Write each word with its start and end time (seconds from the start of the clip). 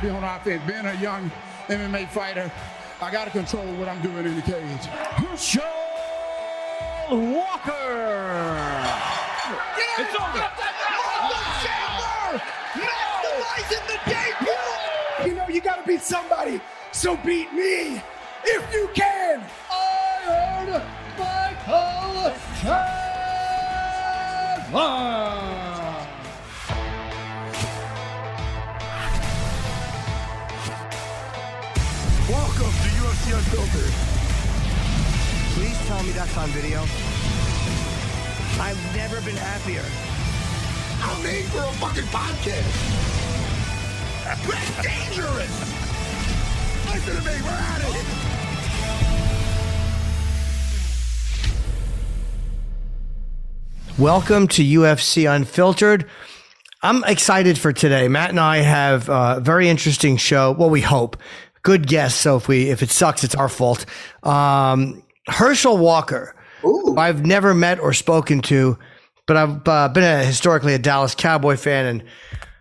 Be 0.00 0.10
on 0.10 0.24
offense. 0.24 0.62
Being 0.66 0.86
a 0.86 0.94
young 0.94 1.30
MMA 1.68 2.08
fighter, 2.08 2.50
I 3.00 3.10
got 3.10 3.24
to 3.24 3.30
control 3.30 3.64
what 3.74 3.88
I'm 3.88 4.00
doing 4.02 4.26
in 4.26 4.36
the 4.36 4.42
cage. 4.42 4.86
Herschel 5.16 5.62
Walker. 7.10 8.84
It's 9.98 10.14
over. 10.20 10.50
You 15.24 15.34
know, 15.34 15.48
you 15.48 15.60
got 15.60 15.80
to 15.80 15.86
beat 15.86 16.02
somebody, 16.02 16.60
so 16.92 17.16
beat 17.16 17.52
me 17.52 18.00
if 18.44 18.72
you 18.72 18.88
can. 18.94 19.42
I 19.70 20.20
heard 20.24 20.82
Michael 21.18 22.32
Chandler. 24.70 25.67
Please 35.88 35.96
tell 35.96 36.04
me 36.04 36.12
that's 36.12 36.36
on 36.36 36.50
video. 36.50 36.80
I've 38.60 38.76
never 38.94 39.22
been 39.22 39.36
happier. 39.36 39.82
I'm 41.00 41.22
made 41.22 41.46
for 41.46 41.60
a 41.60 41.72
fucking 41.80 42.04
podcast. 42.12 42.74
That's 44.22 44.46
dangerous. 44.82 45.54
Listen 46.92 47.16
to 47.16 47.22
me, 47.22 47.40
we're 47.42 47.48
at 47.48 47.80
it. 47.86 48.04
Welcome 53.98 54.48
to 54.48 54.62
UFC 54.62 55.34
Unfiltered. 55.34 56.04
I'm 56.82 57.02
excited 57.04 57.56
for 57.56 57.72
today. 57.72 58.08
Matt 58.08 58.28
and 58.28 58.40
I 58.40 58.58
have 58.58 59.08
a 59.08 59.40
very 59.40 59.70
interesting 59.70 60.18
show. 60.18 60.52
Well, 60.52 60.68
we 60.68 60.82
hope. 60.82 61.16
Good 61.62 61.86
guess. 61.86 62.14
So 62.14 62.36
if 62.36 62.46
we 62.46 62.68
if 62.68 62.82
it 62.82 62.90
sucks, 62.90 63.24
it's 63.24 63.34
our 63.34 63.48
fault. 63.48 63.86
Um, 64.22 65.02
Herschel 65.28 65.78
Walker, 65.78 66.34
who 66.62 66.96
I've 66.96 67.24
never 67.24 67.54
met 67.54 67.78
or 67.80 67.92
spoken 67.92 68.40
to, 68.42 68.78
but 69.26 69.36
I've 69.36 69.68
uh, 69.68 69.88
been 69.88 70.04
a, 70.04 70.24
historically 70.24 70.74
a 70.74 70.78
Dallas 70.78 71.14
Cowboy 71.14 71.56
fan, 71.56 71.86
and 71.86 72.02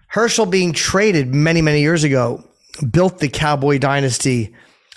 Herschel 0.08 0.46
being 0.46 0.74
traded 0.74 1.34
many 1.34 1.62
many 1.62 1.82
years 1.82 2.04
ago 2.04 2.44
built 2.92 3.20
the 3.20 3.30
Cowboy 3.30 3.78
dynasty 3.80 4.54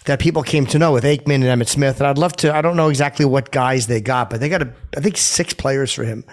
that 0.07 0.19
people 0.19 0.43
came 0.43 0.67
to 0.67 0.79
know 0.79 0.93
with 0.93 1.05
Aikman 1.05 1.37
and 1.37 1.45
Emmitt 1.45 1.69
Smith. 1.69 1.99
And 2.01 2.07
I'd 2.07 2.19
love 2.19 2.35
to. 2.37 2.55
I 2.55 2.61
don't 2.63 2.77
know 2.77 2.89
exactly 2.89 3.25
what 3.25 3.51
guys 3.51 3.87
they 3.87 4.01
got, 4.01 4.31
but 4.31 4.41
they 4.41 4.49
got 4.49 4.63
a, 4.63 4.73
I 4.97 5.01
think 5.01 5.17
six 5.17 5.53
players 5.55 5.93
for 5.93 6.05
him. 6.05 6.25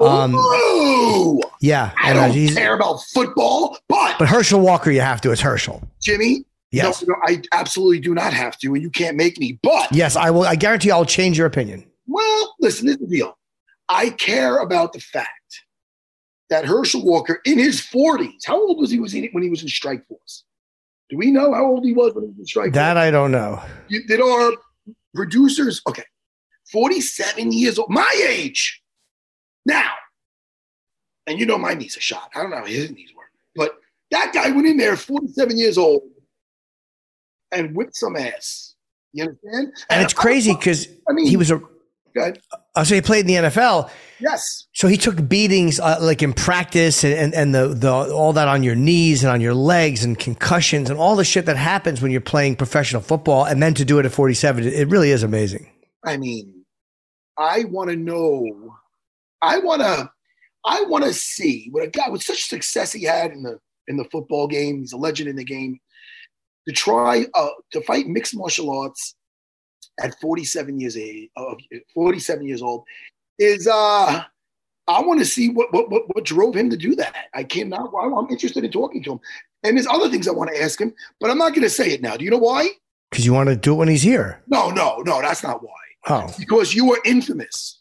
Um, 0.00 0.34
Ooh, 0.34 1.40
yeah, 1.60 1.92
I 2.02 2.10
and, 2.10 2.18
uh, 2.18 2.26
don't 2.26 2.34
he's- 2.36 2.54
care 2.54 2.74
about 2.74 3.00
football, 3.14 3.78
but, 3.88 4.18
but 4.18 4.28
Herschel 4.28 4.60
Walker, 4.60 4.90
you 4.90 5.00
have 5.00 5.20
to. 5.20 5.30
It's 5.30 5.40
Herschel. 5.40 5.82
Jimmy, 6.00 6.44
Yes. 6.72 7.02
no, 7.06 7.14
no, 7.14 7.20
I 7.24 7.42
absolutely 7.52 8.00
do 8.00 8.14
not 8.14 8.32
have 8.32 8.58
to, 8.58 8.74
and 8.74 8.82
you 8.82 8.90
can't 8.90 9.16
make 9.16 9.38
me. 9.38 9.58
But 9.62 9.92
Yes, 9.92 10.16
I 10.16 10.30
will. 10.30 10.44
I 10.44 10.56
guarantee 10.56 10.90
I'll 10.90 11.04
change 11.04 11.36
your 11.38 11.46
opinion. 11.46 11.84
well, 12.06 12.54
listen, 12.60 12.86
this 12.86 12.96
is 12.96 13.02
the 13.02 13.16
deal. 13.16 13.38
I 13.88 14.10
care 14.10 14.58
about 14.58 14.92
the 14.94 15.00
fact 15.00 15.28
that 16.48 16.64
Herschel 16.64 17.04
Walker, 17.04 17.40
in 17.44 17.58
his 17.58 17.80
40s, 17.80 18.46
how 18.46 18.60
old 18.60 18.78
was 18.78 18.90
he 18.90 18.98
was 18.98 19.12
he 19.12 19.28
when 19.32 19.42
he 19.42 19.50
was 19.50 19.62
in 19.62 19.68
Strikeforce? 19.68 20.42
Do 21.10 21.18
we 21.18 21.30
know 21.30 21.52
how 21.52 21.66
old 21.66 21.84
he 21.84 21.92
was 21.92 22.14
when 22.14 22.24
he 22.24 22.30
was 22.30 22.38
in 22.38 22.46
Strike 22.46 22.72
That 22.72 22.94
Force? 22.94 23.02
I 23.02 23.10
don't 23.10 23.30
know. 23.32 23.62
Did 23.90 24.20
our 24.20 24.52
producers? 25.14 25.82
Okay, 25.86 26.04
47 26.70 27.52
years 27.52 27.78
old, 27.78 27.90
my 27.90 28.10
age. 28.26 28.82
Now, 29.66 29.90
and 31.26 31.38
you 31.38 31.44
know 31.46 31.58
my 31.58 31.74
knees 31.74 31.96
are 31.96 32.00
shot. 32.00 32.30
I 32.34 32.40
don't 32.42 32.50
know 32.50 32.58
how 32.58 32.64
his 32.64 32.90
knees 32.90 33.10
were, 33.14 33.28
but 33.54 33.78
that 34.10 34.32
guy 34.32 34.50
went 34.50 34.66
in 34.66 34.76
there, 34.78 34.96
47 34.96 35.56
years 35.58 35.76
old, 35.78 36.02
and 37.52 37.76
whipped 37.76 37.96
some 37.96 38.16
ass. 38.16 38.74
You 39.12 39.24
understand? 39.24 39.72
And 39.90 40.02
it's 40.02 40.14
crazy 40.14 40.54
because 40.54 40.88
I 41.08 41.12
mean, 41.12 41.26
he 41.26 41.36
was 41.36 41.50
a. 41.50 41.60
Good. 42.14 42.40
Uh, 42.74 42.84
so 42.84 42.94
he 42.94 43.00
played 43.00 43.20
in 43.20 43.26
the 43.26 43.48
NFL. 43.48 43.90
Yes. 44.20 44.66
So 44.74 44.86
he 44.86 44.98
took 44.98 45.26
beatings 45.28 45.80
uh, 45.80 45.96
like 45.98 46.22
in 46.22 46.34
practice 46.34 47.04
and, 47.04 47.14
and, 47.14 47.34
and 47.34 47.54
the, 47.54 47.68
the 47.68 47.90
all 47.90 48.34
that 48.34 48.48
on 48.48 48.62
your 48.62 48.74
knees 48.74 49.24
and 49.24 49.32
on 49.32 49.40
your 49.40 49.54
legs 49.54 50.04
and 50.04 50.18
concussions 50.18 50.90
and 50.90 50.98
all 50.98 51.16
the 51.16 51.24
shit 51.24 51.46
that 51.46 51.56
happens 51.56 52.02
when 52.02 52.10
you're 52.10 52.20
playing 52.20 52.56
professional 52.56 53.00
football 53.00 53.46
and 53.46 53.62
then 53.62 53.72
to 53.74 53.84
do 53.86 53.98
it 53.98 54.04
at 54.04 54.12
47, 54.12 54.64
it 54.64 54.88
really 54.88 55.10
is 55.10 55.22
amazing. 55.22 55.70
I 56.04 56.18
mean, 56.18 56.64
I 57.38 57.64
want 57.64 57.88
to 57.88 57.96
know. 57.96 58.76
I 59.40 59.58
want 59.58 59.80
to. 59.82 60.10
I 60.64 60.82
want 60.82 61.04
to 61.04 61.12
see 61.12 61.68
what 61.72 61.82
a 61.82 61.88
guy 61.88 62.08
with 62.08 62.22
such 62.22 62.44
success 62.44 62.92
he 62.92 63.04
had 63.04 63.32
in 63.32 63.42
the 63.42 63.58
in 63.88 63.96
the 63.96 64.04
football 64.04 64.46
game. 64.46 64.80
He's 64.80 64.92
a 64.92 64.96
legend 64.96 65.28
in 65.28 65.36
the 65.36 65.44
game. 65.44 65.80
To 66.68 66.72
try 66.72 67.26
uh, 67.34 67.48
to 67.72 67.80
fight 67.82 68.06
mixed 68.06 68.36
martial 68.36 68.70
arts 68.70 69.16
at 70.00 70.14
47 70.20 70.78
years 70.78 70.96
age, 70.96 71.28
uh, 71.36 71.54
47 71.94 72.46
years 72.46 72.62
old, 72.62 72.84
is 73.38 73.66
uh. 73.66 74.24
I 74.88 75.00
want 75.00 75.20
to 75.20 75.24
see 75.24 75.48
what, 75.48 75.72
what 75.72 75.90
what 75.90 76.02
what 76.12 76.24
drove 76.24 76.56
him 76.56 76.68
to 76.68 76.76
do 76.76 76.96
that. 76.96 77.14
I 77.34 77.44
cannot. 77.44 77.92
I'm 77.96 78.12
I'm 78.14 78.28
interested 78.30 78.64
in 78.64 78.72
talking 78.72 79.00
to 79.04 79.12
him, 79.12 79.20
and 79.62 79.76
there's 79.76 79.86
other 79.86 80.10
things 80.10 80.26
I 80.26 80.32
want 80.32 80.50
to 80.52 80.60
ask 80.60 80.80
him, 80.80 80.92
but 81.20 81.30
I'm 81.30 81.38
not 81.38 81.50
going 81.50 81.62
to 81.62 81.70
say 81.70 81.92
it 81.92 82.02
now. 82.02 82.16
Do 82.16 82.24
you 82.24 82.32
know 82.32 82.38
why? 82.38 82.68
Because 83.10 83.24
you 83.24 83.32
want 83.32 83.48
to 83.48 83.56
do 83.56 83.74
it 83.74 83.76
when 83.76 83.88
he's 83.88 84.02
here. 84.02 84.42
No, 84.48 84.70
no, 84.70 85.02
no. 85.06 85.20
That's 85.20 85.42
not 85.42 85.62
why. 85.62 85.70
Oh, 86.08 86.34
Because 86.38 86.74
you 86.74 86.86
were 86.86 86.98
infamous. 87.04 87.80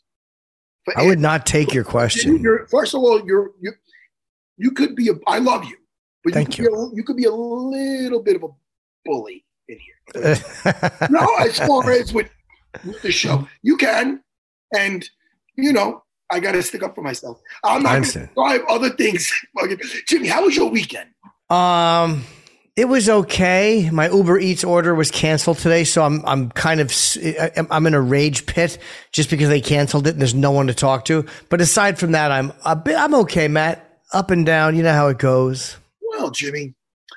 for 0.86 0.98
I 1.00 1.06
would 1.06 1.20
not 1.20 1.46
take 1.46 1.74
your 1.74 1.84
question. 1.84 2.40
You're, 2.40 2.68
first 2.68 2.94
of 2.94 3.02
all, 3.02 3.26
you're 3.26 3.52
you. 3.60 3.72
You 4.58 4.72
could 4.72 4.96
be 4.96 5.10
a. 5.10 5.14
I 5.26 5.40
love 5.40 5.66
you, 5.66 5.78
but 6.24 6.34
Thank 6.34 6.60
you, 6.60 6.66
could 6.66 6.72
Be 6.72 6.78
a, 6.78 6.96
you 6.96 7.04
could 7.04 7.18
be 7.18 7.26
a 7.26 7.32
little 7.32 8.22
bit 8.22 8.36
of 8.36 8.44
a 8.44 8.50
bully 9.06 9.46
in 9.68 9.78
here. 9.80 9.96
No, 11.10 11.36
as 11.40 11.60
far 11.60 11.90
as 11.92 12.14
with, 12.14 12.30
with 12.86 13.02
the 13.02 13.12
show, 13.12 13.48
you 13.62 13.78
can, 13.78 14.22
and 14.78 15.10
you 15.56 15.74
know, 15.74 16.04
I 16.32 16.40
got 16.40 16.54
to 16.54 16.64
stick 16.64 16.84
up 16.84 16.96
for 16.96 17.02
myself. 17.02 17.40
I'm 17.64 17.84
not 17.84 17.92
going 17.92 18.04
to 18.04 18.30
drive 18.34 18.62
other 18.70 18.90
things. 18.90 19.32
Jimmy, 20.08 20.28
how 20.28 20.44
was 20.44 20.56
your 20.56 20.70
weekend? 20.70 21.10
Um, 21.50 22.24
it 22.78 22.86
was 22.86 23.10
okay. 23.10 23.90
My 23.92 24.10
Uber 24.10 24.40
Eats 24.40 24.64
order 24.64 24.96
was 24.96 25.12
canceled 25.12 25.58
today, 25.58 25.84
so 25.84 26.04
I'm 26.04 26.26
I'm 26.26 26.50
kind 26.52 26.80
of 26.80 26.94
I'm 27.70 27.86
in 27.86 27.94
a 27.94 28.02
rage 28.02 28.46
pit 28.46 28.78
just 29.12 29.30
because 29.30 29.50
they 29.50 29.60
canceled 29.60 30.08
it 30.08 30.12
and 30.12 30.22
there's 30.22 30.34
no 30.34 30.52
one 30.52 30.68
to 30.68 30.74
talk 30.74 31.06
to. 31.06 31.26
But 31.50 31.60
aside 31.60 32.00
from 32.00 32.14
that, 32.14 32.32
I'm 32.32 32.54
a 32.66 32.76
bit 32.76 32.96
I'm 32.98 33.14
okay, 33.16 33.48
Matt. 33.48 33.88
Up 34.14 34.32
and 34.32 34.46
down, 34.46 34.76
you 34.76 34.84
know 34.84 34.94
how 34.94 35.08
it 35.08 35.20
goes. 35.20 35.78
Well, 36.02 36.32
Jimmy, 36.32 36.74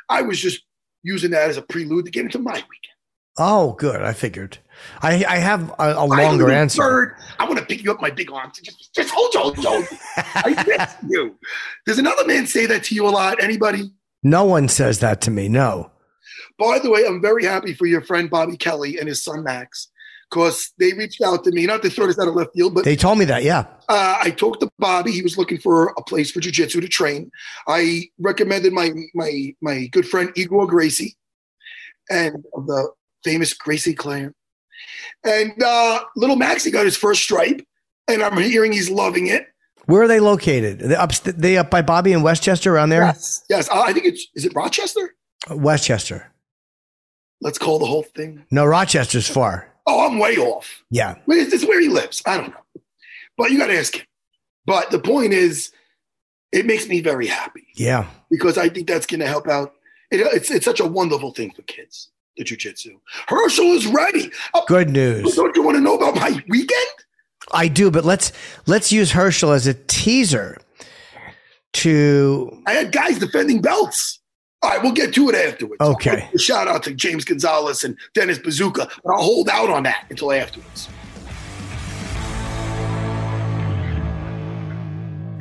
I 0.08 0.22
was 0.22 0.40
just 0.40 0.62
using 1.04 1.30
that 1.30 1.48
as 1.48 1.56
a 1.56 1.62
prelude 1.62 2.06
to 2.06 2.10
get 2.10 2.24
into 2.24 2.40
my 2.40 2.54
weekend. 2.54 2.94
Oh, 3.36 3.72
good. 3.72 4.00
I 4.02 4.12
figured. 4.12 4.58
I 5.02 5.24
I 5.24 5.36
have 5.38 5.70
a, 5.70 5.74
a 5.78 5.84
I 5.84 5.88
have 5.88 5.98
a 5.98 6.06
longer 6.06 6.50
answer. 6.50 6.82
Bird. 6.82 7.14
I 7.38 7.44
want 7.44 7.58
to 7.58 7.64
pick 7.64 7.82
you 7.82 7.90
up 7.90 8.00
my 8.00 8.10
big 8.10 8.30
arms. 8.30 8.60
Just, 8.60 8.94
just 8.94 9.10
hold 9.12 9.34
you, 9.34 9.40
hold 9.40 9.56
you, 9.58 9.68
hold 9.68 9.90
you. 9.90 9.98
I 10.16 10.64
miss 10.66 10.96
you. 11.10 11.36
Does 11.86 11.98
another 11.98 12.24
man 12.26 12.46
say 12.46 12.66
that 12.66 12.84
to 12.84 12.94
you 12.94 13.06
a 13.06 13.10
lot? 13.10 13.42
Anybody? 13.42 13.92
No 14.22 14.44
one 14.44 14.68
says 14.68 15.00
that 15.00 15.20
to 15.22 15.30
me. 15.30 15.48
No. 15.48 15.90
By 16.58 16.78
the 16.78 16.90
way, 16.90 17.04
I'm 17.06 17.20
very 17.20 17.44
happy 17.44 17.74
for 17.74 17.86
your 17.86 18.00
friend 18.00 18.30
Bobby 18.30 18.56
Kelly 18.56 18.98
and 18.98 19.08
his 19.08 19.22
son 19.22 19.42
Max 19.42 19.88
because 20.34 20.72
they 20.80 20.92
reached 20.94 21.22
out 21.22 21.44
to 21.44 21.52
me, 21.52 21.64
not 21.64 21.80
to 21.82 21.88
throw 21.88 22.08
this 22.08 22.18
out 22.18 22.26
of 22.26 22.34
left 22.34 22.50
field, 22.54 22.74
but 22.74 22.84
They 22.84 22.96
told 22.96 23.18
me 23.18 23.24
that, 23.26 23.44
yeah. 23.44 23.66
uh, 23.88 24.18
I 24.20 24.30
talked 24.30 24.60
to 24.60 24.70
Bobby. 24.80 25.12
He 25.12 25.22
was 25.22 25.38
looking 25.38 25.58
for 25.58 25.94
a 25.96 26.02
place 26.02 26.32
for 26.32 26.40
jujitsu 26.40 26.80
to 26.80 26.88
train. 26.88 27.30
I 27.68 28.08
recommended 28.18 28.72
my 28.72 28.90
my 29.14 29.54
my 29.60 29.86
good 29.92 30.08
friend 30.08 30.32
Igor 30.34 30.66
Gracie, 30.66 31.16
and 32.10 32.44
the 32.52 32.90
famous 33.22 33.54
Gracie 33.54 33.94
clan. 33.94 34.34
And 35.22 35.62
uh, 35.62 36.00
little 36.16 36.36
Maxie 36.36 36.72
got 36.72 36.84
his 36.84 36.96
first 36.96 37.22
stripe, 37.22 37.64
and 38.08 38.20
I'm 38.20 38.36
hearing 38.36 38.72
he's 38.72 38.90
loving 38.90 39.28
it. 39.28 39.46
Where 39.86 40.02
are 40.02 40.08
they 40.08 40.20
located? 40.20 40.80
They 40.80 40.96
up, 40.96 41.12
they 41.12 41.58
up 41.58 41.70
by 41.70 41.82
Bobby 41.82 42.12
in 42.12 42.22
Westchester 42.22 42.74
around 42.74 42.88
there? 42.88 43.02
Yes, 43.02 43.44
yes. 43.48 43.68
Uh, 43.70 43.82
I 43.82 43.92
think 43.92 44.06
it's 44.06 44.26
is 44.34 44.44
it 44.44 44.52
Rochester. 44.54 45.14
Westchester. 45.50 46.32
Let's 47.40 47.58
call 47.58 47.78
the 47.78 47.86
whole 47.86 48.02
thing. 48.02 48.44
No, 48.50 48.64
Rochester's 48.64 49.28
far. 49.28 49.73
Oh, 49.86 50.06
I'm 50.06 50.18
way 50.18 50.36
off. 50.36 50.82
Yeah. 50.90 51.16
Is 51.28 51.50
this 51.50 51.64
where 51.64 51.80
he 51.80 51.88
lives? 51.88 52.22
I 52.26 52.36
don't 52.38 52.50
know. 52.50 52.80
But 53.36 53.50
you 53.50 53.58
got 53.58 53.66
to 53.66 53.78
ask 53.78 53.96
him. 53.96 54.06
But 54.66 54.90
the 54.90 54.98
point 54.98 55.32
is, 55.32 55.70
it 56.52 56.64
makes 56.66 56.88
me 56.88 57.00
very 57.00 57.26
happy 57.26 57.66
Yeah. 57.74 58.06
because 58.30 58.56
I 58.56 58.68
think 58.68 58.86
that's 58.88 59.06
going 59.06 59.20
to 59.20 59.26
help 59.26 59.48
out. 59.48 59.74
It, 60.10 60.20
it's, 60.20 60.50
it's 60.50 60.64
such 60.64 60.80
a 60.80 60.86
wonderful 60.86 61.32
thing 61.32 61.50
for 61.52 61.62
kids, 61.62 62.10
the 62.36 62.44
jujitsu. 62.44 62.92
Herschel 63.28 63.66
is 63.72 63.86
ready. 63.88 64.30
Oh, 64.54 64.64
Good 64.68 64.88
news. 64.90 65.34
don't 65.34 65.54
you 65.56 65.62
want 65.62 65.76
to 65.76 65.80
know 65.82 65.96
about 65.96 66.14
my 66.14 66.42
weekend? 66.48 66.88
I 67.52 67.68
do, 67.68 67.90
but 67.90 68.04
let's 68.06 68.32
let's 68.66 68.90
use 68.90 69.10
Herschel 69.12 69.50
as 69.52 69.66
a 69.66 69.74
teaser 69.74 70.56
to 71.74 72.62
I 72.66 72.72
had 72.72 72.92
guys 72.92 73.18
defending 73.18 73.60
belts. 73.60 74.20
All 74.64 74.70
right, 74.70 74.82
we'll 74.82 74.92
get 74.92 75.12
to 75.12 75.28
it 75.28 75.34
afterwards. 75.34 75.78
Okay. 75.82 76.26
Shout 76.38 76.68
out 76.68 76.82
to 76.84 76.94
James 76.94 77.22
Gonzalez 77.26 77.84
and 77.84 77.98
Dennis 78.14 78.38
Bazooka, 78.38 78.88
but 79.04 79.10
I'll 79.12 79.22
hold 79.22 79.50
out 79.50 79.68
on 79.68 79.82
that 79.82 80.06
until 80.08 80.32
afterwards. 80.32 80.88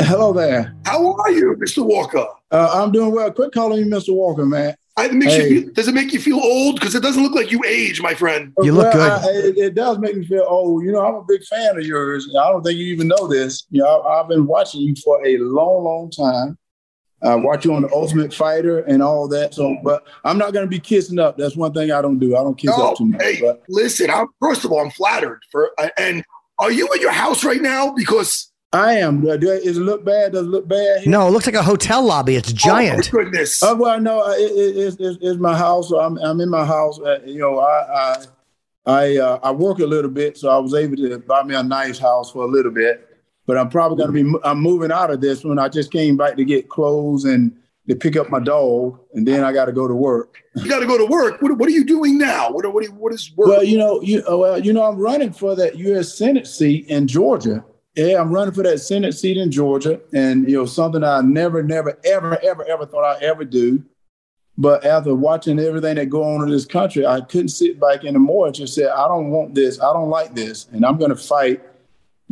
Hello 0.02 0.34
there. 0.34 0.76
How 0.86 1.14
are 1.14 1.32
you, 1.32 1.56
Mr. 1.58 1.86
Walker? 1.86 2.26
Uh, 2.52 2.70
I'm 2.74 2.92
doing 2.92 3.14
well. 3.14 3.32
Quit 3.32 3.54
calling 3.54 3.84
me 3.84 3.90
Mr. 3.90 4.14
Walker, 4.14 4.46
man. 4.46 4.76
I, 4.98 5.06
it 5.06 5.14
makes 5.14 5.32
Hey. 5.32 5.48
you 5.50 5.62
feel, 5.62 5.72
does 5.74 5.88
it 5.88 5.94
make 5.96 6.12
you 6.12 6.20
feel 6.20 6.40
old? 6.42 6.76
Because 6.76 6.94
it 6.94 7.02
doesn't 7.02 7.24
look 7.24 7.34
like 7.34 7.50
you 7.50 7.64
age, 7.66 8.02
my 8.02 8.14
friend. 8.14 8.52
You 8.62 8.74
look 8.74 8.94
Well, 8.94 9.22
good. 9.22 9.30
I- 9.30 9.48
it, 9.48 9.58
it 9.58 9.76
does 9.76 10.00
make 10.00 10.18
me 10.18 10.26
feel 10.26 10.46
old. 10.50 10.84
You 10.84 10.92
know, 10.92 11.00
I'm 11.06 11.16
a 11.16 11.24
big 11.26 11.44
fan 11.46 11.78
of 11.78 11.86
yours. 11.86 12.28
I 12.38 12.52
don't 12.52 12.62
think 12.62 12.78
you 12.78 12.88
even 12.94 13.08
know 13.08 13.26
this. 13.28 13.66
You 13.72 13.82
know, 13.84 14.02
I, 14.02 14.22
I've 14.22 14.28
been 14.28 14.46
watching 14.46 14.82
you 14.82 14.94
for 15.02 15.26
a 15.26 15.38
long, 15.38 15.86
long 15.86 16.12
time. 16.12 16.58
I 17.24 17.36
watch 17.36 17.64
you 17.66 17.74
on 17.74 17.82
the 17.84 17.92
Ultimate 17.94 18.34
Fighter 18.34 18.80
and 18.80 19.02
all 19.02 19.28
that. 19.30 19.54
So, 19.54 19.78
but 19.84 20.06
I'm 20.26 20.38
not 20.38 20.52
going 20.54 20.66
to 20.66 20.70
be 20.70 20.80
kissing 20.80 21.20
up. 21.20 21.38
That's 21.38 21.56
one 21.56 21.74
thing 21.74 21.92
I 21.92 22.02
don't 22.02 22.20
do. 22.20 22.36
I 22.36 22.44
don't 22.44 22.58
kiss 22.58 22.78
No, 22.78 22.92
up 22.92 22.98
too 22.98 23.06
much. 23.06 23.22
hey, 23.22 23.40
But 23.42 23.64
listen. 23.70 24.10
I'm, 24.10 24.28
first 24.42 24.66
of 24.66 24.72
all, 24.72 24.82
I'm 24.82 24.92
flattered 24.92 25.40
for. 25.52 25.72
uh, 25.80 25.90
And 25.98 26.24
are 26.60 26.72
you 26.72 26.88
in 26.94 27.02
your 27.02 27.12
house 27.12 27.44
right 27.44 27.62
now? 27.62 27.94
Because 27.94 28.52
I 28.74 28.94
am. 28.98 29.22
Does 29.22 29.42
it 29.78 29.78
look 29.78 30.04
bad? 30.04 30.34
Does 30.34 30.46
it 30.46 30.50
look 30.50 30.68
bad? 30.68 31.02
here? 31.04 31.12
No, 31.12 31.28
it 31.28 31.32
looks 31.32 31.46
like 31.46 31.56
a 31.56 31.64
hotel 31.64 32.04
lobby. 32.04 32.36
It's 32.36 32.52
giant. 32.52 33.10
Oh, 33.14 33.18
my 33.18 33.24
goodness. 33.24 33.62
Uh, 33.64 33.76
well, 33.78 34.00
no, 34.02 34.28
it, 34.32 34.40
it, 34.52 34.78
it's, 34.78 34.98
it's, 35.00 35.18
it's 35.22 35.40
my 35.40 35.56
house. 35.58 35.90
So 35.90 36.00
I'm, 36.00 36.18
I'm 36.18 36.42
in 36.42 36.50
my 36.50 36.66
house. 36.66 37.00
Uh, 37.00 37.20
you 37.26 37.40
know, 37.40 37.60
I 37.60 38.16
I 38.16 38.26
I, 38.86 39.18
uh, 39.18 39.40
I 39.44 39.52
work 39.52 39.80
a 39.80 39.86
little 39.86 40.12
bit, 40.12 40.38
so 40.38 40.50
I 40.50 40.58
was 40.58 40.74
able 40.74 40.98
to 40.98 41.18
buy 41.20 41.44
me 41.44 41.56
a 41.56 41.64
nice 41.64 41.98
house 42.00 42.32
for 42.32 42.44
a 42.44 42.48
little 42.48 42.72
bit. 42.72 43.13
But 43.46 43.58
I'm 43.58 43.70
probably 43.70 43.98
going 43.98 44.14
to 44.14 44.40
be 44.40 44.40
I'm 44.44 44.60
moving 44.60 44.92
out 44.92 45.12
of 45.12 45.22
this 45.22 45.44
one. 45.44 45.60
I 45.60 45.68
just 45.70 45.92
came 45.92 46.16
back 46.16 46.38
to 46.38 46.46
get 46.46 46.70
clothes 46.70 47.26
and 47.26 47.56
to 47.90 47.96
pick 47.96 48.16
up 48.16 48.30
my 48.30 48.40
dog, 48.40 49.00
and 49.14 49.28
then 49.28 49.44
I 49.44 49.52
got 49.52 49.66
to 49.66 49.74
go 49.74 49.88
to 49.88 49.96
work. 49.96 50.42
you 50.56 50.70
got 50.70 50.80
to 50.80 50.86
go 50.86 50.98
to 50.98 51.06
work. 51.06 51.42
What, 51.42 51.58
what 51.58 51.68
are 51.68 51.74
you 51.74 51.84
doing 51.84 52.18
now? 52.18 52.50
What, 52.50 52.72
what, 52.74 52.88
what 52.92 53.14
is 53.14 53.32
work? 53.36 53.50
Well, 53.50 53.64
you 53.64 53.78
know, 53.78 54.02
you 54.02 54.24
uh, 54.30 54.38
well, 54.38 54.60
you 54.60 54.72
know, 54.72 54.84
I'm 54.84 54.98
running 54.98 55.34
for 55.34 55.56
that 55.56 55.78
U.S. 55.78 56.14
Senate 56.14 56.48
seat 56.48 56.88
in 56.88 57.08
Georgia. 57.08 57.64
Yeah, 57.96 58.20
I'm 58.20 58.32
running 58.32 58.54
for 58.54 58.64
that 58.64 58.80
Senate 58.80 59.14
seat 59.14 59.38
in 59.38 59.52
Georgia, 59.52 60.00
and 60.14 60.50
you 60.50 60.58
know, 60.58 60.66
something 60.66 61.04
I 61.04 61.22
never, 61.22 61.62
never, 61.62 62.00
ever, 62.06 62.40
ever, 62.42 62.66
ever 62.66 62.86
thought 62.86 63.18
I'd 63.18 63.24
ever 63.24 63.44
do. 63.44 63.84
But 64.58 64.86
after 64.86 65.16
watching 65.16 65.60
everything 65.60 65.96
that 65.96 66.08
go 66.08 66.24
on 66.24 66.44
in 66.44 66.50
this 66.50 66.66
country, 66.66 67.06
I 67.06 67.22
couldn't 67.22 67.50
sit 67.50 67.80
back 67.80 68.06
anymore 68.06 68.46
and 68.46 68.56
just 68.56 68.76
say, 68.76 68.86
I 68.86 69.08
don't 69.08 69.32
want 69.32 69.56
this. 69.56 69.80
I 69.82 69.92
don't 69.94 70.10
like 70.10 70.36
this, 70.36 70.68
and 70.72 70.86
I'm 70.86 70.98
going 70.98 71.10
to 71.10 71.16
fight. 71.16 71.62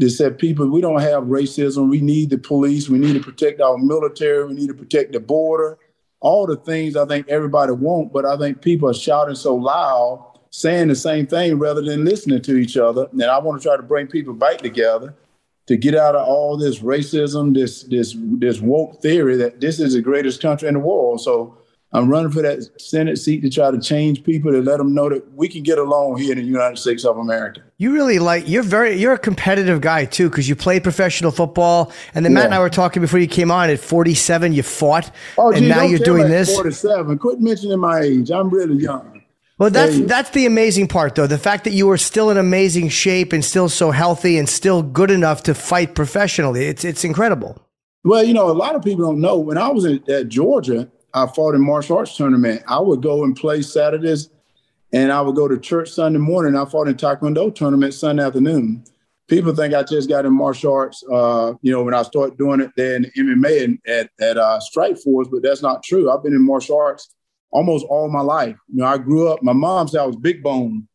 They 0.02 0.10
said, 0.10 0.40
people, 0.40 0.68
we 0.68 0.82
don't 0.82 1.00
have 1.00 1.26
racism. 1.26 1.88
We 1.88 2.02
need 2.02 2.32
the 2.32 2.40
police. 2.40 2.90
We 2.90 2.98
need 2.98 3.14
to 3.14 3.20
protect 3.20 3.62
our 3.62 3.78
military. 3.78 4.48
We 4.48 4.56
need 4.56 4.70
to 4.70 4.74
protect 4.74 5.12
the 5.12 5.20
border. 5.20 5.78
All 6.22 6.48
the 6.48 6.56
things 6.56 6.96
I 6.98 7.06
think 7.06 7.30
everybody 7.30 7.72
want, 7.74 8.12
but 8.12 8.26
I 8.26 8.36
think 8.36 8.64
people 8.64 8.90
are 8.90 8.96
shouting 8.96 9.36
so 9.36 9.56
loud, 9.56 10.40
saying 10.50 10.88
the 10.88 10.96
same 10.96 11.28
thing 11.28 11.60
rather 11.60 11.84
than 11.84 12.04
listening 12.04 12.42
to 12.42 12.58
each 12.58 12.78
other. 12.78 13.10
And 13.12 13.22
I 13.22 13.38
want 13.38 13.62
to 13.62 13.68
try 13.68 13.78
to 13.78 13.84
bring 13.84 14.08
people 14.08 14.34
back 14.34 14.58
together 14.58 15.14
to 15.68 15.78
get 15.78 15.94
out 15.94 16.16
of 16.16 16.28
all 16.28 16.58
this 16.58 16.80
racism, 16.80 17.54
this 17.54 17.84
this 17.84 18.16
this 18.18 18.60
woke 18.60 19.04
theory 19.04 19.36
that 19.38 19.62
this 19.62 19.80
is 19.80 19.94
the 19.94 20.02
greatest 20.02 20.42
country 20.42 20.68
in 20.68 20.74
the 20.74 20.80
world. 20.80 21.22
So 21.22 21.58
I'm 21.94 22.08
running 22.10 22.32
for 22.32 22.42
that 22.42 22.70
Senate 22.80 23.18
seat 23.18 23.42
to 23.42 23.50
try 23.50 23.70
to 23.70 23.78
change 23.80 24.24
people 24.24 24.50
to 24.52 24.62
let 24.62 24.78
them 24.78 24.94
know 24.94 25.10
that 25.10 25.34
we 25.34 25.50
can 25.50 25.62
get 25.62 25.78
along 25.78 26.18
here 26.20 26.32
in 26.32 26.38
the 26.38 26.44
United 26.46 26.78
States 26.78 27.04
of 27.04 27.18
America. 27.18 27.62
You 27.80 27.92
really 27.92 28.18
like 28.18 28.48
you're 28.48 28.64
very 28.64 28.96
you're 28.96 29.12
a 29.14 29.18
competitive 29.20 29.82
guy 29.82 30.06
too 30.06 30.30
because 30.30 30.48
you 30.48 30.56
played 30.56 30.84
professional 30.84 31.32
football 31.32 31.92
and 32.14 32.24
then 32.24 32.34
Matt 32.34 32.46
and 32.46 32.54
I 32.54 32.60
were 32.60 32.70
talking 32.70 33.02
before 33.02 33.20
you 33.20 33.28
came 33.28 33.52
on 33.52 33.70
at 33.70 33.80
47 33.80 34.54
you 34.54 34.64
fought 34.64 35.12
Oh, 35.38 35.50
and 35.52 35.64
gee, 35.64 35.68
now 35.68 35.82
you're 35.82 36.00
doing 36.00 36.30
this. 36.30 36.54
47. 36.54 37.18
Quit 37.20 37.42
mentioning 37.42 37.80
my 37.80 38.00
age. 38.00 38.32
I'm 38.32 38.50
really 38.50 38.76
young. 38.82 39.24
Well, 39.58 39.70
that's 39.70 39.96
Hey. 39.96 40.04
that's 40.04 40.30
the 40.30 40.46
amazing 40.46 40.88
part 40.88 41.16
though. 41.16 41.28
The 41.28 41.38
fact 41.38 41.66
that 41.66 41.74
you 41.74 41.90
are 41.92 41.98
still 41.98 42.30
in 42.30 42.38
amazing 42.38 42.88
shape 42.90 43.34
and 43.34 43.44
still 43.44 43.68
so 43.68 43.92
healthy 43.92 44.38
and 44.38 44.48
still 44.48 44.82
good 44.82 45.12
enough 45.12 45.44
to 45.44 45.54
fight 45.54 45.94
professionally. 45.94 46.68
It's 46.68 46.86
it's 46.86 47.04
incredible. 47.04 47.62
Well, 48.06 48.24
you 48.24 48.34
know, 48.34 48.50
a 48.50 48.54
lot 48.54 48.76
of 48.76 48.82
people 48.82 49.06
don't 49.06 49.20
know. 49.20 49.38
When 49.38 49.58
I 49.58 49.68
was 49.70 49.86
at, 49.86 50.08
at 50.10 50.30
Georgia, 50.30 50.88
I 51.14 51.28
fought 51.28 51.56
in 51.56 51.62
martial 51.62 51.98
arts 51.98 52.16
tournament. 52.16 52.64
I 52.68 52.80
would 52.80 53.02
go 53.02 53.24
and 53.24 53.36
play 53.36 53.62
Saturdays, 53.62 54.30
and 54.94 55.12
I 55.12 55.22
would 55.22 55.36
go 55.36 55.48
to 55.48 55.60
church 55.60 55.92
Sunday 55.92 56.20
morning. 56.20 56.56
I 56.56 56.66
fought 56.66 56.88
in 56.88 56.96
Taekwondo 56.96 57.54
tournament 57.54 57.94
Sunday 57.94 58.24
afternoon. 58.24 58.84
People 59.28 59.56
think 59.56 59.74
I 59.74 59.84
just 59.84 60.10
got 60.10 60.26
in 60.26 60.34
martial 60.34 60.74
arts, 60.74 61.04
uh, 61.12 61.54
you 61.62 61.72
know, 61.72 61.84
when 61.84 61.94
I 61.94 62.04
started 62.04 62.38
doing 62.38 62.60
it 62.60 62.72
there 62.76 62.98
in 62.98 63.06
MMA 63.18 63.64
and 63.64 63.80
at, 63.88 64.10
at 64.20 64.38
uh, 64.38 64.60
Strikeforce, 64.60 65.32
but 65.32 65.42
that's 65.42 65.62
not 65.62 65.84
true. 65.84 66.12
I've 66.12 66.24
been 66.24 66.34
in 66.34 66.46
martial 66.46 66.78
arts 66.78 67.14
almost 67.52 67.86
all 67.90 68.10
my 68.10 68.22
life. 68.22 68.58
You 68.68 68.80
know, 68.80 68.86
I 68.86 68.98
grew 68.98 69.30
up, 69.30 69.44
my 69.44 69.54
mom 69.54 69.88
said 69.88 70.02
I 70.02 70.06
was 70.06 70.16
big 70.16 70.44
bone. 70.44 70.88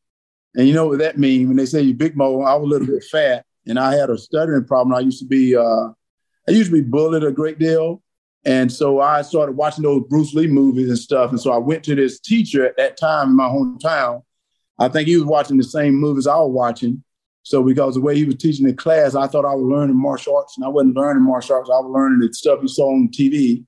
And 0.54 0.66
you 0.66 0.74
know 0.74 0.86
what 0.88 0.98
that 0.98 1.19
means? 1.19 1.48
When 1.48 1.56
they 1.56 1.66
say 1.66 1.82
you 1.82 1.94
big 1.94 2.14
bone, 2.14 2.44
I 2.44 2.55
was 2.55 2.67
a 2.67 2.70
little 2.70 2.86
bit 2.86 3.05
fat 3.05 3.44
and 3.67 3.79
I 3.79 3.94
had 3.94 4.10
a 4.10 4.19
stuttering 4.19 4.64
problem. 4.64 4.94
I 4.94 5.00
used 5.00 5.20
to 5.20 5.26
be, 5.26 5.55
uh, 5.55 5.88
I 6.48 6.50
used 6.50 6.70
to 6.70 6.76
be 6.76 6.88
bullied 6.88 7.24
a 7.24 7.32
great 7.32 7.58
deal. 7.58 8.02
And 8.46 8.72
so 8.72 9.00
I 9.00 9.22
started 9.22 9.56
watching 9.56 9.82
those 9.82 10.05
Bruce 10.08 10.32
Lee 10.32 10.46
movies 10.46 10.88
and 10.88 10.98
stuff. 10.98 11.32
And 11.32 11.41
so 11.41 11.50
I 11.50 11.58
went 11.58 11.82
to 11.84 11.96
this 11.96 12.20
teacher 12.20 12.65
at 12.65 12.76
that 12.76 12.96
time 12.96 13.31
in 13.31 13.36
my 13.36 13.48
hometown. 13.48 14.22
I 14.79 14.88
think 14.88 15.08
he 15.08 15.17
was 15.17 15.24
watching 15.24 15.56
the 15.56 15.65
same 15.65 15.96
movies 15.96 16.29
I 16.29 16.36
was 16.36 16.53
watching. 16.53 17.03
So 17.43 17.65
because 17.65 17.94
the 17.94 18.00
way 18.00 18.15
he 18.15 18.24
was 18.24 18.36
teaching 18.36 18.67
the 18.67 18.72
class, 18.72 19.17
I 19.17 19.26
thought 19.26 19.44
I 19.44 19.55
was 19.55 19.65
learning 19.65 20.00
martial 20.00 20.36
arts, 20.36 20.56
and 20.56 20.65
I 20.65 20.69
wasn't 20.69 20.96
learning 20.96 21.24
martial 21.24 21.56
arts. 21.56 21.70
I 21.70 21.81
was 21.81 21.91
learning 21.93 22.20
the 22.20 22.32
stuff 22.32 22.60
he 22.60 22.69
saw 22.69 22.93
on 22.93 23.08
TV. 23.08 23.65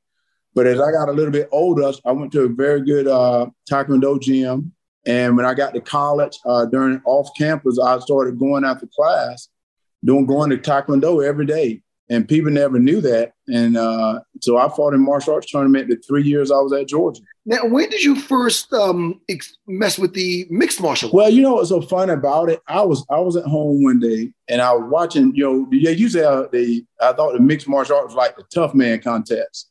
But 0.55 0.67
as 0.67 0.81
I 0.81 0.93
got 0.93 1.09
a 1.09 1.13
little 1.13 1.33
bit 1.33 1.49
older, 1.51 1.93
I 2.05 2.13
went 2.13 2.31
to 2.33 2.43
a 2.43 2.49
very 2.49 2.85
good 2.85 3.09
uh, 3.09 3.47
Taekwondo 3.71 4.21
gym. 4.21 4.73
And 5.07 5.37
when 5.37 5.47
I 5.47 5.55
got 5.55 5.75
to 5.75 5.81
college, 5.81 6.39
uh, 6.45 6.67
during 6.67 7.01
off 7.05 7.31
campus, 7.37 7.81
I 7.81 7.99
started 7.99 8.39
going 8.39 8.65
after 8.65 8.89
class, 8.95 9.49
doing 10.05 10.27
going 10.27 10.51
to 10.51 10.59
Taekwondo 10.59 11.25
every 11.25 11.47
day. 11.47 11.83
And 12.11 12.27
people 12.27 12.51
never 12.51 12.79
knew 12.79 13.03
that. 13.03 13.33
And 13.49 13.77
uh, 13.77 14.21
so 14.41 14.57
I 14.57 14.69
fought 14.71 14.95
in 14.95 15.01
martial 15.01 15.35
arts 15.35 15.51
tournament 15.51 15.89
the 15.89 15.97
three 15.97 16.23
years 16.23 16.51
I 16.51 16.57
was 16.57 16.73
at 16.73 16.89
Georgia. 16.89 17.21
now, 17.45 17.67
when 17.67 17.91
did 17.91 18.03
you 18.03 18.17
first 18.17 18.73
um, 18.73 19.21
ex- 19.29 19.57
mess 19.67 19.99
with 19.99 20.15
the 20.15 20.47
mixed 20.49 20.81
martial 20.81 21.09
arts? 21.09 21.15
Well, 21.15 21.31
you 21.31 21.43
know 21.43 21.55
what's 21.55 21.69
so 21.69 21.83
fun 21.83 22.09
about 22.09 22.49
it? 22.49 22.61
I 22.67 22.81
was 22.83 23.05
I 23.11 23.21
was 23.21 23.37
at 23.37 23.45
home 23.45 23.83
one 23.83 24.01
day 24.01 24.33
and 24.49 24.63
I 24.63 24.73
was 24.73 24.91
watching. 24.91 25.35
You 25.35 25.45
know, 25.45 25.69
they 25.71 25.93
used 25.93 26.15
to 26.17 26.25
have 26.25 26.51
the 26.51 26.85
I 27.01 27.13
thought 27.13 27.35
the 27.35 27.41
mixed 27.41 27.69
martial 27.69 27.97
arts 27.97 28.15
was 28.15 28.15
like 28.15 28.37
the 28.37 28.45
tough 28.55 28.75
man 28.75 29.01
contest, 29.01 29.71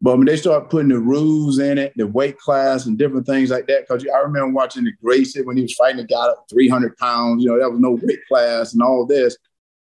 but 0.00 0.16
when 0.16 0.26
they 0.26 0.36
started 0.36 0.70
putting 0.70 0.90
the 0.90 0.98
rules 0.98 1.58
in 1.58 1.76
it, 1.76 1.92
the 1.96 2.06
weight 2.06 2.38
class 2.38 2.86
and 2.86 2.96
different 2.96 3.26
things 3.26 3.50
like 3.50 3.66
that, 3.66 3.86
because 3.88 4.06
I 4.12 4.18
remember 4.18 4.52
watching 4.52 4.84
the 4.84 4.92
Gracie 5.02 5.42
when 5.42 5.56
he 5.56 5.62
was 5.62 5.74
fighting 5.74 6.00
a 6.00 6.04
guy 6.04 6.28
at 6.28 6.48
300 6.50 6.96
pounds. 6.96 7.42
You 7.42 7.50
know, 7.50 7.58
that 7.58 7.70
was 7.70 7.80
no 7.80 7.98
weight 8.02 8.20
class 8.28 8.72
and 8.72 8.82
all 8.82 9.06
this. 9.06 9.36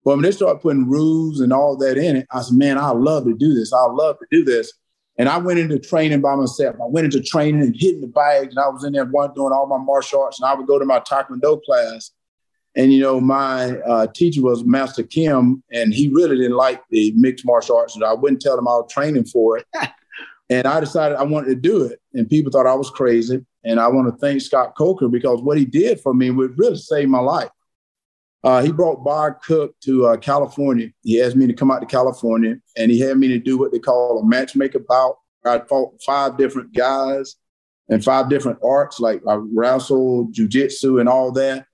But 0.04 0.16
when 0.16 0.22
they 0.22 0.30
started 0.30 0.60
putting 0.60 0.88
rules 0.88 1.40
and 1.40 1.52
all 1.52 1.76
that 1.78 1.98
in 1.98 2.16
it, 2.16 2.26
I 2.32 2.42
said, 2.42 2.56
man, 2.56 2.78
I 2.78 2.90
love 2.90 3.24
to 3.24 3.34
do 3.34 3.54
this. 3.54 3.72
I 3.72 3.86
love 3.86 4.16
to 4.18 4.26
do 4.30 4.44
this. 4.44 4.72
And 5.18 5.28
I 5.28 5.38
went 5.38 5.58
into 5.58 5.78
training 5.78 6.20
by 6.20 6.36
myself. 6.36 6.76
I 6.80 6.86
went 6.86 7.06
into 7.06 7.20
training 7.20 7.60
and 7.62 7.74
hitting 7.76 8.00
the 8.00 8.06
bags, 8.06 8.54
and 8.54 8.58
I 8.58 8.68
was 8.68 8.84
in 8.84 8.92
there 8.92 9.04
one 9.04 9.34
doing 9.34 9.52
all 9.52 9.66
my 9.66 9.78
martial 9.78 10.22
arts. 10.22 10.40
And 10.40 10.48
I 10.48 10.54
would 10.54 10.68
go 10.68 10.78
to 10.78 10.84
my 10.84 11.00
Taekwondo 11.00 11.60
class, 11.64 12.12
and 12.76 12.92
you 12.92 13.00
know, 13.00 13.20
my 13.20 13.78
uh, 13.80 14.06
teacher 14.14 14.40
was 14.40 14.64
Master 14.64 15.02
Kim, 15.02 15.62
and 15.72 15.92
he 15.92 16.08
really 16.08 16.36
didn't 16.36 16.56
like 16.56 16.80
the 16.90 17.12
mixed 17.16 17.44
martial 17.44 17.76
arts, 17.76 17.96
and 17.96 18.04
I 18.04 18.12
wouldn't 18.12 18.40
tell 18.40 18.56
him 18.56 18.68
I 18.68 18.76
was 18.76 18.92
training 18.92 19.24
for 19.24 19.58
it. 19.58 19.66
and 20.50 20.66
I 20.66 20.78
decided 20.78 21.18
I 21.18 21.24
wanted 21.24 21.48
to 21.48 21.54
do 21.56 21.82
it, 21.82 22.00
and 22.14 22.30
people 22.30 22.52
thought 22.52 22.68
I 22.68 22.74
was 22.74 22.90
crazy. 22.90 23.44
and 23.64 23.80
I 23.80 23.88
want 23.88 24.08
to 24.08 24.16
thank 24.18 24.40
Scott 24.40 24.74
Coker 24.78 25.08
because 25.08 25.42
what 25.42 25.58
he 25.58 25.64
did 25.64 26.00
for 26.00 26.14
me 26.14 26.30
would 26.30 26.56
really 26.56 26.76
save 26.76 27.08
my 27.08 27.18
life. 27.18 27.50
Uh, 28.44 28.62
he 28.62 28.70
brought 28.70 29.04
Bob 29.04 29.42
Cook 29.42 29.74
to 29.80 30.06
uh, 30.06 30.16
California. 30.16 30.90
He 31.02 31.20
asked 31.20 31.36
me 31.36 31.46
to 31.46 31.52
come 31.52 31.70
out 31.70 31.80
to 31.80 31.86
California, 31.86 32.56
and 32.76 32.90
he 32.90 33.00
had 33.00 33.16
me 33.16 33.28
to 33.28 33.38
do 33.38 33.58
what 33.58 33.72
they 33.72 33.78
call 33.78 34.20
a 34.20 34.24
matchmaker 34.24 34.78
bout. 34.78 35.18
I 35.44 35.58
fought 35.60 36.00
five 36.04 36.36
different 36.36 36.72
guys 36.72 37.36
and 37.88 38.04
five 38.04 38.28
different 38.28 38.58
arts 38.62 39.00
like 39.00 39.22
I 39.26 39.34
wrestled, 39.34 40.34
jujitsu, 40.34 41.00
and 41.00 41.08
all 41.08 41.32
that. 41.32 41.66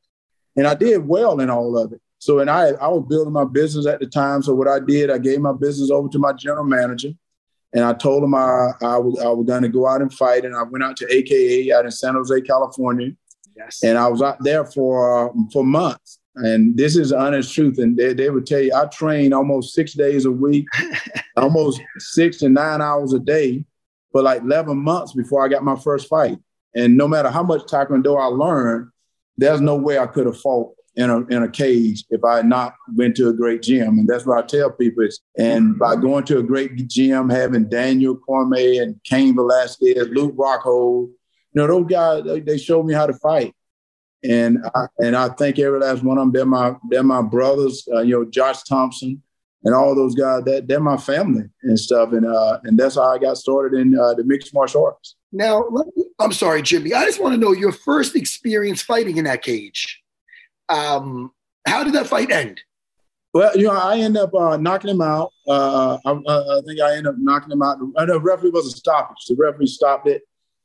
And 0.56 0.66
I 0.66 0.74
did 0.74 1.06
well 1.06 1.40
in 1.40 1.50
all 1.50 1.76
of 1.76 1.92
it. 1.92 2.00
So, 2.18 2.38
and 2.38 2.48
I, 2.48 2.68
I 2.68 2.88
was 2.88 3.04
building 3.08 3.32
my 3.32 3.44
business 3.44 3.86
at 3.86 4.00
the 4.00 4.06
time. 4.06 4.42
So, 4.42 4.54
what 4.54 4.68
I 4.68 4.78
did, 4.78 5.10
I 5.10 5.18
gave 5.18 5.40
my 5.40 5.52
business 5.52 5.90
over 5.90 6.08
to 6.08 6.18
my 6.18 6.32
general 6.32 6.64
manager, 6.64 7.10
and 7.74 7.84
I 7.84 7.92
told 7.92 8.22
him 8.22 8.34
I, 8.34 8.70
I 8.80 8.96
was, 8.96 9.20
I 9.20 9.28
was 9.28 9.44
going 9.46 9.62
to 9.62 9.68
go 9.68 9.86
out 9.86 10.00
and 10.00 10.12
fight. 10.12 10.44
And 10.44 10.56
I 10.56 10.62
went 10.62 10.84
out 10.84 10.96
to 10.98 11.14
AKA 11.14 11.72
out 11.72 11.84
in 11.84 11.90
San 11.90 12.14
Jose, 12.14 12.40
California. 12.42 13.10
Yes. 13.54 13.82
And 13.82 13.98
I 13.98 14.08
was 14.08 14.22
out 14.22 14.38
there 14.40 14.64
for 14.64 15.28
uh, 15.28 15.32
for 15.52 15.64
months. 15.64 16.20
And 16.36 16.76
this 16.76 16.96
is 16.96 17.12
honest 17.12 17.54
truth. 17.54 17.78
And 17.78 17.96
they, 17.96 18.12
they 18.12 18.30
would 18.30 18.46
tell 18.46 18.60
you, 18.60 18.74
I 18.74 18.86
trained 18.86 19.34
almost 19.34 19.74
six 19.74 19.94
days 19.94 20.24
a 20.24 20.30
week, 20.30 20.66
almost 21.36 21.80
six 21.98 22.38
to 22.38 22.48
nine 22.48 22.80
hours 22.80 23.12
a 23.12 23.20
day 23.20 23.64
for 24.12 24.22
like 24.22 24.42
11 24.42 24.76
months 24.76 25.12
before 25.12 25.44
I 25.44 25.48
got 25.48 25.64
my 25.64 25.76
first 25.76 26.08
fight. 26.08 26.38
And 26.74 26.96
no 26.96 27.06
matter 27.06 27.30
how 27.30 27.42
much 27.42 27.62
Taekwondo 27.62 28.20
I 28.20 28.26
learned, 28.26 28.90
there's 29.36 29.60
no 29.60 29.76
way 29.76 29.98
I 29.98 30.06
could 30.06 30.26
have 30.26 30.40
fought 30.40 30.74
in 30.96 31.10
a, 31.10 31.20
in 31.26 31.42
a 31.42 31.48
cage 31.48 32.04
if 32.10 32.22
I 32.24 32.36
had 32.36 32.46
not 32.46 32.74
went 32.96 33.16
to 33.16 33.28
a 33.28 33.32
great 33.32 33.62
gym. 33.62 33.98
And 33.98 34.08
that's 34.08 34.26
what 34.26 34.42
I 34.42 34.46
tell 34.46 34.70
people 34.70 35.04
is, 35.04 35.20
and 35.36 35.78
by 35.78 35.96
going 35.96 36.24
to 36.24 36.38
a 36.38 36.42
great 36.42 36.88
gym, 36.88 37.28
having 37.28 37.68
Daniel 37.68 38.16
Cormier 38.16 38.82
and 38.82 39.00
Cain 39.04 39.34
Velasquez, 39.34 40.08
Luke 40.08 40.36
Rockhold, 40.36 41.08
you 41.08 41.16
know, 41.54 41.66
those 41.66 41.86
guys, 41.86 42.44
they 42.44 42.58
showed 42.58 42.86
me 42.86 42.94
how 42.94 43.06
to 43.06 43.14
fight 43.14 43.54
and 44.24 44.58
I, 44.74 44.86
and 44.98 45.14
I 45.14 45.28
think 45.28 45.58
every 45.58 45.78
last 45.78 46.02
one 46.02 46.18
of 46.18 46.24
them. 46.24 46.32
They're 46.32 46.46
my 46.46 46.74
they're 46.88 47.02
my 47.02 47.22
brothers. 47.22 47.86
Uh, 47.92 48.00
you 48.00 48.14
know, 48.14 48.24
Josh 48.24 48.62
Thomson 48.62 49.22
and 49.64 49.74
all 49.74 49.94
those 49.94 50.14
guys. 50.14 50.44
That 50.44 50.66
they're 50.66 50.80
my 50.80 50.96
family 50.96 51.44
and 51.62 51.78
stuff. 51.78 52.12
And 52.12 52.26
uh, 52.26 52.60
and 52.64 52.78
that's 52.78 52.94
how 52.96 53.02
I 53.02 53.18
got 53.18 53.36
started 53.36 53.78
in 53.78 53.98
uh, 53.98 54.14
the 54.14 54.24
mixed 54.24 54.54
martial 54.54 54.86
arts. 54.86 55.16
Now, 55.32 55.68
I'm 56.18 56.32
sorry, 56.32 56.62
Jimmy. 56.62 56.94
I 56.94 57.04
just 57.04 57.20
want 57.20 57.34
to 57.34 57.40
know 57.40 57.52
your 57.52 57.72
first 57.72 58.16
experience 58.16 58.80
fighting 58.80 59.16
in 59.16 59.24
that 59.24 59.42
cage. 59.42 60.00
Um, 60.68 61.32
how 61.66 61.84
did 61.84 61.94
that 61.94 62.06
fight 62.06 62.30
end? 62.30 62.60
Well, 63.32 63.56
you 63.56 63.64
know, 63.64 63.72
I 63.72 63.98
end 63.98 64.16
up 64.16 64.32
uh, 64.32 64.56
knocking 64.56 64.90
him 64.90 65.00
out. 65.00 65.32
Uh, 65.48 65.98
I, 66.06 66.10
I, 66.12 66.60
think 66.64 66.80
I 66.80 66.94
end 66.94 67.08
up 67.08 67.16
knocking 67.18 67.50
him 67.50 67.62
out. 67.62 67.78
The 67.80 68.20
referee 68.20 68.50
was 68.50 68.66
a 68.66 68.70
stoppage. 68.70 69.24
The 69.26 69.34
referee 69.34 69.66
stopped 69.66 70.06
it. 70.06 70.22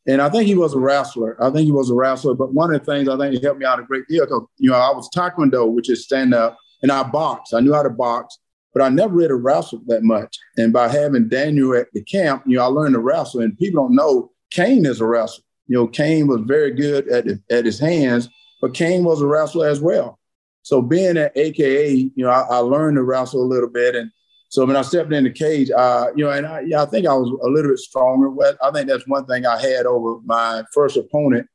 And 0.10 0.24
I 0.24 0.30
think 0.30 0.48
he 0.48 0.56
was 0.56 0.74
a 0.74 0.80
wrestler. 0.80 1.38
I 1.40 1.52
think 1.52 1.66
he 1.66 1.72
was 1.72 1.92
a 1.92 1.94
wrestler. 1.94 2.34
But 2.34 2.52
one 2.52 2.74
of 2.74 2.84
the 2.84 2.92
things 2.92 3.08
I 3.08 3.16
think 3.16 3.36
he 3.36 3.42
helped 3.42 3.60
me 3.60 3.66
out 3.66 3.80
a 3.80 3.84
great 3.84 4.08
deal 4.08 4.26
because, 4.26 4.44
you 4.58 4.72
know, 4.72 4.76
I 4.76 4.90
was 4.92 5.08
Taekwondo, 5.16 5.72
which 5.72 5.88
is 5.88 6.04
stand 6.04 6.34
up, 6.34 6.58
and 6.82 6.92
I 6.92 7.04
boxed. 7.04 7.54
I 7.54 7.60
knew 7.60 7.74
how 7.74 7.84
to 7.84 7.92
box, 7.92 8.40
but 8.74 8.82
I 8.82 8.90
never 8.90 9.14
really 9.14 9.36
wrestled 9.36 9.84
that 9.86 10.02
much. 10.02 10.36
And 10.58 10.74
by 10.74 10.88
having 10.88 11.30
Daniel 11.30 11.76
at 11.76 11.94
the 11.94 12.04
camp, 12.04 12.42
you 12.48 12.58
know, 12.58 12.64
I 12.64 12.68
learned 12.68 12.96
to 12.96 13.00
wrestle. 13.00 13.42
And 13.42 13.56
people 13.56 13.84
don't 13.84 13.96
know 13.96 14.32
Cain 14.50 14.88
is 14.88 15.00
a 15.00 15.06
wrestler. 15.06 15.44
You 15.68 15.78
know, 15.78 15.88
Cain 15.88 16.26
was 16.26 16.42
very 16.42 16.72
good 16.72 17.08
at, 17.10 17.28
at 17.52 17.66
his 17.66 17.80
hands, 17.80 18.30
but 18.62 18.74
Cain 18.74 19.04
was 19.04 19.22
a 19.22 19.28
wrestler 19.28 19.68
as 19.68 19.80
well. 19.80 20.18
So 20.64 20.82
being 20.82 21.18
at 21.18 21.38
AKA, 21.38 22.12
you 22.16 22.26
know, 22.26 22.30
I, 22.30 22.42
I 22.50 22.58
learned 22.58 22.98
to 22.98 23.04
wrestle 23.04 23.44
a 23.44 23.46
little 23.46 23.70
bit. 23.70 23.96
And 23.96 24.10
so 24.50 24.66
when 24.66 24.76
I 24.76 24.82
stepped 24.82 25.14
in 25.14 25.24
the 25.24 25.32
cage, 25.32 25.70
uh, 25.70 26.08
you 26.16 26.26
know, 26.26 26.32
and 26.32 26.46
I, 26.46 26.62
yeah, 26.62 26.82
I 26.82 26.86
think 26.88 27.06
I 27.06 27.14
was 27.14 27.30
a 27.30 27.48
little 27.48 27.72
bit 27.72 27.80
stronger. 27.80 28.34
I 28.64 28.72
think 28.72 28.90
that's 28.90 29.08
one 29.08 29.26
thing 29.28 29.46
I 29.46 29.62
had 29.62 29.86
over 29.86 30.20
my 30.26 30.64
first 30.74 30.98
opponent. 30.98 31.48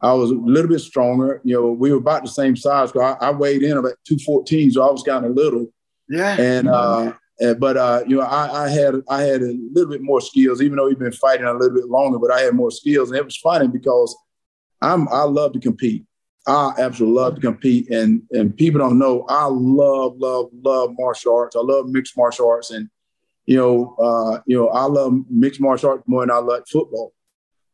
I 0.00 0.14
was 0.14 0.30
a 0.30 0.34
little 0.34 0.70
bit 0.70 0.80
stronger. 0.80 1.42
You 1.44 1.54
know, 1.54 1.72
we 1.72 1.92
were 1.92 1.98
about 1.98 2.22
the 2.22 2.30
same 2.30 2.56
size. 2.56 2.90
I, 2.96 3.16
I 3.20 3.30
weighed 3.32 3.62
in 3.62 3.76
about 3.76 3.94
214, 4.06 4.72
so 4.72 4.88
I 4.88 4.90
was 4.90 5.02
kind 5.02 5.26
of 5.26 5.32
little. 5.32 5.66
Yeah. 6.08 6.40
And 6.40 6.68
uh, 6.68 7.12
but 7.58 7.76
uh, 7.76 8.02
you 8.06 8.16
know, 8.16 8.22
I, 8.22 8.64
I, 8.64 8.68
had 8.68 8.94
I 9.10 9.22
had 9.22 9.42
a 9.42 9.54
little 9.72 9.90
bit 9.90 10.02
more 10.02 10.22
skills, 10.22 10.62
even 10.62 10.76
though 10.76 10.86
we've 10.86 10.98
been 10.98 11.12
fighting 11.12 11.46
a 11.46 11.52
little 11.52 11.74
bit 11.74 11.88
longer. 11.88 12.18
But 12.18 12.32
I 12.32 12.40
had 12.40 12.54
more 12.54 12.70
skills, 12.70 13.10
and 13.10 13.18
it 13.18 13.24
was 13.24 13.36
funny 13.36 13.68
because 13.68 14.16
I'm 14.80 15.06
I 15.08 15.24
love 15.24 15.52
to 15.52 15.60
compete. 15.60 16.04
I 16.48 16.72
absolutely 16.78 17.20
love 17.20 17.34
to 17.34 17.40
compete, 17.42 17.90
and 17.90 18.22
and 18.30 18.56
people 18.56 18.80
don't 18.80 18.98
know 18.98 19.26
I 19.28 19.44
love 19.44 20.16
love 20.18 20.48
love 20.62 20.94
martial 20.98 21.36
arts. 21.36 21.54
I 21.54 21.60
love 21.60 21.88
mixed 21.88 22.16
martial 22.16 22.48
arts, 22.48 22.70
and 22.70 22.88
you 23.44 23.58
know 23.58 23.94
uh, 23.98 24.40
you 24.46 24.56
know 24.56 24.68
I 24.68 24.84
love 24.84 25.12
mixed 25.28 25.60
martial 25.60 25.90
arts 25.90 26.04
more 26.06 26.22
than 26.22 26.30
I 26.30 26.38
like 26.38 26.66
football. 26.66 27.12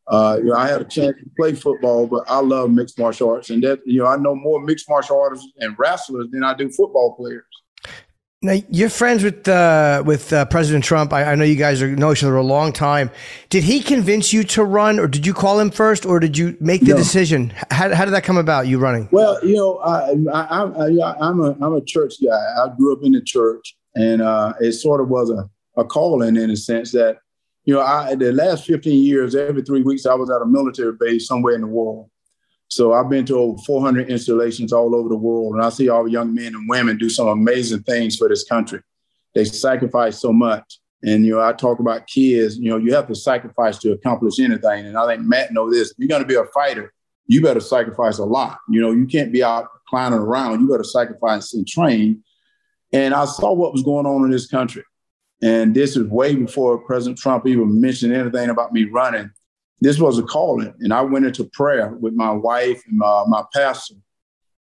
Uh, 0.07 0.37
you 0.39 0.49
know, 0.49 0.55
I 0.55 0.67
had 0.67 0.81
a 0.81 0.85
chance 0.85 1.17
to 1.17 1.29
play 1.35 1.53
football, 1.53 2.05
but 2.05 2.25
I 2.27 2.39
love 2.39 2.69
mixed 2.69 2.99
martial 2.99 3.29
arts, 3.29 3.49
and 3.49 3.63
that 3.63 3.79
you 3.85 3.99
know 3.99 4.07
I 4.07 4.17
know 4.17 4.35
more 4.35 4.59
mixed 4.59 4.89
martial 4.89 5.19
artists 5.21 5.47
and 5.59 5.73
wrestlers 5.79 6.27
than 6.31 6.43
I 6.43 6.53
do 6.53 6.69
football 6.69 7.15
players. 7.15 7.45
Now 8.41 8.57
you're 8.69 8.89
friends 8.89 9.23
with 9.23 9.47
uh, 9.47 10.03
with 10.05 10.31
uh, 10.31 10.45
President 10.45 10.83
Trump. 10.83 11.13
I, 11.13 11.31
I, 11.31 11.35
know 11.35 11.45
you 11.45 11.55
guys 11.55 11.81
are 11.81 11.95
know 11.95 12.11
each 12.11 12.23
other 12.23 12.35
a 12.35 12.43
long 12.43 12.73
time. 12.73 13.09
Did 13.49 13.63
he 13.63 13.81
convince 13.81 14.33
you 14.33 14.43
to 14.43 14.63
run, 14.63 14.99
or 14.99 15.07
did 15.07 15.25
you 15.25 15.33
call 15.33 15.59
him 15.59 15.71
first, 15.71 16.05
or 16.05 16.19
did 16.19 16.37
you 16.37 16.55
make 16.59 16.81
the 16.81 16.91
no. 16.91 16.97
decision? 16.97 17.53
How, 17.71 17.93
how, 17.95 18.05
did 18.05 18.13
that 18.13 18.23
come 18.23 18.37
about? 18.37 18.67
You 18.67 18.77
running? 18.77 19.07
Well, 19.11 19.43
you 19.43 19.55
know, 19.55 19.77
I, 19.79 20.11
I, 20.31 20.61
am 21.29 21.41
a 21.41 21.55
I'm 21.59 21.73
a 21.73 21.81
church 21.81 22.15
guy. 22.23 22.29
I 22.35 22.67
grew 22.77 22.93
up 22.95 23.03
in 23.03 23.13
the 23.13 23.21
church, 23.21 23.75
and 23.95 24.21
uh, 24.21 24.53
it 24.59 24.73
sort 24.73 25.01
of 25.01 25.09
was 25.09 25.31
a, 25.31 25.49
a 25.79 25.85
calling 25.85 26.35
in 26.35 26.51
a 26.51 26.57
sense 26.57 26.91
that 26.91 27.17
you 27.65 27.73
know, 27.73 27.81
I 27.81 28.15
the 28.15 28.31
last 28.31 28.65
15 28.65 29.03
years, 29.03 29.35
every 29.35 29.63
three 29.63 29.81
weeks, 29.81 30.05
I 30.05 30.13
was 30.13 30.29
at 30.29 30.41
a 30.41 30.45
military 30.45 30.93
base 30.99 31.27
somewhere 31.27 31.55
in 31.55 31.61
the 31.61 31.67
world. 31.67 32.09
So 32.67 32.93
I've 32.93 33.09
been 33.09 33.25
to 33.27 33.37
over 33.37 33.61
400 33.61 34.09
installations 34.09 34.73
all 34.73 34.95
over 34.95 35.09
the 35.09 35.15
world, 35.15 35.53
and 35.53 35.63
I 35.63 35.69
see 35.69 35.89
all 35.89 36.07
young 36.07 36.33
men 36.33 36.55
and 36.55 36.67
women 36.67 36.97
do 36.97 37.09
some 37.09 37.27
amazing 37.27 37.83
things 37.83 38.15
for 38.15 38.27
this 38.27 38.43
country. 38.43 38.81
They 39.33 39.45
sacrifice 39.45 40.19
so 40.19 40.33
much. 40.33 40.79
And, 41.03 41.25
you 41.25 41.35
know, 41.35 41.41
I 41.41 41.53
talk 41.53 41.79
about 41.79 42.07
kids, 42.07 42.57
you 42.57 42.69
know, 42.69 42.77
you 42.77 42.95
have 42.95 43.07
to 43.07 43.15
sacrifice 43.15 43.77
to 43.79 43.91
accomplish 43.91 44.39
anything. 44.39 44.87
And 44.87 44.97
I 44.97 45.05
think 45.05 45.27
Matt 45.27 45.53
know 45.53 45.69
this. 45.69 45.91
If 45.91 45.97
you're 45.99 46.07
going 46.07 46.23
to 46.23 46.27
be 46.27 46.35
a 46.35 46.45
fighter, 46.45 46.91
you 47.27 47.41
better 47.41 47.59
sacrifice 47.59 48.17
a 48.17 48.25
lot. 48.25 48.57
You 48.69 48.81
know, 48.81 48.91
you 48.91 49.05
can't 49.05 49.31
be 49.31 49.43
out 49.43 49.67
clowning 49.87 50.19
around. 50.19 50.61
You 50.61 50.69
better 50.69 50.83
sacrifice 50.83 51.53
and 51.53 51.67
train. 51.67 52.23
And 52.91 53.13
I 53.13 53.25
saw 53.25 53.53
what 53.53 53.73
was 53.73 53.83
going 53.83 54.07
on 54.07 54.23
in 54.23 54.31
this 54.31 54.47
country. 54.47 54.83
And 55.43 55.75
this 55.75 55.95
is 55.95 56.07
way 56.07 56.33
before 56.35 56.79
President 56.79 57.19
Trump 57.19 57.45
even 57.45 57.79
mentioned 57.79 58.13
anything 58.13 58.49
about 58.49 58.73
me 58.73 58.85
running 58.85 59.29
this 59.81 59.99
was 59.99 60.17
a 60.17 60.23
calling. 60.23 60.73
And 60.79 60.93
I 60.93 61.01
went 61.01 61.25
into 61.25 61.45
prayer 61.45 61.89
with 61.89 62.13
my 62.13 62.31
wife 62.31 62.81
and 62.87 62.97
my, 62.97 63.23
my 63.27 63.43
pastor. 63.53 63.95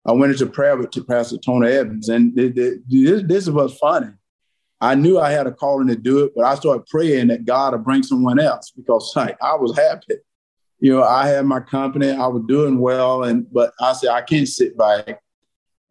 I 0.05 0.11
went 0.11 0.33
into 0.33 0.47
prayer 0.47 0.75
with 0.75 0.91
to 0.91 1.03
Pastor 1.03 1.37
Tony 1.37 1.69
Evans. 1.71 2.09
And 2.09 2.35
this, 2.35 2.79
this 2.87 3.49
was 3.49 3.77
funny. 3.77 4.09
I 4.81 4.95
knew 4.95 5.17
I 5.17 5.31
had 5.31 5.47
a 5.47 5.51
calling 5.51 5.87
to 5.87 5.95
do 5.95 6.25
it, 6.25 6.33
but 6.35 6.43
I 6.43 6.55
started 6.55 6.85
praying 6.87 7.27
that 7.27 7.45
God 7.45 7.71
would 7.71 7.85
bring 7.85 8.03
someone 8.03 8.37
else 8.37 8.71
because 8.75 9.13
like, 9.15 9.37
I 9.41 9.55
was 9.55 9.77
happy. 9.77 10.15
You 10.79 10.91
know, 10.91 11.03
I 11.03 11.27
had 11.27 11.45
my 11.45 11.61
company, 11.61 12.11
I 12.11 12.27
was 12.27 12.43
doing 12.49 12.77
well, 12.79 13.23
and 13.23 13.47
but 13.53 13.71
I 13.79 13.93
said 13.93 14.09
I 14.09 14.21
can't 14.21 14.47
sit 14.47 14.77
back 14.77 15.21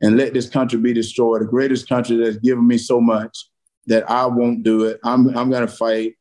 and 0.03 0.19
let 0.19 0.35
this 0.35 0.51
country 0.51 0.79
be 0.79 0.93
destroyed. 0.93 1.41
The 1.41 1.47
greatest 1.47 1.89
country 1.89 2.17
that's 2.17 2.37
given 2.37 2.67
me 2.67 2.77
so 2.77 3.01
much 3.01 3.49
that 3.87 4.11
I 4.11 4.27
won't 4.27 4.63
do 4.63 4.85
it. 4.85 5.01
I'm 5.03 5.35
I'm 5.35 5.51
gonna 5.51 5.67
fight. 5.67 6.17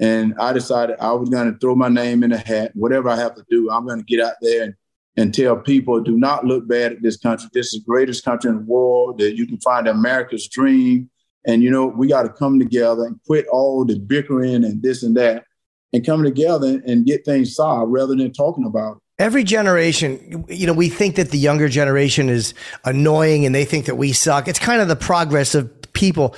And 0.00 0.34
I 0.40 0.54
decided 0.54 0.96
I 0.98 1.12
was 1.12 1.28
going 1.28 1.52
to 1.52 1.58
throw 1.58 1.74
my 1.74 1.88
name 1.88 2.22
in 2.22 2.30
the 2.30 2.38
hat. 2.38 2.72
Whatever 2.74 3.10
I 3.10 3.16
have 3.16 3.34
to 3.34 3.44
do, 3.50 3.70
I'm 3.70 3.86
going 3.86 3.98
to 3.98 4.04
get 4.04 4.24
out 4.24 4.34
there 4.40 4.64
and, 4.64 4.74
and 5.16 5.34
tell 5.34 5.56
people 5.56 6.00
do 6.00 6.16
not 6.16 6.46
look 6.46 6.66
bad 6.66 6.92
at 6.92 7.02
this 7.02 7.18
country. 7.18 7.50
This 7.52 7.66
is 7.66 7.82
the 7.82 7.84
greatest 7.86 8.24
country 8.24 8.50
in 8.50 8.56
the 8.56 8.62
world 8.62 9.18
that 9.18 9.36
you 9.36 9.46
can 9.46 9.60
find 9.60 9.86
America's 9.86 10.48
dream. 10.48 11.10
And, 11.46 11.62
you 11.62 11.70
know, 11.70 11.86
we 11.86 12.08
got 12.08 12.22
to 12.22 12.30
come 12.30 12.58
together 12.58 13.04
and 13.04 13.20
quit 13.26 13.46
all 13.48 13.84
the 13.84 13.98
bickering 13.98 14.64
and 14.64 14.82
this 14.82 15.02
and 15.02 15.16
that 15.18 15.44
and 15.92 16.04
come 16.04 16.22
together 16.22 16.80
and 16.86 17.04
get 17.04 17.24
things 17.24 17.54
solved 17.54 17.92
rather 17.92 18.14
than 18.14 18.32
talking 18.32 18.64
about 18.64 18.96
it. 18.96 19.02
Every 19.18 19.44
generation, 19.44 20.46
you 20.48 20.66
know, 20.66 20.72
we 20.72 20.88
think 20.88 21.16
that 21.16 21.30
the 21.30 21.36
younger 21.38 21.68
generation 21.68 22.30
is 22.30 22.54
annoying 22.86 23.44
and 23.44 23.54
they 23.54 23.66
think 23.66 23.84
that 23.84 23.96
we 23.96 24.12
suck. 24.12 24.48
It's 24.48 24.58
kind 24.58 24.80
of 24.80 24.88
the 24.88 24.96
progress 24.96 25.54
of 25.54 25.70
people. 25.92 26.34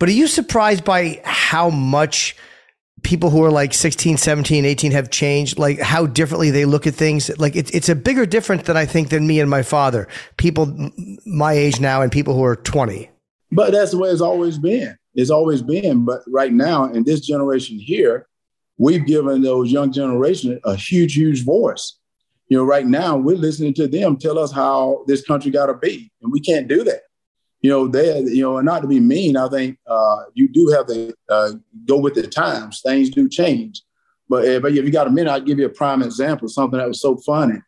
But 0.00 0.08
are 0.08 0.12
you 0.12 0.26
surprised 0.26 0.84
by 0.84 1.20
how 1.24 1.70
much 1.70 2.34
people 3.04 3.30
who 3.30 3.44
are 3.44 3.50
like 3.50 3.72
16, 3.72 4.16
17, 4.16 4.64
18 4.64 4.92
have 4.92 5.10
changed, 5.10 5.58
like 5.58 5.78
how 5.78 6.06
differently 6.06 6.50
they 6.50 6.64
look 6.64 6.86
at 6.86 6.94
things. 6.94 7.30
Like 7.38 7.54
it's, 7.54 7.70
it's 7.70 7.88
a 7.88 7.94
bigger 7.94 8.26
difference 8.26 8.64
than 8.64 8.76
I 8.76 8.86
think 8.86 9.10
than 9.10 9.26
me 9.26 9.38
and 9.38 9.48
my 9.48 9.62
father, 9.62 10.08
people 10.36 10.90
my 11.24 11.52
age 11.52 11.80
now 11.80 12.02
and 12.02 12.10
people 12.10 12.34
who 12.34 12.42
are 12.42 12.56
20. 12.56 13.10
But 13.52 13.70
that's 13.72 13.92
the 13.92 13.98
way 13.98 14.08
it's 14.08 14.20
always 14.20 14.58
been. 14.58 14.96
It's 15.14 15.30
always 15.30 15.62
been. 15.62 16.04
But 16.04 16.22
right 16.26 16.52
now, 16.52 16.86
in 16.86 17.04
this 17.04 17.20
generation 17.20 17.78
here, 17.78 18.26
we've 18.78 19.06
given 19.06 19.42
those 19.42 19.70
young 19.70 19.92
generation 19.92 20.58
a 20.64 20.74
huge, 20.74 21.14
huge 21.14 21.44
voice. 21.44 21.96
You 22.48 22.58
know, 22.58 22.64
right 22.64 22.86
now 22.86 23.16
we're 23.16 23.36
listening 23.36 23.74
to 23.74 23.86
them 23.86 24.16
tell 24.16 24.38
us 24.38 24.50
how 24.50 25.04
this 25.06 25.24
country 25.24 25.50
got 25.50 25.66
to 25.66 25.74
be, 25.74 26.10
and 26.20 26.32
we 26.32 26.40
can't 26.40 26.68
do 26.68 26.82
that 26.84 27.02
you 27.64 27.70
know, 27.70 27.88
they, 27.88 28.20
you 28.20 28.42
know, 28.42 28.58
and 28.58 28.66
not 28.66 28.82
to 28.82 28.86
be 28.86 29.00
mean, 29.00 29.38
I 29.38 29.48
think 29.48 29.78
uh, 29.86 30.24
you 30.34 30.48
do 30.48 30.68
have 30.68 30.86
to 30.88 31.14
uh, 31.30 31.52
go 31.86 31.96
with 31.96 32.12
the 32.12 32.26
times. 32.26 32.82
Things 32.82 33.08
do 33.08 33.26
change, 33.26 33.80
But, 34.28 34.46
uh, 34.46 34.60
but 34.60 34.72
if 34.72 34.84
you 34.84 34.90
got 34.90 35.06
a 35.06 35.10
minute, 35.10 35.30
I'll 35.30 35.40
give 35.40 35.58
you 35.58 35.64
a 35.64 35.70
prime 35.70 36.02
example, 36.02 36.46
something 36.46 36.78
that 36.78 36.88
was 36.88 37.00
so 37.00 37.16
funny. 37.16 37.62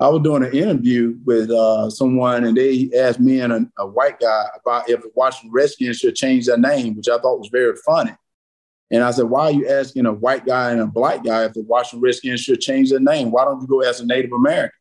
I 0.00 0.08
was 0.08 0.22
doing 0.22 0.42
an 0.42 0.52
interview 0.52 1.16
with 1.24 1.48
uh, 1.52 1.88
someone, 1.90 2.42
and 2.42 2.56
they 2.56 2.90
asked 2.98 3.20
me 3.20 3.38
and 3.38 3.52
a, 3.52 3.66
a, 3.78 3.86
white 3.86 4.18
guy 4.18 4.46
about 4.60 4.90
if 4.90 5.02
the 5.02 5.12
Washington 5.14 5.52
Redskins 5.52 5.98
should 5.98 6.16
change 6.16 6.46
their 6.46 6.58
name, 6.58 6.96
which 6.96 7.08
I 7.08 7.16
thought 7.16 7.38
was 7.38 7.50
very 7.52 7.76
funny. 7.86 8.16
And 8.90 9.04
I 9.04 9.12
said, 9.12 9.26
"Why 9.26 9.42
are 9.42 9.52
you 9.52 9.68
asking 9.68 10.06
a 10.06 10.12
white 10.12 10.44
guy 10.44 10.72
and 10.72 10.80
a 10.80 10.86
black 10.86 11.22
guy 11.22 11.44
if 11.44 11.52
the 11.52 11.62
Washington 11.62 12.02
Redskins 12.02 12.40
should 12.40 12.60
change 12.60 12.90
their 12.90 12.98
name? 12.98 13.30
Why 13.30 13.44
don't 13.44 13.60
you 13.60 13.68
go 13.68 13.82
as 13.82 14.00
a 14.00 14.06
Native 14.06 14.32
American?" 14.32 14.72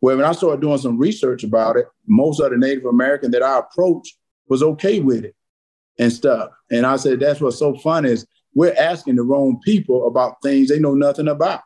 Well, 0.00 0.16
when 0.16 0.24
I 0.24 0.32
started 0.32 0.60
doing 0.60 0.78
some 0.78 0.98
research 0.98 1.44
about 1.44 1.76
it, 1.76 1.86
most 2.06 2.40
of 2.40 2.50
the 2.50 2.56
Native 2.56 2.84
American 2.84 3.30
that 3.32 3.42
I 3.42 3.58
approached 3.58 4.16
was 4.48 4.62
okay 4.62 5.00
with 5.00 5.24
it 5.24 5.34
and 5.98 6.12
stuff. 6.12 6.50
And 6.70 6.86
I 6.86 6.96
said, 6.96 7.20
"That's 7.20 7.40
what's 7.40 7.58
so 7.58 7.76
fun 7.76 8.04
is 8.04 8.26
we're 8.54 8.74
asking 8.78 9.16
the 9.16 9.22
wrong 9.22 9.60
people 9.64 10.06
about 10.06 10.40
things 10.42 10.68
they 10.68 10.78
know 10.78 10.94
nothing 10.94 11.28
about." 11.28 11.62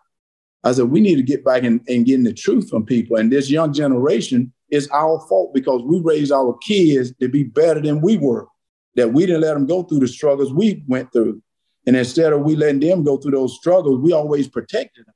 I 0.64 0.72
said, 0.72 0.90
we 0.90 1.00
need 1.00 1.16
to 1.16 1.22
get 1.22 1.44
back 1.44 1.64
and, 1.64 1.80
and 1.88 2.06
getting 2.06 2.24
the 2.24 2.32
truth 2.32 2.70
from 2.70 2.86
people. 2.86 3.16
And 3.16 3.32
this 3.32 3.50
young 3.50 3.72
generation 3.72 4.52
is 4.70 4.88
our 4.88 5.18
fault 5.28 5.52
because 5.52 5.82
we 5.82 6.00
raised 6.00 6.32
our 6.32 6.56
kids 6.58 7.12
to 7.20 7.28
be 7.28 7.42
better 7.42 7.80
than 7.80 8.00
we 8.00 8.16
were, 8.16 8.46
that 8.94 9.12
we 9.12 9.26
didn't 9.26 9.40
let 9.40 9.54
them 9.54 9.66
go 9.66 9.82
through 9.82 10.00
the 10.00 10.08
struggles 10.08 10.52
we 10.52 10.84
went 10.86 11.12
through. 11.12 11.42
And 11.86 11.96
instead 11.96 12.32
of 12.32 12.42
we 12.42 12.54
letting 12.54 12.80
them 12.80 13.02
go 13.02 13.16
through 13.16 13.32
those 13.32 13.56
struggles, 13.56 14.00
we 14.00 14.12
always 14.12 14.46
protected 14.46 15.06
them. 15.06 15.14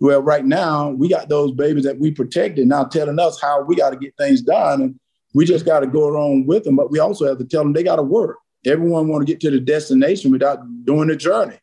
Well, 0.00 0.22
right 0.22 0.44
now, 0.44 0.90
we 0.90 1.08
got 1.08 1.28
those 1.28 1.52
babies 1.52 1.84
that 1.84 1.98
we 1.98 2.10
protected 2.10 2.66
now 2.66 2.84
telling 2.84 3.18
us 3.18 3.40
how 3.40 3.62
we 3.62 3.76
got 3.76 3.90
to 3.90 3.96
get 3.96 4.16
things 4.16 4.42
done. 4.42 4.82
And 4.82 5.00
we 5.34 5.44
just 5.44 5.64
got 5.64 5.80
to 5.80 5.86
go 5.86 6.08
along 6.08 6.46
with 6.46 6.64
them. 6.64 6.76
But 6.76 6.90
we 6.90 6.98
also 6.98 7.26
have 7.26 7.38
to 7.38 7.44
tell 7.44 7.62
them 7.62 7.72
they 7.72 7.82
got 7.82 7.96
to 7.96 8.02
work. 8.02 8.38
Everyone 8.64 9.08
want 9.08 9.26
to 9.26 9.32
get 9.32 9.40
to 9.40 9.50
the 9.50 9.60
destination 9.60 10.30
without 10.30 10.58
doing 10.84 11.08
the 11.08 11.16
journey. 11.16 11.58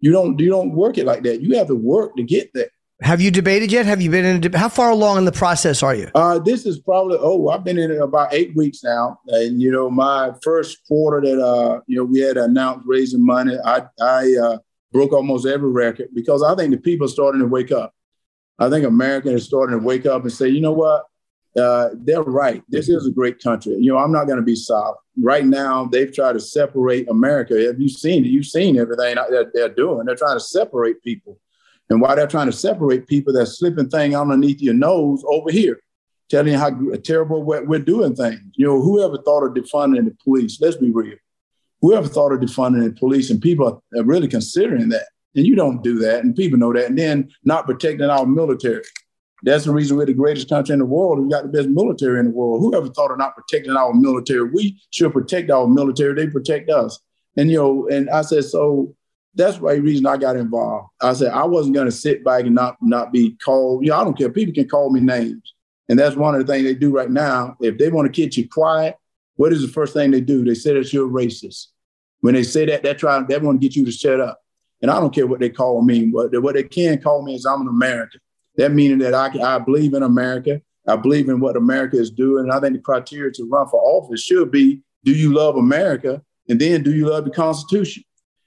You 0.00 0.12
don't 0.12 0.38
you 0.38 0.48
don't 0.48 0.72
work 0.72 0.96
it 0.98 1.04
like 1.04 1.22
that. 1.24 1.40
You 1.40 1.56
have 1.58 1.66
to 1.66 1.74
work 1.74 2.16
to 2.16 2.22
get 2.22 2.50
there. 2.54 2.70
Have 3.00 3.20
you 3.20 3.30
debated 3.30 3.70
yet? 3.70 3.86
Have 3.86 4.02
you 4.02 4.10
been 4.10 4.24
in? 4.24 4.54
A, 4.54 4.58
how 4.58 4.68
far 4.68 4.90
along 4.90 5.18
in 5.18 5.24
the 5.24 5.32
process 5.32 5.82
are 5.82 5.94
you? 5.94 6.10
Uh, 6.14 6.38
this 6.38 6.66
is 6.66 6.80
probably 6.80 7.18
oh, 7.20 7.48
I've 7.48 7.64
been 7.64 7.78
in 7.78 7.90
it 7.90 8.00
about 8.00 8.32
eight 8.32 8.56
weeks 8.56 8.82
now, 8.82 9.20
and 9.28 9.60
you 9.60 9.70
know, 9.70 9.88
my 9.88 10.32
first 10.42 10.78
quarter 10.86 11.20
that 11.20 11.40
uh, 11.40 11.80
you 11.86 11.96
know, 11.96 12.04
we 12.04 12.20
had 12.20 12.36
announced 12.36 12.86
raising 12.86 13.24
money. 13.24 13.56
I 13.64 13.82
I 14.00 14.34
uh, 14.42 14.58
broke 14.92 15.12
almost 15.12 15.46
every 15.46 15.70
record 15.70 16.08
because 16.14 16.42
I 16.42 16.54
think 16.54 16.70
the 16.70 16.78
people 16.78 17.06
are 17.06 17.10
starting 17.10 17.40
to 17.40 17.46
wake 17.46 17.72
up. 17.72 17.94
I 18.58 18.68
think 18.68 18.84
Americans 18.84 19.34
are 19.34 19.44
starting 19.44 19.78
to 19.78 19.84
wake 19.84 20.06
up 20.06 20.22
and 20.22 20.32
say, 20.32 20.48
you 20.48 20.60
know 20.60 20.72
what, 20.72 21.04
uh, 21.56 21.90
they're 21.94 22.22
right. 22.22 22.62
This 22.68 22.88
is 22.88 23.06
a 23.06 23.10
great 23.10 23.42
country. 23.42 23.74
You 23.74 23.92
know, 23.92 23.98
I'm 23.98 24.12
not 24.12 24.26
going 24.26 24.38
to 24.38 24.44
be 24.44 24.56
soft. 24.56 25.00
Right 25.20 25.44
now, 25.44 25.86
they've 25.86 26.12
tried 26.12 26.34
to 26.34 26.40
separate 26.40 27.08
America. 27.08 27.60
Have 27.66 27.80
you 27.80 27.88
seen 27.88 28.24
it? 28.24 28.28
You've 28.28 28.46
seen 28.46 28.78
everything 28.78 29.16
that 29.16 29.50
they're 29.54 29.68
doing. 29.68 30.06
They're 30.06 30.16
trying 30.16 30.36
to 30.36 30.44
separate 30.44 31.02
people. 31.02 31.38
And 31.90 32.00
while 32.00 32.16
they're 32.16 32.26
trying 32.26 32.46
to 32.46 32.52
separate 32.52 33.06
people, 33.06 33.32
they're 33.32 33.46
slipping 33.46 33.88
thing 33.88 34.14
underneath 34.14 34.60
your 34.60 34.74
nose 34.74 35.24
over 35.26 35.50
here, 35.50 35.80
telling 36.28 36.52
you 36.52 36.58
how 36.58 36.70
terrible 37.02 37.42
we're, 37.42 37.64
we're 37.64 37.78
doing 37.78 38.14
things. 38.14 38.40
You 38.54 38.66
know, 38.66 38.82
whoever 38.82 39.18
thought 39.18 39.44
of 39.44 39.54
defunding 39.54 40.04
the 40.04 40.16
police, 40.22 40.60
let's 40.60 40.76
be 40.76 40.90
real. 40.90 41.16
Whoever 41.80 42.08
thought 42.08 42.32
of 42.32 42.40
defunding 42.40 42.84
the 42.84 42.92
police, 42.92 43.30
and 43.30 43.40
people 43.40 43.82
are 43.96 44.04
really 44.04 44.28
considering 44.28 44.88
that. 44.88 45.06
And 45.34 45.46
you 45.46 45.54
don't 45.54 45.82
do 45.82 45.98
that, 46.00 46.24
and 46.24 46.34
people 46.34 46.58
know 46.58 46.72
that. 46.72 46.86
And 46.86 46.98
then 46.98 47.30
not 47.44 47.66
protecting 47.66 48.10
our 48.10 48.26
military. 48.26 48.82
That's 49.44 49.64
the 49.64 49.72
reason 49.72 49.96
we're 49.96 50.06
the 50.06 50.14
greatest 50.14 50.48
country 50.48 50.72
in 50.72 50.80
the 50.80 50.84
world. 50.84 51.20
We 51.20 51.30
got 51.30 51.44
the 51.44 51.48
best 51.48 51.68
military 51.68 52.18
in 52.18 52.26
the 52.26 52.32
world. 52.32 52.60
Whoever 52.60 52.88
thought 52.88 53.12
of 53.12 53.18
not 53.18 53.36
protecting 53.36 53.76
our 53.76 53.94
military? 53.94 54.42
We 54.42 54.80
should 54.90 55.12
protect 55.12 55.50
our 55.50 55.68
military. 55.68 56.14
They 56.14 56.26
protect 56.26 56.70
us. 56.70 56.98
And 57.36 57.50
you 57.50 57.58
know, 57.58 57.88
and 57.88 58.10
I 58.10 58.22
said, 58.22 58.44
so 58.44 58.96
that's 59.34 59.60
why 59.60 59.76
the 59.76 59.82
reason 59.82 60.06
I 60.06 60.16
got 60.16 60.36
involved. 60.36 60.88
I 61.00 61.12
said 61.12 61.32
I 61.32 61.44
wasn't 61.44 61.76
going 61.76 61.86
to 61.86 61.92
sit 61.92 62.24
back 62.24 62.44
and 62.44 62.54
not 62.54 62.76
not 62.82 63.12
be 63.12 63.36
called. 63.44 63.84
You 63.84 63.90
know, 63.90 63.98
I 63.98 64.04
don't 64.04 64.18
care. 64.18 64.30
People 64.30 64.54
can 64.54 64.68
call 64.68 64.90
me 64.90 65.00
names, 65.00 65.54
and 65.88 65.98
that's 65.98 66.16
one 66.16 66.34
of 66.34 66.44
the 66.44 66.52
things 66.52 66.64
they 66.64 66.74
do 66.74 66.90
right 66.90 67.10
now. 67.10 67.56
If 67.60 67.78
they 67.78 67.90
want 67.90 68.12
to 68.12 68.12
keep 68.12 68.36
you 68.36 68.48
quiet, 68.48 68.96
what 69.38 69.52
is 69.52 69.62
the 69.62 69.68
first 69.68 69.94
thing 69.94 70.10
they 70.10 70.20
do? 70.20 70.44
They 70.44 70.54
say 70.54 70.74
that 70.74 70.92
you're 70.92 71.08
racist. 71.08 71.68
When 72.20 72.34
they 72.34 72.42
say 72.42 72.66
that, 72.66 72.82
they're 72.82 72.94
trying. 72.94 73.26
They 73.28 73.38
want 73.38 73.60
to 73.60 73.66
get 73.66 73.76
you 73.76 73.84
to 73.84 73.92
shut 73.92 74.20
up. 74.20 74.40
And 74.82 74.90
I 74.90 74.98
don't 74.98 75.14
care 75.14 75.28
what 75.28 75.38
they 75.38 75.48
call 75.48 75.80
me. 75.80 76.08
What 76.10 76.36
what 76.42 76.56
they 76.56 76.64
can 76.64 77.00
call 77.00 77.22
me 77.22 77.36
is 77.36 77.46
I'm 77.46 77.60
an 77.60 77.68
American. 77.68 78.20
That 78.56 78.72
meaning 78.72 78.98
that 78.98 79.14
I 79.14 79.30
I 79.40 79.58
believe 79.60 79.94
in 79.94 80.02
America. 80.02 80.60
I 80.88 80.96
believe 80.96 81.28
in 81.28 81.38
what 81.38 81.56
America 81.56 81.96
is 81.96 82.10
doing. 82.10 82.44
And 82.44 82.52
I 82.52 82.58
think 82.58 82.74
the 82.74 82.82
criteria 82.82 83.30
to 83.32 83.44
run 83.44 83.68
for 83.68 83.80
office 83.80 84.22
should 84.22 84.50
be: 84.50 84.82
Do 85.04 85.12
you 85.12 85.32
love 85.32 85.56
America? 85.56 86.20
And 86.48 86.60
then, 86.60 86.82
do 86.82 86.92
you 86.92 87.08
love 87.08 87.24
the 87.24 87.30
Constitution? 87.30 88.02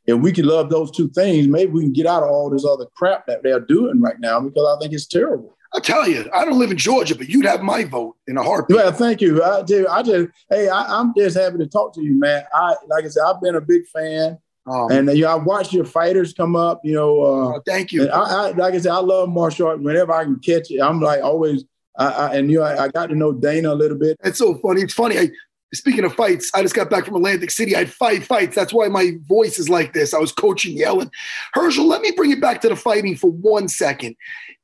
if 0.08 0.18
we 0.20 0.32
can 0.32 0.46
love 0.46 0.70
those 0.70 0.92
two 0.92 1.10
things, 1.10 1.48
maybe 1.48 1.72
we 1.72 1.84
can 1.84 1.94
get 1.94 2.08
out 2.08 2.24
of 2.24 2.30
all 2.30 2.50
this 2.50 2.66
other 2.66 2.88
crap 2.96 3.28
that 3.28 3.44
they're 3.44 3.60
doing 3.60 4.02
right 4.02 4.20
now 4.20 4.40
because 4.40 4.76
I 4.76 4.80
think 4.82 4.94
it's 4.94 5.06
terrible. 5.06 5.56
I 5.74 5.80
tell 5.80 6.08
you, 6.08 6.30
I 6.34 6.44
don't 6.44 6.60
live 6.60 6.72
in 6.72 6.78
Georgia, 6.78 7.16
but 7.16 7.30
you'd 7.30 7.46
have 7.46 7.62
my 7.62 7.86
vote 7.86 8.18
in 8.28 8.38
a 8.38 8.44
heartbeat. 8.44 8.76
Well, 8.76 8.92
thank 8.92 9.22
you. 9.22 9.42
I 9.42 9.62
do. 9.62 9.88
I 9.88 10.04
just, 10.04 10.30
hey, 10.50 10.68
I, 10.68 11.00
am 11.00 11.14
just 11.16 11.38
happy 11.38 11.58
to 11.60 11.68
talk 11.68 11.94
to 11.96 12.04
you, 12.04 12.20
man. 12.20 12.44
I, 12.54 12.76
like 12.88 13.06
I 13.06 13.08
said, 13.08 13.24
I've 13.26 13.42
been 13.42 13.56
a 13.56 13.62
big 13.62 13.88
fan, 13.88 14.38
um, 14.68 14.92
and 14.92 15.10
uh, 15.10 15.14
you 15.14 15.24
know, 15.24 15.32
I 15.32 15.36
watched 15.36 15.72
your 15.72 15.86
fighters 15.86 16.34
come 16.34 16.58
up. 16.58 16.82
You 16.84 16.96
know, 16.96 17.22
uh, 17.22 17.56
oh, 17.56 17.62
thank 17.66 17.94
you. 17.94 18.10
I, 18.10 18.20
I, 18.20 18.52
like 18.52 18.74
I 18.74 18.80
said, 18.80 18.92
I 18.92 19.00
love 19.00 19.30
martial 19.30 19.68
arts. 19.68 19.82
Whenever 19.82 20.12
I 20.12 20.26
can 20.26 20.40
catch 20.40 20.72
it, 20.72 20.82
I'm 20.82 21.00
like 21.00 21.24
always. 21.24 21.64
I, 21.98 22.08
I, 22.08 22.36
and 22.36 22.52
you 22.52 22.60
know, 22.60 22.66
I, 22.66 22.86
I, 22.86 22.88
got 22.88 23.08
to 23.08 23.16
know 23.16 23.34
Dana 23.34 23.74
a 23.74 23.76
little 23.76 23.98
bit. 23.98 24.18
It's 24.24 24.40
so 24.40 24.56
funny. 24.56 24.82
It's 24.82 24.94
funny. 24.94 25.32
Speaking 25.74 26.04
of 26.04 26.14
fights, 26.14 26.52
I 26.54 26.62
just 26.64 26.76
got 26.76 26.90
back 26.90 27.06
from 27.06 27.16
Atlantic 27.16 27.50
City. 27.50 27.76
I 27.76 27.80
had 27.80 27.94
five 27.94 28.26
fights. 28.26 28.56
That's 28.56 28.74
why 28.74 28.90
my 28.90 29.14
voice 29.28 29.58
is 29.58 29.70
like 29.70 29.94
this. 29.94 30.14
I 30.14 30.20
was 30.20 30.34
coaching, 30.34 30.76
yelling. 30.76 31.10
Herschel, 31.54 31.88
let 31.88 32.02
me 32.02 32.12
bring 32.12 32.32
it 32.32 32.42
back 32.42 32.60
to 32.62 32.70
the 32.70 32.76
fighting 32.76 33.16
for 33.16 33.32
one 33.32 33.70
second. 33.70 34.18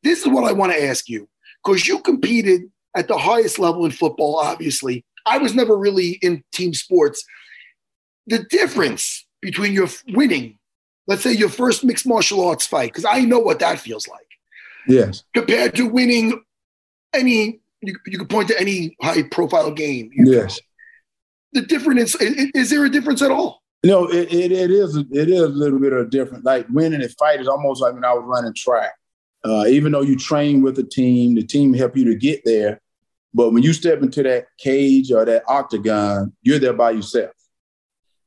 This 0.04 0.22
is 0.22 0.28
what 0.28 0.44
I 0.44 0.52
want 0.52 0.74
to 0.74 0.84
ask 0.84 1.08
you 1.08 1.30
because 1.64 1.88
you 1.88 2.00
competed 2.00 2.64
at 2.96 3.08
the 3.08 3.18
highest 3.18 3.58
level 3.58 3.86
in 3.86 3.92
football, 3.92 4.36
obviously. 4.38 5.06
I 5.26 5.38
was 5.38 5.56
never 5.56 5.78
really 5.78 6.20
in 6.22 6.44
team 6.52 6.74
sports. 6.74 7.24
The 8.28 8.40
difference 8.50 9.26
between 9.42 9.72
your 9.72 9.88
winning, 10.10 10.60
let's 11.08 11.24
say 11.24 11.32
your 11.32 11.50
first 11.50 11.86
mixed 11.86 12.06
martial 12.06 12.46
arts 12.46 12.68
fight, 12.68 12.92
because 12.92 13.06
I 13.06 13.22
know 13.22 13.40
what 13.40 13.60
that 13.60 13.80
feels 13.80 14.10
like. 14.10 14.28
Yes. 14.90 15.24
Compared 15.34 15.74
to 15.76 15.84
winning 15.84 16.44
any, 17.14 17.62
you, 17.82 17.96
you 18.08 18.18
could 18.20 18.30
point 18.30 18.50
to 18.50 18.60
any 18.60 18.98
high 19.02 19.24
profile 19.24 19.72
game. 19.72 20.12
Yes 20.14 20.60
the 21.54 21.62
difference 21.62 22.16
is, 22.16 22.52
is 22.54 22.70
there 22.70 22.86
a 22.86 22.90
difference 22.90 23.22
at 23.22 23.32
all? 23.32 23.62
No, 23.84 24.08
it, 24.08 24.34
it, 24.34 24.52
it 24.52 24.72
is 24.72 24.98
it 24.98 25.30
is 25.30 25.42
a 25.42 25.48
little 25.48 25.80
bit 25.80 25.94
of 25.94 26.08
a 26.08 26.10
different. 26.10 26.44
Like 26.44 26.68
winning 26.70 27.04
a 27.04 27.10
fight 27.10 27.40
is 27.40 27.48
almost 27.48 27.82
like 27.82 27.94
when 27.94 28.06
I 28.06 28.14
was 28.14 28.24
running 28.26 28.54
track. 28.54 28.92
Uh, 29.44 29.66
even 29.68 29.92
though 29.92 30.02
you 30.02 30.18
train 30.18 30.62
with 30.62 30.80
a 30.80 30.84
team, 30.84 31.36
the 31.36 31.44
team 31.44 31.74
help 31.74 31.96
you 31.96 32.06
to 32.06 32.16
get 32.16 32.42
there. 32.44 32.82
But 33.34 33.52
when 33.52 33.64
you 33.64 33.72
step 33.72 34.02
into 34.02 34.24
that 34.24 34.48
cage 34.58 35.12
or 35.12 35.24
that 35.26 35.44
octagon, 35.48 36.34
you're 36.42 36.60
there 36.60 36.74
by 36.74 36.92
yourself. 36.92 37.32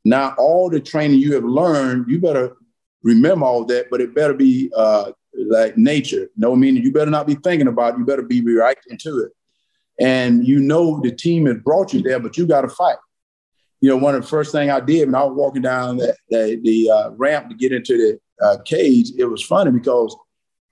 Now, 0.04 0.34
all 0.38 0.70
the 0.70 0.80
training 0.80 1.18
you 1.18 1.34
have 1.34 1.44
learned, 1.44 2.08
you 2.08 2.20
better 2.20 2.56
remember 3.02 3.44
all 3.44 3.64
that, 3.66 3.90
but 3.90 4.00
it 4.00 4.14
better 4.14 4.34
be 4.34 4.70
uh, 4.74 5.10
like 5.34 5.76
nature. 5.76 6.28
No 6.36 6.54
meaning 6.54 6.82
you 6.82 6.92
better 6.92 7.10
not 7.10 7.26
be 7.26 7.34
thinking 7.34 7.68
about 7.68 7.94
it. 7.94 7.98
You 7.98 8.04
better 8.04 8.22
be 8.22 8.40
reacting 8.40 8.96
to 8.98 9.24
it. 9.24 9.32
And 9.98 10.46
you 10.46 10.60
know 10.60 11.00
the 11.00 11.12
team 11.12 11.46
has 11.46 11.58
brought 11.58 11.92
you 11.92 12.02
there, 12.02 12.20
but 12.20 12.38
you 12.38 12.46
got 12.46 12.62
to 12.62 12.68
fight 12.68 12.96
you 13.80 13.88
know, 13.88 13.96
one 13.96 14.14
of 14.14 14.22
the 14.22 14.28
first 14.28 14.52
thing 14.52 14.70
I 14.70 14.80
did 14.80 15.06
when 15.06 15.14
I 15.14 15.24
was 15.24 15.34
walking 15.34 15.62
down 15.62 15.96
the 15.96 16.14
the, 16.28 16.60
the 16.62 16.90
uh, 16.90 17.10
ramp 17.12 17.48
to 17.48 17.54
get 17.54 17.72
into 17.72 17.96
the 17.96 18.44
uh, 18.44 18.58
cage, 18.64 19.12
it 19.16 19.24
was 19.24 19.42
funny 19.42 19.70
because 19.70 20.16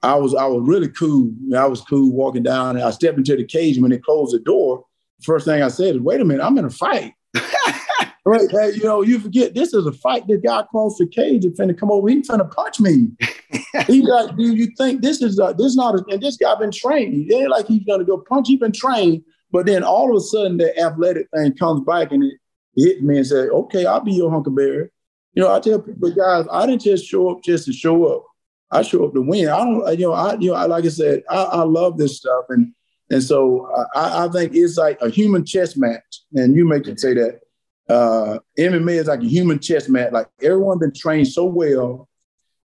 I 0.02 0.14
was 0.14 0.34
I 0.34 0.46
was 0.46 0.66
really 0.66 0.88
cool. 0.88 1.32
I 1.56 1.66
was 1.66 1.80
cool 1.82 2.12
walking 2.12 2.42
down, 2.42 2.76
and 2.76 2.84
I 2.84 2.90
stepped 2.90 3.18
into 3.18 3.36
the 3.36 3.44
cage. 3.44 3.76
And 3.76 3.82
when 3.82 3.90
they 3.90 3.98
closed 3.98 4.34
the 4.34 4.40
door, 4.40 4.84
the 5.18 5.24
first 5.24 5.46
thing 5.46 5.62
I 5.62 5.68
said 5.68 5.96
is, 5.96 6.00
"Wait 6.00 6.20
a 6.20 6.24
minute, 6.24 6.44
I'm 6.44 6.58
in 6.58 6.66
a 6.66 6.70
fight." 6.70 7.14
right? 8.24 8.50
Hey, 8.50 8.72
you 8.74 8.84
know, 8.84 9.02
you 9.02 9.18
forget 9.18 9.54
this 9.54 9.72
is 9.72 9.86
a 9.86 9.92
fight. 9.92 10.26
This 10.28 10.40
guy 10.40 10.60
across 10.60 10.98
the 10.98 11.06
cage 11.06 11.44
is 11.44 11.58
finna 11.58 11.78
come 11.78 11.90
over. 11.90 12.08
He's 12.08 12.28
finna 12.28 12.50
punch 12.50 12.78
me. 12.78 13.08
He's 13.86 14.04
like, 14.04 14.36
do 14.36 14.54
you 14.54 14.68
think 14.76 15.02
this 15.02 15.22
is 15.22 15.38
a, 15.38 15.54
this 15.56 15.76
not? 15.76 15.94
A, 15.94 16.04
and 16.10 16.22
this 16.22 16.36
guy 16.36 16.54
been 16.56 16.70
trained. 16.70 17.30
It 17.30 17.34
ain't 17.34 17.50
like 17.50 17.66
he's 17.66 17.84
gonna 17.84 18.04
go 18.04 18.18
punch. 18.18 18.48
He's 18.48 18.60
been 18.60 18.72
trained. 18.72 19.22
But 19.50 19.66
then 19.66 19.82
all 19.82 20.10
of 20.10 20.16
a 20.16 20.20
sudden, 20.20 20.58
the 20.58 20.78
athletic 20.78 21.28
thing 21.34 21.54
comes 21.54 21.84
back, 21.86 22.12
and 22.12 22.22
it, 22.24 22.34
hit 22.78 23.02
me 23.02 23.18
and 23.18 23.26
said, 23.26 23.48
okay, 23.50 23.86
I'll 23.86 24.00
be 24.00 24.12
your 24.12 24.30
huckleberry. 24.30 24.88
You 25.34 25.42
know, 25.42 25.54
I 25.54 25.60
tell 25.60 25.80
people, 25.80 26.10
guys, 26.10 26.46
I 26.50 26.66
didn't 26.66 26.82
just 26.82 27.06
show 27.06 27.30
up 27.30 27.42
just 27.42 27.66
to 27.66 27.72
show 27.72 28.06
up. 28.06 28.24
I 28.70 28.82
show 28.82 29.04
up 29.06 29.14
to 29.14 29.22
win. 29.22 29.48
I 29.48 29.58
don't, 29.58 29.98
you 29.98 30.06
know, 30.06 30.12
I, 30.12 30.34
you 30.34 30.50
know, 30.50 30.56
I, 30.56 30.64
like 30.64 30.84
I 30.84 30.88
said, 30.88 31.22
I, 31.28 31.42
I 31.42 31.62
love 31.62 31.96
this 31.96 32.18
stuff. 32.18 32.46
And, 32.50 32.72
and 33.10 33.22
so 33.22 33.70
I, 33.94 34.26
I 34.26 34.28
think 34.28 34.52
it's 34.54 34.76
like 34.76 35.00
a 35.00 35.08
human 35.08 35.44
chess 35.44 35.76
match. 35.76 36.22
And 36.34 36.54
you 36.54 36.66
make 36.66 36.86
it 36.86 37.00
say 37.00 37.14
that 37.14 37.40
uh, 37.88 38.38
MMA 38.58 38.94
is 38.94 39.06
like 39.06 39.20
a 39.20 39.28
human 39.28 39.58
chess 39.58 39.88
match. 39.88 40.12
Like 40.12 40.28
everyone 40.42 40.78
been 40.78 40.92
trained 40.92 41.28
so 41.28 41.44
well. 41.44 42.08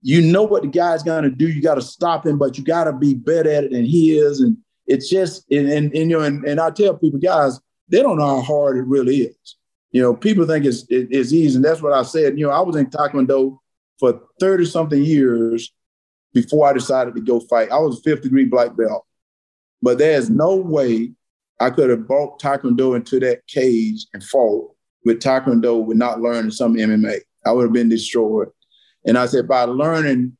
You 0.02 0.22
know 0.22 0.44
what 0.44 0.62
the 0.62 0.70
guy's 0.70 1.04
going 1.04 1.24
to 1.24 1.30
do. 1.30 1.50
You 1.50 1.62
got 1.62 1.76
to 1.76 1.82
stop 1.82 2.26
him, 2.26 2.38
but 2.38 2.58
you 2.58 2.64
got 2.64 2.86
to 2.86 2.94
be 2.94 3.14
better 3.14 3.52
at 3.52 3.66
it 3.66 3.72
than 3.72 3.84
he 3.84 4.18
is. 4.18 4.40
And 4.40 4.58
it's 4.88 5.10
just, 5.10 5.52
and, 5.52 5.70
and, 5.70 5.94
and 5.94 6.10
you 6.10 6.18
know, 6.18 6.24
and, 6.24 6.46
and 6.46 6.60
I 6.62 6.70
tell 6.70 6.96
people, 6.96 7.20
guys, 7.20 7.60
they 7.90 8.02
don't 8.02 8.18
know 8.18 8.38
how 8.38 8.42
hard 8.42 8.78
it 8.78 8.84
really 8.84 9.18
is. 9.18 9.56
You 9.92 10.02
know, 10.02 10.16
people 10.16 10.46
think 10.46 10.66
it's 10.66 10.84
it, 10.90 11.08
it's 11.10 11.34
easy, 11.34 11.56
and 11.56 11.66
that's 11.66 11.82
what 11.82 11.94
I 11.94 12.04
said. 12.04 12.38
You 12.38 12.48
know, 12.48 12.52
I 12.52 12.62
was 12.62 12.76
in 12.76 12.88
Taekwondo 12.88 13.58
for 14.00 14.22
thirty 14.40 14.66
something 14.66 15.04
years, 15.04 15.72
before 16.34 16.68
I 16.68 16.74
decided 16.74 17.16
to 17.16 17.22
go 17.22 17.40
fight. 17.40 17.72
I 17.72 17.80
was 17.80 18.00
a 18.00 18.02
fifth 18.02 18.22
degree 18.22 18.46
black 18.46 18.76
belt, 18.76 19.06
but 19.82 19.98
there's 19.98 20.30
no 20.30 20.56
way 20.56 21.12
I 21.60 21.70
could 21.70 21.90
have 21.90 22.08
brought 22.08 22.40
Taekwondo 22.40 22.96
into 22.96 23.20
that 23.22 23.46
cage 23.48 24.06
and 24.14 24.24
fought 24.24 24.72
with 25.06 25.20
Taekwondo 25.20 25.84
with 25.84 25.98
not 25.98 26.22
learning 26.22 26.52
some 26.52 26.76
MMA. 26.76 27.20
I 27.46 27.52
would 27.52 27.64
have 27.64 27.74
been 27.74 27.90
destroyed. 27.90 28.50
And 29.06 29.18
I 29.18 29.26
said, 29.26 29.48
by 29.48 29.64
learning 29.64 30.38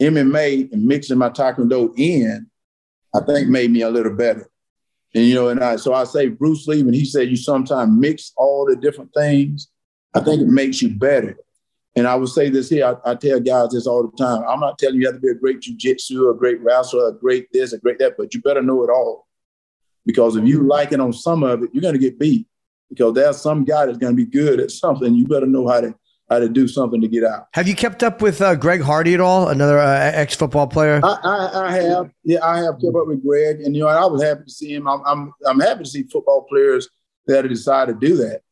MMA 0.00 0.72
and 0.72 0.84
mixing 0.84 1.18
my 1.18 1.30
Taekwondo 1.30 1.92
in, 1.98 2.46
I 3.14 3.20
think 3.20 3.48
made 3.48 3.70
me 3.70 3.82
a 3.82 3.90
little 3.90 4.14
better. 4.14 4.48
And 5.16 5.24
you 5.24 5.34
know, 5.34 5.48
and 5.48 5.64
I 5.64 5.76
so 5.76 5.94
I 5.94 6.04
say 6.04 6.28
Bruce 6.28 6.66
Lee 6.66 6.82
when 6.82 6.92
he 6.92 7.06
said 7.06 7.30
you 7.30 7.36
sometimes 7.36 7.90
mix 7.90 8.32
all 8.36 8.66
the 8.66 8.76
different 8.76 9.14
things, 9.14 9.68
I 10.12 10.20
think 10.20 10.42
it 10.42 10.48
makes 10.48 10.82
you 10.82 10.90
better. 10.90 11.38
And 11.96 12.06
I 12.06 12.14
would 12.16 12.28
say 12.28 12.50
this 12.50 12.68
here, 12.68 12.84
I, 12.84 13.12
I, 13.12 13.14
tell 13.14 13.40
guys 13.40 13.70
this 13.70 13.86
all 13.86 14.06
the 14.06 14.14
time. 14.18 14.44
I'm 14.46 14.60
not 14.60 14.78
telling 14.78 14.96
you 14.96 15.00
you 15.00 15.06
have 15.06 15.14
to 15.14 15.20
be 15.20 15.30
a 15.30 15.34
great 15.34 15.60
jujitsu, 15.60 16.30
a 16.30 16.36
great 16.36 16.60
wrestler, 16.60 17.08
a 17.08 17.12
great 17.14 17.50
this, 17.50 17.72
a 17.72 17.78
great 17.78 17.98
that, 18.00 18.16
but 18.18 18.34
you 18.34 18.42
better 18.42 18.60
know 18.60 18.84
it 18.84 18.90
all. 18.90 19.26
Because 20.04 20.36
if 20.36 20.44
you 20.44 20.64
like 20.64 20.92
it 20.92 21.00
on 21.00 21.14
some 21.14 21.42
of 21.42 21.62
it, 21.62 21.70
you're 21.72 21.80
gonna 21.80 21.96
get 21.96 22.18
beat. 22.18 22.46
Because 22.90 23.14
there's 23.14 23.38
some 23.38 23.64
guy 23.64 23.86
that's 23.86 23.96
gonna 23.96 24.12
be 24.12 24.26
good 24.26 24.60
at 24.60 24.70
something. 24.70 25.14
You 25.14 25.26
better 25.26 25.46
know 25.46 25.66
how 25.66 25.80
to 25.80 25.94
how 26.28 26.40
to 26.40 26.48
do 26.48 26.66
something 26.66 27.00
to 27.00 27.08
get 27.08 27.24
out. 27.24 27.46
Have 27.52 27.68
you 27.68 27.74
kept 27.74 28.02
up 28.02 28.20
with 28.20 28.40
uh, 28.40 28.56
Greg 28.56 28.80
Hardy 28.80 29.14
at 29.14 29.20
all? 29.20 29.48
Another 29.48 29.78
uh, 29.78 30.10
ex 30.12 30.34
football 30.34 30.66
player. 30.66 31.00
I, 31.02 31.18
I, 31.22 31.66
I, 31.66 31.72
have. 31.72 32.10
Yeah, 32.24 32.44
I 32.44 32.58
have 32.58 32.74
kept 32.74 32.96
up 32.96 33.06
with 33.06 33.24
Greg, 33.24 33.60
and 33.60 33.76
you 33.76 33.82
know, 33.82 33.88
I 33.88 34.04
was 34.06 34.22
happy 34.22 34.44
to 34.44 34.50
see 34.50 34.74
him. 34.74 34.88
I'm, 34.88 35.02
I'm, 35.06 35.32
I'm 35.46 35.60
happy 35.60 35.84
to 35.84 35.90
see 35.90 36.02
football 36.04 36.42
players 36.42 36.88
that 37.26 37.44
have 37.44 37.48
decided 37.48 38.00
to 38.00 38.06
do 38.06 38.16
that. 38.16 38.42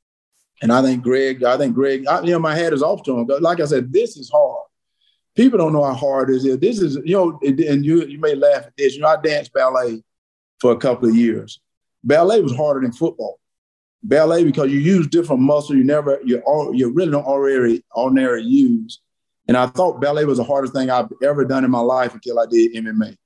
And 0.63 0.73
I 0.73 0.83
think 0.83 1.03
Greg, 1.03 1.43
I 1.43 1.59
think 1.59 1.75
Greg, 1.75 2.07
I, 2.07 2.21
you 2.23 2.31
know, 2.31 2.39
my 2.39 2.55
hat 2.55 2.73
is 2.73 2.83
off 2.83 3.03
to 3.05 3.19
him. 3.19 3.27
Like 3.41 3.61
I 3.61 3.65
said, 3.65 3.93
this 3.93 4.17
is 4.17 4.31
hard. 4.31 4.67
People 5.35 5.59
don't 5.59 5.73
know 5.73 5.83
how 5.83 5.95
hard 5.95 6.29
this 6.29 6.45
is. 6.45 6.59
This 6.59 6.81
is, 6.81 6.97
you 7.05 7.17
know, 7.17 7.41
and 7.43 7.85
you 7.85 8.07
you 8.07 8.21
may 8.21 8.37
laugh 8.37 8.67
at 8.67 8.77
this. 8.77 8.95
You 8.95 9.01
know, 9.01 9.09
I 9.09 9.21
danced 9.21 9.53
ballet 9.53 10.03
for 10.61 10.71
a 10.71 10.77
couple 10.77 11.09
of 11.09 11.17
years. 11.17 11.61
Ballet 12.05 12.41
was 12.41 12.55
harder 12.55 12.81
than 12.81 12.93
football 12.93 13.41
ballet 14.05 14.45
because 14.45 14.71
you 14.71 14.79
use 14.79 15.07
different 15.07 15.43
muscles 15.43 15.77
you 15.77 15.83
never 15.83 16.21
you 16.25 16.39
all 16.47 16.75
you 16.75 16.91
really 16.91 17.11
don't 17.11 17.25
already 17.25 17.83
ordinarily 17.97 18.47
use. 18.47 19.01
And 19.49 19.57
I 19.57 19.67
thought 19.67 20.01
ballet 20.01 20.25
was 20.25 20.39
the 20.39 20.45
hardest 20.45 20.73
thing 20.75 20.91
I've 20.91 21.11
ever 21.23 21.45
done 21.45 21.65
in 21.65 21.71
my 21.71 21.81
life 21.81 22.15
until 22.15 22.39
I 22.39 22.47
did 22.47 22.75
MMA. 22.75 23.17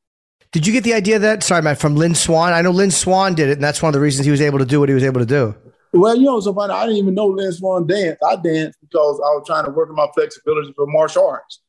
Did 0.50 0.66
you 0.66 0.72
get 0.72 0.82
the 0.82 0.94
idea 0.94 1.18
that 1.18 1.42
sorry, 1.42 1.62
Matt, 1.62 1.78
from 1.78 1.94
Lynn 1.94 2.14
Swann? 2.14 2.52
I 2.52 2.62
know 2.62 2.70
Lynn 2.70 2.90
Swann 2.90 3.34
did 3.34 3.48
it, 3.48 3.52
and 3.52 3.62
that's 3.62 3.82
one 3.82 3.90
of 3.90 3.94
the 3.94 4.00
reasons 4.00 4.24
he 4.24 4.30
was 4.30 4.40
able 4.40 4.58
to 4.58 4.64
do 4.64 4.80
what 4.80 4.88
he 4.88 4.94
was 4.94 5.04
able 5.04 5.20
to 5.20 5.26
do. 5.26 5.54
Well, 5.92 6.16
you 6.16 6.24
know, 6.24 6.40
so 6.40 6.54
funny. 6.54 6.72
I 6.72 6.86
didn't 6.86 6.98
even 6.98 7.14
know 7.14 7.26
Lynn 7.26 7.52
Swann 7.52 7.86
danced. 7.86 8.22
I 8.22 8.36
danced 8.36 8.78
because 8.80 9.20
I 9.20 9.30
was 9.34 9.44
trying 9.46 9.64
to 9.64 9.70
work 9.70 9.88
on 9.88 9.96
my 9.96 10.08
flexibility 10.14 10.72
for 10.74 10.86
martial 10.86 11.26
arts 11.26 11.60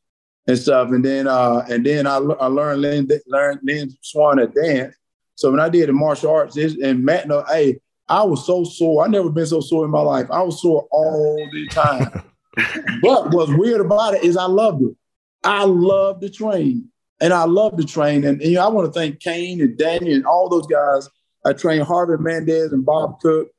and 0.48 0.58
stuff. 0.58 0.90
And 0.90 1.04
then, 1.04 1.28
uh, 1.28 1.66
and 1.70 1.86
then 1.86 2.08
I, 2.08 2.18
I 2.18 2.48
learned 2.48 2.82
Lynn, 2.82 3.10
learned 3.28 3.60
Lynn 3.64 3.92
Swann 4.02 4.38
to 4.38 4.48
dance. 4.48 4.96
So 5.36 5.52
when 5.52 5.60
I 5.60 5.70
did 5.70 5.88
the 5.88 5.94
martial 5.94 6.32
arts, 6.32 6.58
and 6.58 7.04
Matt, 7.04 7.28
know, 7.28 7.46
hey, 7.48 7.80
I 8.10 8.24
was 8.24 8.46
so 8.46 8.64
sore. 8.64 9.06
I 9.06 9.08
never 9.08 9.30
been 9.30 9.46
so 9.46 9.62
sore 9.62 9.86
in 9.86 9.92
my 9.92 10.02
life. 10.02 10.28
I 10.32 10.42
was 10.42 10.62
sore 10.62 10.88
all 10.92 11.48
the 11.52 11.68
time. 11.68 12.24
but 13.02 13.32
what's 13.32 13.52
weird 13.54 13.82
about 13.82 14.16
it 14.16 14.24
is 14.24 14.36
I 14.36 14.46
loved 14.46 14.82
it. 14.84 14.96
I 15.44 15.64
loved 15.64 16.22
the 16.22 16.30
train. 16.30 16.90
And 17.22 17.34
I 17.34 17.44
love 17.44 17.78
the 17.78 17.84
train. 17.84 18.26
And, 18.26 18.42
and 18.42 18.52
you 18.52 18.58
know, 18.58 18.66
I 18.66 18.70
want 18.70 18.92
to 18.92 19.00
thank 19.00 19.20
Cain 19.20 19.62
and 19.62 19.78
Danny 19.78 20.14
and 20.14 20.26
all 20.26 20.50
those 20.50 20.68
guys. 20.68 21.08
I 21.46 21.54
trained 21.54 21.86
Javier 21.86 22.20
Mendez 22.20 22.74
and 22.74 22.86
Bob 22.86 23.20
Cook. 23.20 23.50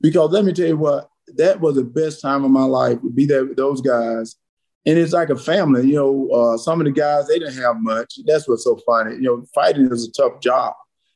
Because 0.00 0.30
let 0.30 0.44
me 0.44 0.52
tell 0.52 0.66
you 0.66 0.76
what, 0.76 1.08
that 1.36 1.60
was 1.60 1.76
the 1.76 1.84
best 1.84 2.20
time 2.20 2.44
of 2.44 2.50
my 2.50 2.64
life 2.64 3.00
to 3.00 3.10
be 3.10 3.24
there 3.24 3.46
with 3.46 3.56
those 3.56 3.80
guys. 3.80 4.36
And 4.84 4.98
it's 4.98 5.12
like 5.12 5.30
a 5.30 5.36
family. 5.36 5.88
You 5.88 5.94
know, 5.94 6.28
uh, 6.30 6.58
some 6.58 6.80
of 6.80 6.84
the 6.84 6.92
guys, 6.92 7.26
they 7.26 7.38
didn't 7.38 7.60
have 7.62 7.76
much. 7.78 8.18
That's 8.26 8.46
what's 8.48 8.64
so 8.64 8.78
funny. 8.86 9.16
You 9.16 9.22
know, 9.22 9.44
fighting 9.54 9.90
is 9.90 10.06
a 10.06 10.12
tough 10.12 10.40
job. 10.40 10.74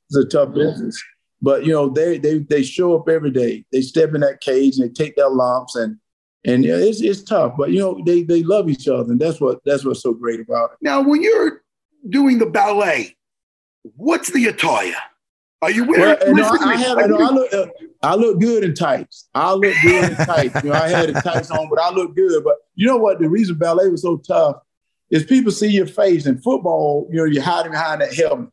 It's 0.08 0.16
a 0.16 0.24
tough 0.24 0.54
business. 0.54 1.00
But 1.42 1.64
you 1.64 1.72
know, 1.72 1.88
they 1.88 2.18
they 2.18 2.38
they 2.38 2.62
show 2.62 2.96
up 2.96 3.08
every 3.08 3.30
day. 3.30 3.64
They 3.72 3.80
step 3.80 4.14
in 4.14 4.20
that 4.20 4.40
cage 4.40 4.78
and 4.78 4.88
they 4.88 4.92
take 4.92 5.16
their 5.16 5.30
lumps 5.30 5.74
and 5.76 5.96
and 6.44 6.64
it's 6.64 7.00
it's 7.00 7.22
tough. 7.22 7.54
But 7.56 7.70
you 7.70 7.78
know, 7.78 8.00
they 8.04 8.22
they 8.22 8.42
love 8.42 8.68
each 8.68 8.88
other, 8.88 9.10
and 9.12 9.20
that's 9.20 9.40
what 9.40 9.60
that's 9.64 9.84
what's 9.84 10.02
so 10.02 10.12
great 10.12 10.40
about 10.40 10.72
it. 10.72 10.78
Now, 10.80 11.02
when 11.02 11.22
you're 11.22 11.62
doing 12.08 12.38
the 12.38 12.46
ballet, 12.46 13.16
what's 13.96 14.30
the 14.30 14.46
attire? 14.46 14.94
Are 15.62 15.70
you 15.70 15.84
wearing? 15.84 16.16
Well, 16.22 16.34
no, 16.34 16.48
I, 16.62 16.76
have, 16.76 16.96
no, 16.96 17.18
I 17.18 17.30
look, 17.30 17.52
uh, 17.52 17.66
I 18.02 18.14
look 18.14 18.40
good 18.40 18.64
in 18.64 18.74
tights. 18.74 19.28
I 19.34 19.52
look 19.52 19.74
good 19.82 20.10
in 20.10 20.16
tights. 20.16 20.62
You 20.64 20.70
know, 20.70 20.76
I 20.76 20.88
had 20.88 21.10
the 21.10 21.20
tights 21.20 21.50
on, 21.50 21.68
but 21.68 21.78
I 21.78 21.90
look 21.90 22.16
good. 22.16 22.42
But 22.42 22.54
you 22.74 22.86
know 22.86 22.96
what? 22.96 23.18
The 23.18 23.28
reason 23.28 23.56
ballet 23.56 23.90
was 23.90 24.00
so 24.00 24.16
tough 24.16 24.56
is 25.10 25.24
people 25.24 25.52
see 25.52 25.68
your 25.68 25.86
face. 25.86 26.24
In 26.24 26.40
football, 26.40 27.06
you 27.10 27.18
know, 27.18 27.24
you're 27.24 27.42
hiding 27.42 27.72
behind 27.72 28.00
that 28.00 28.14
helmet 28.14 28.48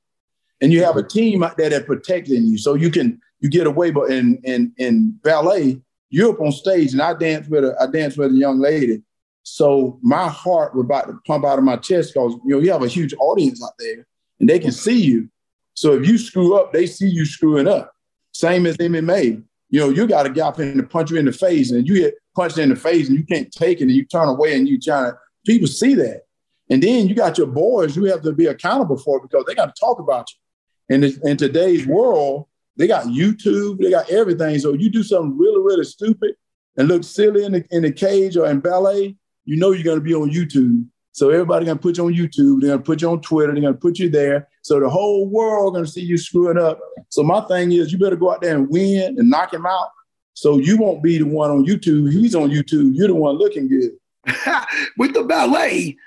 and 0.61 0.73
you 0.73 0.83
have 0.83 0.97
a 0.97 1.03
team 1.03 1.43
out 1.43 1.57
there 1.57 1.69
that 1.69 1.85
protecting 1.85 2.45
you, 2.45 2.57
so 2.57 2.73
you 2.73 2.89
can 2.89 3.19
you 3.39 3.49
get 3.49 3.67
away. 3.67 3.91
But 3.91 4.11
in 4.11 4.39
in 4.43 4.73
in 4.77 5.19
ballet, 5.23 5.81
you're 6.09 6.31
up 6.31 6.41
on 6.41 6.51
stage, 6.51 6.93
and 6.93 7.01
I 7.01 7.13
dance 7.13 7.47
with 7.47 7.63
a 7.63 7.75
I 7.79 7.87
dance 7.87 8.17
with 8.17 8.31
a 8.31 8.35
young 8.35 8.59
lady. 8.59 9.03
So 9.43 9.97
my 10.01 10.27
heart 10.27 10.75
was 10.75 10.83
about 10.83 11.07
to 11.07 11.17
pump 11.25 11.45
out 11.45 11.57
of 11.57 11.63
my 11.63 11.77
chest 11.77 12.13
because 12.13 12.33
you 12.45 12.55
know 12.55 12.59
you 12.59 12.71
have 12.71 12.83
a 12.83 12.87
huge 12.87 13.13
audience 13.19 13.63
out 13.63 13.73
there, 13.79 14.05
and 14.39 14.49
they 14.49 14.59
can 14.59 14.71
see 14.71 15.01
you. 15.01 15.29
So 15.73 15.93
if 15.93 16.07
you 16.07 16.17
screw 16.17 16.57
up, 16.57 16.73
they 16.73 16.87
see 16.87 17.07
you 17.07 17.25
screwing 17.25 17.67
up. 17.67 17.93
Same 18.33 18.65
as 18.65 18.77
MMA. 18.77 19.43
You 19.69 19.79
know, 19.79 19.89
you 19.89 20.07
got 20.07 20.25
a 20.25 20.29
guy 20.29 20.51
in 20.57 20.77
to 20.77 20.83
punch 20.83 21.11
you 21.11 21.17
in 21.17 21.25
the 21.25 21.31
face, 21.31 21.71
and 21.71 21.87
you 21.87 21.95
get 21.95 22.15
punched 22.35 22.57
in 22.57 22.69
the 22.69 22.75
face, 22.75 23.09
and 23.09 23.17
you 23.17 23.23
can't 23.23 23.51
take 23.51 23.79
it, 23.79 23.83
and 23.83 23.91
you 23.91 24.05
turn 24.05 24.27
away, 24.27 24.55
and 24.55 24.67
you 24.67 24.79
trying 24.79 25.11
to. 25.11 25.17
People 25.45 25.67
see 25.67 25.93
that, 25.95 26.23
and 26.69 26.83
then 26.83 27.07
you 27.07 27.15
got 27.15 27.37
your 27.37 27.47
boys 27.47 27.95
you 27.95 28.03
have 28.05 28.21
to 28.21 28.33
be 28.33 28.47
accountable 28.47 28.97
for 28.97 29.21
because 29.21 29.45
they 29.45 29.55
got 29.55 29.73
to 29.73 29.79
talk 29.79 29.99
about 29.99 30.27
you. 30.31 30.37
In, 30.89 31.03
in 31.03 31.37
today's 31.37 31.85
world, 31.85 32.47
they 32.77 32.87
got 32.87 33.07
YouTube, 33.07 33.79
they 33.79 33.89
got 33.89 34.09
everything. 34.09 34.57
So 34.59 34.73
you 34.73 34.89
do 34.89 35.03
something 35.03 35.37
really, 35.37 35.61
really 35.61 35.83
stupid 35.83 36.35
and 36.77 36.87
look 36.87 37.03
silly 37.03 37.43
in 37.43 37.53
the, 37.53 37.65
in 37.71 37.83
the 37.83 37.91
cage 37.91 38.37
or 38.37 38.47
in 38.47 38.59
ballet, 38.59 39.15
you 39.45 39.57
know 39.57 39.71
you're 39.71 39.83
going 39.83 39.97
to 39.97 40.03
be 40.03 40.13
on 40.13 40.29
YouTube. 40.29 40.85
So 41.11 41.31
everybody 41.31 41.65
going 41.65 41.77
to 41.77 41.81
put 41.81 41.97
you 41.97 42.05
on 42.05 42.13
YouTube. 42.13 42.61
They're 42.61 42.69
going 42.69 42.79
to 42.79 42.85
put 42.85 43.01
you 43.01 43.09
on 43.09 43.21
Twitter. 43.21 43.51
They're 43.51 43.61
going 43.61 43.73
to 43.73 43.79
put 43.79 43.97
you 43.97 44.09
there. 44.09 44.47
So 44.61 44.79
the 44.79 44.87
whole 44.87 45.27
world 45.27 45.73
going 45.73 45.85
to 45.85 45.91
see 45.91 46.01
you 46.01 46.15
screwing 46.15 46.59
up. 46.59 46.79
So 47.09 47.23
my 47.23 47.41
thing 47.41 47.71
is, 47.71 47.91
you 47.91 47.97
better 47.97 48.15
go 48.15 48.31
out 48.31 48.41
there 48.41 48.55
and 48.55 48.69
win 48.69 49.17
and 49.17 49.29
knock 49.29 49.51
him 49.51 49.65
out. 49.65 49.89
So 50.35 50.59
you 50.59 50.77
won't 50.77 51.01
be 51.01 51.17
the 51.17 51.25
one 51.25 51.49
on 51.49 51.65
YouTube. 51.65 52.11
He's 52.11 52.35
on 52.35 52.51
YouTube. 52.51 52.91
You're 52.93 53.07
the 53.07 53.15
one 53.15 53.35
looking 53.37 53.67
good. 53.67 53.93
With 54.97 55.15
the 55.15 55.23
ballet, 55.23 55.97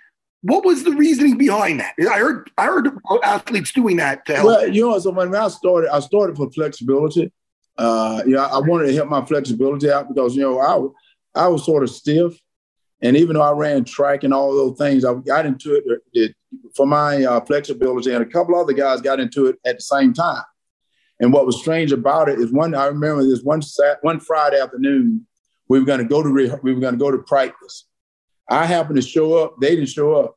what 0.42 0.64
was 0.64 0.84
the 0.84 0.92
reasoning 0.92 1.36
behind 1.36 1.80
that? 1.80 1.94
I 1.98 2.18
heard 2.18 2.50
I 2.56 2.66
heard 2.66 2.88
athletes 3.22 3.72
doing 3.72 3.96
that 3.98 4.24
to 4.26 4.36
help. 4.36 4.46
Well, 4.46 4.68
you 4.68 4.88
know, 4.88 4.98
so 4.98 5.10
when 5.10 5.34
I 5.34 5.48
started, 5.48 5.92
I 5.92 6.00
started 6.00 6.36
for 6.36 6.50
flexibility. 6.50 7.32
Uh, 7.76 8.22
yeah, 8.26 8.46
I 8.46 8.58
wanted 8.58 8.86
to 8.86 8.94
help 8.94 9.08
my 9.08 9.24
flexibility 9.24 9.90
out 9.90 10.08
because 10.08 10.34
you 10.34 10.42
know 10.42 10.58
I 10.60 11.44
I 11.44 11.48
was 11.48 11.64
sort 11.64 11.82
of 11.82 11.90
stiff, 11.90 12.38
and 13.02 13.16
even 13.16 13.34
though 13.34 13.42
I 13.42 13.52
ran 13.52 13.84
track 13.84 14.24
and 14.24 14.32
all 14.32 14.54
those 14.54 14.78
things, 14.78 15.04
I 15.04 15.14
got 15.14 15.46
into 15.46 15.74
it, 15.74 15.84
it 16.12 16.34
for 16.74 16.86
my 16.86 17.24
uh, 17.24 17.40
flexibility, 17.42 18.12
and 18.12 18.22
a 18.22 18.26
couple 18.26 18.58
other 18.58 18.72
guys 18.72 19.00
got 19.02 19.20
into 19.20 19.46
it 19.46 19.58
at 19.66 19.76
the 19.76 19.82
same 19.82 20.14
time. 20.14 20.44
And 21.20 21.34
what 21.34 21.44
was 21.44 21.60
strange 21.60 21.92
about 21.92 22.30
it 22.30 22.38
is 22.38 22.50
one 22.50 22.74
I 22.74 22.86
remember 22.86 23.24
this 23.24 23.42
one 23.42 23.60
sat, 23.60 23.98
one 24.02 24.20
Friday 24.20 24.58
afternoon 24.58 25.26
we 25.68 25.78
were 25.78 25.86
going 25.86 26.00
to 26.00 26.04
go 26.04 26.22
to 26.22 26.28
re, 26.28 26.50
we 26.62 26.74
were 26.74 26.80
going 26.80 26.94
to 26.94 26.98
go 26.98 27.10
to 27.10 27.18
practice 27.18 27.84
I 28.50 28.66
happened 28.66 28.96
to 28.96 29.02
show 29.02 29.34
up. 29.34 29.56
They 29.60 29.76
didn't 29.76 29.88
show 29.88 30.14
up. 30.16 30.36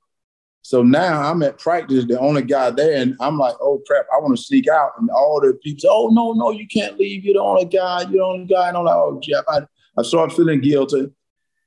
So 0.62 0.82
now 0.82 1.30
I'm 1.30 1.44
at 1.44 1.60
practice, 1.60 2.06
the 2.06 2.18
only 2.20 2.42
guy 2.42 2.70
there, 2.70 3.02
and 3.02 3.18
I'm 3.20 3.38
like, 3.38 3.56
oh 3.60 3.82
crap, 3.86 4.06
I 4.14 4.20
want 4.20 4.38
to 4.38 4.42
sneak 4.42 4.70
out. 4.70 4.92
And 4.98 5.10
all 5.10 5.42
the 5.42 5.60
people 5.62 5.82
say, 5.82 5.90
oh 5.92 6.08
no, 6.08 6.32
no, 6.32 6.52
you 6.52 6.68
can't 6.68 6.98
leave. 6.98 7.26
You're 7.26 7.34
the 7.34 7.42
only 7.42 7.66
guy. 7.66 8.04
You're 8.04 8.12
the 8.12 8.24
only 8.24 8.46
guy. 8.46 8.70
And 8.70 8.78
I'm 8.78 8.86
like, 8.86 8.96
oh 8.96 9.20
Jeff, 9.22 9.44
I, 9.50 9.62
I 9.98 10.04
started 10.04 10.34
feeling 10.34 10.62
guilty. 10.62 11.12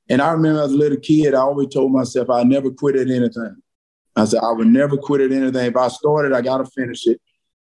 And 0.09 0.21
I 0.21 0.31
remember 0.31 0.63
as 0.63 0.71
a 0.71 0.77
little 0.77 0.97
kid, 0.97 1.35
I 1.35 1.41
always 1.41 1.67
told 1.67 1.91
myself 1.91 2.29
I 2.31 2.41
never 2.41 2.71
quit 2.71 2.95
at 2.95 3.09
anything. 3.09 3.57
I 4.15 4.25
said 4.25 4.41
I 4.41 4.51
would 4.51 4.67
never 4.67 4.97
quit 4.97 5.21
at 5.21 5.31
anything. 5.31 5.65
If 5.67 5.75
I 5.75 5.89
started, 5.89 6.33
I 6.33 6.41
got 6.41 6.57
to 6.57 6.65
finish 6.65 7.05
it. 7.05 7.21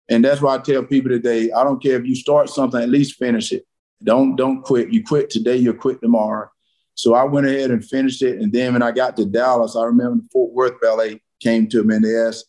And 0.09 0.25
that's 0.25 0.41
why 0.41 0.55
I 0.55 0.57
tell 0.57 0.83
people 0.83 1.09
today, 1.09 1.51
I 1.51 1.63
don't 1.63 1.81
care 1.81 1.97
if 1.97 2.05
you 2.05 2.15
start 2.15 2.49
something, 2.49 2.81
at 2.81 2.89
least 2.89 3.15
finish 3.17 3.53
it. 3.53 3.65
Don't 4.03 4.35
don't 4.35 4.61
quit. 4.61 4.91
You 4.91 5.03
quit 5.05 5.29
today, 5.29 5.55
you'll 5.55 5.75
quit 5.75 6.01
tomorrow. 6.01 6.49
So 6.95 7.15
I 7.15 7.23
went 7.23 7.47
ahead 7.47 7.71
and 7.71 7.83
finished 7.83 8.21
it. 8.21 8.39
And 8.39 8.51
then 8.51 8.73
when 8.73 8.81
I 8.81 8.91
got 8.91 9.17
to 9.17 9.25
Dallas, 9.25 9.75
I 9.75 9.85
remember 9.85 10.21
the 10.21 10.29
Fort 10.31 10.53
Worth 10.53 10.79
Ballet 10.81 11.21
came 11.39 11.67
to 11.67 11.83
me 11.83 11.95
and 11.95 12.05
they 12.05 12.15
asked, 12.15 12.45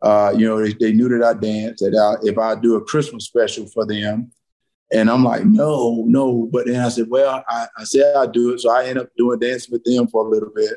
uh, 0.00 0.34
you 0.36 0.46
know, 0.46 0.62
they, 0.62 0.72
they, 0.72 0.92
knew 0.92 1.08
that 1.08 1.22
I 1.22 1.38
danced, 1.38 1.84
that 1.84 1.94
I, 1.94 2.26
if 2.26 2.36
I 2.38 2.56
do 2.56 2.74
a 2.74 2.84
Christmas 2.84 3.26
special 3.26 3.66
for 3.66 3.86
them. 3.86 4.32
And 4.92 5.08
I'm 5.08 5.24
like, 5.24 5.44
no, 5.44 6.04
no. 6.06 6.48
But 6.52 6.66
then 6.66 6.80
I 6.80 6.88
said, 6.88 7.06
well, 7.08 7.44
I, 7.48 7.66
I 7.78 7.84
said 7.84 8.16
I'd 8.16 8.32
do 8.32 8.52
it. 8.52 8.60
So 8.60 8.70
I 8.70 8.82
ended 8.82 9.04
up 9.04 9.10
doing 9.16 9.38
dancing 9.38 9.72
with 9.72 9.84
them 9.84 10.08
for 10.08 10.26
a 10.26 10.28
little 10.28 10.50
bit 10.54 10.74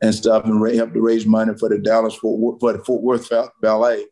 and 0.00 0.14
stuff 0.14 0.44
and 0.44 0.74
helped 0.74 0.94
to 0.94 1.00
raise 1.00 1.26
money 1.26 1.52
for 1.58 1.68
the 1.68 1.78
Dallas 1.78 2.14
Fort, 2.14 2.60
for 2.60 2.72
the 2.72 2.84
Fort 2.84 3.02
Worth 3.02 3.30
Ballet. 3.60 4.06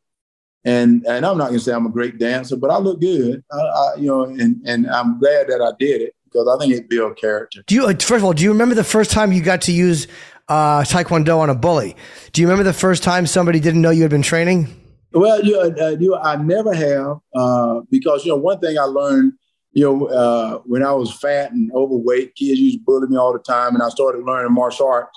And 0.64 1.06
and 1.06 1.24
I'm 1.24 1.38
not 1.38 1.46
gonna 1.46 1.58
say 1.58 1.72
I'm 1.72 1.86
a 1.86 1.90
great 1.90 2.18
dancer, 2.18 2.54
but 2.54 2.70
I 2.70 2.76
look 2.76 3.00
good. 3.00 3.42
I, 3.50 3.56
I, 3.56 3.94
you 3.96 4.08
know, 4.08 4.24
and 4.24 4.60
and 4.66 4.86
I'm 4.90 5.18
glad 5.18 5.48
that 5.48 5.62
I 5.62 5.72
did 5.78 6.02
it 6.02 6.14
because 6.30 6.48
I 6.48 6.58
think 6.58 6.74
it 6.74 6.88
builds 6.88 7.20
character. 7.20 7.62
Do 7.66 7.74
you 7.74 7.86
first 7.86 8.12
of 8.12 8.24
all, 8.24 8.32
do 8.32 8.44
you 8.44 8.50
remember 8.50 8.74
the 8.74 8.84
first 8.84 9.10
time 9.10 9.32
you 9.32 9.42
got 9.42 9.62
to 9.62 9.72
use 9.72 10.06
uh, 10.50 10.82
Taekwondo 10.82 11.38
on 11.38 11.48
a 11.48 11.54
bully. 11.54 11.96
Do 12.32 12.42
you 12.42 12.48
remember 12.48 12.64
the 12.64 12.76
first 12.76 13.02
time 13.02 13.26
somebody 13.26 13.60
didn't 13.60 13.80
know 13.80 13.90
you 13.90 14.02
had 14.02 14.10
been 14.10 14.20
training? 14.20 14.76
Well, 15.12 15.42
you, 15.42 15.58
uh, 15.58 15.96
you 15.98 16.16
I 16.16 16.36
never 16.36 16.74
have 16.74 17.18
uh, 17.34 17.80
because 17.90 18.24
you 18.24 18.32
know 18.32 18.36
one 18.36 18.58
thing 18.60 18.78
I 18.78 18.82
learned, 18.82 19.32
you 19.72 19.84
know, 19.84 20.06
uh, 20.06 20.58
when 20.66 20.82
I 20.82 20.92
was 20.92 21.12
fat 21.12 21.52
and 21.52 21.70
overweight, 21.72 22.34
kids 22.34 22.60
used 22.60 22.78
to 22.78 22.84
bully 22.84 23.08
me 23.08 23.16
all 23.16 23.32
the 23.32 23.38
time, 23.38 23.74
and 23.74 23.82
I 23.82 23.88
started 23.88 24.24
learning 24.24 24.52
martial 24.52 24.88
arts. 24.88 25.16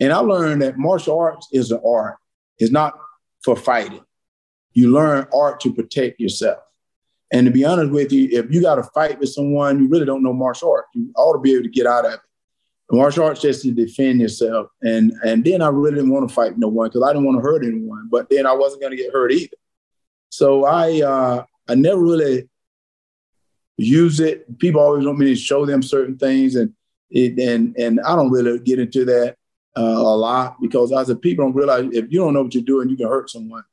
And 0.00 0.12
I 0.12 0.18
learned 0.18 0.62
that 0.62 0.78
martial 0.78 1.18
arts 1.18 1.48
is 1.52 1.72
an 1.72 1.80
art. 1.84 2.16
It's 2.58 2.70
not 2.70 2.94
for 3.44 3.56
fighting. 3.56 4.04
You 4.72 4.92
learn 4.92 5.26
art 5.34 5.60
to 5.60 5.74
protect 5.74 6.20
yourself. 6.20 6.58
And 7.30 7.46
to 7.46 7.52
be 7.52 7.64
honest 7.64 7.92
with 7.92 8.12
you, 8.12 8.28
if 8.30 8.50
you 8.50 8.62
got 8.62 8.76
to 8.76 8.82
fight 8.82 9.18
with 9.18 9.28
someone, 9.28 9.78
you 9.78 9.88
really 9.88 10.06
don't 10.06 10.22
know 10.22 10.32
martial 10.32 10.72
arts. 10.72 10.88
You 10.94 11.12
ought 11.16 11.34
to 11.34 11.38
be 11.40 11.52
able 11.52 11.64
to 11.64 11.68
get 11.68 11.86
out 11.86 12.06
of 12.06 12.14
it. 12.14 12.20
Martial 12.90 13.24
arts 13.24 13.42
just 13.42 13.62
to 13.62 13.72
defend 13.72 14.20
yourself. 14.20 14.68
And 14.80 15.12
and 15.22 15.44
then 15.44 15.60
I 15.60 15.68
really 15.68 15.96
didn't 15.96 16.10
want 16.10 16.26
to 16.26 16.34
fight 16.34 16.56
no 16.56 16.68
one 16.68 16.88
because 16.88 17.02
I 17.02 17.12
didn't 17.12 17.26
want 17.26 17.36
to 17.36 17.42
hurt 17.42 17.64
anyone. 17.64 18.08
But 18.10 18.30
then 18.30 18.46
I 18.46 18.54
wasn't 18.54 18.80
going 18.80 18.96
to 18.96 19.02
get 19.02 19.12
hurt 19.12 19.30
either. 19.30 19.56
So 20.30 20.64
I 20.64 21.02
uh, 21.02 21.44
I 21.68 21.74
never 21.74 22.00
really 22.00 22.48
use 23.76 24.20
it. 24.20 24.58
People 24.58 24.80
always 24.80 25.04
want 25.04 25.18
me 25.18 25.26
to 25.26 25.36
show 25.36 25.66
them 25.66 25.82
certain 25.82 26.16
things, 26.16 26.54
and 26.56 26.72
it, 27.10 27.38
and 27.38 27.76
and 27.76 28.00
I 28.00 28.16
don't 28.16 28.30
really 28.30 28.58
get 28.58 28.78
into 28.78 29.04
that 29.04 29.36
uh, 29.76 29.82
a 29.82 30.16
lot 30.16 30.56
because 30.62 30.90
I 30.90 31.04
said 31.04 31.20
people 31.20 31.44
don't 31.44 31.54
realize 31.54 31.90
if 31.92 32.10
you 32.10 32.20
don't 32.20 32.32
know 32.32 32.42
what 32.42 32.54
you're 32.54 32.62
doing, 32.62 32.88
you 32.88 32.96
can 32.96 33.08
hurt 33.08 33.28
someone 33.28 33.64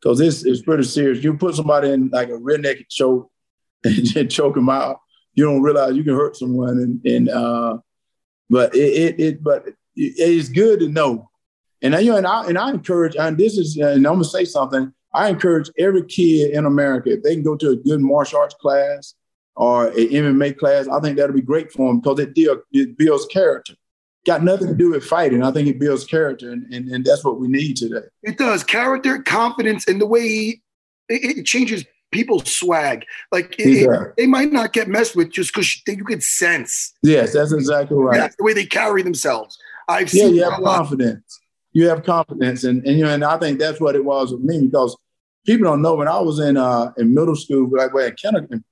because 0.00 0.18
this 0.18 0.44
is 0.44 0.62
pretty 0.62 0.84
serious. 0.84 1.22
You 1.22 1.34
put 1.34 1.54
somebody 1.54 1.90
in 1.90 2.08
like 2.10 2.28
a 2.28 2.36
rear 2.36 2.58
naked 2.58 2.88
choke 2.88 3.30
and 3.84 4.30
choke 4.30 4.54
them 4.56 4.68
out, 4.68 5.00
you 5.34 5.44
don't 5.44 5.62
realize 5.62 5.94
you 5.94 6.04
can 6.04 6.14
hurt 6.14 6.36
someone. 6.36 6.78
And, 6.78 7.06
and 7.06 7.28
uh, 7.28 7.78
but 8.50 8.74
it, 8.74 8.78
it, 8.78 9.20
it 9.20 9.44
but 9.44 9.68
it, 9.68 9.74
it's 9.94 10.48
good 10.48 10.80
to 10.80 10.88
know. 10.88 11.30
And 11.80 11.94
I, 11.94 12.00
you 12.00 12.10
know, 12.10 12.16
and 12.16 12.26
I 12.26 12.46
and 12.46 12.58
I 12.58 12.70
encourage, 12.70 13.14
and 13.16 13.38
this 13.38 13.56
is, 13.56 13.76
and 13.76 14.06
I'm 14.06 14.14
gonna 14.14 14.24
say 14.24 14.44
something. 14.44 14.92
I 15.14 15.28
encourage 15.28 15.70
every 15.78 16.04
kid 16.04 16.50
in 16.50 16.66
America 16.66 17.12
if 17.12 17.22
they 17.22 17.34
can 17.34 17.42
go 17.42 17.56
to 17.56 17.70
a 17.70 17.76
good 17.76 18.00
martial 18.00 18.40
arts 18.40 18.54
class 18.60 19.14
or 19.56 19.88
an 19.88 19.94
MMA 19.94 20.56
class, 20.58 20.86
I 20.86 21.00
think 21.00 21.16
that'll 21.16 21.34
be 21.34 21.40
great 21.40 21.72
for 21.72 21.88
them 21.88 22.00
because 22.00 22.20
it, 22.20 22.32
it 22.72 22.98
builds 22.98 23.26
character 23.26 23.74
got 24.28 24.44
nothing 24.44 24.68
to 24.68 24.74
do 24.74 24.90
with 24.90 25.04
fighting. 25.04 25.42
I 25.42 25.50
think 25.50 25.68
it 25.68 25.80
builds 25.80 26.04
character, 26.04 26.52
and, 26.52 26.72
and, 26.72 26.88
and 26.88 27.04
that's 27.04 27.24
what 27.24 27.40
we 27.40 27.48
need 27.48 27.78
today. 27.78 28.06
It 28.22 28.36
does 28.36 28.62
character, 28.62 29.22
confidence, 29.22 29.88
and 29.88 30.00
the 30.00 30.06
way 30.06 30.60
it, 31.08 31.38
it 31.38 31.46
changes 31.46 31.84
people's 32.12 32.54
swag. 32.54 33.06
Like 33.32 33.58
it, 33.58 33.88
it, 33.88 34.12
they 34.18 34.26
might 34.26 34.52
not 34.52 34.74
get 34.74 34.86
messed 34.86 35.16
with 35.16 35.30
just 35.30 35.52
because 35.52 35.82
you 35.86 36.04
could 36.04 36.22
sense. 36.22 36.92
Yes, 37.02 37.32
that's 37.32 37.52
exactly 37.52 37.96
right. 37.96 38.18
That's 38.18 38.36
the 38.36 38.44
way 38.44 38.52
they 38.52 38.66
carry 38.66 39.02
themselves. 39.02 39.58
I've 39.88 40.12
yeah, 40.12 40.24
seen. 40.24 40.34
you 40.34 40.44
have 40.44 40.62
confidence. 40.62 41.40
You 41.72 41.88
have 41.88 42.04
confidence, 42.04 42.64
and 42.64 42.86
and 42.86 42.98
you 42.98 43.04
know, 43.04 43.14
and 43.14 43.24
I 43.24 43.38
think 43.38 43.58
that's 43.58 43.80
what 43.80 43.96
it 43.96 44.04
was 44.04 44.32
with 44.32 44.42
me 44.42 44.66
because 44.66 44.94
people 45.46 45.64
don't 45.64 45.80
know 45.80 45.94
when 45.94 46.08
I 46.08 46.20
was 46.20 46.38
in 46.38 46.58
uh 46.58 46.92
in 46.98 47.14
middle 47.14 47.36
school, 47.36 47.70
like 47.70 47.94
well, 47.94 48.06
in 48.06 48.14
kindergarten, 48.14 48.64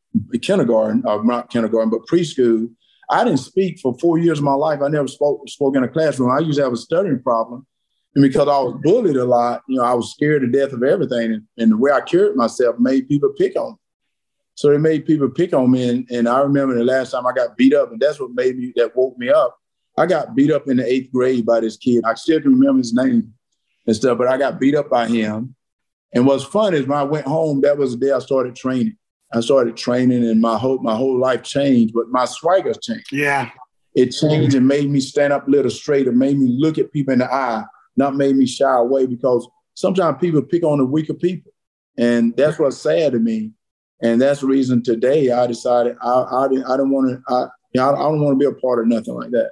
kindergarten, 0.43 1.03
or 1.07 1.25
not 1.25 1.51
kindergarten, 1.51 1.89
but 1.89 2.07
preschool 2.11 2.69
I 3.09 3.25
didn't 3.25 3.41
speak 3.41 3.79
for 3.81 3.97
four 3.99 4.19
years 4.19 4.39
of 4.39 4.45
my 4.45 4.55
life. 4.55 4.81
I 4.83 4.89
never 4.89 5.09
spoke 5.09 5.49
spoke 5.49 5.77
in 5.77 5.85
a 5.85 5.89
classroom. 5.89 6.31
I 6.31 6.41
used 6.41 6.59
to 6.59 6.65
have 6.65 6.73
a 6.73 6.77
stuttering 6.77 7.23
problem. 7.23 7.67
And 8.15 8.23
because 8.23 8.49
I 8.49 8.59
was 8.59 8.81
bullied 8.83 9.17
a 9.17 9.25
lot, 9.25 9.63
you 9.69 9.79
know, 9.79 9.85
I 9.85 9.93
was 9.93 10.13
scared 10.13 10.43
to 10.43 10.49
death 10.49 10.73
of 10.73 10.83
everything. 10.83 11.33
And, 11.33 11.43
and 11.59 11.73
the 11.73 11.77
way 11.77 11.93
I 11.93 12.01
cured 12.01 12.35
myself 12.35 12.77
made 12.79 13.09
people 13.09 13.31
pick 13.37 13.57
on 13.57 13.73
me. 13.73 13.79
So 14.55 14.71
it 14.71 14.79
made 14.79 15.05
people 15.05 15.29
pick 15.29 15.53
on 15.53 15.71
me. 15.71 15.89
And, 15.89 16.11
and 16.11 16.27
I 16.27 16.41
remember 16.41 16.75
the 16.75 16.85
last 16.85 17.11
time 17.11 17.27
I 17.27 17.33
got 17.33 17.59
beat 17.59 17.75
up, 17.75 17.93
and 17.93 18.01
that's 18.01 18.19
what 18.19 18.31
made 18.31 18.57
me, 18.57 18.73
that 18.77 18.97
woke 18.97 19.19
me 19.19 19.29
up. 19.29 19.59
I 19.99 20.07
got 20.07 20.35
beat 20.35 20.51
up 20.51 20.67
in 20.67 20.79
the 20.79 20.87
eighth 20.91 21.13
grade 21.13 21.45
by 21.45 21.61
this 21.61 21.77
kid. 21.77 22.05
I 22.05 22.15
still 22.15 22.41
can 22.41 22.53
remember 22.53 22.79
his 22.79 22.95
name 22.95 23.35
and 23.87 23.95
stuff, 23.95 24.17
but 24.17 24.29
I 24.29 24.39
got 24.39 24.59
beat 24.59 24.75
up 24.75 24.89
by 24.89 25.09
him. 25.09 25.55
And 26.15 26.27
what's 26.27 26.45
fun 26.45 26.73
is 26.73 26.87
when 26.87 26.99
I 26.99 27.03
went 27.03 27.27
home, 27.27 27.61
that 27.61 27.77
was 27.77 27.93
the 27.93 28.07
day 28.07 28.13
I 28.13 28.19
started 28.21 28.57
training. 28.57 28.97
I 29.37 29.41
started 29.41 29.77
training 29.77 30.27
and 30.27 30.41
my 30.41 30.57
whole 30.57 30.79
my 30.79 30.95
whole 30.95 31.19
life 31.19 31.43
changed, 31.43 31.93
but 31.93 32.09
my 32.09 32.25
swagger 32.25 32.73
changed. 32.73 33.13
Yeah. 33.13 33.51
It 33.95 34.11
changed 34.11 34.55
and 34.55 34.67
made 34.67 34.91
me 34.91 35.01
stand 35.01 35.33
up 35.33 35.47
a 35.47 35.51
little 35.51 35.71
straighter, 35.71 36.11
made 36.11 36.39
me 36.39 36.57
look 36.59 36.79
at 36.79 36.93
people 36.93 37.13
in 37.13 37.19
the 37.19 37.33
eye, 37.33 37.65
not 37.97 38.17
made 38.17 38.37
me 38.37 38.47
shy 38.47 38.75
away 38.77 39.07
because 39.07 39.47
sometimes 39.75 40.19
people 40.21 40.41
pick 40.41 40.65
on 40.65 40.79
the 40.79 40.87
weaker 40.87 41.15
people. 41.15 41.53
And 41.99 42.35
that's 42.37 42.59
what's 42.59 42.79
sad 42.79 43.13
to 43.13 43.19
me. 43.19 43.53
And 44.03 44.21
that's 44.21 44.41
the 44.41 44.47
reason 44.47 44.83
today 44.83 45.31
I 45.31 45.47
decided 45.47 45.97
I 46.01 46.23
I 46.31 46.49
didn't 46.49 46.65
I 46.65 46.79
don't 46.79 46.91
want 46.91 47.11
to 47.11 47.35
I 47.35 47.49
you 47.75 47.81
know, 47.83 47.95
I 47.95 47.99
don't 47.99 48.21
want 48.23 48.39
to 48.39 48.39
be 48.39 48.47
a 48.47 48.59
part 48.59 48.79
of 48.79 48.87
nothing 48.87 49.15
like 49.15 49.31
that. 49.33 49.51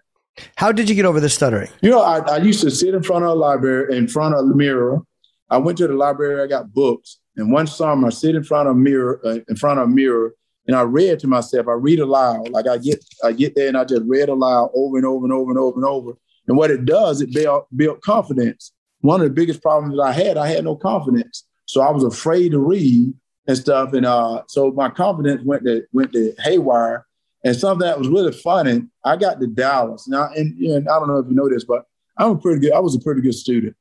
How 0.56 0.72
did 0.72 0.88
you 0.88 0.94
get 0.94 1.04
over 1.04 1.20
the 1.20 1.28
stuttering? 1.28 1.68
You 1.82 1.90
know, 1.90 2.00
I, 2.00 2.20
I 2.20 2.36
used 2.38 2.62
to 2.62 2.70
sit 2.70 2.94
in 2.94 3.02
front 3.02 3.24
of 3.24 3.30
a 3.30 3.34
library, 3.34 3.96
in 3.96 4.08
front 4.08 4.34
of 4.34 4.48
the 4.48 4.54
mirror. 4.54 5.02
I 5.50 5.58
went 5.58 5.76
to 5.78 5.86
the 5.86 5.94
library, 5.94 6.42
I 6.42 6.46
got 6.46 6.72
books, 6.72 7.18
and 7.36 7.52
one 7.52 7.66
summer, 7.66 8.08
I 8.08 8.10
sit 8.10 8.34
in 8.34 8.44
front 8.44 8.68
of 8.68 8.76
a 8.76 8.78
mirror, 8.78 9.20
uh, 9.24 9.38
in 9.48 9.56
front 9.56 9.80
of 9.80 9.88
a 9.88 9.90
mirror, 9.90 10.34
and 10.66 10.76
I 10.76 10.82
read 10.82 11.18
to 11.20 11.26
myself. 11.26 11.68
I 11.68 11.72
read 11.72 11.98
aloud, 12.00 12.50
like 12.50 12.66
I 12.66 12.78
get, 12.78 13.04
I 13.22 13.32
get 13.32 13.54
there, 13.54 13.68
and 13.68 13.76
I 13.76 13.84
just 13.84 14.02
read 14.06 14.28
aloud 14.28 14.70
over 14.74 14.96
and 14.96 15.06
over 15.06 15.24
and 15.24 15.32
over 15.32 15.50
and 15.50 15.58
over 15.58 15.76
and 15.76 15.84
over. 15.84 16.12
And 16.46 16.56
what 16.56 16.70
it 16.70 16.84
does, 16.84 17.20
it 17.20 17.32
built 17.32 17.66
built 17.74 18.00
confidence. 18.02 18.72
One 19.00 19.20
of 19.20 19.26
the 19.26 19.34
biggest 19.34 19.62
problems 19.62 19.96
that 19.96 20.02
I 20.02 20.12
had, 20.12 20.36
I 20.36 20.48
had 20.48 20.64
no 20.64 20.76
confidence, 20.76 21.44
so 21.66 21.80
I 21.80 21.90
was 21.90 22.04
afraid 22.04 22.50
to 22.52 22.58
read 22.58 23.12
and 23.46 23.56
stuff. 23.56 23.92
And 23.92 24.06
uh, 24.06 24.42
so 24.48 24.70
my 24.72 24.88
confidence 24.88 25.42
went 25.44 25.64
to 25.64 25.82
went 25.92 26.12
to 26.12 26.34
haywire. 26.38 27.06
And 27.46 27.54
something 27.54 27.86
that 27.86 27.98
was 27.98 28.08
really 28.08 28.32
funny, 28.32 28.84
I 29.04 29.16
got 29.16 29.38
to 29.38 29.46
Dallas. 29.46 30.08
Now, 30.08 30.30
and, 30.34 30.58
and 30.60 30.88
I 30.88 30.98
don't 30.98 31.08
know 31.08 31.18
if 31.18 31.26
you 31.28 31.34
know 31.34 31.46
this, 31.46 31.64
but 31.64 31.84
I'm 32.16 32.30
a 32.30 32.38
pretty 32.38 32.60
good. 32.60 32.72
I 32.72 32.78
was 32.78 32.94
a 32.94 33.00
pretty 33.00 33.20
good 33.20 33.34
student. 33.34 33.76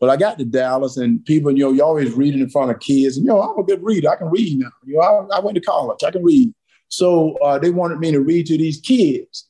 But 0.00 0.10
I 0.10 0.16
got 0.16 0.38
to 0.38 0.44
Dallas 0.44 0.96
and 0.96 1.24
people, 1.24 1.52
you 1.52 1.64
know, 1.64 1.72
you 1.72 1.82
always 1.82 2.12
reading 2.12 2.40
in 2.40 2.50
front 2.50 2.70
of 2.70 2.80
kids. 2.80 3.16
And, 3.16 3.24
you 3.24 3.32
know, 3.32 3.40
I'm 3.40 3.58
a 3.58 3.62
good 3.62 3.82
reader. 3.82 4.10
I 4.10 4.16
can 4.16 4.28
read 4.28 4.58
now. 4.58 4.70
You 4.84 4.96
know, 4.96 5.00
I, 5.00 5.36
I 5.36 5.40
went 5.40 5.54
to 5.54 5.60
college. 5.60 6.02
I 6.04 6.10
can 6.10 6.24
read. 6.24 6.52
So 6.88 7.36
uh, 7.38 7.58
they 7.58 7.70
wanted 7.70 7.98
me 7.98 8.12
to 8.12 8.20
read 8.20 8.46
to 8.46 8.58
these 8.58 8.80
kids. 8.80 9.48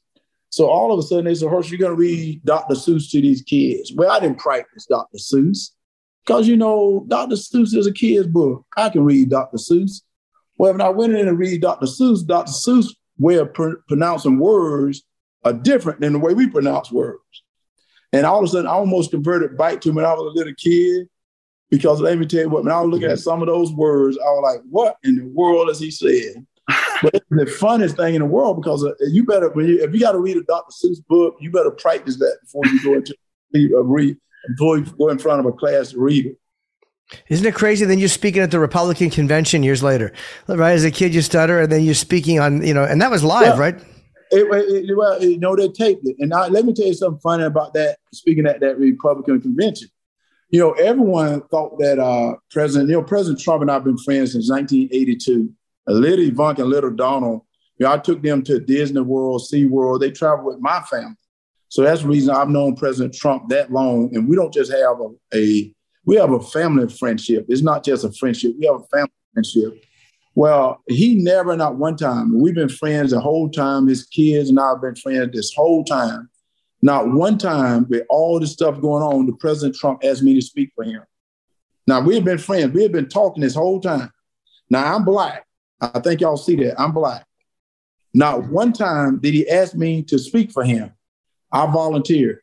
So 0.51 0.69
all 0.69 0.93
of 0.93 0.99
a 0.99 1.03
sudden 1.03 1.25
they 1.25 1.35
said, 1.35 1.51
Herschel, 1.51 1.71
you're 1.71 1.79
going 1.79 1.97
to 1.97 2.01
read 2.01 2.45
Dr. 2.45 2.75
Seuss 2.75 3.11
to 3.11 3.21
these 3.21 3.43
kids. 3.43 3.93
Well, 3.95 4.11
I 4.11 4.21
didn't 4.21 4.39
practice 4.39 4.87
Dr. 4.87 5.19
Seuss 5.19 5.71
because, 6.25 6.47
you 6.47 6.57
know, 6.57 7.05
Dr. 7.09 7.35
Seuss 7.35 7.75
is 7.75 7.87
a 7.87 7.93
kid's 7.93 8.29
book. 8.29 8.65
I 8.77 8.89
can 8.91 9.05
read 9.05 9.31
Dr. 9.31 9.57
Seuss. 9.57 10.03
Well, 10.57 10.73
when 10.73 10.81
I 10.81 10.91
went 10.91 11.15
in 11.15 11.27
and 11.27 11.39
read 11.39 11.61
Dr. 11.61 11.87
Seuss, 11.87 12.25
Dr. 12.25 12.53
Seuss' 12.53 12.95
way 13.19 13.37
of 13.37 13.53
pr- 13.53 13.81
pronouncing 13.89 14.39
words 14.39 15.03
are 15.45 15.53
different 15.53 16.01
than 16.01 16.13
the 16.13 16.19
way 16.19 16.35
we 16.35 16.49
pronounce 16.49 16.93
words. 16.93 17.44
And 18.15 18.27
all 18.27 18.39
of 18.39 18.45
a 18.45 18.49
sudden, 18.49 18.67
I 18.67 18.73
almost 18.73 19.11
converted 19.11 19.57
back 19.57 19.81
to 19.83 19.91
when 19.93 20.05
I 20.05 20.13
was 20.13 20.33
a 20.33 20.39
little 20.39 20.55
kid. 20.55 21.09
Because 21.71 22.01
let 22.01 22.19
me 22.19 22.27
tell 22.27 22.43
you 22.43 22.49
what, 22.49 22.63
when 22.63 22.73
I 22.73 22.81
was 22.81 22.91
looking 22.91 23.11
at 23.11 23.19
some 23.19 23.41
of 23.43 23.49
those 23.49 23.73
words, 23.73 24.17
I 24.19 24.27
was 24.27 24.55
like, 24.55 24.65
what 24.71 24.97
in 25.03 25.17
the 25.17 25.25
world 25.25 25.71
is 25.71 25.81
he 25.81 25.91
saying? 25.91 26.47
but 27.03 27.15
it's 27.15 27.27
the 27.31 27.47
funniest 27.47 27.97
thing 27.97 28.15
in 28.15 28.21
the 28.21 28.27
world 28.27 28.63
because 28.63 28.85
uh, 28.85 28.93
you 29.01 29.25
better, 29.25 29.51
when 29.51 29.67
you, 29.67 29.83
if 29.83 29.93
you 29.93 30.01
got 30.01 30.13
to 30.13 30.19
read 30.19 30.37
a 30.37 30.43
Dr. 30.43 30.71
Seuss 30.71 31.05
book, 31.09 31.37
you 31.41 31.51
better 31.51 31.71
practice 31.71 32.17
that 32.19 32.39
before 32.43 32.63
you 32.67 32.83
go 32.83 32.95
into 32.95 33.15
a 33.77 33.83
read, 33.83 34.17
before 34.49 34.79
you 34.79 34.85
go 34.85 35.09
in 35.09 35.19
front 35.19 35.41
of 35.41 35.47
a 35.47 35.53
class 35.53 35.91
to 35.91 36.01
read 36.01 36.27
it. 36.27 36.39
Isn't 37.29 37.47
it 37.47 37.55
crazy? 37.55 37.85
Then 37.85 37.99
you're 37.99 38.09
speaking 38.09 38.43
at 38.43 38.51
the 38.51 38.59
Republican 38.59 39.11
convention 39.11 39.63
years 39.63 39.83
later, 39.83 40.13
right? 40.49 40.73
As 40.73 40.85
a 40.85 40.91
kid, 40.91 41.15
you 41.15 41.23
stutter, 41.23 41.61
and 41.61 41.73
then 41.73 41.83
you're 41.83 41.95
speaking 41.95 42.41
on, 42.41 42.65
you 42.67 42.73
know, 42.73 42.85
and 42.85 43.03
that 43.03 43.11
was 43.11 43.23
live, 43.23 43.57
yeah. 43.57 43.59
right? 43.59 43.81
It, 44.31 44.89
it, 44.89 44.97
well, 44.97 45.23
you 45.23 45.39
know, 45.39 45.55
they 45.55 45.69
taped 45.69 46.07
it. 46.07 46.17
And 46.19 46.33
I, 46.33 46.49
let 46.49 46.65
me 46.65 46.73
tell 46.73 46.87
you 46.87 46.95
something 46.95 47.21
funny 47.21 47.45
about 47.45 47.75
that, 47.75 47.99
speaking 48.13 48.47
at 48.47 48.61
that 48.61 48.79
Republican 48.79 49.41
convention. 49.41 49.89
You 50.51 50.61
know, 50.61 50.73
everyone 50.73 51.43
thought 51.49 51.79
that 51.79 51.99
uh, 51.99 52.37
President, 52.51 52.91
you 52.91 52.97
know, 52.97 53.03
President 53.03 53.41
Trump 53.41 53.63
and 53.63 53.71
I 53.71 53.75
have 53.75 53.85
been 53.85 53.99
friends 53.99 54.33
since 54.33 54.51
1982. 54.51 55.53
Little 55.87 56.25
Ivanka 56.25 56.63
and 56.63 56.71
Little 56.71 56.91
Donald, 56.91 57.43
you 57.79 57.85
know, 57.85 57.93
I 57.93 57.99
took 57.99 58.23
them 58.23 58.43
to 58.45 58.61
Disney 58.61 59.01
World, 59.01 59.45
Sea 59.45 59.67
World. 59.67 60.01
They 60.01 60.11
traveled 60.11 60.47
with 60.47 60.61
my 60.61 60.81
family. 60.83 61.17
So 61.69 61.83
that's 61.83 62.03
the 62.03 62.09
reason 62.09 62.35
I've 62.35 62.49
known 62.49 62.77
President 62.77 63.15
Trump 63.15 63.49
that 63.49 63.73
long. 63.73 64.15
And 64.15 64.29
we 64.29 64.37
don't 64.37 64.55
just 64.55 64.71
have 64.71 65.01
a, 65.01 65.09
a 65.37 65.75
we 66.07 66.17
have 66.17 66.31
a 66.33 66.41
family 66.41 66.89
friendship. 66.89 67.47
It's 67.49 67.63
not 67.63 67.85
just 67.85 68.05
a 68.05 68.13
friendship. 68.13 68.53
We 68.59 68.67
have 68.67 68.77
a 68.77 68.85
family 68.85 69.13
friendship. 69.33 69.85
Well, 70.35 70.83
he 70.89 71.23
never, 71.23 71.57
not 71.57 71.77
one 71.77 71.97
time, 71.97 72.39
we've 72.41 72.55
been 72.55 72.69
friends 72.69 73.13
the 73.13 73.21
whole 73.21 73.49
time. 73.49 73.87
His 73.87 74.05
kids 74.05 74.51
and 74.51 74.59
I 74.59 74.71
have 74.71 74.83
been 74.83 74.97
friends 74.97 75.33
this 75.33 75.55
whole 75.55 75.85
time. 75.85 76.29
Not 76.83 77.13
one 77.13 77.39
time, 77.39 77.87
with 77.89 78.05
all 78.11 78.41
this 78.41 78.53
stuff 78.53 78.81
going 78.81 79.03
on, 79.03 79.27
the 79.27 79.33
President 79.35 79.77
Trump 79.77 80.03
asked 80.05 80.23
me 80.23 80.35
to 80.35 80.43
speak 80.43 80.71
for 80.75 80.85
him. 80.85 81.03
Now, 81.87 82.01
we 82.01 82.17
have 82.17 82.25
been 82.25 82.39
friends. 82.39 82.73
We 82.73 82.83
have 82.83 82.93
been 82.93 83.09
talking 83.09 83.43
this 83.43 83.55
whole 83.55 83.81
time. 83.81 84.11
Now, 84.69 84.95
I'm 84.95 85.05
black. 85.05 85.47
I 85.81 86.01
think 86.01 86.21
y'all 86.21 86.37
see 86.37 86.57
that. 86.57 86.81
I'm 86.81 86.93
black. 86.93 87.27
Not 88.13 88.49
one 88.49 88.73
time 88.73 89.19
did 89.19 89.35
he 89.35 89.49
ask 89.49 89.75
me 89.75 90.03
to 90.05 90.19
speak 90.19 90.51
for 90.51 90.65
him. 90.65 90.93
I 91.53 91.67
volunteered. 91.67 92.41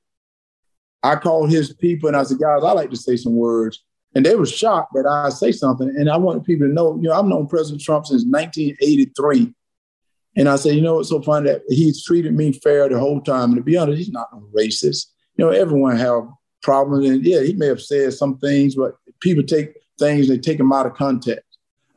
I 1.04 1.16
called 1.16 1.50
his 1.50 1.74
people 1.74 2.08
and 2.08 2.18
I 2.18 2.24
said, 2.24 2.40
guys, 2.40 2.64
I 2.64 2.72
like 2.74 2.92
to 2.92 2.98
say 2.98 3.18
some 3.18 3.36
words. 3.36 3.84
And 4.14 4.26
they 4.26 4.36
were 4.36 4.46
shocked 4.46 4.94
that 4.94 5.06
I 5.06 5.30
say 5.30 5.52
something. 5.52 5.88
And 5.88 6.10
I 6.10 6.18
wanted 6.18 6.44
people 6.44 6.68
to 6.68 6.74
know, 6.74 6.96
you 6.96 7.04
know, 7.04 7.14
I've 7.14 7.26
known 7.26 7.48
President 7.48 7.82
Trump 7.82 8.06
since 8.06 8.26
1983. 8.26 9.54
And 10.36 10.50
I 10.50 10.56
said, 10.56 10.76
you 10.76 10.82
know, 10.82 11.00
it's 11.00 11.10
so 11.10 11.22
funny 11.22 11.50
that 11.50 11.62
he's 11.68 12.04
treated 12.04 12.34
me 12.34 12.54
fair 12.54 12.88
the 12.90 13.00
whole 13.00 13.22
time. 13.22 13.52
And 13.52 13.56
to 13.56 13.64
be 13.64 13.78
honest, 13.78 13.98
he's 13.98 14.12
not 14.12 14.30
a 14.34 14.38
racist. 14.58 15.08
you 15.38 15.46
know, 15.46 15.50
everyone 15.52 15.98
have 15.98 16.24
problems. 16.62 17.10
And 17.10 17.24
yeah, 17.26 17.42
he 17.42 17.54
may 17.54 17.68
have 17.68 17.82
said 17.82 18.14
some 18.14 18.38
things, 18.38 18.76
but 18.76 18.96
people 19.20 19.44
take 19.44 19.76
things, 20.00 20.28
they 20.28 20.38
take 20.38 20.58
them 20.58 20.74
out 20.74 20.86
of 20.86 20.94
context. 20.94 21.46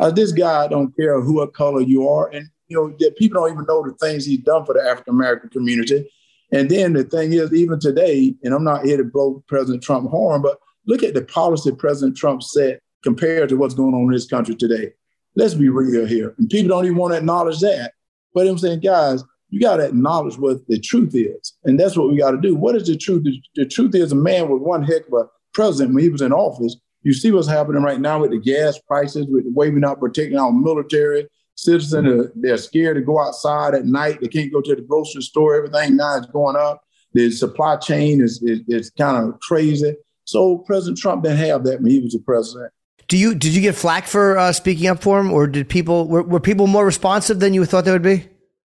Uh, 0.00 0.10
this 0.10 0.32
guy 0.32 0.66
don't 0.68 0.94
care 0.96 1.20
who 1.20 1.34
what 1.34 1.54
color 1.54 1.80
you 1.80 2.08
are. 2.08 2.28
And, 2.28 2.48
you 2.68 2.76
know, 2.76 2.96
that 2.98 3.16
people 3.16 3.40
don't 3.40 3.52
even 3.52 3.66
know 3.66 3.84
the 3.84 3.94
things 3.94 4.24
he's 4.24 4.40
done 4.40 4.64
for 4.64 4.74
the 4.74 4.82
African 4.82 5.14
American 5.14 5.50
community. 5.50 6.10
And 6.52 6.70
then 6.70 6.92
the 6.92 7.04
thing 7.04 7.32
is, 7.32 7.52
even 7.52 7.80
today, 7.80 8.34
and 8.42 8.54
I'm 8.54 8.64
not 8.64 8.84
here 8.84 8.96
to 8.96 9.04
blow 9.04 9.42
President 9.46 9.82
Trump 9.82 10.10
horn, 10.10 10.42
but 10.42 10.58
look 10.86 11.02
at 11.02 11.14
the 11.14 11.22
policy 11.24 11.72
President 11.72 12.16
Trump 12.16 12.42
set 12.42 12.80
compared 13.02 13.48
to 13.50 13.56
what's 13.56 13.74
going 13.74 13.94
on 13.94 14.04
in 14.04 14.10
this 14.10 14.26
country 14.26 14.54
today. 14.54 14.92
Let's 15.36 15.54
be 15.54 15.68
real 15.68 16.06
here. 16.06 16.34
And 16.38 16.48
people 16.48 16.70
don't 16.70 16.84
even 16.84 16.96
want 16.96 17.12
to 17.12 17.18
acknowledge 17.18 17.60
that. 17.60 17.92
But 18.34 18.46
I'm 18.46 18.58
saying, 18.58 18.80
guys, 18.80 19.22
you 19.50 19.60
got 19.60 19.76
to 19.76 19.86
acknowledge 19.86 20.36
what 20.38 20.66
the 20.68 20.78
truth 20.80 21.14
is. 21.14 21.54
And 21.64 21.78
that's 21.78 21.96
what 21.96 22.10
we 22.10 22.18
got 22.18 22.32
to 22.32 22.40
do. 22.40 22.54
What 22.54 22.76
is 22.76 22.86
the 22.86 22.96
truth? 22.96 23.24
The, 23.24 23.40
the 23.54 23.66
truth 23.66 23.94
is 23.94 24.12
a 24.12 24.16
man 24.16 24.48
with 24.48 24.62
one 24.62 24.82
heck 24.82 25.06
of 25.06 25.12
a 25.12 25.24
president 25.52 25.94
when 25.94 26.02
he 26.02 26.10
was 26.10 26.22
in 26.22 26.32
office. 26.32 26.76
You 27.02 27.12
see 27.12 27.30
what's 27.30 27.48
happening 27.48 27.82
right 27.82 28.00
now 28.00 28.20
with 28.20 28.30
the 28.30 28.38
gas 28.38 28.78
prices, 28.80 29.26
with 29.28 29.44
the 29.44 29.52
way 29.52 29.70
we're 29.70 29.78
not 29.78 30.00
protecting 30.00 30.38
our 30.38 30.52
military. 30.52 31.28
Citizens, 31.56 32.08
are, 32.08 32.32
they're 32.34 32.56
scared 32.56 32.96
to 32.96 33.02
go 33.02 33.20
outside 33.20 33.74
at 33.74 33.84
night. 33.84 34.20
They 34.20 34.28
can't 34.28 34.52
go 34.52 34.60
to 34.60 34.74
the 34.74 34.82
grocery 34.82 35.22
store. 35.22 35.54
Everything 35.54 35.96
now 35.96 36.18
is 36.18 36.26
going 36.26 36.56
up. 36.56 36.82
The 37.12 37.30
supply 37.30 37.76
chain 37.76 38.20
is, 38.20 38.42
is, 38.42 38.60
is 38.66 38.90
kind 38.90 39.28
of 39.28 39.38
crazy. 39.40 39.94
So 40.24 40.58
President 40.58 40.98
Trump 40.98 41.22
didn't 41.22 41.38
have 41.38 41.64
that 41.64 41.80
when 41.82 41.90
he 41.90 42.00
was 42.00 42.12
the 42.12 42.20
president. 42.20 42.72
Do 43.08 43.18
you 43.18 43.34
did 43.34 43.54
you 43.54 43.60
get 43.60 43.74
flack 43.74 44.06
for 44.06 44.38
uh, 44.38 44.52
speaking 44.52 44.86
up 44.88 45.02
for 45.02 45.20
him, 45.20 45.30
or 45.30 45.46
did 45.46 45.68
people 45.68 46.08
were, 46.08 46.22
were 46.22 46.40
people 46.40 46.66
more 46.66 46.86
responsive 46.86 47.38
than 47.38 47.52
you 47.52 47.64
thought 47.64 47.84
they 47.84 47.92
would 47.92 48.02
be? 48.02 48.26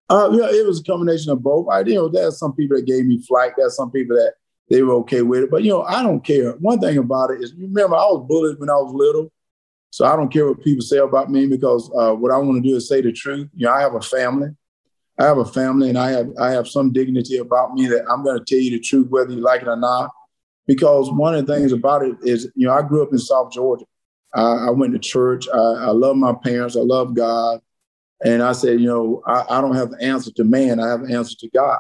Uh, 0.09 0.29
yeah, 0.33 0.47
it 0.51 0.67
was 0.67 0.81
a 0.81 0.85
combination 0.85 1.33
of 1.33 1.43
both. 1.43 1.67
I, 1.69 1.81
you 1.81 1.95
know, 1.95 2.09
there's 2.09 2.39
some 2.39 2.53
people 2.53 2.77
that 2.77 2.87
gave 2.87 3.07
me 3.07 3.21
flack. 3.23 3.57
There's 3.57 3.75
some 3.75 3.91
people 3.91 4.15
that 4.17 4.35
they 4.69 4.83
were 4.83 4.95
okay 4.95 5.23
with 5.23 5.45
it. 5.45 5.51
But 5.51 5.63
you 5.63 5.71
know, 5.71 5.83
I 5.83 6.03
don't 6.03 6.21
care. 6.21 6.53
One 6.53 6.79
thing 6.79 6.99
about 6.99 7.31
it 7.31 7.43
is, 7.43 7.53
you 7.57 7.67
remember, 7.67 7.97
I 7.97 8.05
was 8.05 8.27
bullied 8.29 8.61
when 8.61 8.71
I 8.71 8.75
was 8.75 8.93
little, 8.95 9.33
so 9.91 10.05
I 10.05 10.15
don't 10.17 10.33
care 10.33 10.47
what 10.47 10.63
people 10.63 10.83
say 10.83 10.99
about 10.99 11.31
me 11.31 11.47
because 11.47 11.91
uh, 11.97 12.13
what 12.13 12.31
I 12.31 12.37
want 12.37 12.63
to 12.63 12.69
do 12.69 12.77
is 12.77 12.89
say 12.89 13.01
the 13.01 13.13
truth. 13.13 13.49
You 13.55 13.67
know, 13.67 13.73
I 13.73 13.81
have 13.81 13.95
a 13.95 14.01
family. 14.01 14.49
I 15.19 15.25
have 15.25 15.39
a 15.39 15.47
family, 15.47 15.89
and 15.89 15.97
I 15.97 16.11
have 16.11 16.29
I 16.39 16.51
have 16.51 16.69
some 16.69 16.93
dignity 16.93 17.39
about 17.39 17.73
me 17.73 17.87
that 17.87 18.05
I'm 18.11 18.23
going 18.23 18.39
to 18.39 18.45
tell 18.45 18.63
you 18.63 18.73
the 18.73 18.81
truth, 18.81 19.09
whether 19.09 19.33
you 19.33 19.41
like 19.41 19.63
it 19.63 19.69
or 19.69 19.77
not. 19.77 20.11
Because 20.67 21.11
one 21.11 21.35
of 21.35 21.47
the 21.47 21.55
things 21.55 21.73
about 21.73 22.03
it 22.03 22.17
is, 22.23 22.51
you 22.57 22.67
know, 22.67 22.75
I 22.75 22.83
grew 22.83 23.03
up 23.03 23.13
in 23.13 23.19
South 23.19 23.53
Georgia. 23.53 23.85
I, 24.35 24.67
I 24.67 24.71
went 24.71 24.93
to 24.93 24.99
church. 24.99 25.47
I, 25.53 25.59
I 25.59 25.91
love 25.91 26.17
my 26.17 26.35
parents. 26.35 26.77
I 26.77 26.81
love 26.81 27.15
God. 27.15 27.61
And 28.25 28.43
I 28.43 28.53
said, 28.53 28.81
you 28.81 28.87
know, 28.87 29.23
I, 29.27 29.45
I 29.49 29.61
don't 29.61 29.77
have 29.77 29.91
the 29.91 30.03
answer 30.03 30.33
to 30.33 30.45
man. 30.45 30.81
I 30.81 30.89
have 30.89 31.07
the 31.07 31.15
answer 31.15 31.37
to 31.39 31.49
God. 31.51 31.79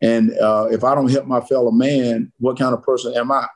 And 0.00 0.38
uh, 0.38 0.68
if 0.70 0.84
I 0.84 0.94
don't 0.94 1.10
help 1.10 1.26
my 1.26 1.40
fellow 1.40 1.70
man, 1.70 2.32
what 2.38 2.58
kind 2.58 2.72
of 2.72 2.82
person 2.82 3.14
am 3.16 3.32
I? 3.32 3.46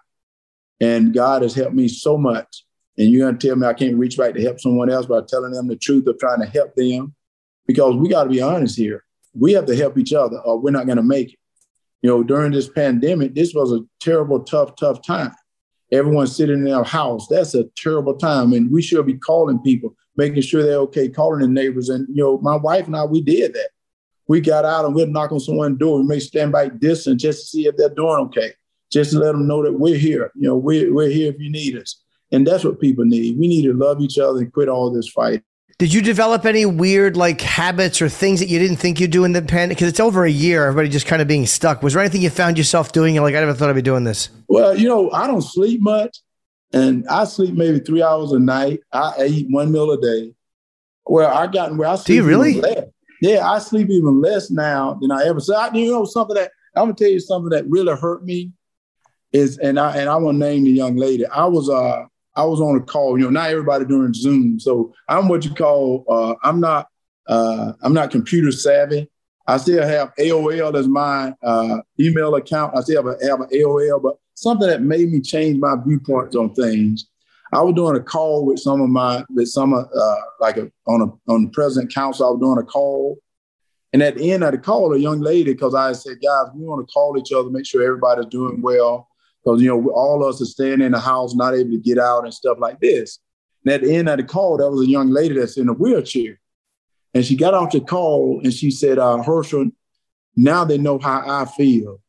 And 0.80 1.14
God 1.14 1.42
has 1.42 1.54
helped 1.54 1.74
me 1.74 1.86
so 1.88 2.18
much. 2.18 2.64
And 2.98 3.08
you're 3.08 3.26
going 3.26 3.38
to 3.38 3.46
tell 3.46 3.56
me 3.56 3.66
I 3.66 3.72
can't 3.72 3.96
reach 3.96 4.18
back 4.18 4.34
to 4.34 4.42
help 4.42 4.60
someone 4.60 4.90
else 4.90 5.06
by 5.06 5.20
telling 5.26 5.52
them 5.52 5.68
the 5.68 5.76
truth 5.76 6.06
of 6.06 6.18
trying 6.18 6.40
to 6.40 6.46
help 6.46 6.74
them? 6.74 7.14
Because 7.66 7.94
we 7.96 8.08
got 8.08 8.24
to 8.24 8.30
be 8.30 8.42
honest 8.42 8.76
here. 8.76 9.04
We 9.34 9.52
have 9.52 9.66
to 9.66 9.76
help 9.76 9.96
each 9.96 10.12
other 10.12 10.38
or 10.40 10.58
we're 10.58 10.72
not 10.72 10.86
going 10.86 10.96
to 10.96 11.02
make 11.02 11.34
it. 11.34 11.38
You 12.02 12.10
know, 12.10 12.22
during 12.22 12.52
this 12.52 12.68
pandemic, 12.68 13.34
this 13.34 13.54
was 13.54 13.72
a 13.72 13.80
terrible, 14.00 14.40
tough, 14.40 14.76
tough 14.76 15.02
time. 15.02 15.32
Everyone 15.90 16.26
sitting 16.26 16.56
in 16.56 16.64
their 16.64 16.84
house. 16.84 17.26
That's 17.28 17.54
a 17.54 17.64
terrible 17.76 18.16
time. 18.16 18.52
And 18.52 18.70
we 18.70 18.82
should 18.82 19.06
be 19.06 19.14
calling 19.14 19.60
people, 19.60 19.94
making 20.16 20.42
sure 20.42 20.62
they're 20.62 20.76
okay, 20.78 21.08
calling 21.08 21.40
the 21.40 21.48
neighbors. 21.48 21.88
And, 21.88 22.08
you 22.08 22.22
know, 22.22 22.38
my 22.38 22.56
wife 22.56 22.86
and 22.86 22.96
I, 22.96 23.04
we 23.04 23.20
did 23.20 23.54
that 23.54 23.68
we 24.28 24.40
got 24.40 24.64
out 24.64 24.84
and 24.84 24.94
we'd 24.94 25.08
knock 25.08 25.32
on 25.32 25.40
someone's 25.40 25.78
door. 25.78 25.98
We 25.98 26.06
may 26.06 26.18
stand 26.18 26.52
by 26.52 26.68
distance 26.68 27.22
just 27.22 27.40
to 27.40 27.46
see 27.46 27.66
if 27.66 27.76
they're 27.76 27.90
doing 27.90 28.16
okay, 28.26 28.52
just 28.90 29.12
to 29.12 29.18
let 29.18 29.32
them 29.32 29.46
know 29.46 29.62
that 29.62 29.72
we're 29.72 29.98
here. 29.98 30.30
You 30.34 30.48
know, 30.48 30.56
we're, 30.56 30.92
we're 30.92 31.10
here 31.10 31.32
if 31.32 31.40
you 31.40 31.50
need 31.50 31.76
us. 31.76 32.02
And 32.30 32.46
that's 32.46 32.64
what 32.64 32.80
people 32.80 33.04
need. 33.04 33.38
We 33.38 33.46
need 33.46 33.64
to 33.64 33.74
love 33.74 34.00
each 34.00 34.18
other 34.18 34.38
and 34.38 34.52
quit 34.52 34.68
all 34.68 34.90
this 34.90 35.08
fight. 35.08 35.42
Did 35.82 35.92
you 35.92 36.00
develop 36.00 36.46
any 36.46 36.64
weird 36.64 37.16
like 37.16 37.40
habits 37.40 38.00
or 38.00 38.08
things 38.08 38.38
that 38.38 38.46
you 38.46 38.60
didn't 38.60 38.76
think 38.76 39.00
you'd 39.00 39.10
do 39.10 39.24
in 39.24 39.32
the 39.32 39.42
pandemic? 39.42 39.78
Because 39.78 39.88
it's 39.88 39.98
over 39.98 40.24
a 40.24 40.30
year, 40.30 40.64
everybody 40.64 40.88
just 40.88 41.08
kind 41.08 41.20
of 41.20 41.26
being 41.26 41.44
stuck. 41.44 41.82
Was 41.82 41.94
there 41.94 42.00
anything 42.00 42.22
you 42.22 42.30
found 42.30 42.56
yourself 42.56 42.92
doing? 42.92 43.16
You're 43.16 43.24
like, 43.24 43.34
I 43.34 43.40
never 43.40 43.52
thought 43.52 43.68
I'd 43.68 43.74
be 43.74 43.82
doing 43.82 44.04
this. 44.04 44.28
Well, 44.46 44.78
you 44.78 44.86
know, 44.86 45.10
I 45.10 45.26
don't 45.26 45.42
sleep 45.42 45.80
much, 45.82 46.18
and 46.72 47.04
I 47.08 47.24
sleep 47.24 47.56
maybe 47.56 47.80
three 47.80 48.00
hours 48.00 48.30
a 48.30 48.38
night. 48.38 48.78
I 48.92 49.26
eat 49.26 49.48
one 49.50 49.72
meal 49.72 49.90
a 49.90 50.00
day. 50.00 50.32
Well, 51.04 51.36
I 51.36 51.48
gotten 51.48 51.76
where 51.76 51.88
I 51.88 51.96
sleep. 51.96 52.06
Do 52.06 52.14
you 52.14 52.22
really? 52.22 52.60
Less. 52.60 52.84
Yeah, 53.20 53.50
I 53.50 53.58
sleep 53.58 53.90
even 53.90 54.22
less 54.22 54.52
now 54.52 54.96
than 55.00 55.10
I 55.10 55.24
ever. 55.24 55.40
So 55.40 55.56
I, 55.56 55.72
you 55.74 55.90
know 55.90 56.04
something 56.04 56.36
that 56.36 56.52
I'm 56.76 56.84
gonna 56.84 56.94
tell 56.94 57.10
you 57.10 57.18
something 57.18 57.50
that 57.50 57.68
really 57.68 57.92
hurt 57.96 58.24
me 58.24 58.52
is, 59.32 59.58
and 59.58 59.80
I 59.80 59.96
and 59.96 60.08
I 60.08 60.14
want 60.14 60.36
to 60.36 60.46
name 60.46 60.62
the 60.62 60.70
young 60.70 60.94
lady. 60.94 61.26
I 61.26 61.46
was 61.46 61.68
uh 61.68 62.04
I 62.34 62.44
was 62.44 62.60
on 62.60 62.76
a 62.76 62.80
call. 62.80 63.18
You 63.18 63.24
know, 63.24 63.30
not 63.30 63.50
everybody 63.50 63.84
doing 63.84 64.14
Zoom, 64.14 64.58
so 64.58 64.94
I'm 65.08 65.28
what 65.28 65.44
you 65.44 65.54
call 65.54 66.04
uh 66.08 66.34
I'm 66.42 66.60
not 66.60 66.88
uh 67.28 67.72
I'm 67.82 67.94
not 67.94 68.10
computer 68.10 68.52
savvy. 68.52 69.08
I 69.46 69.56
still 69.56 69.86
have 69.86 70.14
AOL 70.20 70.76
as 70.76 70.86
my 70.86 71.34
uh, 71.42 71.78
email 71.98 72.36
account. 72.36 72.76
I 72.76 72.80
still 72.82 73.02
have, 73.04 73.20
a, 73.20 73.26
have 73.26 73.40
an 73.40 73.48
AOL, 73.52 74.00
but 74.00 74.14
something 74.34 74.68
that 74.68 74.82
made 74.82 75.10
me 75.10 75.20
change 75.20 75.58
my 75.58 75.74
viewpoints 75.84 76.36
on 76.36 76.54
things 76.54 77.06
I 77.52 77.60
was 77.60 77.74
doing 77.74 77.96
a 77.96 78.00
call 78.00 78.46
with 78.46 78.58
some 78.58 78.80
of 78.80 78.88
my 78.88 79.24
with 79.28 79.48
some 79.48 79.74
uh, 79.74 80.16
like 80.40 80.56
a, 80.56 80.70
on 80.86 81.02
a 81.02 81.30
on 81.32 81.44
the 81.44 81.50
president 81.50 81.92
council. 81.92 82.26
I 82.26 82.30
was 82.30 82.40
doing 82.40 82.58
a 82.58 82.62
call, 82.62 83.18
and 83.92 84.02
at 84.02 84.16
the 84.16 84.32
end 84.32 84.42
of 84.42 84.52
the 84.52 84.58
call, 84.58 84.94
a 84.94 84.98
young 84.98 85.20
lady 85.20 85.52
because 85.52 85.74
I 85.74 85.92
said, 85.92 86.22
guys, 86.22 86.46
we 86.54 86.64
want 86.64 86.86
to 86.86 86.92
call 86.92 87.18
each 87.18 87.32
other, 87.32 87.50
make 87.50 87.66
sure 87.66 87.82
everybody's 87.82 88.26
doing 88.26 88.62
well, 88.62 89.08
because 89.42 89.60
you 89.60 89.68
know 89.68 89.90
all 89.90 90.22
of 90.22 90.34
us 90.34 90.42
are 90.42 90.46
staying 90.46 90.80
in 90.80 90.92
the 90.92 91.00
house, 91.00 91.34
not 91.34 91.54
able 91.54 91.70
to 91.70 91.78
get 91.78 91.98
out 91.98 92.24
and 92.24 92.34
stuff 92.34 92.58
like 92.60 92.80
this. 92.80 93.18
And 93.64 93.74
at 93.74 93.82
the 93.82 93.94
end 93.94 94.08
of 94.08 94.16
the 94.18 94.24
call, 94.24 94.56
there 94.56 94.70
was 94.70 94.86
a 94.86 94.90
young 94.90 95.10
lady 95.10 95.38
that's 95.38 95.56
in 95.56 95.68
a 95.68 95.72
wheelchair, 95.72 96.38
and 97.14 97.24
she 97.24 97.36
got 97.36 97.54
off 97.54 97.72
the 97.72 97.80
call 97.80 98.40
and 98.42 98.52
she 98.52 98.70
said, 98.70 98.98
uh, 98.98 99.22
Herschel, 99.22 99.70
now 100.36 100.64
they 100.64 100.78
know 100.78 100.98
how 100.98 101.22
I 101.26 101.44
feel. 101.44 102.00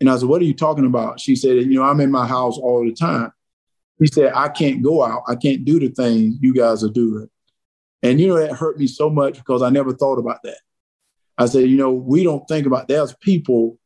And 0.00 0.10
I 0.10 0.16
said, 0.16 0.28
What 0.28 0.42
are 0.42 0.46
you 0.46 0.54
talking 0.54 0.86
about? 0.86 1.20
She 1.20 1.36
said, 1.36 1.56
You 1.56 1.74
know, 1.74 1.82
I'm 1.82 2.00
in 2.00 2.10
my 2.10 2.26
house 2.26 2.58
all 2.58 2.84
the 2.84 2.92
time. 2.92 3.32
He 3.98 4.06
said, 4.06 4.32
I 4.34 4.48
can't 4.48 4.82
go 4.82 5.02
out. 5.02 5.22
I 5.26 5.36
can't 5.36 5.64
do 5.64 5.80
the 5.80 5.88
things 5.88 6.36
you 6.40 6.54
guys 6.54 6.84
are 6.84 6.90
doing. 6.90 7.30
And, 8.02 8.20
you 8.20 8.28
know, 8.28 8.38
that 8.38 8.52
hurt 8.52 8.78
me 8.78 8.86
so 8.86 9.08
much 9.08 9.38
because 9.38 9.62
I 9.62 9.70
never 9.70 9.92
thought 9.92 10.18
about 10.18 10.42
that. 10.42 10.58
I 11.38 11.46
said, 11.46 11.68
you 11.68 11.78
know, 11.78 11.92
we 11.92 12.22
don't 12.22 12.46
think 12.46 12.66
about 12.66 12.88
there's 12.88 13.14
people 13.14 13.78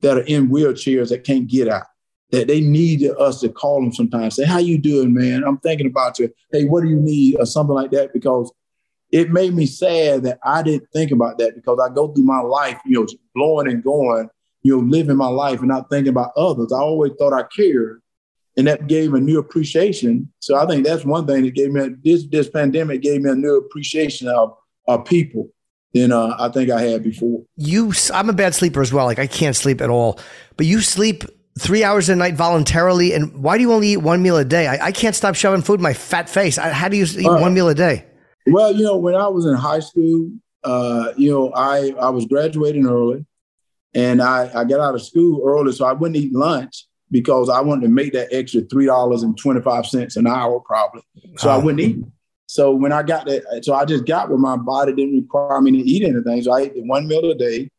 that 0.00 0.16
are 0.16 0.22
in 0.22 0.48
wheelchairs 0.48 1.10
that 1.10 1.24
can't 1.24 1.46
get 1.46 1.68
out, 1.68 1.86
that 2.30 2.48
they 2.48 2.60
need 2.60 3.04
us 3.18 3.40
to 3.40 3.48
call 3.48 3.80
them 3.80 3.92
sometimes, 3.92 4.36
say, 4.36 4.44
how 4.44 4.58
you 4.58 4.78
doing, 4.78 5.12
man? 5.12 5.42
I'm 5.44 5.58
thinking 5.58 5.86
about 5.86 6.18
you. 6.18 6.32
Hey, 6.52 6.64
what 6.64 6.82
do 6.82 6.88
you 6.88 6.96
need? 6.96 7.36
Or 7.36 7.46
something 7.46 7.74
like 7.74 7.90
that, 7.90 8.12
because 8.12 8.52
it 9.10 9.30
made 9.30 9.54
me 9.54 9.66
sad 9.66 10.22
that 10.22 10.38
I 10.44 10.62
didn't 10.62 10.88
think 10.92 11.10
about 11.10 11.38
that 11.38 11.56
because 11.56 11.78
I 11.84 11.92
go 11.92 12.08
through 12.08 12.24
my 12.24 12.40
life, 12.40 12.80
you 12.86 13.00
know, 13.00 13.06
blowing 13.34 13.68
and 13.68 13.82
going, 13.82 14.28
you 14.62 14.76
know, 14.76 14.82
living 14.82 15.16
my 15.16 15.28
life 15.28 15.58
and 15.58 15.68
not 15.68 15.90
thinking 15.90 16.10
about 16.10 16.30
others. 16.36 16.72
I 16.72 16.78
always 16.78 17.12
thought 17.18 17.32
I 17.32 17.42
cared 17.44 18.00
and 18.56 18.66
that 18.66 18.86
gave 18.86 19.14
a 19.14 19.20
new 19.20 19.38
appreciation. 19.38 20.30
So 20.40 20.56
I 20.56 20.66
think 20.66 20.84
that's 20.84 21.04
one 21.04 21.26
thing 21.26 21.44
that 21.44 21.54
gave 21.54 21.72
me 21.72 21.94
this 22.04 22.26
this 22.30 22.48
pandemic 22.48 23.02
gave 23.02 23.22
me 23.22 23.30
a 23.30 23.34
new 23.34 23.56
appreciation 23.56 24.28
of 24.28 24.54
of 24.86 25.04
people 25.04 25.50
than 25.94 26.12
uh, 26.12 26.36
I 26.38 26.48
think 26.50 26.70
I 26.70 26.82
had 26.82 27.02
before. 27.02 27.42
You, 27.56 27.92
I'm 28.14 28.28
a 28.28 28.32
bad 28.32 28.54
sleeper 28.54 28.80
as 28.80 28.92
well. 28.92 29.06
Like 29.06 29.18
I 29.18 29.26
can't 29.26 29.56
sleep 29.56 29.80
at 29.80 29.90
all. 29.90 30.20
But 30.56 30.66
you 30.66 30.80
sleep 30.80 31.24
three 31.60 31.84
hours 31.84 32.08
a 32.08 32.16
night 32.16 32.34
voluntarily. 32.34 33.12
And 33.12 33.42
why 33.42 33.58
do 33.58 33.62
you 33.62 33.72
only 33.72 33.88
eat 33.88 33.98
one 33.98 34.22
meal 34.22 34.36
a 34.38 34.44
day? 34.44 34.66
I, 34.66 34.86
I 34.86 34.92
can't 34.92 35.14
stop 35.14 35.34
shoving 35.34 35.62
food 35.62 35.80
in 35.80 35.82
my 35.82 35.92
fat 35.92 36.28
face. 36.28 36.56
I, 36.56 36.70
how 36.70 36.88
do 36.88 36.96
you 36.96 37.04
eat 37.04 37.26
uh, 37.26 37.38
one 37.38 37.52
meal 37.52 37.68
a 37.68 37.74
day? 37.74 38.06
Well, 38.46 38.74
you 38.74 38.82
know, 38.82 38.96
when 38.96 39.14
I 39.14 39.28
was 39.28 39.44
in 39.44 39.54
high 39.54 39.80
school, 39.80 40.30
uh, 40.64 41.12
you 41.16 41.30
know, 41.30 41.52
I 41.54 41.94
I 42.00 42.08
was 42.08 42.24
graduating 42.26 42.86
early, 42.86 43.26
and 43.94 44.22
I 44.22 44.50
I 44.54 44.64
got 44.64 44.80
out 44.80 44.94
of 44.94 45.02
school 45.02 45.42
early, 45.46 45.72
so 45.72 45.84
I 45.84 45.92
wouldn't 45.92 46.16
eat 46.16 46.32
lunch 46.32 46.86
because 47.10 47.50
I 47.50 47.60
wanted 47.60 47.82
to 47.82 47.88
make 47.88 48.12
that 48.14 48.28
extra 48.32 48.62
three 48.62 48.86
dollars 48.86 49.22
and 49.22 49.36
twenty 49.36 49.60
five 49.60 49.86
cents 49.86 50.16
an 50.16 50.26
hour 50.26 50.60
probably. 50.60 51.02
So 51.36 51.50
I 51.50 51.58
wouldn't 51.58 51.80
eat. 51.80 52.04
So 52.46 52.72
when 52.72 52.92
I 52.92 53.02
got 53.02 53.26
that, 53.26 53.64
so 53.64 53.74
I 53.74 53.84
just 53.84 54.06
got 54.06 54.28
where 54.28 54.38
my 54.38 54.56
body 54.56 54.92
didn't 54.92 55.20
require 55.20 55.60
me 55.60 55.70
to 55.72 55.78
eat 55.78 56.02
anything. 56.02 56.42
So 56.42 56.52
I 56.52 56.62
ate 56.62 56.72
one 56.76 57.06
meal 57.06 57.30
a 57.30 57.34
day. 57.34 57.70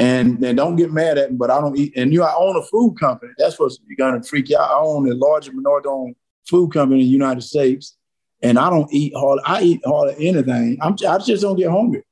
And 0.00 0.40
then 0.40 0.56
don't 0.56 0.76
get 0.76 0.90
mad 0.90 1.18
at 1.18 1.30
me, 1.30 1.36
but 1.36 1.50
I 1.50 1.60
don't 1.60 1.76
eat. 1.78 1.92
And 1.94 2.10
you, 2.10 2.22
I 2.22 2.34
own 2.34 2.56
a 2.56 2.62
food 2.62 2.96
company. 2.98 3.32
That's 3.36 3.60
what's 3.60 3.78
gonna 3.98 4.22
freak 4.22 4.48
you 4.48 4.56
out. 4.56 4.70
I 4.70 4.80
own 4.80 5.06
the 5.06 5.14
largest 5.14 5.54
minority-owned 5.54 6.16
food 6.48 6.72
company 6.72 7.00
in 7.00 7.06
the 7.06 7.12
United 7.12 7.42
States, 7.42 7.98
and 8.42 8.58
I 8.58 8.70
don't 8.70 8.90
eat 8.90 9.12
hardly. 9.14 9.42
I 9.44 9.60
eat 9.60 9.80
hardly 9.84 10.26
anything. 10.26 10.78
I'm, 10.80 10.94
I 11.06 11.18
just 11.18 11.42
don't 11.42 11.56
get 11.56 11.70
hungry. 11.70 12.02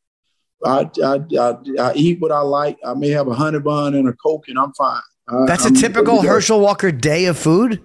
I, 0.62 0.91
I, 1.03 1.20
I, 1.39 1.55
I 1.80 1.93
eat 1.95 2.20
what 2.20 2.30
I 2.30 2.41
like. 2.41 2.78
I 2.84 2.93
may 2.93 3.09
have 3.09 3.26
a 3.26 3.34
honey 3.34 3.61
bun 3.61 3.95
and 3.95 4.07
a 4.07 4.12
coke, 4.12 4.49
and 4.49 4.59
I'm 4.59 4.74
fine. 4.74 5.01
That's 5.47 5.64
a 5.64 5.72
typical 5.72 6.20
Herschel 6.20 6.61
Walker 6.61 6.93
day 6.93 7.24
of 7.24 7.39
food. 7.39 7.82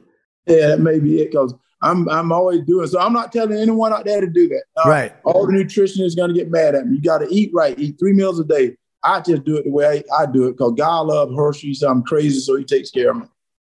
Yeah, 0.47 0.68
that 0.68 0.82
may 0.82 0.99
be 0.99 1.22
it 1.22 1.32
because 1.32 1.54
I'm 1.82 2.10
I'm 2.10 2.34
always 2.34 2.62
doing 2.62 2.88
so. 2.88 2.99
I'm 2.99 3.14
not 3.14 3.32
telling 3.32 3.58
anyone 3.58 3.93
out 3.93 4.04
there 4.04 4.20
to 4.20 4.28
do 4.28 4.49
that. 4.49 4.64
Uh, 4.76 4.89
right. 4.89 5.16
All 5.24 5.47
the 5.47 5.54
nutritionists 5.54 6.14
are 6.14 6.18
going 6.18 6.34
to 6.34 6.36
get 6.36 6.51
mad 6.51 6.76
at 6.76 6.88
me. 6.88 6.97
You 6.97 7.01
got 7.01 7.20
to 7.20 7.28
eat 7.30 7.51
right. 7.54 7.78
Eat 7.80 7.97
three 7.99 8.14
meals 8.14 8.39
a 8.39 8.43
day. 8.43 8.76
I 9.04 9.20
just 9.20 9.43
do 9.43 9.58
it 9.58 9.66
the 9.66 9.72
way 9.72 10.04
I, 10.12 10.22
I 10.24 10.26
do 10.26 10.47
it 10.47 10.54
because 10.54 10.74
God 10.74 11.08
loves 11.08 11.36
Hershey. 11.36 11.74
So 11.74 11.89
I'm 11.89 12.04
crazy, 12.04 12.39
so 12.39 12.56
He 12.56 12.64
takes 12.64 12.89
care 12.89 13.12
of 13.12 13.18
me. 13.18 13.26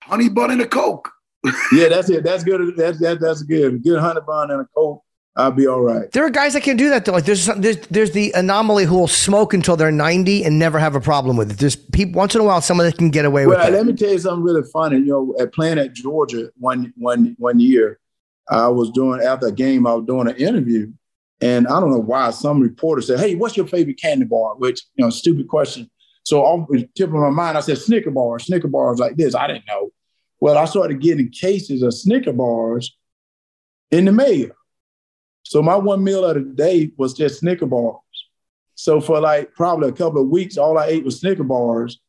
Honey 0.03 0.29
bun 0.29 0.51
and 0.51 0.61
a 0.61 0.67
Coke. 0.67 1.11
yeah, 1.73 1.87
that's 1.89 2.09
it. 2.09 2.23
That's 2.23 2.43
good. 2.43 2.75
That's 2.75 2.99
that, 2.99 3.19
that's 3.19 3.43
good. 3.43 3.83
Good 3.83 3.99
honey 3.99 4.21
bun 4.25 4.51
and 4.51 4.61
a 4.61 4.67
Coke. 4.75 5.03
I'll 5.35 5.51
be 5.51 5.65
all 5.65 5.81
right. 5.81 6.11
There 6.11 6.25
are 6.25 6.29
guys 6.29 6.53
that 6.53 6.63
can 6.63 6.75
do 6.75 6.89
that 6.89 7.05
though. 7.05 7.13
Like 7.13 7.23
there's 7.23 7.45
there's 7.45 7.77
there's 7.87 8.11
the 8.11 8.31
anomaly 8.35 8.83
who 8.83 8.95
will 8.95 9.07
smoke 9.07 9.53
until 9.53 9.77
they're 9.77 9.91
90 9.91 10.43
and 10.43 10.59
never 10.59 10.77
have 10.77 10.93
a 10.93 10.99
problem 10.99 11.37
with 11.37 11.51
it. 11.51 11.57
There's 11.57 11.77
people 11.77 12.17
once 12.17 12.35
in 12.35 12.41
a 12.41 12.43
while 12.43 12.59
someone 12.59 12.85
that 12.85 12.97
can 12.97 13.11
get 13.11 13.23
away 13.23 13.47
well, 13.47 13.57
with 13.57 13.67
it. 13.67 13.71
let 13.71 13.85
me 13.85 13.93
tell 13.93 14.11
you 14.11 14.19
something 14.19 14.43
really 14.43 14.63
funny. 14.73 14.97
You 14.97 15.05
know, 15.05 15.35
at 15.39 15.53
playing 15.53 15.79
at 15.79 15.93
Georgia 15.93 16.51
one 16.57 16.93
one 16.97 17.35
one 17.39 17.61
year, 17.61 17.99
I 18.49 18.67
was 18.67 18.91
doing 18.91 19.21
after 19.21 19.47
a 19.47 19.51
game. 19.53 19.87
I 19.87 19.93
was 19.93 20.05
doing 20.05 20.27
an 20.27 20.35
interview, 20.35 20.91
and 21.41 21.67
I 21.67 21.79
don't 21.79 21.91
know 21.91 21.99
why 21.99 22.29
some 22.31 22.59
reporter 22.59 23.01
said, 23.01 23.19
"Hey, 23.19 23.35
what's 23.35 23.57
your 23.57 23.67
favorite 23.67 23.99
candy 23.99 24.25
bar?" 24.25 24.55
Which 24.55 24.83
you 24.95 25.03
know, 25.03 25.09
stupid 25.09 25.47
question. 25.47 25.89
So 26.23 26.41
off 26.41 26.67
the 26.69 26.87
tip 26.95 27.09
of 27.09 27.15
my 27.15 27.29
mind, 27.29 27.57
I 27.57 27.61
said 27.61 27.79
Snicker 27.79 28.11
bars. 28.11 28.45
Snicker 28.45 28.67
bars 28.67 28.99
like 28.99 29.17
this. 29.17 29.33
I 29.33 29.47
didn't 29.47 29.67
know. 29.67 29.89
Well, 30.39 30.57
I 30.57 30.65
started 30.65 31.01
getting 31.01 31.29
cases 31.31 31.81
of 31.81 31.93
Snicker 31.93 32.33
bars 32.33 32.95
in 33.89 34.05
the 34.05 34.11
mail. 34.11 34.51
So 35.43 35.61
my 35.61 35.75
one 35.75 36.03
meal 36.03 36.23
of 36.25 36.35
the 36.35 36.41
day 36.41 36.91
was 36.97 37.13
just 37.13 37.39
Snicker 37.39 37.65
bars. 37.65 37.97
So 38.75 39.01
for 39.01 39.19
like 39.19 39.53
probably 39.53 39.89
a 39.89 39.93
couple 39.93 40.21
of 40.21 40.29
weeks, 40.29 40.57
all 40.57 40.77
I 40.77 40.87
ate 40.87 41.03
was 41.03 41.19
Snicker 41.19 41.43
bars, 41.43 41.99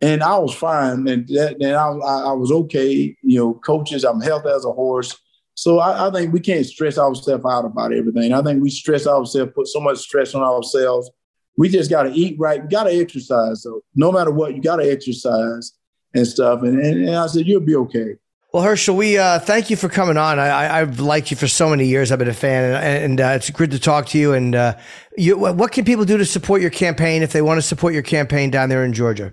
and 0.00 0.22
I 0.22 0.38
was 0.38 0.54
fine. 0.54 1.06
And 1.08 1.26
that, 1.28 1.56
and 1.60 1.74
I, 1.74 1.88
I, 1.88 2.32
was 2.32 2.50
okay. 2.50 3.16
You 3.22 3.38
know, 3.38 3.54
coaches, 3.54 4.04
I'm 4.04 4.20
healthy 4.20 4.48
as 4.48 4.64
a 4.64 4.72
horse. 4.72 5.18
So 5.58 5.80
I, 5.80 6.06
I 6.06 6.10
think 6.12 6.32
we 6.32 6.38
can't 6.38 6.64
stress 6.64 6.98
ourselves 6.98 7.44
out 7.44 7.64
about 7.64 7.92
everything. 7.92 8.32
I 8.32 8.40
think 8.42 8.62
we 8.62 8.70
stress 8.70 9.08
ourselves, 9.08 9.50
put 9.56 9.66
so 9.66 9.80
much 9.80 9.98
stress 9.98 10.32
on 10.32 10.40
ourselves. 10.40 11.10
We 11.56 11.68
just 11.68 11.90
got 11.90 12.04
to 12.04 12.12
eat 12.12 12.38
right. 12.38 12.62
You 12.62 12.68
got 12.68 12.84
to 12.84 12.92
exercise. 12.92 13.64
So 13.64 13.82
no 13.96 14.12
matter 14.12 14.30
what, 14.30 14.54
you 14.54 14.62
got 14.62 14.76
to 14.76 14.88
exercise 14.88 15.72
and 16.14 16.24
stuff. 16.28 16.62
And, 16.62 16.78
and, 16.78 17.08
and 17.08 17.16
I 17.16 17.26
said, 17.26 17.48
you'll 17.48 17.58
be 17.58 17.74
okay. 17.74 18.14
Well, 18.52 18.62
Herschel, 18.62 18.94
we 18.94 19.18
uh, 19.18 19.40
thank 19.40 19.68
you 19.68 19.74
for 19.74 19.88
coming 19.88 20.16
on. 20.16 20.38
I, 20.38 20.78
have 20.78 21.00
liked 21.00 21.32
you 21.32 21.36
for 21.36 21.48
so 21.48 21.68
many 21.68 21.86
years. 21.86 22.12
I've 22.12 22.20
been 22.20 22.28
a 22.28 22.32
fan, 22.32 22.76
and, 22.76 23.04
and 23.04 23.20
uh, 23.20 23.34
it's 23.34 23.50
good 23.50 23.72
to 23.72 23.80
talk 23.80 24.06
to 24.06 24.18
you. 24.18 24.34
And 24.34 24.54
uh, 24.54 24.76
you, 25.16 25.36
what 25.36 25.72
can 25.72 25.84
people 25.84 26.04
do 26.04 26.16
to 26.18 26.24
support 26.24 26.62
your 26.62 26.70
campaign 26.70 27.24
if 27.24 27.32
they 27.32 27.42
want 27.42 27.58
to 27.58 27.62
support 27.62 27.94
your 27.94 28.04
campaign 28.04 28.52
down 28.52 28.68
there 28.68 28.84
in 28.84 28.92
Georgia? 28.92 29.32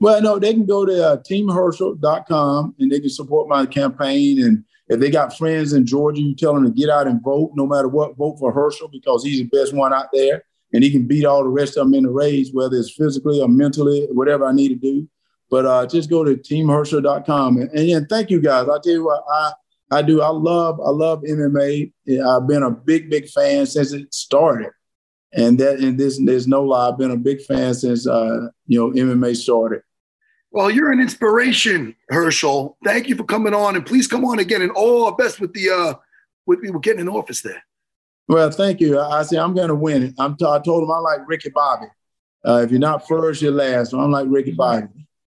Well, 0.00 0.22
no, 0.22 0.38
they 0.38 0.54
can 0.54 0.64
go 0.64 0.86
to 0.86 1.06
uh, 1.06 1.16
teamherschel.com 1.18 2.76
and 2.78 2.90
they 2.90 2.98
can 2.98 3.10
support 3.10 3.46
my 3.46 3.66
campaign. 3.66 4.42
And 4.42 4.64
if 4.88 5.00
they 5.00 5.10
got 5.10 5.36
friends 5.36 5.72
in 5.72 5.84
Georgia, 5.84 6.20
you 6.20 6.34
tell 6.34 6.54
them 6.54 6.64
to 6.64 6.70
get 6.70 6.90
out 6.90 7.08
and 7.08 7.22
vote, 7.22 7.52
no 7.54 7.66
matter 7.66 7.88
what, 7.88 8.16
vote 8.16 8.38
for 8.38 8.52
Herschel 8.52 8.88
because 8.88 9.24
he's 9.24 9.38
the 9.38 9.44
best 9.44 9.74
one 9.74 9.92
out 9.92 10.08
there. 10.12 10.44
And 10.72 10.82
he 10.84 10.90
can 10.90 11.06
beat 11.06 11.24
all 11.24 11.42
the 11.42 11.48
rest 11.48 11.76
of 11.76 11.86
them 11.86 11.94
in 11.94 12.04
the 12.04 12.10
race, 12.10 12.50
whether 12.52 12.76
it's 12.76 12.92
physically 12.92 13.40
or 13.40 13.48
mentally, 13.48 14.06
whatever 14.12 14.46
I 14.46 14.52
need 14.52 14.68
to 14.68 14.74
do. 14.74 15.08
But 15.50 15.64
uh, 15.64 15.86
just 15.86 16.10
go 16.10 16.24
to 16.24 16.36
teamherschel.com. 16.36 17.58
And, 17.58 17.70
and 17.70 18.08
thank 18.08 18.30
you 18.30 18.40
guys. 18.40 18.68
I 18.68 18.78
tell 18.82 18.92
you 18.92 19.04
what, 19.04 19.24
I, 19.32 19.52
I 19.90 20.02
do. 20.02 20.22
I 20.22 20.28
love, 20.28 20.80
I 20.80 20.90
love 20.90 21.22
MMA. 21.22 21.92
I've 22.24 22.48
been 22.48 22.62
a 22.62 22.70
big, 22.70 23.10
big 23.10 23.28
fan 23.28 23.66
since 23.66 23.92
it 23.92 24.12
started. 24.12 24.70
And 25.32 25.58
that, 25.58 25.78
and 25.78 25.98
this, 25.98 26.20
there's 26.24 26.48
no 26.48 26.62
lie. 26.62 26.88
I've 26.88 26.98
been 26.98 27.10
a 27.10 27.16
big 27.16 27.42
fan 27.42 27.74
since, 27.74 28.06
uh, 28.06 28.48
you 28.66 28.78
know, 28.78 28.90
MMA 28.90 29.36
started. 29.36 29.82
Well, 30.56 30.70
you're 30.70 30.90
an 30.90 31.00
inspiration, 31.00 31.94
Herschel. 32.08 32.78
Thank 32.82 33.08
you 33.08 33.14
for 33.14 33.24
coming 33.24 33.52
on, 33.52 33.76
and 33.76 33.84
please 33.84 34.06
come 34.06 34.24
on 34.24 34.38
again. 34.38 34.62
And 34.62 34.70
all 34.70 35.04
our 35.04 35.14
best 35.14 35.38
with 35.38 35.52
the 35.52 35.68
uh, 35.68 35.94
with, 36.46 36.60
with 36.62 36.80
getting 36.80 37.02
in 37.02 37.10
office 37.10 37.42
there. 37.42 37.62
Well, 38.26 38.50
thank 38.50 38.80
you. 38.80 38.98
I, 38.98 39.20
I 39.20 39.22
say 39.24 39.36
I'm 39.36 39.54
going 39.54 39.68
to 39.68 39.74
win 39.74 40.02
it. 40.02 40.14
I'm 40.18 40.34
t- 40.34 40.46
I 40.46 40.58
told 40.60 40.82
him 40.82 40.90
I 40.90 40.96
like 40.96 41.28
Ricky 41.28 41.50
Bobby. 41.50 41.88
Uh, 42.42 42.62
if 42.64 42.70
you're 42.70 42.80
not 42.80 43.06
first, 43.06 43.42
you're 43.42 43.52
last. 43.52 43.90
So 43.90 44.00
I'm 44.00 44.10
like 44.10 44.28
Ricky 44.30 44.52
Bobby. 44.52 44.86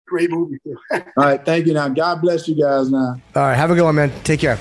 Great 0.06 0.30
movie. 0.30 0.60
All 0.92 1.02
right. 1.18 1.44
Thank 1.44 1.66
you. 1.66 1.74
Now, 1.74 1.88
God 1.88 2.22
bless 2.22 2.48
you 2.48 2.54
guys. 2.54 2.92
Now. 2.92 3.20
All 3.36 3.42
right. 3.42 3.56
Have 3.56 3.72
a 3.72 3.74
good 3.74 3.82
one, 3.82 3.96
man. 3.96 4.12
Take 4.24 4.42
care. 4.42 4.60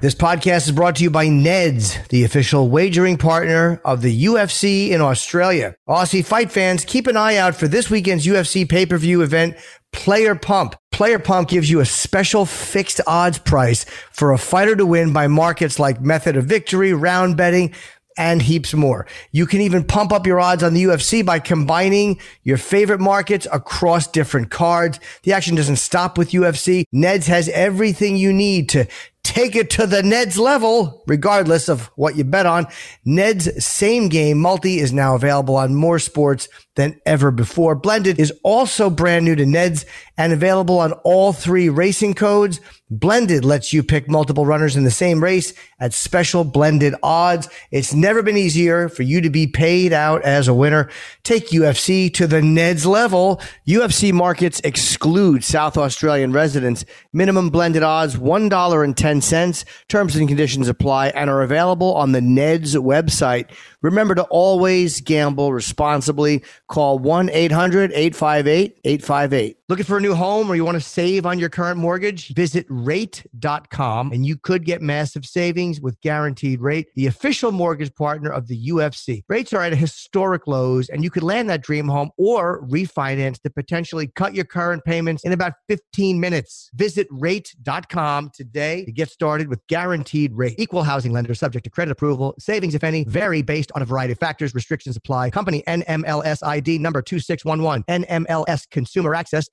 This 0.00 0.14
podcast 0.14 0.66
is 0.66 0.72
brought 0.72 0.96
to 0.96 1.04
you 1.04 1.10
by 1.10 1.28
Neds, 1.28 2.06
the 2.08 2.24
official 2.24 2.68
wagering 2.68 3.16
partner 3.16 3.80
of 3.82 4.02
the 4.02 4.26
UFC 4.26 4.90
in 4.90 5.00
Australia. 5.00 5.74
Aussie 5.88 6.22
fight 6.22 6.52
fans, 6.52 6.84
keep 6.84 7.06
an 7.06 7.16
eye 7.16 7.36
out 7.36 7.54
for 7.54 7.66
this 7.66 7.88
weekend's 7.88 8.26
UFC 8.26 8.68
pay 8.68 8.84
per 8.84 8.98
view 8.98 9.22
event, 9.22 9.56
Player 9.92 10.34
Pump. 10.34 10.76
Player 10.92 11.18
Pump 11.18 11.48
gives 11.48 11.70
you 11.70 11.80
a 11.80 11.86
special 11.86 12.44
fixed 12.44 13.00
odds 13.06 13.38
price 13.38 13.86
for 14.12 14.32
a 14.32 14.38
fighter 14.38 14.76
to 14.76 14.84
win 14.84 15.14
by 15.14 15.28
markets 15.28 15.78
like 15.78 15.98
Method 15.98 16.36
of 16.36 16.44
Victory, 16.44 16.92
round 16.92 17.38
betting, 17.38 17.72
and 18.18 18.42
heaps 18.42 18.74
more. 18.74 19.06
You 19.32 19.46
can 19.46 19.60
even 19.60 19.84
pump 19.84 20.12
up 20.12 20.26
your 20.26 20.40
odds 20.40 20.62
on 20.62 20.74
the 20.74 20.84
UFC 20.84 21.24
by 21.24 21.38
combining 21.38 22.18
your 22.42 22.56
favorite 22.56 23.00
markets 23.00 23.46
across 23.52 24.06
different 24.06 24.50
cards. 24.50 24.98
The 25.22 25.32
action 25.32 25.54
doesn't 25.54 25.76
stop 25.76 26.16
with 26.16 26.30
UFC. 26.30 26.84
Neds 26.94 27.26
has 27.26 27.48
everything 27.50 28.16
you 28.16 28.32
need 28.32 28.68
to 28.70 28.86
take 29.26 29.56
it 29.56 29.70
to 29.70 29.86
the 29.86 30.02
Neds 30.02 30.38
level, 30.38 31.02
regardless 31.06 31.68
of 31.68 31.86
what 31.96 32.16
you 32.16 32.24
bet 32.24 32.46
on. 32.46 32.66
Neds 33.06 33.60
same 33.60 34.08
game 34.08 34.38
multi 34.38 34.78
is 34.78 34.92
now 34.92 35.14
available 35.16 35.56
on 35.56 35.74
more 35.74 35.98
sports 35.98 36.48
than 36.76 37.00
ever 37.04 37.30
before. 37.30 37.74
Blended 37.74 38.20
is 38.20 38.32
also 38.42 38.88
brand 38.88 39.24
new 39.24 39.34
to 39.34 39.44
Neds 39.44 39.84
and 40.16 40.32
available 40.32 40.78
on 40.78 40.92
all 40.92 41.32
three 41.32 41.68
racing 41.68 42.14
codes. 42.14 42.60
Blended 42.88 43.44
lets 43.44 43.72
you 43.72 43.82
pick 43.82 44.08
multiple 44.08 44.46
runners 44.46 44.76
in 44.76 44.84
the 44.84 44.92
same 44.92 45.22
race 45.22 45.52
at 45.80 45.92
special 45.92 46.44
blended 46.44 46.94
odds. 47.02 47.48
It's 47.72 47.92
never 47.92 48.22
been 48.22 48.36
easier 48.36 48.88
for 48.88 49.02
you 49.02 49.20
to 49.22 49.28
be 49.28 49.48
paid 49.48 49.92
out 49.92 50.22
as 50.22 50.46
a 50.46 50.54
winner. 50.54 50.88
Take 51.24 51.48
UFC 51.48 52.12
to 52.14 52.28
the 52.28 52.40
Neds 52.40 52.86
level. 52.86 53.40
UFC 53.66 54.12
markets 54.12 54.60
exclude 54.62 55.42
South 55.42 55.76
Australian 55.76 56.32
residents. 56.32 56.84
Minimum 57.12 57.50
blended 57.50 57.82
odds 57.82 58.14
$1.10. 58.16 59.64
Terms 59.88 60.16
and 60.16 60.28
conditions 60.28 60.68
apply 60.68 61.08
and 61.08 61.28
are 61.28 61.42
available 61.42 61.92
on 61.94 62.12
the 62.12 62.20
Neds 62.20 62.76
website. 62.76 63.50
Remember 63.82 64.14
to 64.14 64.22
always 64.24 65.00
gamble 65.00 65.52
responsibly. 65.52 66.44
Call 66.68 66.98
1 66.98 67.30
800 67.30 67.92
858 67.92 68.80
858. 68.84 69.56
Looking 69.68 69.84
for 69.84 69.96
a 69.96 70.00
new 70.00 70.14
home 70.14 70.48
or 70.48 70.54
you 70.54 70.64
want 70.64 70.76
to 70.76 70.80
save 70.80 71.26
on 71.26 71.40
your 71.40 71.48
current 71.48 71.76
mortgage? 71.76 72.32
Visit 72.34 72.66
rate.com 72.68 74.12
and 74.12 74.24
you 74.24 74.36
could 74.36 74.64
get 74.64 74.80
massive 74.80 75.26
savings 75.26 75.80
with 75.80 76.00
guaranteed 76.02 76.60
rate, 76.60 76.86
the 76.94 77.08
official 77.08 77.50
mortgage 77.50 77.92
partner 77.96 78.30
of 78.30 78.46
the 78.46 78.68
UFC. 78.68 79.24
Rates 79.28 79.52
are 79.52 79.62
at 79.62 79.74
historic 79.74 80.46
lows 80.46 80.88
and 80.88 81.02
you 81.02 81.10
could 81.10 81.24
land 81.24 81.50
that 81.50 81.64
dream 81.64 81.88
home 81.88 82.12
or 82.16 82.64
refinance 82.68 83.42
to 83.42 83.50
potentially 83.50 84.06
cut 84.06 84.36
your 84.36 84.44
current 84.44 84.84
payments 84.84 85.24
in 85.24 85.32
about 85.32 85.54
15 85.66 86.20
minutes. 86.20 86.70
Visit 86.74 87.08
rate.com 87.10 88.30
today 88.32 88.84
to 88.84 88.92
get 88.92 89.10
started 89.10 89.48
with 89.48 89.66
guaranteed 89.66 90.32
rate. 90.32 90.54
Equal 90.58 90.84
housing 90.84 91.12
lender 91.12 91.34
subject 91.34 91.64
to 91.64 91.70
credit 91.70 91.90
approval. 91.90 92.36
Savings, 92.38 92.76
if 92.76 92.84
any, 92.84 93.02
vary 93.02 93.42
based 93.42 93.72
on 93.74 93.82
a 93.82 93.84
variety 93.84 94.12
of 94.12 94.20
factors. 94.20 94.54
Restrictions 94.54 94.96
apply. 94.96 95.30
Company 95.30 95.64
NMLS 95.66 96.46
ID 96.46 96.78
number 96.78 97.02
2611. 97.02 97.82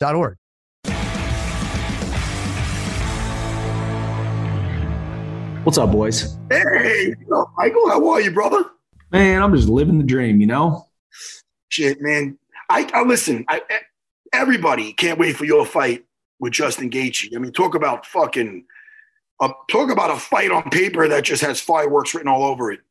NMLSconsumeraccess.org. 0.03 0.37
What's 5.63 5.77
up, 5.77 5.91
boys? 5.91 6.37
Hey, 6.49 7.15
Michael, 7.57 7.89
how 7.89 8.09
are 8.09 8.19
you, 8.21 8.31
brother? 8.31 8.65
Man, 9.11 9.41
I'm 9.41 9.55
just 9.55 9.69
living 9.69 9.97
the 9.97 10.03
dream, 10.03 10.41
you 10.41 10.47
know? 10.47 10.87
Shit, 11.69 12.01
man. 12.01 12.37
I, 12.69 12.89
I 12.93 13.03
listen, 13.03 13.45
I, 13.47 13.61
everybody 14.33 14.91
can't 14.93 15.17
wait 15.17 15.37
for 15.37 15.45
your 15.45 15.65
fight 15.65 16.05
with 16.39 16.53
Justin 16.53 16.89
Gaethje. 16.89 17.35
I 17.35 17.39
mean, 17.39 17.53
talk 17.53 17.75
about 17.75 18.05
fucking, 18.05 18.65
uh, 19.39 19.53
talk 19.69 19.89
about 19.89 20.11
a 20.11 20.19
fight 20.19 20.51
on 20.51 20.69
paper 20.69 21.07
that 21.07 21.23
just 21.23 21.41
has 21.43 21.61
fireworks 21.61 22.13
written 22.13 22.27
all 22.27 22.43
over 22.43 22.71
it. 22.71 22.81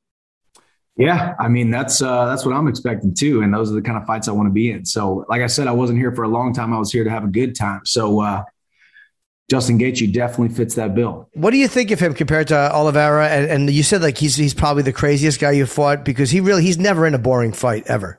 Yeah, 0.96 1.34
I 1.38 1.48
mean 1.48 1.70
that's 1.70 2.02
uh, 2.02 2.26
that's 2.26 2.44
what 2.44 2.54
I'm 2.54 2.68
expecting 2.68 3.14
too, 3.14 3.40
and 3.40 3.52
those 3.52 3.70
are 3.70 3.74
the 3.74 3.82
kind 3.82 3.96
of 3.96 4.06
fights 4.06 4.28
I 4.28 4.32
want 4.32 4.48
to 4.48 4.52
be 4.52 4.70
in. 4.70 4.84
So, 4.84 5.24
like 5.28 5.40
I 5.40 5.46
said, 5.46 5.66
I 5.66 5.72
wasn't 5.72 5.98
here 5.98 6.14
for 6.14 6.24
a 6.24 6.28
long 6.28 6.52
time. 6.52 6.74
I 6.74 6.78
was 6.78 6.92
here 6.92 7.04
to 7.04 7.10
have 7.10 7.24
a 7.24 7.28
good 7.28 7.54
time. 7.54 7.80
So, 7.86 8.20
uh, 8.20 8.44
Justin 9.50 9.78
Gaethje 9.78 10.12
definitely 10.12 10.54
fits 10.54 10.74
that 10.74 10.94
bill. 10.94 11.28
What 11.34 11.50
do 11.50 11.56
you 11.56 11.68
think 11.68 11.90
of 11.90 12.00
him 12.00 12.12
compared 12.14 12.48
to 12.48 12.74
Oliveira? 12.74 13.28
And, 13.28 13.50
and 13.50 13.70
you 13.70 13.82
said 13.82 14.02
like 14.02 14.18
he's 14.18 14.36
he's 14.36 14.54
probably 14.54 14.82
the 14.82 14.92
craziest 14.92 15.40
guy 15.40 15.52
you 15.52 15.66
fought 15.66 16.04
because 16.04 16.30
he 16.30 16.40
really 16.40 16.62
he's 16.62 16.78
never 16.78 17.06
in 17.06 17.14
a 17.14 17.18
boring 17.18 17.52
fight 17.52 17.84
ever. 17.86 18.18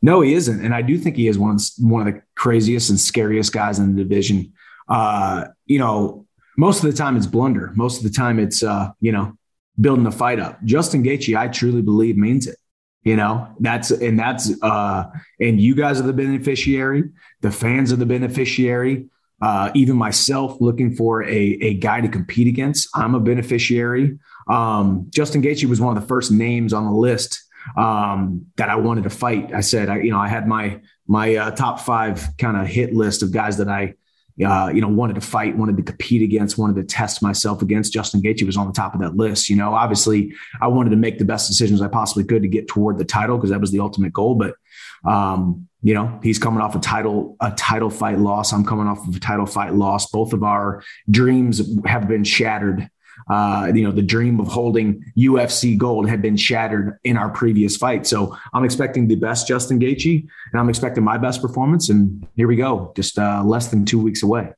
No, 0.00 0.20
he 0.20 0.34
isn't, 0.34 0.64
and 0.64 0.74
I 0.74 0.82
do 0.82 0.98
think 0.98 1.16
he 1.16 1.28
is 1.28 1.38
one 1.38 1.52
of 1.52 1.58
the, 1.58 1.86
one 1.86 2.06
of 2.06 2.12
the 2.12 2.22
craziest 2.34 2.90
and 2.90 3.00
scariest 3.00 3.52
guys 3.52 3.78
in 3.78 3.94
the 3.94 4.02
division. 4.02 4.52
Uh, 4.88 5.46
you 5.64 5.78
know, 5.78 6.26
most 6.58 6.84
of 6.84 6.90
the 6.90 6.96
time 6.96 7.16
it's 7.16 7.26
blunder. 7.26 7.72
Most 7.74 7.98
of 7.98 8.02
the 8.04 8.10
time 8.10 8.38
it's 8.38 8.62
uh, 8.62 8.90
you 9.00 9.12
know 9.12 9.36
building 9.80 10.04
the 10.04 10.12
fight 10.12 10.40
up. 10.40 10.62
Justin 10.64 11.02
Gaethje, 11.02 11.36
I 11.36 11.48
truly 11.48 11.82
believe 11.82 12.16
means 12.16 12.46
it. 12.46 12.56
You 13.02 13.16
know, 13.16 13.48
that's 13.60 13.90
and 13.90 14.18
that's 14.18 14.50
uh 14.62 15.04
and 15.40 15.60
you 15.60 15.74
guys 15.74 16.00
are 16.00 16.04
the 16.04 16.12
beneficiary, 16.12 17.04
the 17.42 17.50
fans 17.50 17.92
are 17.92 17.96
the 17.96 18.06
beneficiary. 18.06 19.06
uh, 19.40 19.70
even 19.74 19.96
myself 19.96 20.60
looking 20.60 20.94
for 20.94 21.22
a, 21.24 21.28
a 21.60 21.74
guy 21.74 22.00
to 22.00 22.08
compete 22.08 22.46
against. 22.46 22.88
I'm 22.94 23.14
a 23.14 23.20
beneficiary. 23.20 24.18
Um, 24.48 25.06
Justin 25.10 25.42
Gaethje 25.42 25.68
was 25.68 25.80
one 25.80 25.96
of 25.96 26.02
the 26.02 26.08
first 26.08 26.30
names 26.30 26.72
on 26.72 26.84
the 26.84 26.92
list 26.92 27.42
um, 27.76 28.46
that 28.56 28.70
I 28.70 28.76
wanted 28.76 29.04
to 29.04 29.10
fight. 29.10 29.52
I 29.52 29.60
said, 29.60 29.88
I, 29.88 30.00
you 30.00 30.10
know, 30.10 30.18
I 30.18 30.28
had 30.28 30.46
my 30.46 30.80
my 31.06 31.36
uh, 31.36 31.50
top 31.50 31.80
five 31.80 32.26
kind 32.38 32.56
of 32.56 32.66
hit 32.66 32.94
list 32.94 33.22
of 33.22 33.30
guys 33.30 33.58
that 33.58 33.68
I, 33.68 33.94
uh, 34.44 34.70
you 34.74 34.80
know, 34.80 34.88
wanted 34.88 35.14
to 35.14 35.20
fight, 35.20 35.56
wanted 35.56 35.76
to 35.76 35.82
compete 35.82 36.22
against, 36.22 36.58
wanted 36.58 36.74
to 36.76 36.82
test 36.82 37.22
myself 37.22 37.62
against. 37.62 37.92
Justin 37.92 38.20
Gaethje 38.20 38.44
was 38.44 38.56
on 38.56 38.66
the 38.66 38.72
top 38.72 38.94
of 38.94 39.00
that 39.00 39.16
list. 39.16 39.48
You 39.48 39.56
know, 39.56 39.74
obviously, 39.74 40.32
I 40.60 40.66
wanted 40.66 40.90
to 40.90 40.96
make 40.96 41.18
the 41.18 41.24
best 41.24 41.46
decisions 41.46 41.80
I 41.80 41.88
possibly 41.88 42.24
could 42.24 42.42
to 42.42 42.48
get 42.48 42.66
toward 42.66 42.98
the 42.98 43.04
title 43.04 43.36
because 43.36 43.50
that 43.50 43.60
was 43.60 43.70
the 43.70 43.80
ultimate 43.80 44.12
goal. 44.12 44.34
But 44.34 44.54
um, 45.04 45.68
you 45.82 45.94
know, 45.94 46.18
he's 46.22 46.38
coming 46.38 46.60
off 46.60 46.74
a 46.74 46.80
title 46.80 47.36
a 47.40 47.52
title 47.52 47.90
fight 47.90 48.18
loss. 48.18 48.52
I'm 48.52 48.64
coming 48.64 48.86
off 48.86 49.06
of 49.06 49.14
a 49.14 49.20
title 49.20 49.46
fight 49.46 49.74
loss. 49.74 50.10
Both 50.10 50.32
of 50.32 50.42
our 50.42 50.82
dreams 51.08 51.62
have 51.84 52.08
been 52.08 52.24
shattered 52.24 52.90
uh, 53.30 53.70
you 53.74 53.82
know, 53.82 53.92
the 53.92 54.02
dream 54.02 54.40
of 54.40 54.48
holding 54.48 55.04
UFC 55.16 55.76
gold 55.76 56.08
had 56.08 56.20
been 56.20 56.36
shattered 56.36 56.98
in 57.04 57.16
our 57.16 57.30
previous 57.30 57.76
fight. 57.76 58.06
So 58.06 58.36
I'm 58.52 58.64
expecting 58.64 59.08
the 59.08 59.16
best 59.16 59.48
Justin 59.48 59.78
Gaethje, 59.78 60.26
and 60.52 60.60
I'm 60.60 60.68
expecting 60.68 61.04
my 61.04 61.18
best 61.18 61.40
performance. 61.40 61.88
And 61.88 62.26
here 62.36 62.48
we 62.48 62.56
go, 62.56 62.92
just 62.96 63.18
uh, 63.18 63.42
less 63.44 63.68
than 63.68 63.84
two 63.84 64.00
weeks 64.00 64.22
away. 64.22 64.52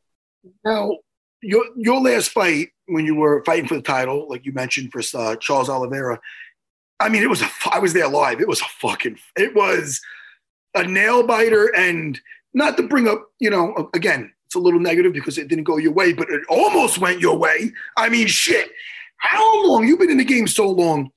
Now, 0.65 0.97
your 1.43 1.65
your 1.77 2.01
last 2.01 2.31
fight 2.31 2.69
when 2.87 3.05
you 3.05 3.15
were 3.15 3.43
fighting 3.45 3.69
for 3.69 3.75
the 3.75 3.83
title, 3.83 4.29
like 4.29 4.45
you 4.45 4.53
mentioned 4.53 4.93
for 4.93 5.03
uh, 5.15 5.37
Charles 5.37 5.69
Oliveira, 5.69 6.21
I 7.01 7.09
mean, 7.09 7.23
it 7.23 7.31
was 7.31 7.43
a. 7.43 7.49
I 7.71 7.79
was 7.79 7.93
there 7.93 8.09
live. 8.09 8.41
It 8.41 8.49
was 8.49 8.61
a 8.61 8.69
fucking. 8.81 9.19
It 9.37 9.55
was 9.55 10.01
a 10.75 10.85
nail 10.85 11.27
biter, 11.27 11.67
and 11.75 12.21
not 12.55 12.77
to 12.79 12.83
bring 12.83 13.07
up, 13.07 13.23
you 13.39 13.51
know, 13.51 13.91
again, 13.95 14.33
a 14.57 14.59
little 14.59 14.81
negative 14.81 15.13
because 15.13 15.39
it 15.39 15.49
didn't 15.49 15.65
go 15.65 15.77
your 15.77 15.93
way, 15.93 16.13
but 16.13 16.29
it 16.31 16.43
almost 16.49 16.99
went 16.99 17.21
your 17.21 17.39
way. 17.39 17.73
I 17.97 18.09
mean, 18.09 18.27
shit. 18.27 18.71
How 19.19 19.67
long? 19.67 19.87
You've 19.87 20.01
been 20.01 20.11
in 20.11 20.19
the 20.19 20.25
game 20.25 20.49
so 20.49 20.69
long. 20.69 21.11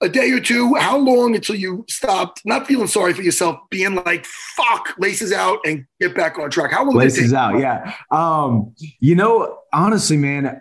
A 0.00 0.08
day 0.08 0.32
or 0.32 0.40
two? 0.40 0.74
How 0.74 0.96
long 0.98 1.36
until 1.36 1.54
you 1.54 1.84
stopped 1.88 2.42
not 2.44 2.66
feeling 2.66 2.88
sorry 2.88 3.12
for 3.12 3.22
yourself, 3.22 3.58
being 3.70 3.94
like, 3.94 4.24
fuck, 4.26 4.94
laces 4.98 5.32
out 5.32 5.60
and 5.64 5.86
get 6.00 6.14
back 6.14 6.40
on 6.40 6.50
track? 6.50 6.72
How 6.72 6.84
long 6.84 6.96
laces 6.96 7.32
out? 7.32 7.58
Yeah. 7.60 7.94
Um, 8.10 8.74
you 8.98 9.14
know, 9.14 9.58
honestly, 9.72 10.16
man, 10.16 10.60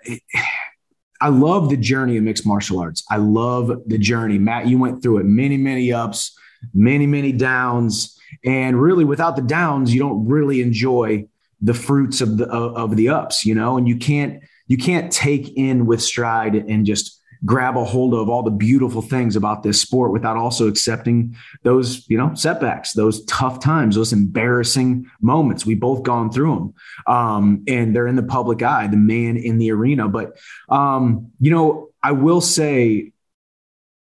I 1.20 1.30
love 1.30 1.70
the 1.70 1.78
journey 1.78 2.18
of 2.18 2.24
mixed 2.24 2.46
martial 2.46 2.80
arts. 2.80 3.04
I 3.10 3.18
love 3.18 3.72
the 3.88 3.98
journey. 3.98 4.38
Matt, 4.38 4.68
you 4.68 4.78
went 4.78 5.02
through 5.02 5.20
it 5.20 5.26
many, 5.26 5.58
many 5.58 5.92
ups, 5.92 6.38
many, 6.74 7.08
many 7.08 7.32
downs. 7.32 8.20
And 8.46 8.80
really, 8.80 9.06
without 9.06 9.36
the 9.36 9.42
downs, 9.42 9.94
you 9.94 10.00
don't 10.00 10.28
really 10.28 10.62
enjoy 10.62 11.28
the 11.62 11.74
fruits 11.74 12.22
of 12.22 12.38
the 12.38 12.48
of 12.48 12.96
the 12.96 13.10
ups, 13.10 13.46
you 13.46 13.56
know, 13.56 13.78
and 13.78 13.88
you 13.88 13.98
can't 13.98 14.44
you 14.68 14.78
can't 14.78 15.12
take 15.12 15.54
in 15.58 15.86
with 15.86 16.02
stride 16.02 16.56
and 16.56 16.86
just 16.86 17.22
grab 17.44 17.76
a 17.76 17.84
hold 17.84 18.14
of 18.14 18.30
all 18.30 18.44
the 18.44 18.52
beautiful 18.52 19.02
things 19.02 19.36
about 19.36 19.64
this 19.64 19.82
sport 19.82 20.12
without 20.12 20.38
also 20.38 20.68
accepting 20.68 21.36
those 21.64 22.08
you 22.08 22.16
know 22.16 22.32
setbacks 22.36 22.94
those 22.94 23.26
tough 23.26 23.60
times 23.60 23.96
those 23.96 24.14
embarrassing 24.14 25.06
moments. 25.22 25.66
We 25.66 25.76
both 25.76 26.04
gone 26.04 26.32
through 26.32 26.56
them 26.56 26.74
um, 27.08 27.64
and 27.68 27.96
they're 27.96 28.08
in 28.08 28.16
the 28.16 28.24
public 28.24 28.62
eye 28.62 28.88
the 28.88 28.98
man 28.98 29.38
in 29.38 29.58
the 29.58 29.72
arena. 29.72 30.08
But 30.08 30.38
um, 30.70 31.32
you 31.40 31.52
know 31.52 31.90
i 32.04 32.12
will 32.12 32.42
say 32.42 33.12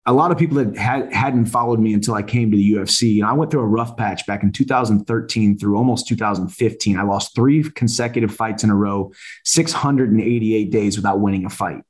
a 0.06 0.12
lot 0.12 0.30
of 0.30 0.38
people 0.38 0.56
that 0.56 0.76
had, 0.76 1.12
hadn't 1.12 1.46
followed 1.46 1.80
me 1.80 1.94
until 1.94 2.14
I 2.14 2.22
came 2.22 2.50
to 2.50 2.56
the 2.56 2.72
UFC. 2.72 3.18
And 3.18 3.24
I 3.24 3.32
went 3.32 3.50
through 3.50 3.62
a 3.62 3.66
rough 3.66 3.96
patch 3.96 4.26
back 4.26 4.42
in 4.42 4.52
2013 4.52 5.58
through 5.58 5.76
almost 5.76 6.06
2015. 6.08 6.98
I 6.98 7.02
lost 7.02 7.34
three 7.34 7.62
consecutive 7.70 8.34
fights 8.34 8.64
in 8.64 8.70
a 8.70 8.76
row, 8.76 9.12
688 9.44 10.70
days 10.70 10.96
without 10.96 11.20
winning 11.20 11.46
a 11.46 11.50
fight. 11.50 11.82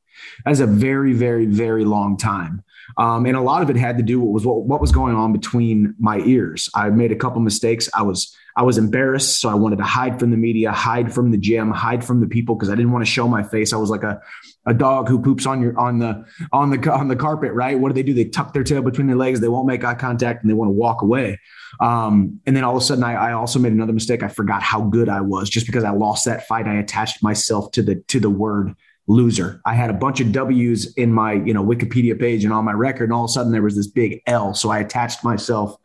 That's 0.45 0.61
a 0.61 0.67
very, 0.67 1.13
very, 1.13 1.47
very 1.47 1.85
long 1.85 2.17
time. 2.17 2.63
Um, 2.97 3.27
and 3.27 3.37
a 3.37 3.41
lot 3.41 3.63
of 3.63 3.71
it 3.71 3.77
had 3.77 3.97
to 3.97 4.03
do 4.03 4.21
with 4.21 4.45
what, 4.45 4.65
what 4.65 4.81
was 4.81 4.93
going 4.93 5.17
on 5.17 5.33
between 5.33 5.95
my 5.99 6.19
ears. 6.19 6.69
I 6.75 6.91
made 6.91 7.13
a 7.13 7.17
couple 7.17 7.41
mistakes. 7.41 7.89
I 7.95 8.03
was 8.03 8.37
I 8.57 8.63
was 8.63 8.79
embarrassed, 8.79 9.41
so 9.41 9.49
I 9.49 9.55
wanted 9.55 9.79
to 9.79 9.85
hide 9.85 10.21
from 10.21 10.31
the 10.31 10.37
media, 10.37 10.71
hide 10.71 11.13
from 11.13 11.33
the 11.33 11.39
gym, 11.39 11.73
hide 11.73 12.05
from 12.05 12.21
the 12.21 12.29
people 12.29 12.55
because 12.55 12.69
I 12.69 12.77
didn't 12.77 12.93
want 12.93 13.05
to 13.05 13.11
show 13.11 13.27
my 13.27 13.43
face. 13.43 13.73
I 13.73 13.79
was 13.79 13.91
like 13.91 14.05
a 14.05 14.21
a 14.67 14.75
dog 14.75 15.09
who 15.09 15.21
poops 15.21 15.47
on 15.47 15.61
your 15.61 15.79
on 15.79 15.99
the 15.99 16.25
on 16.53 16.71
the 16.71 16.93
on 16.93 17.09
the 17.09 17.17
carpet, 17.17 17.53
right? 17.53 17.79
What 17.79 17.89
do 17.89 17.95
they 17.95 18.03
do? 18.03 18.15
They 18.15 18.25
tuck 18.25 18.53
their 18.53 18.65
tail 18.65 18.83
between 18.83 19.07
their 19.07 19.17
legs. 19.17 19.41
They 19.41 19.49
won't 19.49 19.67
make 19.67 19.85
eye 19.85 19.95
contact 19.95 20.43
and 20.43 20.51
they 20.51 20.55
want 20.55 20.69
to 20.69 20.73
walk 20.73 21.03
away. 21.03 21.39
Um, 21.81 22.41
and 22.47 22.57
then 22.57 22.65
all 22.65 22.77
of 22.77 22.83
a 22.83 22.85
sudden, 22.85 23.05
I, 23.05 23.15
I 23.15 23.33
also 23.33 23.59
made 23.59 23.73
another 23.73 23.93
mistake. 23.93 24.23
I 24.23 24.29
forgot 24.29 24.63
how 24.63 24.83
good 24.83 25.09
I 25.09 25.21
was 25.21 25.51
just 25.51 25.67
because 25.67 25.85
I 25.85 25.91
lost 25.91 26.25
that 26.25 26.47
fight. 26.47 26.67
I 26.67 26.75
attached 26.75 27.23
myself 27.23 27.73
to 27.73 27.83
the 27.83 27.97
to 27.97 28.21
the 28.21 28.31
word 28.31 28.75
loser. 29.07 29.61
I 29.67 29.75
had 29.75 29.91
a 29.91 29.95
bunch 29.95 30.21
of 30.21 30.33
W's 30.33 30.95
in 30.95 31.13
my, 31.13 31.35
you 31.35 31.53
know, 31.53 31.65
Wikipedia 31.65 32.19
page 32.19 32.45
and 32.45 32.53
on 32.53 32.65
my 32.65 32.73
record, 32.73 33.05
and 33.05 33.13
all 33.13 33.25
of 33.25 33.31
a 33.31 33.33
sudden 33.33 33.53
there 33.53 33.63
was 33.63 33.77
this 33.77 33.87
big 33.87 34.23
L. 34.27 34.55
So 34.55 34.71
I 34.71 34.79
attached 34.79 35.23
myself 35.23 35.77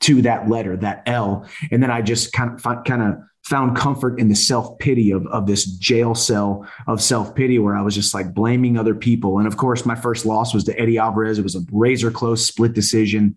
to 0.00 0.22
that 0.22 0.48
letter, 0.48 0.76
that 0.78 1.02
L, 1.06 1.48
and 1.70 1.82
then 1.82 1.90
I 1.90 2.02
just 2.02 2.32
kind 2.32 2.52
of 2.52 2.84
kind 2.84 3.02
of 3.02 3.14
found 3.44 3.76
comfort 3.76 4.18
in 4.18 4.28
the 4.28 4.34
self 4.34 4.78
pity 4.78 5.10
of 5.10 5.26
of 5.26 5.46
this 5.46 5.66
jail 5.66 6.14
cell 6.14 6.66
of 6.86 7.02
self 7.02 7.34
pity, 7.34 7.58
where 7.58 7.76
I 7.76 7.82
was 7.82 7.94
just 7.94 8.14
like 8.14 8.34
blaming 8.34 8.78
other 8.78 8.94
people. 8.94 9.38
And 9.38 9.46
of 9.46 9.56
course, 9.56 9.84
my 9.84 9.94
first 9.94 10.26
loss 10.26 10.54
was 10.54 10.64
to 10.64 10.78
Eddie 10.78 10.98
Alvarez. 10.98 11.38
It 11.38 11.42
was 11.42 11.56
a 11.56 11.64
razor 11.70 12.10
close 12.10 12.46
split 12.46 12.72
decision. 12.72 13.36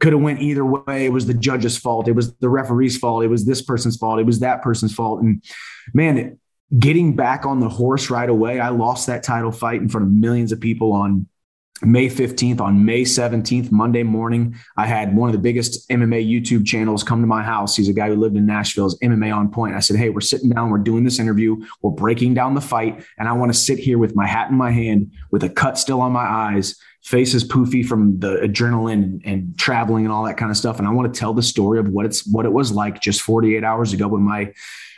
Could 0.00 0.12
have 0.12 0.22
went 0.22 0.40
either 0.40 0.64
way. 0.64 1.06
It 1.06 1.12
was 1.12 1.26
the 1.26 1.34
judge's 1.34 1.76
fault. 1.76 2.06
It 2.06 2.12
was 2.12 2.34
the 2.36 2.48
referee's 2.48 2.96
fault. 2.96 3.24
It 3.24 3.28
was 3.28 3.46
this 3.46 3.62
person's 3.62 3.96
fault. 3.96 4.20
It 4.20 4.26
was 4.26 4.40
that 4.40 4.62
person's 4.62 4.94
fault. 4.94 5.20
And 5.22 5.42
man, 5.92 6.38
getting 6.76 7.16
back 7.16 7.46
on 7.46 7.60
the 7.60 7.68
horse 7.68 8.10
right 8.10 8.28
away. 8.28 8.60
I 8.60 8.68
lost 8.68 9.06
that 9.06 9.22
title 9.22 9.52
fight 9.52 9.80
in 9.80 9.88
front 9.88 10.06
of 10.06 10.12
millions 10.12 10.52
of 10.52 10.60
people 10.60 10.92
on 10.92 11.26
May 11.82 12.08
15th. 12.08 12.60
On 12.60 12.84
May 12.84 13.02
17th, 13.02 13.70
Monday 13.70 14.02
morning, 14.02 14.56
I 14.76 14.86
had 14.86 15.14
one 15.16 15.28
of 15.28 15.32
the 15.32 15.40
biggest 15.40 15.88
MMA 15.88 16.28
YouTube 16.28 16.66
channels 16.66 17.02
come 17.02 17.20
to 17.20 17.26
my 17.26 17.42
house. 17.42 17.76
He's 17.76 17.88
a 17.88 17.92
guy 17.92 18.08
who 18.08 18.16
lived 18.16 18.36
in 18.36 18.46
Nashville's 18.46 18.98
MMA 18.98 19.34
on 19.34 19.50
point. 19.50 19.74
I 19.74 19.80
said, 19.80 19.96
Hey, 19.96 20.10
we're 20.10 20.20
sitting 20.20 20.50
down, 20.50 20.70
we're 20.70 20.78
doing 20.78 21.04
this 21.04 21.18
interview, 21.18 21.56
we're 21.82 21.92
breaking 21.92 22.34
down 22.34 22.54
the 22.54 22.60
fight, 22.60 23.04
and 23.18 23.28
I 23.28 23.32
want 23.32 23.52
to 23.52 23.58
sit 23.58 23.78
here 23.78 23.98
with 23.98 24.16
my 24.16 24.26
hat 24.26 24.50
in 24.50 24.56
my 24.56 24.70
hand, 24.70 25.12
with 25.30 25.44
a 25.44 25.48
cut 25.48 25.78
still 25.78 26.00
on 26.00 26.12
my 26.12 26.24
eyes, 26.24 26.76
faces 27.02 27.46
poofy 27.46 27.86
from 27.86 28.18
the 28.18 28.36
adrenaline 28.36 28.92
and, 28.92 29.22
and 29.24 29.58
traveling 29.58 30.04
and 30.04 30.12
all 30.12 30.24
that 30.24 30.36
kind 30.36 30.50
of 30.50 30.56
stuff. 30.56 30.78
And 30.78 30.88
I 30.88 30.90
want 30.90 31.12
to 31.12 31.18
tell 31.18 31.32
the 31.32 31.42
story 31.42 31.78
of 31.78 31.88
what 31.88 32.06
it's 32.06 32.26
what 32.26 32.44
it 32.44 32.52
was 32.52 32.72
like 32.72 33.00
just 33.00 33.22
48 33.22 33.62
hours 33.62 33.92
ago 33.92 34.08
when 34.08 34.22
my 34.22 34.52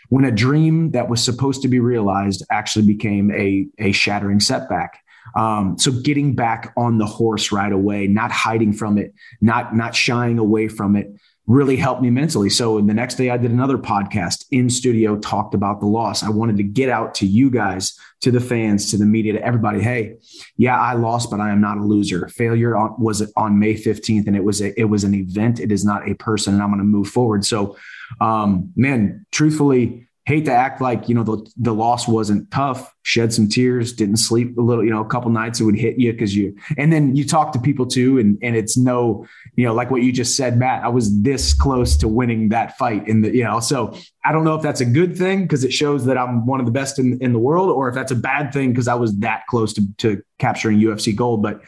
when 0.09 0.25
a 0.25 0.33
dream 0.33 0.91
that 0.91 1.09
was 1.09 1.23
supposed 1.23 1.63
to 1.63 1.69
be 1.69 1.79
realized 1.79 2.45
actually 2.51 2.85
became 2.85 3.31
a, 3.31 3.67
a 3.79 3.93
shattering 3.93 4.41
setback. 4.41 5.05
Um, 5.35 5.79
so 5.79 5.91
getting 5.93 6.35
back 6.35 6.73
on 6.77 6.99
the 6.99 7.07
horse 7.07 7.53
right 7.53 7.73
away, 7.73 8.07
not 8.07 8.31
hiding 8.31 8.73
from 8.73 8.99
it, 8.99 9.15
not 9.41 9.75
not 9.75 9.95
shying 9.95 10.39
away 10.39 10.69
from 10.69 10.97
it, 10.97 11.13
really 11.51 11.77
helped 11.77 12.01
me 12.01 12.11
mentally. 12.11 12.49
So 12.49 12.81
the 12.81 12.95
next 12.95 13.17
day 13.17 13.31
I 13.31 13.37
did 13.37 13.51
another 13.51 13.77
podcast 13.77 14.45
in 14.53 14.71
studio, 14.71 15.19
talked 15.19 15.53
about 15.53 15.81
the 15.81 15.87
loss. 15.87 16.23
I 16.23 16.29
wanted 16.31 16.57
to 16.59 16.63
get 16.63 16.89
out 16.89 17.15
to 17.17 17.27
you 17.27 17.51
guys, 17.51 17.99
to 18.21 18.31
the 18.31 18.41
fans, 18.41 18.91
to 18.93 18.97
the 18.97 19.05
media, 19.05 19.33
to 19.33 19.45
everybody. 19.45 19.81
Hey, 19.81 20.15
yeah, 20.57 20.81
I 20.81 20.93
lost, 20.93 21.29
but 21.29 21.41
I 21.41 21.51
am 21.51 21.61
not 21.61 21.79
a 21.79 21.83
loser. 21.83 22.29
Failure 22.29 22.77
on, 22.77 22.95
was 22.99 23.33
on 23.37 23.59
May 23.59 23.75
15th 23.75 24.29
and 24.29 24.37
it 24.37 24.45
was 24.45 24.63
a, 24.63 24.79
it 24.79 24.85
was 24.85 25.03
an 25.03 25.13
event. 25.13 25.59
It 25.59 25.73
is 25.73 25.85
not 25.85 26.09
a 26.09 26.15
person 26.15 26.55
and 26.55 26.63
I'm 26.63 26.69
going 26.69 26.79
to 26.79 26.85
move 26.85 27.09
forward. 27.09 27.45
So 27.45 27.77
um, 28.21 28.73
man, 28.77 29.27
truthfully, 29.33 30.07
hate 30.31 30.45
to 30.45 30.53
act 30.53 30.81
like 30.81 31.09
you 31.09 31.15
know 31.15 31.25
the 31.25 31.45
the 31.57 31.75
loss 31.75 32.07
wasn't 32.07 32.49
tough. 32.53 32.95
Shed 33.03 33.33
some 33.33 33.49
tears, 33.49 33.93
didn't 33.93 34.19
sleep 34.19 34.57
a 34.57 34.61
little. 34.61 34.85
You 34.85 34.91
know, 34.91 35.01
a 35.01 35.09
couple 35.09 35.31
nights 35.31 35.61
it 35.61 35.65
would 35.65 35.77
hit 35.77 35.99
you 35.99 36.13
because 36.13 36.37
you. 36.37 36.57
And 36.79 36.93
then 36.93 37.17
you 37.17 37.27
talk 37.27 37.53
to 37.53 37.59
people 37.59 37.87
too, 37.87 38.19
and 38.19 38.39
and 38.41 38.55
it's 38.55 38.77
no, 38.77 39.27
you 39.57 39.65
know, 39.65 39.75
like 39.75 39.91
what 39.91 40.03
you 40.03 40.13
just 40.13 40.37
said, 40.37 40.57
Matt. 40.57 40.85
I 40.85 40.89
was 40.89 41.23
this 41.23 41.53
close 41.53 41.97
to 41.97 42.09
winning 42.09 42.51
that 42.51 42.79
fight 42.79 43.09
in 43.09 43.23
the, 43.23 43.35
you 43.35 43.43
know. 43.43 43.59
So 43.59 43.97
I 44.25 44.31
don't 44.31 44.45
know 44.45 44.55
if 44.55 44.63
that's 44.63 44.81
a 44.81 44.85
good 44.85 45.17
thing 45.17 45.43
because 45.43 45.65
it 45.65 45.73
shows 45.73 46.05
that 46.05 46.17
I'm 46.17 46.47
one 46.47 46.61
of 46.61 46.67
the 46.67 46.73
best 46.73 47.01
in 47.01 47.19
in 47.21 47.33
the 47.33 47.41
world, 47.41 47.69
or 47.71 47.89
if 47.89 47.95
that's 47.97 48.13
a 48.13 48.17
bad 48.17 48.53
thing 48.53 48.71
because 48.71 48.87
I 48.87 48.95
was 48.95 49.19
that 49.19 49.47
close 49.49 49.73
to 49.75 49.83
to 49.99 50.23
capturing 50.39 50.79
UFC 50.79 51.15
gold. 51.15 51.43
But 51.43 51.61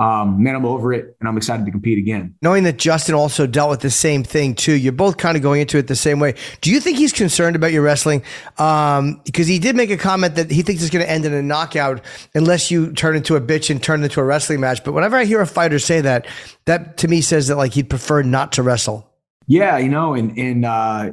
um, 0.00 0.42
man, 0.42 0.54
I'm 0.54 0.64
over 0.64 0.94
it 0.94 1.14
and 1.20 1.28
I'm 1.28 1.36
excited 1.36 1.66
to 1.66 1.70
compete 1.70 1.98
again. 1.98 2.34
Knowing 2.40 2.64
that 2.64 2.78
Justin 2.78 3.14
also 3.14 3.46
dealt 3.46 3.68
with 3.68 3.80
the 3.80 3.90
same 3.90 4.24
thing 4.24 4.54
too, 4.54 4.72
you're 4.72 4.94
both 4.94 5.18
kind 5.18 5.36
of 5.36 5.42
going 5.42 5.60
into 5.60 5.76
it 5.76 5.88
the 5.88 5.94
same 5.94 6.18
way. 6.18 6.34
Do 6.62 6.70
you 6.70 6.80
think 6.80 6.96
he's 6.96 7.12
concerned 7.12 7.54
about 7.54 7.70
your 7.70 7.82
wrestling? 7.82 8.22
Um, 8.56 9.20
because 9.26 9.46
he 9.46 9.58
did 9.58 9.76
make 9.76 9.90
a 9.90 9.98
comment 9.98 10.36
that 10.36 10.50
he 10.50 10.62
thinks 10.62 10.82
it's 10.82 10.90
going 10.90 11.04
to 11.04 11.10
end 11.10 11.26
in 11.26 11.34
a 11.34 11.42
knockout 11.42 12.00
unless 12.34 12.70
you 12.70 12.92
turn 12.94 13.14
into 13.14 13.36
a 13.36 13.42
bitch 13.42 13.68
and 13.68 13.82
turn 13.82 14.02
into 14.02 14.20
a 14.20 14.24
wrestling 14.24 14.60
match. 14.60 14.82
But 14.82 14.92
whenever 14.92 15.18
I 15.18 15.26
hear 15.26 15.42
a 15.42 15.46
fighter 15.46 15.78
say 15.78 16.00
that, 16.00 16.26
that 16.64 16.96
to 16.98 17.08
me 17.08 17.20
says 17.20 17.48
that 17.48 17.56
like 17.56 17.74
he'd 17.74 17.90
prefer 17.90 18.22
not 18.22 18.52
to 18.52 18.62
wrestle. 18.62 19.06
Yeah, 19.46 19.76
you 19.76 19.90
know, 19.90 20.14
and 20.14 20.38
and 20.38 20.64
uh, 20.64 21.12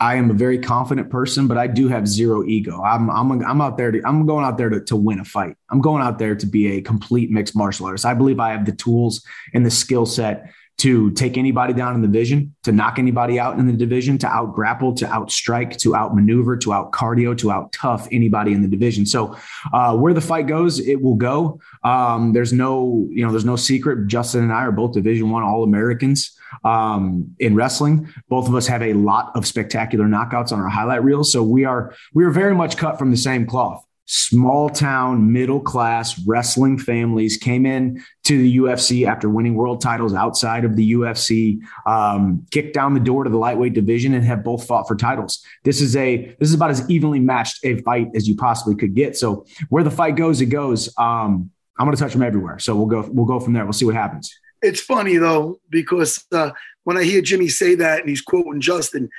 I 0.00 0.14
am 0.14 0.30
a 0.30 0.34
very 0.34 0.58
confident 0.58 1.10
person, 1.10 1.48
but 1.48 1.58
I 1.58 1.66
do 1.66 1.88
have 1.88 2.06
zero 2.06 2.44
ego. 2.44 2.82
I'm 2.82 3.10
I'm 3.10 3.32
I'm 3.44 3.60
out 3.60 3.76
there 3.76 3.90
to 3.90 4.00
I'm 4.04 4.26
going 4.26 4.44
out 4.44 4.56
there 4.56 4.68
to, 4.68 4.80
to 4.84 4.96
win 4.96 5.18
a 5.18 5.24
fight. 5.24 5.56
I'm 5.70 5.80
going 5.80 6.02
out 6.02 6.18
there 6.18 6.36
to 6.36 6.46
be 6.46 6.78
a 6.78 6.80
complete 6.80 7.30
mixed 7.30 7.56
martial 7.56 7.86
artist. 7.86 8.06
I 8.06 8.14
believe 8.14 8.38
I 8.38 8.50
have 8.50 8.64
the 8.64 8.72
tools 8.72 9.24
and 9.52 9.66
the 9.66 9.70
skill 9.70 10.06
set 10.06 10.52
to 10.78 11.10
take 11.10 11.36
anybody 11.36 11.72
down 11.72 11.96
in 11.96 12.00
the 12.02 12.06
division, 12.06 12.54
to 12.62 12.70
knock 12.70 13.00
anybody 13.00 13.38
out 13.38 13.58
in 13.58 13.66
the 13.66 13.72
division, 13.72 14.16
to 14.16 14.28
out 14.28 14.54
grapple, 14.54 14.94
to 14.94 15.12
out 15.12 15.30
strike, 15.30 15.76
to 15.76 15.96
out 15.96 16.14
maneuver, 16.14 16.56
to 16.56 16.72
out 16.72 16.92
cardio, 16.92 17.36
to 17.36 17.50
out 17.50 17.72
tough 17.72 18.06
anybody 18.12 18.52
in 18.52 18.62
the 18.62 18.68
division. 18.68 19.04
So 19.04 19.36
uh, 19.72 19.96
where 19.96 20.14
the 20.14 20.20
fight 20.20 20.46
goes, 20.46 20.78
it 20.78 21.02
will 21.02 21.16
go. 21.16 21.60
Um, 21.82 22.32
there's 22.32 22.52
no, 22.52 23.08
you 23.10 23.24
know, 23.24 23.32
there's 23.32 23.44
no 23.44 23.56
secret. 23.56 24.06
Justin 24.06 24.44
and 24.44 24.52
I 24.52 24.62
are 24.62 24.72
both 24.72 24.92
Division 24.92 25.30
One 25.30 25.42
All 25.42 25.64
Americans 25.64 26.38
um, 26.64 27.34
in 27.40 27.56
wrestling. 27.56 28.12
Both 28.28 28.48
of 28.48 28.54
us 28.54 28.68
have 28.68 28.82
a 28.82 28.92
lot 28.92 29.32
of 29.34 29.46
spectacular 29.46 30.06
knockouts 30.06 30.52
on 30.52 30.60
our 30.60 30.68
highlight 30.68 31.02
reels. 31.02 31.32
So 31.32 31.42
we 31.42 31.64
are 31.64 31.92
we 32.14 32.24
are 32.24 32.30
very 32.30 32.54
much 32.54 32.76
cut 32.76 32.98
from 32.98 33.10
the 33.10 33.16
same 33.16 33.46
cloth 33.46 33.84
small 34.08 34.70
town, 34.70 35.30
middle 35.30 35.60
class 35.60 36.18
wrestling 36.26 36.78
families 36.78 37.36
came 37.36 37.66
in 37.66 38.02
to 38.24 38.38
the 38.38 38.56
UFC 38.56 39.06
after 39.06 39.28
winning 39.28 39.54
world 39.54 39.82
titles 39.82 40.14
outside 40.14 40.64
of 40.64 40.76
the 40.76 40.92
UFC, 40.92 41.60
um, 41.86 42.44
kicked 42.50 42.72
down 42.72 42.94
the 42.94 43.00
door 43.00 43.24
to 43.24 43.30
the 43.30 43.36
lightweight 43.36 43.74
division, 43.74 44.14
and 44.14 44.24
have 44.24 44.42
both 44.42 44.66
fought 44.66 44.88
for 44.88 44.96
titles. 44.96 45.44
This 45.62 45.82
is 45.82 45.94
a 45.94 46.34
this 46.40 46.48
is 46.48 46.54
about 46.54 46.70
as 46.70 46.88
evenly 46.90 47.20
matched 47.20 47.64
a 47.64 47.76
fight 47.82 48.08
as 48.14 48.26
you 48.26 48.34
possibly 48.34 48.74
could 48.74 48.94
get. 48.94 49.16
So 49.16 49.44
where 49.68 49.84
the 49.84 49.90
fight 49.90 50.16
goes, 50.16 50.40
it 50.40 50.46
goes. 50.46 50.88
Um, 50.98 51.50
I'm 51.78 51.86
going 51.86 51.96
to 51.96 52.02
touch 52.02 52.14
them 52.14 52.22
everywhere. 52.22 52.58
So 52.58 52.74
we'll 52.74 52.86
go 52.86 53.08
we'll 53.12 53.26
go 53.26 53.38
from 53.38 53.52
there. 53.52 53.64
We'll 53.64 53.74
see 53.74 53.84
what 53.84 53.94
happens. 53.94 54.34
It's 54.62 54.80
funny 54.80 55.18
though 55.18 55.60
because 55.68 56.24
uh, 56.32 56.50
when 56.84 56.96
I 56.96 57.04
hear 57.04 57.20
Jimmy 57.20 57.48
say 57.48 57.74
that 57.74 58.00
and 58.00 58.08
he's 58.08 58.22
quoting 58.22 58.60
Justin, 58.62 59.10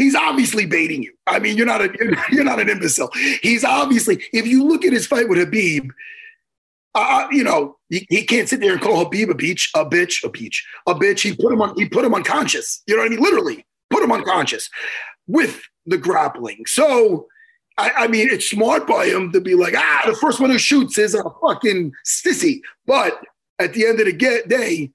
He's 0.00 0.14
obviously 0.14 0.64
baiting 0.64 1.02
you. 1.02 1.12
I 1.26 1.38
mean, 1.40 1.58
you're 1.58 1.66
not 1.66 1.82
a 1.82 1.90
you're 2.32 2.42
not 2.42 2.58
an 2.58 2.70
imbecile. 2.70 3.10
He's 3.42 3.64
obviously, 3.64 4.24
if 4.32 4.46
you 4.46 4.64
look 4.64 4.82
at 4.82 4.94
his 4.94 5.06
fight 5.06 5.28
with 5.28 5.36
Khabib, 5.38 5.90
uh, 6.94 7.26
you 7.30 7.44
know, 7.44 7.76
he, 7.90 8.06
he 8.08 8.24
can't 8.24 8.48
sit 8.48 8.60
there 8.60 8.72
and 8.72 8.80
call 8.80 9.04
Khabib 9.04 9.28
a 9.28 9.34
beach, 9.34 9.70
a 9.76 9.84
bitch, 9.84 10.24
a 10.24 10.30
peach, 10.30 10.66
a 10.86 10.94
bitch. 10.94 11.20
He 11.20 11.36
put 11.36 11.52
him 11.52 11.60
on, 11.60 11.74
he 11.76 11.86
put 11.86 12.06
him 12.06 12.14
unconscious. 12.14 12.82
You 12.86 12.96
know 12.96 13.02
what 13.02 13.08
I 13.08 13.14
mean? 13.14 13.22
Literally 13.22 13.66
put 13.90 14.02
him 14.02 14.10
unconscious 14.10 14.70
with 15.26 15.60
the 15.84 15.98
grappling. 15.98 16.64
So, 16.66 17.26
I, 17.76 17.90
I 17.90 18.08
mean, 18.08 18.30
it's 18.30 18.48
smart 18.48 18.86
by 18.86 19.04
him 19.04 19.32
to 19.32 19.40
be 19.42 19.54
like, 19.54 19.74
ah, 19.76 20.02
the 20.06 20.16
first 20.16 20.40
one 20.40 20.48
who 20.48 20.58
shoots 20.58 20.96
is 20.96 21.14
a 21.14 21.24
fucking 21.42 21.92
sissy. 22.06 22.62
But 22.86 23.20
at 23.58 23.74
the 23.74 23.86
end 23.86 24.00
of 24.00 24.06
the 24.06 24.44
day, 24.48 24.92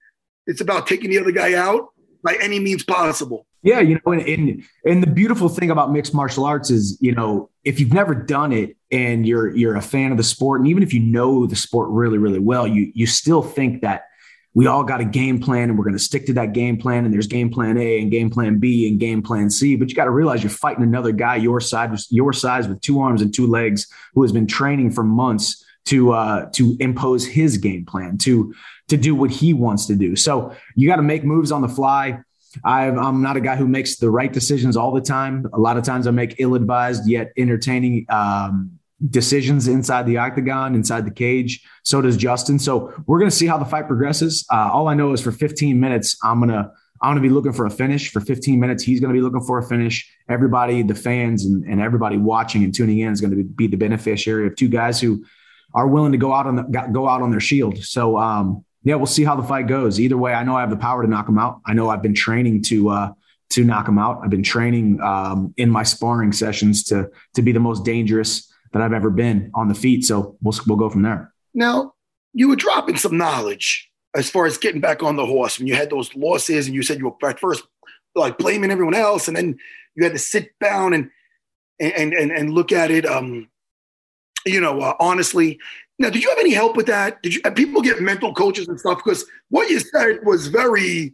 it's 0.47 0.61
about 0.61 0.87
taking 0.87 1.11
the 1.11 1.19
other 1.19 1.31
guy 1.31 1.53
out 1.53 1.89
by 2.23 2.39
any 2.41 2.59
means 2.59 2.83
possible. 2.83 3.45
Yeah, 3.65 3.79
you 3.79 3.99
know, 4.05 4.11
and, 4.11 4.21
and, 4.21 4.63
and 4.85 5.01
the 5.01 5.07
beautiful 5.07 5.49
thing 5.49 5.71
about 5.71 5.91
mixed 5.91 6.13
martial 6.13 6.45
arts 6.45 6.69
is, 6.69 6.99
you 7.01 7.13
know, 7.13 7.49
if 7.63 7.79
you've 7.79 7.93
never 7.93 8.13
done 8.13 8.53
it 8.53 8.77
and 8.91 9.27
you're 9.27 9.55
you're 9.55 9.75
a 9.75 9.81
fan 9.81 10.11
of 10.11 10.17
the 10.17 10.23
sport, 10.23 10.61
and 10.61 10.69
even 10.69 10.83
if 10.83 10.93
you 10.93 10.99
know 10.99 11.47
the 11.47 11.55
sport 11.55 11.89
really 11.89 12.19
really 12.19 12.37
well, 12.37 12.67
you 12.67 12.91
you 12.93 13.07
still 13.07 13.41
think 13.41 13.81
that 13.81 14.03
we 14.53 14.67
all 14.67 14.83
got 14.83 15.01
a 15.01 15.05
game 15.05 15.39
plan 15.39 15.69
and 15.69 15.79
we're 15.79 15.83
going 15.83 15.97
to 15.97 16.03
stick 16.03 16.27
to 16.27 16.33
that 16.33 16.53
game 16.53 16.77
plan. 16.77 17.05
And 17.05 17.13
there's 17.13 17.25
game 17.25 17.49
plan 17.49 17.77
A 17.79 17.99
and 17.99 18.11
game 18.11 18.29
plan 18.29 18.59
B 18.59 18.87
and 18.87 18.99
game 18.99 19.23
plan 19.23 19.49
C. 19.49 19.75
But 19.75 19.89
you 19.89 19.95
got 19.95 20.05
to 20.05 20.11
realize 20.11 20.43
you're 20.43 20.51
fighting 20.51 20.83
another 20.83 21.11
guy 21.11 21.35
your 21.37 21.59
size, 21.59 22.07
your 22.11 22.33
size 22.33 22.67
with 22.67 22.81
two 22.81 23.01
arms 23.01 23.23
and 23.23 23.33
two 23.33 23.47
legs, 23.47 23.87
who 24.13 24.21
has 24.21 24.31
been 24.31 24.45
training 24.45 24.91
for 24.91 25.03
months 25.03 25.65
to 25.85 26.13
uh, 26.13 26.49
to 26.51 26.77
impose 26.79 27.25
his 27.25 27.57
game 27.57 27.83
plan 27.83 28.19
to 28.19 28.53
to 28.89 28.97
do 28.97 29.15
what 29.15 29.31
he 29.31 29.53
wants 29.53 29.87
to 29.87 29.95
do. 29.95 30.15
So 30.15 30.55
you 30.75 30.87
got 30.87 30.97
to 30.97 31.01
make 31.01 31.23
moves 31.23 31.51
on 31.51 31.63
the 31.63 31.67
fly 31.67 32.19
i 32.63 32.85
am 32.85 33.21
not 33.21 33.37
a 33.37 33.41
guy 33.41 33.55
who 33.55 33.67
makes 33.67 33.97
the 33.97 34.09
right 34.09 34.31
decisions 34.31 34.77
all 34.77 34.91
the 34.91 35.01
time. 35.01 35.47
A 35.53 35.59
lot 35.59 35.77
of 35.77 35.83
times 35.83 36.07
I 36.07 36.11
make 36.11 36.35
ill 36.39 36.55
advised 36.55 37.07
yet 37.07 37.31
entertaining 37.37 38.05
um, 38.09 38.79
decisions 39.09 39.67
inside 39.67 40.05
the 40.05 40.17
octagon, 40.17 40.75
inside 40.75 41.05
the 41.05 41.11
cage. 41.11 41.63
So 41.83 42.01
does 42.01 42.17
Justin. 42.17 42.59
So 42.59 42.93
we're 43.05 43.19
going 43.19 43.29
to 43.29 43.35
see 43.35 43.47
how 43.47 43.57
the 43.57 43.65
fight 43.65 43.87
progresses. 43.87 44.45
Uh, 44.51 44.69
all 44.71 44.87
I 44.87 44.93
know 44.93 45.11
is 45.13 45.21
for 45.21 45.31
15 45.31 45.79
minutes, 45.79 46.17
I'm 46.23 46.39
going 46.39 46.51
to. 46.51 46.71
I'm 47.01 47.11
going 47.11 47.21
to 47.21 47.27
be 47.27 47.33
looking 47.33 47.51
for 47.51 47.65
a 47.65 47.69
finish 47.69 48.09
for 48.09 48.21
15 48.21 48.57
minutes. 48.57 48.81
He's 48.81 49.01
going 49.01 49.13
to 49.13 49.17
be 49.17 49.21
looking 49.21 49.45
for 49.45 49.59
a 49.59 49.63
finish. 49.63 50.09
Everybody, 50.29 50.81
the 50.81 50.95
fans 50.95 51.45
and, 51.45 51.63
and 51.65 51.81
everybody 51.81 52.17
watching 52.17 52.63
and 52.63 52.73
tuning 52.73 52.99
in 52.99 53.11
is 53.11 53.19
going 53.19 53.35
to 53.35 53.43
be 53.43 53.67
the 53.67 53.75
beneficiary 53.75 54.47
of 54.47 54.55
two 54.55 54.69
guys 54.69 55.01
who 55.01 55.23
are 55.73 55.87
willing 55.87 56.13
to 56.13 56.17
go 56.17 56.31
out 56.31 56.47
on 56.47 56.55
the, 56.55 56.63
go 56.63 57.07
out 57.07 57.21
on 57.21 57.31
their 57.31 57.41
shield. 57.41 57.77
So 57.83 58.17
um, 58.17 58.64
yeah, 58.85 58.95
we'll 58.95 59.07
see 59.07 59.23
how 59.23 59.35
the 59.35 59.43
fight 59.43 59.67
goes. 59.67 59.99
Either 59.99 60.15
way, 60.15 60.33
I 60.33 60.43
know 60.43 60.55
I 60.55 60.61
have 60.61 60.69
the 60.69 60.77
power 60.77 61.01
to 61.01 61.09
knock 61.09 61.27
him 61.27 61.39
out. 61.39 61.59
I 61.65 61.73
know 61.73 61.89
I've 61.89 62.03
been 62.03 62.13
training 62.13 62.61
to 62.67 62.89
uh, 62.89 63.11
to 63.49 63.63
knock 63.63 63.87
him 63.87 63.97
out. 63.97 64.21
I've 64.23 64.29
been 64.29 64.43
training 64.43 65.01
um, 65.01 65.53
in 65.57 65.71
my 65.71 65.81
sparring 65.81 66.31
sessions 66.31 66.83
to 66.85 67.09
to 67.33 67.41
be 67.41 67.51
the 67.51 67.59
most 67.59 67.83
dangerous 67.83 68.49
that 68.73 68.83
I've 68.83 68.93
ever 68.93 69.09
been 69.09 69.49
on 69.55 69.69
the 69.69 69.73
feet. 69.73 70.05
So 70.05 70.37
we'll 70.41 70.53
we'll 70.67 70.77
go 70.77 70.91
from 70.91 71.01
there. 71.01 71.33
Now, 71.55 71.95
you 72.33 72.47
were 72.47 72.55
dropping 72.55 72.97
some 72.97 73.17
knowledge 73.17 73.89
as 74.15 74.29
far 74.29 74.45
as 74.45 74.59
getting 74.59 74.81
back 74.81 75.01
on 75.01 75.15
the 75.15 75.25
horse 75.25 75.57
when 75.57 75.67
you 75.67 75.73
had 75.73 75.89
those 75.89 76.15
losses, 76.15 76.67
and 76.67 76.75
you 76.75 76.83
said 76.83 76.99
you 76.99 77.05
were 77.05 77.29
at 77.29 77.39
first 77.39 77.63
like 78.13 78.37
blaming 78.37 78.69
everyone 78.69 78.93
else, 78.93 79.27
and 79.27 79.35
then 79.35 79.57
you 79.95 80.03
had 80.03 80.13
to 80.13 80.19
sit 80.19 80.51
down 80.61 80.93
and 80.93 81.09
and 81.79 82.13
and 82.13 82.31
and 82.31 82.53
look 82.53 82.71
at 82.71 82.91
it. 82.91 83.07
Um, 83.07 83.49
you 84.45 84.61
know, 84.61 84.79
uh, 84.79 84.93
honestly, 84.99 85.59
now, 85.97 86.09
did 86.09 86.23
you 86.23 86.29
have 86.29 86.39
any 86.39 86.53
help 86.53 86.75
with 86.75 86.87
that? 86.87 87.21
Did 87.21 87.35
you 87.35 87.41
people 87.51 87.81
get 87.81 88.01
mental 88.01 88.33
coaches 88.33 88.67
and 88.67 88.79
stuff? 88.79 89.01
Because 89.03 89.25
what 89.49 89.69
you 89.69 89.79
said 89.79 90.19
was 90.23 90.47
very 90.47 91.13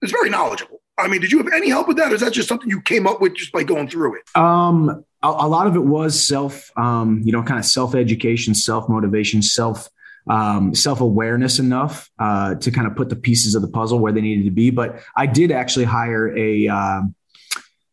was 0.00 0.10
very 0.10 0.30
knowledgeable. 0.30 0.80
I 0.98 1.08
mean, 1.08 1.20
did 1.20 1.32
you 1.32 1.38
have 1.38 1.52
any 1.52 1.68
help 1.68 1.88
with 1.88 1.96
that, 1.98 2.12
or 2.12 2.14
is 2.14 2.20
that 2.20 2.32
just 2.32 2.48
something 2.48 2.68
you 2.68 2.80
came 2.80 3.06
up 3.06 3.20
with 3.20 3.34
just 3.34 3.52
by 3.52 3.64
going 3.64 3.88
through 3.88 4.16
it? 4.16 4.22
Um, 4.34 5.04
a, 5.22 5.28
a 5.28 5.48
lot 5.48 5.66
of 5.66 5.76
it 5.76 5.84
was 5.84 6.26
self, 6.26 6.70
um, 6.76 7.22
you 7.24 7.32
know, 7.32 7.42
kind 7.42 7.58
of 7.58 7.64
self 7.64 7.94
education, 7.94 8.54
self 8.54 8.88
motivation, 8.88 9.42
self 9.42 9.88
um, 10.28 10.74
self 10.74 11.00
awareness 11.00 11.58
enough 11.58 12.10
uh, 12.18 12.54
to 12.56 12.70
kind 12.70 12.86
of 12.86 12.96
put 12.96 13.08
the 13.08 13.16
pieces 13.16 13.54
of 13.54 13.62
the 13.62 13.68
puzzle 13.68 13.98
where 13.98 14.12
they 14.12 14.20
needed 14.20 14.44
to 14.44 14.50
be. 14.50 14.70
But 14.70 15.02
I 15.16 15.26
did 15.26 15.50
actually 15.50 15.84
hire 15.84 16.36
a 16.36 16.68
um, 16.68 17.14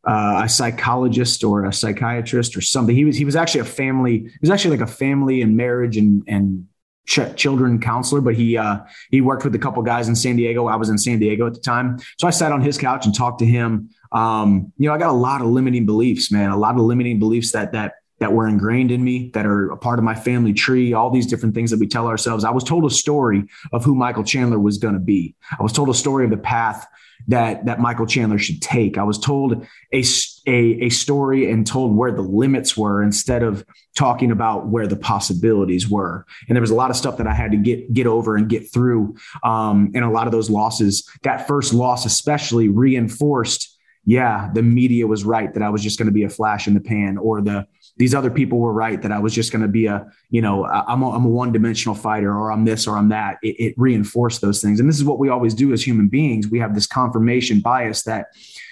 uh, 0.07 0.41
a 0.45 0.49
psychologist 0.49 1.43
or 1.43 1.65
a 1.65 1.73
psychiatrist 1.73 2.55
or 2.55 2.61
something. 2.61 2.95
He 2.95 3.05
was 3.05 3.17
he 3.17 3.25
was 3.25 3.35
actually 3.35 3.61
a 3.61 3.65
family. 3.65 4.19
He 4.19 4.39
was 4.41 4.49
actually 4.49 4.77
like 4.77 4.87
a 4.87 4.91
family 4.91 5.41
and 5.41 5.57
marriage 5.57 5.97
and 5.97 6.23
and 6.27 6.67
ch- 7.05 7.35
children 7.35 7.79
counselor. 7.79 8.21
But 8.21 8.35
he 8.35 8.57
uh, 8.57 8.79
he 9.11 9.21
worked 9.21 9.43
with 9.43 9.55
a 9.55 9.59
couple 9.59 9.81
guys 9.83 10.07
in 10.07 10.15
San 10.15 10.35
Diego. 10.35 10.67
I 10.67 10.75
was 10.75 10.89
in 10.89 10.97
San 10.97 11.19
Diego 11.19 11.47
at 11.47 11.53
the 11.53 11.59
time, 11.59 11.97
so 12.17 12.27
I 12.27 12.31
sat 12.31 12.51
on 12.51 12.61
his 12.61 12.77
couch 12.77 13.05
and 13.05 13.13
talked 13.13 13.39
to 13.39 13.45
him. 13.45 13.89
Um, 14.11 14.71
you 14.77 14.87
know, 14.87 14.95
I 14.95 14.97
got 14.97 15.09
a 15.09 15.17
lot 15.17 15.41
of 15.41 15.47
limiting 15.47 15.85
beliefs, 15.85 16.31
man. 16.31 16.49
A 16.51 16.57
lot 16.57 16.75
of 16.75 16.81
limiting 16.81 17.19
beliefs 17.19 17.51
that 17.51 17.73
that 17.73 17.93
that 18.19 18.33
were 18.33 18.47
ingrained 18.47 18.91
in 18.91 19.03
me, 19.03 19.31
that 19.33 19.45
are 19.45 19.71
a 19.71 19.77
part 19.77 19.97
of 19.97 20.05
my 20.05 20.15
family 20.15 20.53
tree, 20.53 20.93
all 20.93 21.09
these 21.09 21.25
different 21.25 21.55
things 21.55 21.71
that 21.71 21.79
we 21.79 21.87
tell 21.87 22.07
ourselves. 22.07 22.43
I 22.43 22.51
was 22.51 22.63
told 22.63 22.85
a 22.85 22.89
story 22.89 23.45
of 23.71 23.83
who 23.83 23.95
Michael 23.95 24.23
Chandler 24.23 24.59
was 24.59 24.77
going 24.77 24.93
to 24.93 24.99
be. 24.99 25.35
I 25.57 25.63
was 25.63 25.71
told 25.71 25.89
a 25.89 25.93
story 25.93 26.25
of 26.25 26.31
the 26.31 26.37
path 26.37 26.85
that 27.27 27.65
that 27.65 27.79
Michael 27.79 28.05
Chandler 28.05 28.39
should 28.39 28.61
take. 28.61 28.97
I 28.97 29.03
was 29.03 29.19
told 29.19 29.65
a, 29.93 30.03
a, 30.47 30.85
a 30.85 30.89
story 30.89 31.51
and 31.51 31.65
told 31.65 31.95
where 31.95 32.11
the 32.11 32.21
limits 32.21 32.75
were 32.75 33.03
instead 33.03 33.43
of 33.43 33.65
talking 33.95 34.31
about 34.31 34.67
where 34.67 34.87
the 34.87 34.95
possibilities 34.95 35.89
were. 35.89 36.25
And 36.47 36.55
there 36.55 36.61
was 36.61 36.71
a 36.71 36.75
lot 36.75 36.89
of 36.89 36.95
stuff 36.95 37.17
that 37.17 37.27
I 37.27 37.33
had 37.33 37.51
to 37.51 37.57
get 37.57 37.93
get 37.93 38.07
over 38.07 38.35
and 38.35 38.49
get 38.49 38.71
through. 38.71 39.15
Um, 39.43 39.91
and 39.93 40.03
a 40.03 40.09
lot 40.09 40.27
of 40.27 40.31
those 40.31 40.49
losses, 40.49 41.07
that 41.23 41.47
first 41.47 41.73
loss 41.73 42.05
especially, 42.05 42.69
reinforced. 42.69 43.75
Yeah, 44.05 44.49
the 44.53 44.63
media 44.63 45.05
was 45.05 45.23
right 45.23 45.53
that 45.53 45.61
I 45.61 45.69
was 45.69 45.83
just 45.83 45.99
going 45.99 46.07
to 46.07 46.13
be 46.13 46.23
a 46.23 46.29
flash 46.29 46.67
in 46.67 46.73
the 46.73 46.79
pan, 46.79 47.17
or 47.17 47.41
the 47.41 47.67
these 47.99 48.15
other 48.15 48.31
people 48.31 48.59
were 48.59 48.71
right 48.71 49.01
that 49.01 49.11
I 49.11 49.19
was 49.19 49.35
just 49.35 49.51
going 49.51 49.61
to 49.61 49.67
be 49.67 49.85
a, 49.85 50.09
you 50.29 50.41
know, 50.41 50.65
I'm 50.65 51.01
a, 51.01 51.11
I'm 51.11 51.25
a 51.25 51.29
one 51.29 51.51
dimensional 51.51 51.93
fighter 51.93 52.33
or 52.33 52.49
I'm 52.49 52.63
this 52.63 52.87
or 52.87 52.97
I'm 52.97 53.09
that. 53.09 53.37
It, 53.43 53.59
it, 53.59 53.73
reinforced 53.77 54.39
those 54.39 54.61
things. 54.61 54.79
And 54.79 54.87
this 54.87 54.95
is 54.95 55.03
what 55.03 55.19
we 55.19 55.27
always 55.27 55.53
do 55.53 55.73
as 55.73 55.85
human 55.85 56.07
beings. 56.07 56.47
We 56.47 56.59
have 56.59 56.73
this 56.73 56.87
confirmation 56.87 57.59
bias 57.59 58.03
that 58.03 58.27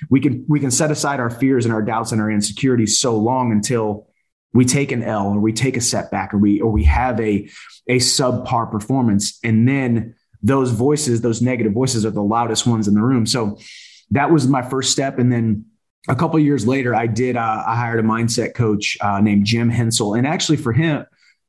we 0.09 0.21
can, 0.21 0.45
we 0.47 0.61
can 0.61 0.71
set 0.71 0.91
aside 0.91 1.19
our 1.19 1.29
fears 1.29 1.65
and 1.65 1.73
our 1.73 1.81
doubts 1.81 2.13
and 2.13 2.21
our 2.21 2.31
insecurities 2.31 2.99
so 2.99 3.17
long 3.17 3.51
until 3.51 4.07
we 4.53 4.63
take 4.63 4.93
an 4.93 5.03
L 5.03 5.27
or 5.27 5.39
we 5.41 5.51
take 5.51 5.75
a 5.75 5.81
setback 5.81 6.33
or 6.33 6.37
we, 6.37 6.61
or 6.61 6.71
we 6.71 6.85
have 6.85 7.19
a, 7.19 7.49
a 7.89 7.97
subpar 7.97 8.71
performance. 8.71 9.39
And 9.43 9.67
then 9.67 10.15
those 10.41 10.71
voices, 10.71 11.19
those 11.19 11.41
negative 11.41 11.73
voices 11.73 12.05
are 12.05 12.11
the 12.11 12.23
loudest 12.23 12.65
ones 12.65 12.87
in 12.87 12.93
the 12.93 13.01
room. 13.01 13.25
So 13.25 13.59
that 14.11 14.31
was 14.31 14.47
my 14.47 14.61
first 14.61 14.93
step. 14.93 15.19
And 15.19 15.33
then 15.33 15.65
a 16.07 16.15
couple 16.15 16.39
years 16.39 16.65
later, 16.65 16.95
I 16.95 17.07
did. 17.07 17.35
Uh, 17.35 17.63
I 17.65 17.75
hired 17.75 17.99
a 17.99 18.03
mindset 18.03 18.53
coach 18.53 18.97
uh, 19.01 19.19
named 19.19 19.45
Jim 19.45 19.69
Hensel, 19.69 20.13
and 20.13 20.25
actually 20.25 20.57
for 20.57 20.73
him, 20.73 21.05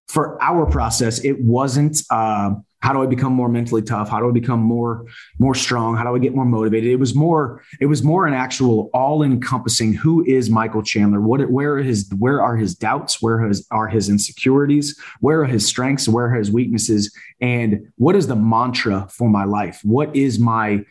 for 0.09 0.43
our 0.43 0.67
process, 0.67 1.23
it 1.25 1.41
wasn't 1.41 2.03
uh, 2.11 2.55
how 2.81 2.93
do 2.93 3.03
I 3.03 3.07
become 3.07 3.33
more 3.33 3.49
mentally 3.49 3.83
tough? 3.83 4.09
How 4.09 4.21
do 4.21 4.29
I 4.29 4.33
become 4.33 4.61
more 4.61 5.05
more 5.39 5.55
strong? 5.55 5.97
How 5.97 6.05
do 6.05 6.15
I 6.15 6.19
get 6.19 6.35
more 6.35 6.45
motivated? 6.45 6.91
It 6.91 6.97
was 6.97 7.15
more. 7.15 7.63
It 7.81 7.87
was 7.87 8.05
more 8.05 8.27
an 8.27 8.35
actual 8.35 8.89
all 8.95 9.23
encompassing. 9.23 9.95
Who 9.95 10.25
is 10.25 10.49
Michael 10.49 10.83
Chandler? 10.83 11.21
What? 11.21 11.51
Where 11.51 11.75
are 11.75 11.83
his? 11.83 12.09
Where 12.19 12.41
are 12.41 12.57
his 12.57 12.77
doubts? 12.77 13.21
Where 13.21 13.51
are 13.73 13.89
his 13.89 14.09
insecurities? 14.09 14.99
Where 15.21 15.43
are 15.43 15.47
his 15.47 15.67
strengths? 15.67 16.09
Where 16.09 16.27
are 16.27 16.35
his 16.35 16.53
weaknesses? 16.53 17.13
And 17.41 17.93
what 17.97 18.15
is 18.15 18.29
the 18.29 18.37
mantra 18.37 19.09
for 19.11 19.29
my 19.29 19.45
life? 19.45 19.81
What 19.83 20.15
is 20.15 20.39
my 20.39 20.85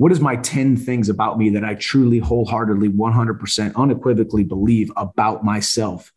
what 0.00 0.12
is 0.12 0.18
my 0.18 0.36
10 0.36 0.78
things 0.78 1.10
about 1.10 1.36
me 1.36 1.50
that 1.50 1.62
I 1.62 1.74
truly 1.74 2.20
wholeheartedly 2.20 2.88
100% 2.88 3.74
unequivocally 3.76 4.44
believe 4.44 4.90
about 4.96 5.44
myself 5.44 6.10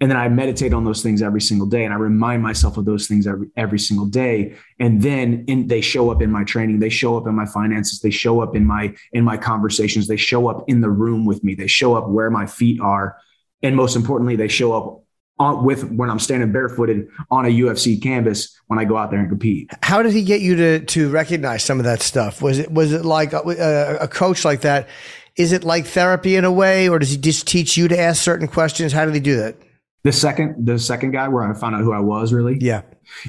and 0.00 0.10
then 0.10 0.18
I 0.18 0.28
meditate 0.28 0.74
on 0.74 0.84
those 0.84 1.02
things 1.02 1.22
every 1.22 1.40
single 1.40 1.66
day, 1.66 1.84
and 1.84 1.92
I 1.94 1.96
remind 1.96 2.42
myself 2.42 2.76
of 2.76 2.84
those 2.84 3.06
things 3.06 3.26
every 3.26 3.48
every 3.56 3.78
single 3.78 4.04
day. 4.04 4.54
And 4.78 5.00
then 5.00 5.46
in, 5.48 5.68
they 5.68 5.80
show 5.80 6.10
up 6.10 6.20
in 6.20 6.30
my 6.30 6.44
training, 6.44 6.80
they 6.80 6.90
show 6.90 7.16
up 7.16 7.26
in 7.26 7.34
my 7.34 7.46
finances, 7.46 8.00
they 8.00 8.10
show 8.10 8.40
up 8.40 8.54
in 8.54 8.66
my 8.66 8.94
in 9.12 9.24
my 9.24 9.38
conversations, 9.38 10.06
they 10.06 10.18
show 10.18 10.48
up 10.48 10.64
in 10.68 10.82
the 10.82 10.90
room 10.90 11.24
with 11.24 11.42
me, 11.42 11.54
they 11.54 11.66
show 11.66 11.94
up 11.94 12.08
where 12.08 12.30
my 12.30 12.44
feet 12.44 12.78
are, 12.78 13.16
and 13.62 13.74
most 13.74 13.96
importantly, 13.96 14.36
they 14.36 14.48
show 14.48 14.74
up 14.74 15.02
on, 15.38 15.64
with 15.64 15.90
when 15.90 16.10
I'm 16.10 16.18
standing 16.18 16.52
barefooted 16.52 17.08
on 17.30 17.44
a 17.44 17.48
UFC 17.48 18.00
canvas 18.02 18.58
when 18.68 18.78
I 18.78 18.84
go 18.84 18.96
out 18.96 19.10
there 19.10 19.20
and 19.20 19.28
compete. 19.28 19.70
How 19.82 20.02
did 20.02 20.12
he 20.12 20.22
get 20.22 20.40
you 20.40 20.56
to 20.56 20.80
to 20.80 21.10
recognize 21.10 21.64
some 21.64 21.78
of 21.78 21.84
that 21.84 22.02
stuff? 22.02 22.42
Was 22.42 22.58
it 22.58 22.70
was 22.70 22.92
it 22.92 23.04
like 23.04 23.32
a, 23.32 23.98
a 24.00 24.08
coach 24.08 24.44
like 24.44 24.62
that? 24.62 24.88
Is 25.36 25.52
it 25.52 25.64
like 25.64 25.86
therapy 25.86 26.36
in 26.36 26.44
a 26.44 26.52
way, 26.52 26.88
or 26.88 26.98
does 26.98 27.10
he 27.10 27.18
just 27.18 27.46
teach 27.46 27.76
you 27.76 27.88
to 27.88 27.98
ask 27.98 28.22
certain 28.22 28.48
questions? 28.48 28.92
How 28.92 29.04
did 29.04 29.14
he 29.14 29.20
do 29.20 29.36
that? 29.36 29.56
The 30.02 30.12
second, 30.12 30.64
the 30.64 30.78
second 30.78 31.10
guy 31.10 31.28
where 31.28 31.42
I 31.42 31.52
found 31.52 31.74
out 31.74 31.82
who 31.82 31.92
I 31.92 31.98
was 32.00 32.32
really. 32.32 32.56
Yeah. 32.60 32.82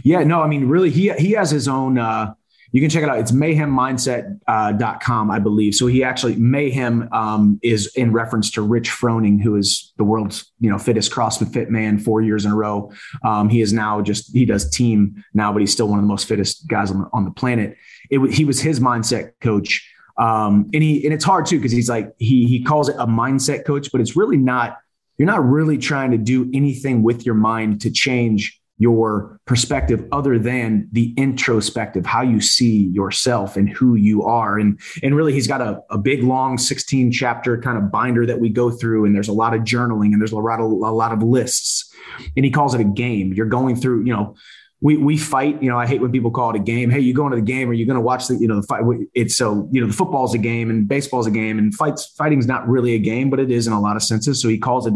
Yeah. 0.04 0.24
No, 0.24 0.42
I 0.42 0.48
mean, 0.48 0.68
really, 0.68 0.90
he, 0.90 1.12
he 1.14 1.32
has 1.32 1.50
his 1.50 1.68
own, 1.68 1.98
uh, 1.98 2.34
you 2.72 2.82
can 2.82 2.90
check 2.90 3.04
it 3.04 3.10
out. 3.10 3.20
It's 3.20 3.32
mayhemmindset.com, 3.32 5.30
uh, 5.30 5.34
I 5.34 5.40
believe. 5.40 5.76
So 5.76 5.88
he 5.88 6.04
actually, 6.04 6.36
Mayhem 6.36 7.08
um, 7.12 7.60
is 7.64 7.88
in 7.96 8.12
reference 8.12 8.52
to 8.52 8.62
Rich 8.62 8.90
Froning, 8.90 9.42
who 9.42 9.56
is 9.56 9.94
the 9.98 10.04
world's, 10.04 10.52
you 10.60 10.70
know, 10.70 10.78
fittest 10.78 11.12
CrossFit 11.12 11.54
fit 11.54 11.70
man 11.70 11.98
four 11.98 12.22
years 12.22 12.46
in 12.46 12.52
a 12.52 12.56
row. 12.56 12.92
Um, 13.24 13.50
he 13.50 13.62
is 13.62 13.72
now 13.72 14.02
just, 14.02 14.34
he 14.34 14.46
does 14.46 14.70
team 14.70 15.24
now, 15.34 15.54
but 15.54 15.60
he's 15.60 15.72
still 15.72 15.88
one 15.88 16.00
of 16.00 16.04
the 16.04 16.10
most 16.10 16.28
fittest 16.28 16.68
guys 16.68 16.92
on 16.92 17.00
the, 17.00 17.10
on 17.14 17.24
the 17.24 17.32
planet. 17.32 17.78
It, 18.10 18.34
he 18.34 18.44
was 18.46 18.60
his 18.60 18.80
mindset 18.80 19.32
coach. 19.42 19.90
Um, 20.18 20.70
and 20.74 20.84
he, 20.84 21.06
and 21.06 21.14
it's 21.14 21.24
hard 21.24 21.46
too, 21.46 21.62
cause 21.62 21.72
he's 21.72 21.90
like, 21.90 22.12
he, 22.18 22.46
he 22.46 22.64
calls 22.64 22.90
it 22.90 22.96
a 22.98 23.06
mindset 23.06 23.66
coach, 23.66 23.92
but 23.92 24.02
it's 24.02 24.16
really 24.16 24.38
not, 24.38 24.78
you're 25.18 25.28
not 25.28 25.44
really 25.44 25.78
trying 25.78 26.12
to 26.12 26.18
do 26.18 26.50
anything 26.54 27.04
with 27.04 27.26
your 27.26 27.36
mind 27.36 27.82
to 27.82 27.92
change 27.92 28.60
your 28.80 29.40
perspective 29.46 30.06
other 30.12 30.38
than 30.38 30.88
the 30.92 31.14
introspective 31.18 32.06
how 32.06 32.22
you 32.22 32.40
see 32.40 32.88
yourself 32.88 33.58
and 33.58 33.70
who 33.70 33.96
you 33.96 34.24
are 34.24 34.60
and 34.60 34.80
and 35.02 35.16
really 35.16 35.34
he's 35.34 35.48
got 35.48 35.62
a, 35.62 35.82
a 35.90 35.98
big 35.98 36.24
long 36.24 36.58
16 36.58 37.12
chapter 37.12 37.60
kind 37.60 37.78
of 37.78 37.92
binder 37.92 38.26
that 38.26 38.40
we 38.40 38.50
go 38.50 38.70
through 38.70 39.06
and 39.06 39.16
there's 39.16 39.30
a 39.30 39.34
lot 39.34 39.56
of 39.56 39.62
journaling 39.62 40.14
and 40.14 40.22
there's 40.22 40.32
a 40.32 40.38
lot 40.38 40.60
of 40.60 40.66
a 40.66 40.92
lot 40.92 41.12
of 41.12 41.24
lists 41.24 41.92
and 42.36 42.46
he 42.46 42.52
calls 42.52 42.76
it 42.76 42.82
a 42.82 42.86
game 42.86 43.34
you're 43.34 43.48
going 43.48 43.76
through 43.76 44.04
you 44.04 44.14
know 44.14 44.36
we 44.80 44.96
we 44.96 45.18
fight. 45.18 45.62
You 45.62 45.70
know, 45.70 45.78
I 45.80 45.88
hate 45.88 46.02
when 46.02 46.12
people 46.12 46.30
call 46.30 46.52
it 46.52 46.56
a 46.56 46.60
game. 46.60 46.92
Hey, 46.92 47.00
you 47.00 47.14
going 47.14 47.32
to 47.32 47.36
the 47.36 47.42
game? 47.42 47.68
Or 47.70 47.74
you 47.74 47.86
going 47.86 47.96
to 47.96 48.02
watch 48.02 48.28
the 48.28 48.36
you 48.36 48.48
know 48.48 48.62
the 48.62 48.68
fight? 48.68 48.84
It's 49.16 49.36
so 49.36 49.68
you 49.72 49.82
know 49.82 49.88
the 49.88 49.94
football's 49.94 50.36
a 50.36 50.38
game 50.38 50.70
and 50.70 50.88
baseball's 50.88 51.26
a 51.26 51.32
game 51.32 51.58
and 51.58 51.74
fights 51.74 52.06
fighting's 52.16 52.46
not 52.46 52.68
really 52.68 52.94
a 52.94 53.00
game, 53.00 53.30
but 53.30 53.40
it 53.40 53.50
is 53.50 53.66
in 53.66 53.74
a 53.74 53.82
lot 53.82 53.96
of 53.96 54.04
senses. 54.04 54.40
So 54.40 54.50
he 54.50 54.60
calls 54.60 54.86
it. 54.86 54.94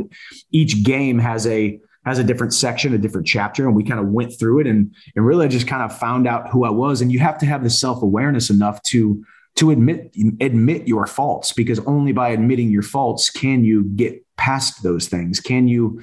Each 0.51 0.83
game 0.83 1.17
has 1.17 1.47
a 1.47 1.79
has 2.05 2.17
a 2.17 2.23
different 2.23 2.53
section, 2.53 2.93
a 2.93 2.97
different 2.97 3.27
chapter, 3.27 3.65
and 3.67 3.75
we 3.75 3.83
kind 3.83 3.99
of 3.99 4.07
went 4.07 4.37
through 4.37 4.59
it 4.59 4.67
and 4.67 4.93
and 5.15 5.25
really 5.25 5.47
just 5.47 5.67
kind 5.67 5.83
of 5.83 5.97
found 5.97 6.27
out 6.27 6.49
who 6.49 6.65
I 6.65 6.69
was. 6.69 7.01
And 7.01 7.11
you 7.11 7.19
have 7.19 7.37
to 7.39 7.45
have 7.45 7.63
the 7.63 7.69
self 7.69 8.01
awareness 8.01 8.49
enough 8.49 8.81
to 8.83 9.23
to 9.55 9.71
admit 9.71 10.15
admit 10.39 10.87
your 10.87 11.05
faults 11.07 11.51
because 11.53 11.79
only 11.79 12.11
by 12.11 12.29
admitting 12.29 12.69
your 12.69 12.81
faults 12.81 13.29
can 13.29 13.63
you 13.63 13.83
get 13.83 14.25
past 14.37 14.83
those 14.83 15.07
things. 15.07 15.39
Can 15.39 15.67
you 15.67 16.01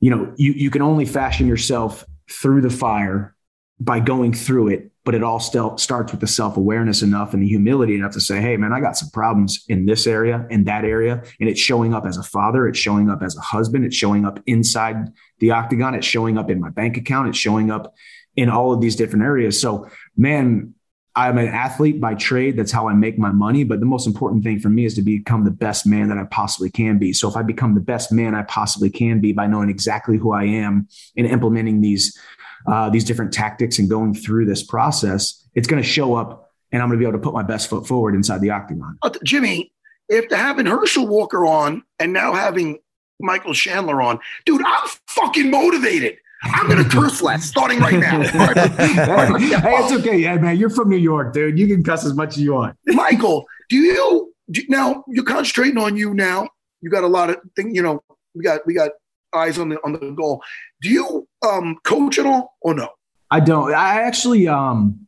you 0.00 0.10
know 0.10 0.32
you 0.36 0.52
you 0.52 0.70
can 0.70 0.82
only 0.82 1.04
fashion 1.04 1.46
yourself 1.46 2.04
through 2.30 2.60
the 2.60 2.70
fire 2.70 3.33
by 3.80 4.00
going 4.00 4.32
through 4.32 4.68
it 4.68 4.90
but 5.04 5.14
it 5.14 5.22
all 5.22 5.38
still 5.38 5.76
starts 5.76 6.12
with 6.12 6.20
the 6.20 6.26
self-awareness 6.26 7.02
enough 7.02 7.34
and 7.34 7.42
the 7.42 7.48
humility 7.48 7.94
enough 7.94 8.12
to 8.12 8.20
say 8.20 8.40
hey 8.40 8.56
man 8.56 8.72
i 8.72 8.80
got 8.80 8.96
some 8.96 9.10
problems 9.10 9.64
in 9.68 9.86
this 9.86 10.06
area 10.06 10.46
in 10.50 10.64
that 10.64 10.84
area 10.84 11.22
and 11.40 11.48
it's 11.48 11.60
showing 11.60 11.92
up 11.92 12.06
as 12.06 12.16
a 12.16 12.22
father 12.22 12.66
it's 12.68 12.78
showing 12.78 13.10
up 13.10 13.22
as 13.22 13.36
a 13.36 13.40
husband 13.40 13.84
it's 13.84 13.96
showing 13.96 14.24
up 14.24 14.38
inside 14.46 15.12
the 15.40 15.50
octagon 15.50 15.94
it's 15.94 16.06
showing 16.06 16.38
up 16.38 16.50
in 16.50 16.60
my 16.60 16.70
bank 16.70 16.96
account 16.96 17.28
it's 17.28 17.38
showing 17.38 17.70
up 17.70 17.94
in 18.36 18.48
all 18.48 18.72
of 18.72 18.80
these 18.80 18.96
different 18.96 19.24
areas 19.24 19.60
so 19.60 19.88
man 20.16 20.74
I'm 21.16 21.38
an 21.38 21.46
athlete 21.46 22.00
by 22.00 22.14
trade. 22.14 22.56
That's 22.56 22.72
how 22.72 22.88
I 22.88 22.94
make 22.94 23.18
my 23.18 23.30
money. 23.30 23.62
But 23.62 23.78
the 23.78 23.86
most 23.86 24.06
important 24.06 24.42
thing 24.42 24.58
for 24.58 24.68
me 24.68 24.84
is 24.84 24.94
to 24.94 25.02
become 25.02 25.44
the 25.44 25.50
best 25.52 25.86
man 25.86 26.08
that 26.08 26.18
I 26.18 26.24
possibly 26.24 26.70
can 26.70 26.98
be. 26.98 27.12
So 27.12 27.28
if 27.28 27.36
I 27.36 27.42
become 27.42 27.74
the 27.74 27.80
best 27.80 28.10
man 28.10 28.34
I 28.34 28.42
possibly 28.42 28.90
can 28.90 29.20
be 29.20 29.32
by 29.32 29.46
knowing 29.46 29.70
exactly 29.70 30.18
who 30.18 30.32
I 30.32 30.44
am 30.44 30.88
and 31.16 31.26
implementing 31.26 31.80
these 31.80 32.18
uh, 32.66 32.90
these 32.90 33.04
different 33.04 33.32
tactics 33.32 33.78
and 33.78 33.88
going 33.88 34.14
through 34.14 34.46
this 34.46 34.62
process, 34.62 35.46
it's 35.54 35.68
going 35.68 35.82
to 35.82 35.88
show 35.88 36.14
up, 36.14 36.50
and 36.72 36.82
I'm 36.82 36.88
going 36.88 36.98
to 36.98 37.02
be 37.02 37.08
able 37.08 37.18
to 37.18 37.22
put 37.22 37.34
my 37.34 37.42
best 37.42 37.68
foot 37.68 37.86
forward 37.86 38.14
inside 38.14 38.40
the 38.40 38.50
octagon. 38.50 38.98
Jimmy, 39.22 39.72
after 40.14 40.36
having 40.36 40.66
Herschel 40.66 41.06
Walker 41.06 41.46
on 41.46 41.82
and 41.98 42.12
now 42.12 42.32
having 42.32 42.78
Michael 43.20 43.54
Chandler 43.54 44.02
on, 44.02 44.18
dude, 44.44 44.62
I'm 44.64 44.88
fucking 45.08 45.50
motivated. 45.50 46.18
I'm 46.42 46.68
going 46.68 46.82
to 46.82 46.88
curse 46.88 47.22
less 47.22 47.44
starting 47.44 47.78
right 47.78 47.98
now. 47.98 48.20
hey, 48.22 48.28
it's 48.28 49.92
okay. 49.92 50.18
Yeah, 50.18 50.36
man. 50.36 50.58
You're 50.58 50.70
from 50.70 50.90
New 50.90 50.98
York, 50.98 51.32
dude. 51.32 51.58
You 51.58 51.66
can 51.66 51.82
cuss 51.82 52.04
as 52.04 52.14
much 52.14 52.36
as 52.36 52.42
you 52.42 52.52
want. 52.52 52.76
Michael, 52.86 53.46
do 53.70 53.76
you 53.76 54.34
do, 54.50 54.62
now? 54.68 55.04
You're 55.08 55.24
concentrating 55.24 55.78
on 55.78 55.96
you 55.96 56.12
now. 56.12 56.48
You 56.82 56.90
got 56.90 57.02
a 57.02 57.08
lot 57.08 57.30
of 57.30 57.38
things. 57.56 57.74
You 57.74 57.82
know, 57.82 58.02
we 58.34 58.44
got 58.44 58.66
we 58.66 58.74
got 58.74 58.90
eyes 59.34 59.58
on 59.58 59.70
the 59.70 59.78
on 59.84 59.92
the 59.92 60.10
goal. 60.10 60.42
Do 60.82 60.90
you 60.90 61.23
um, 61.44 61.76
coach 61.84 62.18
at 62.18 62.26
all 62.26 62.56
or 62.60 62.74
no? 62.74 62.88
I 63.30 63.40
don't. 63.40 63.72
I 63.72 64.02
actually 64.02 64.48
um 64.48 65.04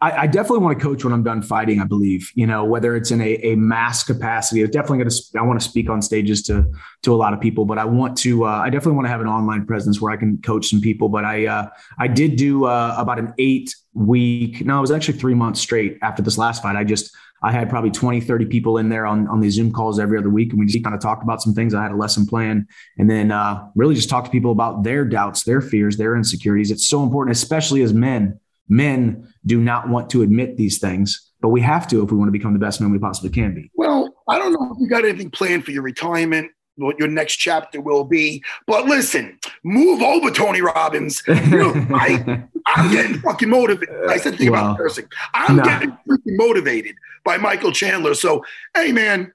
I, 0.00 0.22
I, 0.22 0.26
definitely 0.26 0.58
want 0.58 0.78
to 0.78 0.84
coach 0.84 1.04
when 1.04 1.12
I'm 1.12 1.22
done 1.22 1.42
fighting. 1.42 1.80
I 1.80 1.84
believe, 1.84 2.30
you 2.34 2.46
know, 2.46 2.64
whether 2.64 2.96
it's 2.96 3.10
in 3.10 3.20
a, 3.20 3.36
a 3.36 3.54
mass 3.54 4.02
capacity, 4.02 4.62
I'm 4.62 4.70
definitely 4.70 4.98
going 4.98 5.10
to. 5.10 5.38
I 5.38 5.42
want 5.42 5.60
to 5.60 5.66
speak 5.66 5.88
on 5.88 6.02
stages 6.02 6.42
to 6.44 6.70
to 7.02 7.14
a 7.14 7.16
lot 7.16 7.32
of 7.32 7.40
people, 7.40 7.64
but 7.64 7.78
I 7.78 7.84
want 7.84 8.16
to. 8.18 8.44
Uh, 8.44 8.48
I 8.48 8.70
definitely 8.70 8.96
want 8.96 9.06
to 9.06 9.10
have 9.10 9.20
an 9.20 9.26
online 9.26 9.66
presence 9.66 10.00
where 10.00 10.12
I 10.12 10.16
can 10.16 10.40
coach 10.42 10.66
some 10.66 10.80
people. 10.80 11.08
But 11.08 11.24
I 11.24 11.46
uh, 11.46 11.68
I 11.98 12.08
did 12.08 12.36
do 12.36 12.64
uh, 12.64 12.94
about 12.98 13.18
an 13.18 13.32
eight 13.38 13.74
week. 13.94 14.64
No, 14.64 14.78
it 14.78 14.80
was 14.82 14.90
actually 14.90 15.18
three 15.18 15.34
months 15.34 15.60
straight 15.60 15.98
after 16.02 16.22
this 16.22 16.36
last 16.36 16.62
fight. 16.62 16.76
I 16.76 16.84
just 16.84 17.14
I 17.42 17.52
had 17.52 17.70
probably 17.70 17.90
20, 17.90 18.20
30 18.20 18.46
people 18.46 18.78
in 18.78 18.88
there 18.88 19.06
on, 19.06 19.26
on 19.28 19.40
these 19.40 19.54
Zoom 19.54 19.72
calls 19.72 19.98
every 19.98 20.18
other 20.18 20.28
week. 20.28 20.50
And 20.50 20.60
we 20.60 20.66
just 20.66 20.84
kind 20.84 20.94
of 20.94 21.00
talked 21.00 21.22
about 21.22 21.40
some 21.40 21.54
things. 21.54 21.74
I 21.74 21.82
had 21.82 21.92
a 21.92 21.96
lesson 21.96 22.26
plan 22.26 22.68
and 22.98 23.10
then 23.10 23.32
uh, 23.32 23.68
really 23.74 23.94
just 23.94 24.10
talked 24.10 24.26
to 24.26 24.30
people 24.30 24.52
about 24.52 24.82
their 24.82 25.04
doubts, 25.04 25.44
their 25.44 25.60
fears, 25.60 25.96
their 25.96 26.16
insecurities. 26.16 26.70
It's 26.70 26.86
so 26.86 27.02
important, 27.02 27.36
especially 27.36 27.82
as 27.82 27.92
men 27.94 28.38
men 28.70 29.28
do 29.44 29.60
not 29.60 29.88
want 29.88 30.08
to 30.10 30.22
admit 30.22 30.56
these 30.56 30.78
things, 30.78 31.32
but 31.40 31.48
we 31.48 31.60
have 31.60 31.86
to 31.88 32.02
if 32.02 32.10
we 32.10 32.16
want 32.16 32.28
to 32.28 32.32
become 32.32 32.54
the 32.54 32.58
best 32.58 32.80
men 32.80 32.90
we 32.90 32.98
possibly 32.98 33.30
can 33.30 33.54
be. 33.54 33.70
Well, 33.74 34.14
I 34.28 34.38
don't 34.38 34.52
know 34.52 34.72
if 34.72 34.80
you 34.80 34.88
got 34.88 35.04
anything 35.04 35.30
planned 35.30 35.64
for 35.64 35.72
your 35.72 35.82
retirement, 35.82 36.52
what 36.76 36.98
your 36.98 37.08
next 37.08 37.36
chapter 37.36 37.80
will 37.80 38.04
be, 38.04 38.42
but 38.66 38.86
listen, 38.86 39.38
move 39.64 40.00
over, 40.00 40.30
Tony 40.30 40.62
Robbins. 40.62 41.22
You 41.26 41.86
I, 41.92 42.44
am 42.76 42.90
getting 42.92 43.18
fucking 43.20 43.48
motivated. 43.48 43.94
Uh, 43.94 44.08
I 44.08 44.16
said 44.18 44.36
think 44.36 44.50
about 44.50 44.76
cursing. 44.76 45.08
I'm 45.34 45.56
nah. 45.56 45.64
getting 45.64 45.90
freaking 45.90 46.36
motivated 46.36 46.96
by 47.24 47.36
Michael 47.36 47.72
Chandler. 47.72 48.14
So, 48.14 48.44
hey, 48.74 48.92
man, 48.92 49.32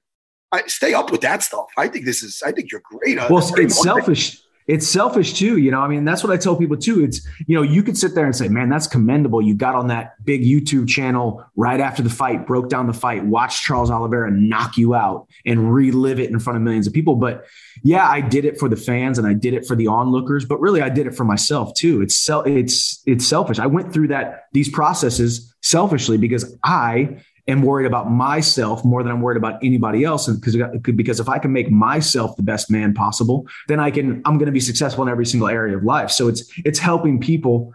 I, 0.52 0.64
stay 0.68 0.94
up 0.94 1.12
with 1.12 1.22
that 1.22 1.44
stuff. 1.44 1.66
I 1.78 1.88
think 1.88 2.06
this 2.06 2.24
is. 2.24 2.42
I 2.46 2.52
think 2.52 2.72
you're 2.72 2.84
great. 2.84 3.18
Well, 3.30 3.44
it's 3.58 3.82
selfish 3.82 4.45
it's 4.68 4.88
selfish 4.88 5.34
too. 5.34 5.58
You 5.58 5.72
know, 5.72 5.80
I 5.80 5.88
mean, 5.88 6.06
that's 6.06 6.24
what 6.24 6.34
I 6.34 6.38
tell 6.38 6.56
people 6.56 6.78
too. 6.78 7.04
It's, 7.04 7.26
you 7.48 7.56
know, 7.56 7.62
you 7.62 7.84
could 7.84 7.98
sit 7.98 8.16
there 8.16 8.26
and 8.26 8.36
say, 8.36 8.48
man, 8.48 8.70
that's 8.70 8.88
commendable. 8.88 9.42
You 9.42 9.54
got 9.54 9.76
on 9.76 9.88
that 9.88 10.24
big 10.26 10.44
YouTube 10.44 10.88
channel 10.88 11.46
right 11.56 11.80
after 11.80 12.02
the 12.02 12.10
fight, 12.10 12.48
broke 12.48 12.70
down 12.70 12.88
the 12.88 12.94
fight, 12.94 13.24
watched 13.26 13.64
Charles 13.64 13.92
Oliveira 13.92 14.32
knock 14.32 14.78
you 14.78 14.96
out 14.96 15.28
and 15.46 15.74
relive 15.74 16.20
it 16.20 16.32
in 16.32 16.40
front 16.40 16.58
of 16.58 16.64
millions 16.64 16.88
of 16.88 16.94
people. 16.94 17.16
But 17.16 17.46
yeah, 17.84 18.08
I 18.08 18.22
did 18.22 18.46
it 18.46 18.58
for 18.58 18.68
the 18.68 18.76
fans 18.76 19.20
and 19.20 19.28
I 19.28 19.34
did 19.34 19.54
it 19.54 19.68
for 19.68 19.76
the 19.76 19.88
onlookers, 19.88 20.46
but 20.46 20.60
really 20.60 20.82
I 20.82 20.90
did 20.90 21.06
it 21.06 21.16
for 21.16 21.26
myself 21.26 21.74
too. 21.76 22.02
It's 22.02 22.16
self, 22.16 22.48
it's, 22.48 23.04
it's 23.06 23.28
selfish. 23.28 23.60
I 23.60 23.68
went 23.68 23.94
through 23.94 24.08
that, 24.08 24.46
these 24.54 24.70
processes 24.70 25.54
selfishly 25.62 26.18
because 26.18 26.58
I 26.64 27.18
am 27.48 27.62
worried 27.62 27.86
about 27.86 28.10
myself 28.10 28.84
more 28.84 29.04
than 29.04 29.12
I'm 29.12 29.22
worried 29.22 29.38
about 29.38 29.64
anybody 29.64 30.04
else. 30.04 30.28
And 30.28 30.40
because 30.40 30.58
because 30.82 31.20
if 31.20 31.30
I 31.30 31.40
can 31.40 31.52
make 31.52 31.70
myself 31.70 32.36
the 32.36 32.44
best 32.44 32.72
man 32.72 32.94
possible, 32.94 33.48
then 33.68 33.80
I 33.80 33.92
can 33.92 34.22
I'm 34.26 34.38
going 34.38 34.48
to 34.48 34.52
be 34.52 34.60
successful 34.60 35.04
in 35.04 35.10
every 35.10 35.26
single 35.26 35.48
area 35.48 35.78
of 35.78 35.84
life. 35.84 36.12
So 36.12 36.28
it's 36.28 36.52
it's 36.64 36.80
helping 36.80 37.20
people 37.20 37.74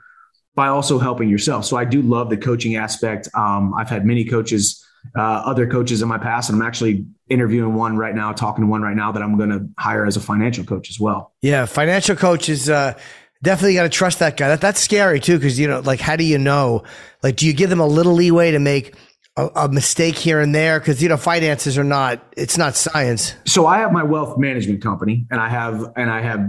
by 0.55 0.69
also 0.69 0.99
helping 0.99 1.29
yourself. 1.29 1.65
So 1.65 1.77
I 1.77 1.85
do 1.85 2.03
love 2.03 2.31
the 2.31 2.37
coaching 2.37 2.77
aspect. 2.77 3.29
Um, 3.35 3.73
I've 3.75 3.89
had 3.89 4.05
many 4.05 4.25
coaches, 4.25 4.85
uh, 5.17 5.21
other 5.21 5.67
coaches 5.67 6.03
in 6.03 6.09
my 6.09 6.19
past, 6.19 6.51
and 6.51 6.61
I'm 6.61 6.67
actually 6.67 7.07
interviewing 7.29 7.75
one 7.75 7.97
right 7.97 8.15
now, 8.15 8.33
talking 8.33 8.65
to 8.65 8.71
one 8.71 8.83
right 8.83 8.97
now 8.97 9.13
that 9.13 9.23
I'm 9.23 9.39
going 9.39 9.51
to 9.51 9.69
hire 9.79 10.05
as 10.05 10.17
a 10.17 10.21
financial 10.21 10.65
coach 10.65 10.91
as 10.91 10.99
well. 10.99 11.33
Yeah, 11.41 11.67
financial 11.67 12.17
coach 12.17 12.49
is. 12.49 12.69
Uh, 12.69 12.99
definitely 13.43 13.75
got 13.75 13.85
to 13.85 13.89
trust 13.89 14.19
that 14.19 14.37
guy. 14.37 14.49
That 14.49 14.61
that's 14.61 14.81
scary 14.81 15.21
too, 15.21 15.39
because 15.39 15.59
you 15.59 15.69
know, 15.69 15.81
like, 15.81 16.01
how 16.01 16.17
do 16.17 16.25
you 16.25 16.37
know? 16.37 16.83
Like, 17.23 17.37
do 17.37 17.47
you 17.47 17.53
give 17.53 17.71
them 17.71 17.81
a 17.81 17.87
little 17.87 18.13
leeway 18.13 18.51
to 18.51 18.59
make 18.59 18.95
a, 19.37 19.49
a 19.57 19.69
mistake 19.69 20.17
here 20.17 20.41
and 20.41 20.55
there 20.55 20.79
because 20.79 21.03
you 21.03 21.09
know 21.09 21.17
finances 21.17 21.79
are 21.79 21.85
not 21.85 22.23
it's 22.37 22.59
not 22.59 22.75
science 22.75 23.35
so 23.47 23.67
i 23.67 23.79
have 23.79 23.93
my 23.93 24.03
wealth 24.03 24.39
management 24.39 24.83
company 24.83 25.27
and 25.31 25.41
i 25.41 25.49
have 25.49 25.93
and 25.97 26.11
i 26.11 26.21
have 26.21 26.41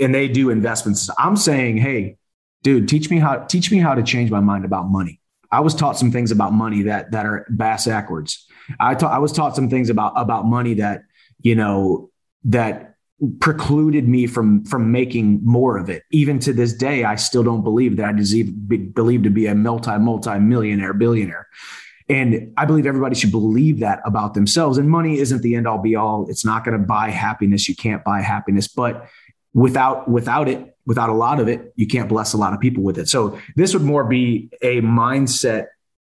and 0.00 0.14
they 0.14 0.26
do 0.28 0.50
investments 0.50 1.10
i'm 1.18 1.36
saying 1.36 1.76
hey 1.76 2.16
dude 2.62 2.88
teach 2.88 3.10
me 3.10 3.18
how 3.18 3.36
teach 3.44 3.70
me 3.70 3.78
how 3.78 3.94
to 3.94 4.02
change 4.02 4.30
my 4.30 4.40
mind 4.40 4.64
about 4.64 4.88
money 4.88 5.20
i 5.52 5.60
was 5.60 5.74
taught 5.74 5.98
some 5.98 6.10
things 6.10 6.30
about 6.30 6.52
money 6.52 6.82
that 6.82 7.10
that 7.10 7.26
are 7.26 7.46
bass 7.50 7.86
backwards 7.86 8.46
i 8.78 8.94
taught 8.94 9.12
i 9.12 9.18
was 9.18 9.32
taught 9.32 9.54
some 9.54 9.68
things 9.68 9.90
about 9.90 10.12
about 10.16 10.46
money 10.46 10.74
that 10.74 11.02
you 11.42 11.54
know 11.54 12.10
that 12.44 12.90
precluded 13.38 14.08
me 14.08 14.26
from 14.26 14.64
from 14.64 14.90
making 14.90 15.40
more 15.44 15.76
of 15.76 15.90
it. 15.90 16.04
Even 16.10 16.38
to 16.38 16.52
this 16.52 16.72
day, 16.72 17.04
I 17.04 17.16
still 17.16 17.42
don't 17.42 17.62
believe 17.62 17.96
that 17.96 18.06
I 18.06 18.12
deserve 18.12 18.48
believe 18.94 19.22
to 19.24 19.30
be 19.30 19.46
a 19.46 19.54
multi 19.54 19.98
multi 19.98 20.38
millionaire 20.38 20.94
billionaire. 20.94 21.46
And 22.10 22.52
I 22.56 22.64
believe 22.64 22.86
everybody 22.86 23.14
should 23.14 23.30
believe 23.30 23.78
that 23.80 24.00
about 24.04 24.34
themselves. 24.34 24.78
And 24.78 24.90
money 24.90 25.18
isn't 25.18 25.42
the 25.42 25.54
end 25.54 25.68
all 25.68 25.78
be 25.78 25.94
all. 25.94 26.28
It's 26.28 26.44
not 26.44 26.64
going 26.64 26.76
to 26.78 26.84
buy 26.84 27.10
happiness. 27.10 27.68
You 27.68 27.76
can't 27.76 28.02
buy 28.02 28.20
happiness, 28.20 28.66
but 28.66 29.08
without 29.54 30.10
without 30.10 30.48
it, 30.48 30.76
without 30.86 31.08
a 31.08 31.14
lot 31.14 31.38
of 31.38 31.46
it, 31.46 31.72
you 31.76 31.86
can't 31.86 32.08
bless 32.08 32.32
a 32.32 32.36
lot 32.36 32.52
of 32.52 32.58
people 32.58 32.82
with 32.82 32.98
it. 32.98 33.08
So 33.08 33.38
this 33.54 33.74
would 33.74 33.84
more 33.84 34.02
be 34.02 34.50
a 34.60 34.80
mindset 34.80 35.66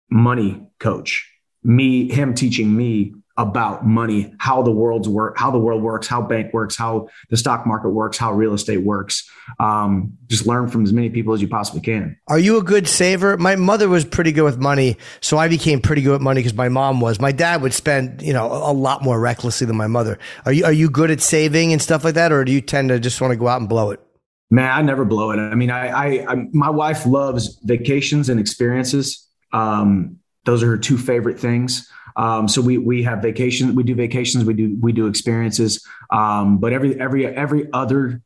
money 0.08 0.62
coach. 0.78 1.28
Me, 1.64 2.08
him 2.08 2.32
teaching 2.32 2.76
me 2.76 3.14
about 3.38 3.86
money, 3.86 4.34
how 4.38 4.62
the 4.62 4.70
world's 4.72 5.08
work, 5.08 5.38
how 5.38 5.48
the 5.50 5.58
world 5.58 5.80
works, 5.80 6.08
how 6.08 6.20
bank 6.20 6.52
works, 6.52 6.76
how 6.76 7.08
the 7.30 7.36
stock 7.36 7.64
market 7.66 7.90
works, 7.90 8.18
how 8.18 8.32
real 8.32 8.52
estate 8.52 8.78
works. 8.78 9.30
Um, 9.60 10.12
just 10.26 10.44
learn 10.44 10.68
from 10.68 10.82
as 10.82 10.92
many 10.92 11.08
people 11.08 11.32
as 11.32 11.40
you 11.40 11.46
possibly 11.46 11.80
can. 11.80 12.18
Are 12.26 12.38
you 12.38 12.58
a 12.58 12.62
good 12.62 12.88
saver? 12.88 13.36
My 13.36 13.54
mother 13.54 13.88
was 13.88 14.04
pretty 14.04 14.32
good 14.32 14.42
with 14.42 14.58
money, 14.58 14.98
so 15.20 15.38
I 15.38 15.46
became 15.46 15.80
pretty 15.80 16.02
good 16.02 16.12
with 16.12 16.20
money 16.20 16.40
because 16.40 16.54
my 16.54 16.68
mom 16.68 17.00
was. 17.00 17.20
My 17.20 17.30
dad 17.30 17.62
would 17.62 17.72
spend, 17.72 18.20
you 18.22 18.32
know, 18.32 18.46
a 18.46 18.72
lot 18.72 19.02
more 19.02 19.20
recklessly 19.20 19.68
than 19.68 19.76
my 19.76 19.86
mother. 19.86 20.18
Are 20.44 20.52
you 20.52 20.64
are 20.64 20.72
you 20.72 20.90
good 20.90 21.10
at 21.12 21.20
saving 21.20 21.72
and 21.72 21.80
stuff 21.80 22.02
like 22.02 22.14
that, 22.14 22.32
or 22.32 22.44
do 22.44 22.50
you 22.50 22.60
tend 22.60 22.88
to 22.88 22.98
just 22.98 23.20
want 23.20 23.30
to 23.30 23.36
go 23.36 23.46
out 23.46 23.60
and 23.60 23.68
blow 23.68 23.92
it? 23.92 24.00
Man, 24.50 24.70
I 24.70 24.82
never 24.82 25.04
blow 25.04 25.30
it. 25.30 25.38
I 25.38 25.54
mean, 25.54 25.70
I, 25.70 25.88
I, 25.88 26.32
I 26.32 26.46
my 26.52 26.70
wife 26.70 27.06
loves 27.06 27.60
vacations 27.62 28.28
and 28.28 28.40
experiences. 28.40 29.28
Um, 29.52 30.18
those 30.44 30.62
are 30.62 30.66
her 30.66 30.78
two 30.78 30.98
favorite 30.98 31.38
things. 31.38 31.88
Um, 32.18 32.48
so 32.48 32.60
we 32.60 32.78
we 32.78 33.04
have 33.04 33.22
vacations, 33.22 33.74
we 33.74 33.84
do 33.84 33.94
vacations, 33.94 34.44
we 34.44 34.52
do 34.52 34.76
we 34.80 34.92
do 34.92 35.06
experiences. 35.06 35.86
Um, 36.10 36.58
but 36.58 36.72
every 36.72 37.00
every 37.00 37.24
every 37.26 37.72
other 37.72 38.20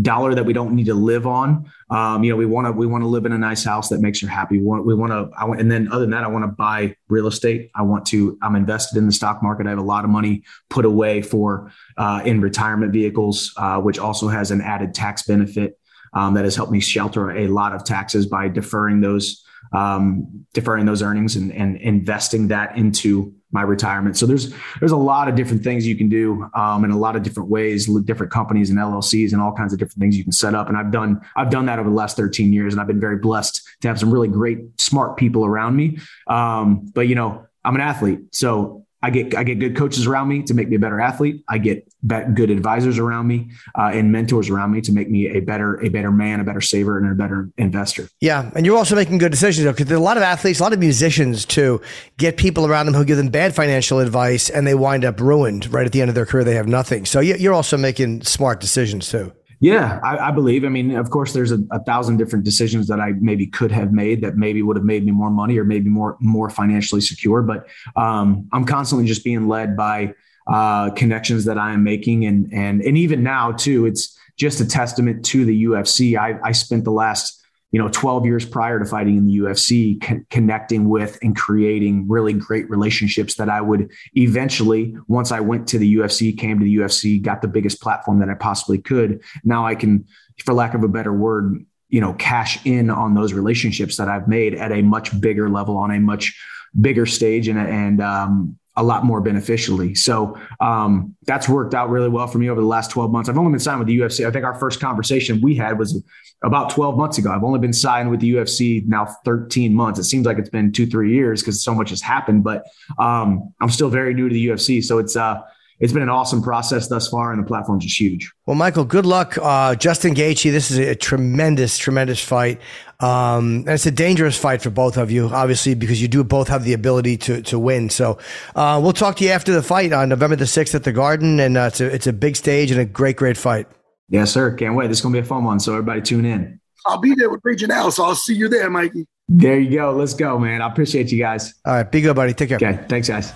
dollar 0.00 0.34
that 0.34 0.44
we 0.44 0.52
don't 0.52 0.74
need 0.74 0.86
to 0.86 0.94
live 0.94 1.26
on, 1.26 1.70
um, 1.90 2.24
you 2.24 2.30
know, 2.30 2.36
we 2.36 2.46
want 2.46 2.66
to 2.66 2.72
we 2.72 2.86
want 2.86 3.02
to 3.02 3.08
live 3.08 3.26
in 3.26 3.32
a 3.32 3.38
nice 3.38 3.62
house 3.62 3.90
that 3.90 4.00
makes 4.00 4.20
her 4.22 4.26
happy. 4.26 4.58
We 4.58 4.94
want 4.94 5.12
to, 5.12 5.30
and 5.52 5.70
then 5.70 5.88
other 5.88 6.00
than 6.00 6.10
that, 6.10 6.24
I 6.24 6.28
want 6.28 6.44
to 6.44 6.48
buy 6.48 6.96
real 7.08 7.26
estate. 7.26 7.70
I 7.74 7.82
want 7.82 8.06
to. 8.06 8.38
I'm 8.42 8.56
invested 8.56 8.96
in 8.96 9.06
the 9.06 9.12
stock 9.12 9.42
market. 9.42 9.66
I 9.66 9.70
have 9.70 9.78
a 9.78 9.82
lot 9.82 10.04
of 10.04 10.10
money 10.10 10.42
put 10.70 10.86
away 10.86 11.20
for 11.20 11.70
uh, 11.98 12.22
in 12.24 12.40
retirement 12.40 12.92
vehicles, 12.92 13.52
uh, 13.58 13.78
which 13.78 13.98
also 13.98 14.28
has 14.28 14.50
an 14.50 14.62
added 14.62 14.94
tax 14.94 15.22
benefit. 15.22 15.78
Um, 16.14 16.34
that 16.34 16.44
has 16.44 16.54
helped 16.54 16.70
me 16.70 16.78
shelter 16.78 17.32
a 17.32 17.48
lot 17.48 17.74
of 17.74 17.82
taxes 17.82 18.24
by 18.24 18.46
deferring 18.46 19.00
those 19.00 19.44
um, 19.72 20.46
deferring 20.52 20.86
those 20.86 21.02
earnings 21.02 21.36
and, 21.36 21.52
and 21.52 21.76
investing 21.78 22.48
that 22.48 22.76
into 22.76 23.34
my 23.54 23.62
retirement. 23.62 24.16
So 24.16 24.26
there's 24.26 24.52
there's 24.80 24.92
a 24.92 24.96
lot 24.96 25.28
of 25.28 25.36
different 25.36 25.62
things 25.62 25.86
you 25.86 25.96
can 25.96 26.08
do 26.08 26.50
um, 26.54 26.84
in 26.84 26.90
a 26.90 26.98
lot 26.98 27.14
of 27.14 27.22
different 27.22 27.48
ways, 27.48 27.86
different 28.04 28.32
companies 28.32 28.68
and 28.68 28.78
LLCs 28.78 29.32
and 29.32 29.40
all 29.40 29.52
kinds 29.52 29.72
of 29.72 29.78
different 29.78 30.00
things 30.00 30.16
you 30.16 30.24
can 30.24 30.32
set 30.32 30.54
up. 30.54 30.68
And 30.68 30.76
I've 30.76 30.90
done 30.90 31.20
I've 31.36 31.50
done 31.50 31.66
that 31.66 31.78
over 31.78 31.88
the 31.88 31.94
last 31.94 32.16
13 32.16 32.52
years, 32.52 32.74
and 32.74 32.80
I've 32.80 32.88
been 32.88 33.00
very 33.00 33.18
blessed 33.18 33.62
to 33.82 33.88
have 33.88 33.98
some 33.98 34.10
really 34.10 34.28
great, 34.28 34.58
smart 34.80 35.16
people 35.16 35.44
around 35.44 35.76
me. 35.76 35.98
Um, 36.26 36.90
but 36.92 37.02
you 37.02 37.14
know, 37.14 37.46
I'm 37.64 37.76
an 37.76 37.80
athlete, 37.80 38.20
so 38.32 38.83
I 39.04 39.10
get 39.10 39.36
I 39.36 39.44
get 39.44 39.58
good 39.58 39.76
coaches 39.76 40.06
around 40.06 40.28
me 40.28 40.42
to 40.44 40.54
make 40.54 40.70
me 40.70 40.76
a 40.76 40.78
better 40.78 40.98
athlete. 40.98 41.44
I 41.46 41.58
get 41.58 41.86
good 42.32 42.48
advisors 42.48 42.98
around 42.98 43.26
me 43.26 43.50
uh, 43.78 43.90
and 43.92 44.10
mentors 44.10 44.48
around 44.48 44.70
me 44.70 44.80
to 44.80 44.92
make 44.92 45.10
me 45.10 45.28
a 45.28 45.40
better 45.40 45.78
a 45.84 45.90
better 45.90 46.10
man, 46.10 46.40
a 46.40 46.44
better 46.44 46.62
saver, 46.62 46.96
and 46.96 47.12
a 47.12 47.14
better 47.14 47.50
investor. 47.58 48.08
Yeah, 48.22 48.50
and 48.56 48.64
you're 48.64 48.78
also 48.78 48.96
making 48.96 49.18
good 49.18 49.30
decisions 49.30 49.70
because 49.70 49.90
a 49.90 49.98
lot 50.00 50.16
of 50.16 50.22
athletes, 50.22 50.58
a 50.58 50.62
lot 50.62 50.72
of 50.72 50.78
musicians 50.78 51.44
too, 51.44 51.82
get 52.16 52.38
people 52.38 52.64
around 52.64 52.86
them 52.86 52.94
who 52.94 53.04
give 53.04 53.18
them 53.18 53.28
bad 53.28 53.54
financial 53.54 53.98
advice, 53.98 54.48
and 54.48 54.66
they 54.66 54.74
wind 54.74 55.04
up 55.04 55.20
ruined 55.20 55.70
right 55.70 55.84
at 55.84 55.92
the 55.92 56.00
end 56.00 56.08
of 56.08 56.14
their 56.14 56.24
career. 56.24 56.42
They 56.42 56.54
have 56.54 56.66
nothing. 56.66 57.04
So 57.04 57.20
you're 57.20 57.52
also 57.52 57.76
making 57.76 58.22
smart 58.22 58.58
decisions 58.58 59.10
too. 59.10 59.34
Yeah, 59.64 59.98
I, 60.04 60.28
I, 60.28 60.30
believe. 60.30 60.62
I 60.66 60.68
mean, 60.68 60.94
of 60.94 61.08
course, 61.08 61.32
there's 61.32 61.50
a, 61.50 61.58
a, 61.70 61.82
thousand 61.84 62.18
different 62.18 62.44
decisions 62.44 62.86
that 62.88 63.00
I 63.00 63.12
maybe 63.12 63.46
could 63.46 63.72
have 63.72 63.94
made 63.94 64.20
that 64.20 64.36
maybe 64.36 64.60
would 64.60 64.76
have 64.76 64.84
made 64.84 65.06
me 65.06 65.10
more 65.10 65.30
money 65.30 65.56
or 65.56 65.64
maybe 65.64 65.88
more 65.88 66.18
more 66.20 66.50
financially 66.50 67.00
secure. 67.00 67.40
But 67.40 67.66
um, 67.96 68.46
I'm 68.52 68.66
constantly 68.66 69.06
just 69.06 69.24
being 69.24 69.48
led 69.48 69.74
by 69.74 70.12
uh, 70.46 70.90
connections 70.90 71.46
that 71.46 71.56
I 71.56 71.72
am 71.72 71.82
making, 71.82 72.26
and 72.26 72.52
and 72.52 72.82
and 72.82 72.98
even 72.98 73.22
now 73.22 73.52
too, 73.52 73.86
it's 73.86 74.18
just 74.36 74.60
a 74.60 74.66
testament 74.66 75.24
to 75.26 75.46
the 75.46 75.64
UFC. 75.64 76.18
I, 76.18 76.38
I 76.46 76.52
spent 76.52 76.84
the 76.84 76.92
last 76.92 77.42
you 77.74 77.80
know 77.80 77.88
12 77.88 78.24
years 78.24 78.46
prior 78.46 78.78
to 78.78 78.84
fighting 78.84 79.16
in 79.16 79.26
the 79.26 79.38
UFC 79.38 80.00
con- 80.00 80.24
connecting 80.30 80.88
with 80.88 81.18
and 81.22 81.34
creating 81.34 82.06
really 82.08 82.32
great 82.32 82.70
relationships 82.70 83.34
that 83.34 83.50
I 83.50 83.60
would 83.60 83.90
eventually 84.14 84.96
once 85.08 85.32
I 85.32 85.40
went 85.40 85.66
to 85.70 85.78
the 85.78 85.96
UFC 85.96 86.38
came 86.38 86.60
to 86.60 86.64
the 86.64 86.76
UFC 86.76 87.20
got 87.20 87.42
the 87.42 87.48
biggest 87.48 87.82
platform 87.82 88.20
that 88.20 88.28
I 88.28 88.34
possibly 88.34 88.78
could 88.78 89.24
now 89.42 89.66
I 89.66 89.74
can 89.74 90.06
for 90.44 90.54
lack 90.54 90.74
of 90.74 90.84
a 90.84 90.88
better 90.88 91.12
word 91.12 91.66
you 91.88 92.00
know 92.00 92.12
cash 92.12 92.64
in 92.64 92.90
on 92.90 93.14
those 93.14 93.32
relationships 93.32 93.96
that 93.96 94.06
I've 94.06 94.28
made 94.28 94.54
at 94.54 94.70
a 94.70 94.80
much 94.80 95.20
bigger 95.20 95.50
level 95.50 95.76
on 95.76 95.90
a 95.90 95.98
much 95.98 96.40
bigger 96.80 97.06
stage 97.06 97.48
and 97.48 97.58
and 97.58 98.00
um, 98.00 98.56
a 98.76 98.82
lot 98.82 99.04
more 99.04 99.20
beneficially. 99.20 99.94
So 99.94 100.38
um, 100.60 101.14
that's 101.26 101.48
worked 101.48 101.74
out 101.74 101.90
really 101.90 102.08
well 102.08 102.26
for 102.26 102.38
me 102.38 102.50
over 102.50 102.60
the 102.60 102.66
last 102.66 102.90
12 102.90 103.10
months. 103.12 103.28
I've 103.28 103.38
only 103.38 103.52
been 103.52 103.60
signed 103.60 103.78
with 103.78 103.86
the 103.88 103.98
UFC. 103.98 104.26
I 104.26 104.30
think 104.32 104.44
our 104.44 104.54
first 104.54 104.80
conversation 104.80 105.40
we 105.40 105.54
had 105.54 105.78
was 105.78 106.02
about 106.42 106.70
12 106.70 106.96
months 106.96 107.18
ago. 107.18 107.30
I've 107.30 107.44
only 107.44 107.60
been 107.60 107.72
signed 107.72 108.10
with 108.10 108.20
the 108.20 108.34
UFC 108.34 108.84
now 108.86 109.06
13 109.24 109.72
months. 109.72 110.00
It 110.00 110.04
seems 110.04 110.26
like 110.26 110.38
it's 110.38 110.50
been 110.50 110.72
two, 110.72 110.86
three 110.86 111.14
years 111.14 111.40
because 111.40 111.62
so 111.62 111.74
much 111.74 111.90
has 111.90 112.02
happened, 112.02 112.42
but 112.42 112.64
um, 112.98 113.54
I'm 113.60 113.70
still 113.70 113.90
very 113.90 114.12
new 114.12 114.28
to 114.28 114.32
the 114.32 114.48
UFC. 114.48 114.82
So 114.82 114.98
it's, 114.98 115.14
uh, 115.14 115.40
it's 115.80 115.92
been 115.92 116.02
an 116.02 116.08
awesome 116.08 116.42
process 116.42 116.88
thus 116.88 117.08
far, 117.08 117.32
and 117.32 117.42
the 117.42 117.46
platform's 117.46 117.84
just 117.84 118.00
huge. 118.00 118.30
Well, 118.46 118.54
Michael, 118.54 118.84
good 118.84 119.06
luck. 119.06 119.36
Uh, 119.40 119.74
Justin 119.74 120.14
Gaethje, 120.14 120.50
this 120.50 120.70
is 120.70 120.78
a 120.78 120.94
tremendous, 120.94 121.78
tremendous 121.78 122.22
fight. 122.22 122.60
Um, 123.00 123.64
and 123.66 123.70
it's 123.70 123.86
a 123.86 123.90
dangerous 123.90 124.38
fight 124.38 124.62
for 124.62 124.70
both 124.70 124.96
of 124.96 125.10
you, 125.10 125.26
obviously, 125.28 125.74
because 125.74 126.00
you 126.00 126.08
do 126.08 126.22
both 126.22 126.48
have 126.48 126.64
the 126.64 126.72
ability 126.72 127.16
to, 127.18 127.42
to 127.42 127.58
win. 127.58 127.90
So 127.90 128.18
uh, 128.54 128.80
we'll 128.82 128.92
talk 128.92 129.16
to 129.16 129.24
you 129.24 129.30
after 129.30 129.52
the 129.52 129.62
fight 129.62 129.92
on 129.92 130.08
November 130.08 130.36
the 130.36 130.44
6th 130.44 130.74
at 130.74 130.84
the 130.84 130.92
Garden. 130.92 131.40
And 131.40 131.56
uh, 131.56 131.68
it's, 131.72 131.80
a, 131.80 131.92
it's 131.92 132.06
a 132.06 132.12
big 132.12 132.36
stage 132.36 132.70
and 132.70 132.80
a 132.80 132.84
great, 132.84 133.16
great 133.16 133.36
fight. 133.36 133.66
Yes, 134.08 134.30
sir. 134.30 134.54
Can't 134.54 134.74
wait. 134.74 134.88
This 134.88 134.98
is 134.98 135.02
going 135.02 135.12
to 135.14 135.20
be 135.20 135.24
a 135.24 135.28
fun 135.28 135.44
one. 135.44 135.58
So 135.58 135.72
everybody 135.72 136.02
tune 136.02 136.24
in. 136.24 136.60
I'll 136.86 137.00
be 137.00 137.14
there 137.14 137.30
with 137.30 137.40
Region 137.44 137.70
L, 137.70 137.90
so 137.90 138.04
I'll 138.04 138.14
see 138.14 138.34
you 138.34 138.48
there, 138.48 138.68
Mikey. 138.68 139.06
There 139.28 139.58
you 139.58 139.78
go. 139.78 139.92
Let's 139.92 140.12
go, 140.12 140.38
man. 140.38 140.60
I 140.60 140.68
appreciate 140.68 141.10
you 141.10 141.18
guys. 141.18 141.54
All 141.64 141.74
right. 141.74 141.90
Be 141.90 142.02
good, 142.02 142.14
buddy. 142.14 142.34
Take 142.34 142.50
care. 142.50 142.56
Okay. 142.56 142.78
Thanks, 142.88 143.08
guys. 143.08 143.32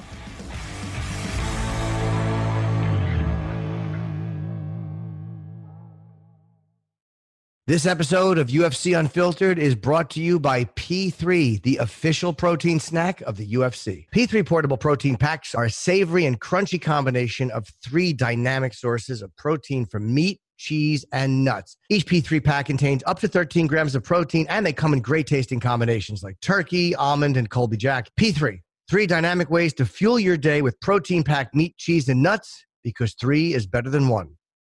This 7.69 7.85
episode 7.85 8.39
of 8.39 8.47
UFC 8.49 8.99
Unfiltered 8.99 9.59
is 9.59 9.75
brought 9.75 10.09
to 10.13 10.23
you 10.23 10.41
by 10.41 10.65
P3, 10.65 11.61
the 11.61 11.77
official 11.77 12.33
protein 12.33 12.81
snack 12.81 13.21
of 13.21 13.37
the 13.37 13.47
UFC. 13.47 14.07
P3 14.11 14.47
portable 14.47 14.79
protein 14.79 15.19
packs 15.19 15.55
are 15.55 15.65
a 15.65 15.71
savory 15.71 16.25
and 16.25 16.41
crunchy 16.41 16.81
combination 16.81 17.51
of 17.51 17.69
three 17.85 18.15
dynamic 18.15 18.73
sources 18.73 19.21
of 19.21 19.37
protein 19.37 19.85
from 19.85 20.15
meat, 20.15 20.41
cheese, 20.57 21.05
and 21.13 21.45
nuts. 21.45 21.77
Each 21.91 22.07
P3 22.07 22.43
pack 22.43 22.65
contains 22.65 23.03
up 23.07 23.19
to 23.19 23.29
13 23.29 23.67
grams 23.67 23.95
of 23.95 24.03
protein, 24.03 24.47
and 24.49 24.65
they 24.65 24.73
come 24.73 24.95
in 24.95 25.03
great 25.03 25.27
tasting 25.27 25.61
combinations 25.61 26.23
like 26.23 26.41
turkey, 26.41 26.95
almond, 26.95 27.37
and 27.37 27.51
Colby 27.51 27.77
Jack. 27.77 28.09
P3, 28.19 28.61
three 28.89 29.07
dynamic 29.07 29.51
ways 29.51 29.75
to 29.75 29.85
fuel 29.85 30.19
your 30.19 30.39
day 30.39 30.63
with 30.63 30.81
protein 30.81 31.23
packed 31.23 31.55
meat, 31.55 31.77
cheese, 31.77 32.09
and 32.09 32.23
nuts 32.23 32.65
because 32.83 33.13
three 33.21 33.53
is 33.53 33.67
better 33.67 33.91
than 33.91 34.09
one. 34.09 34.38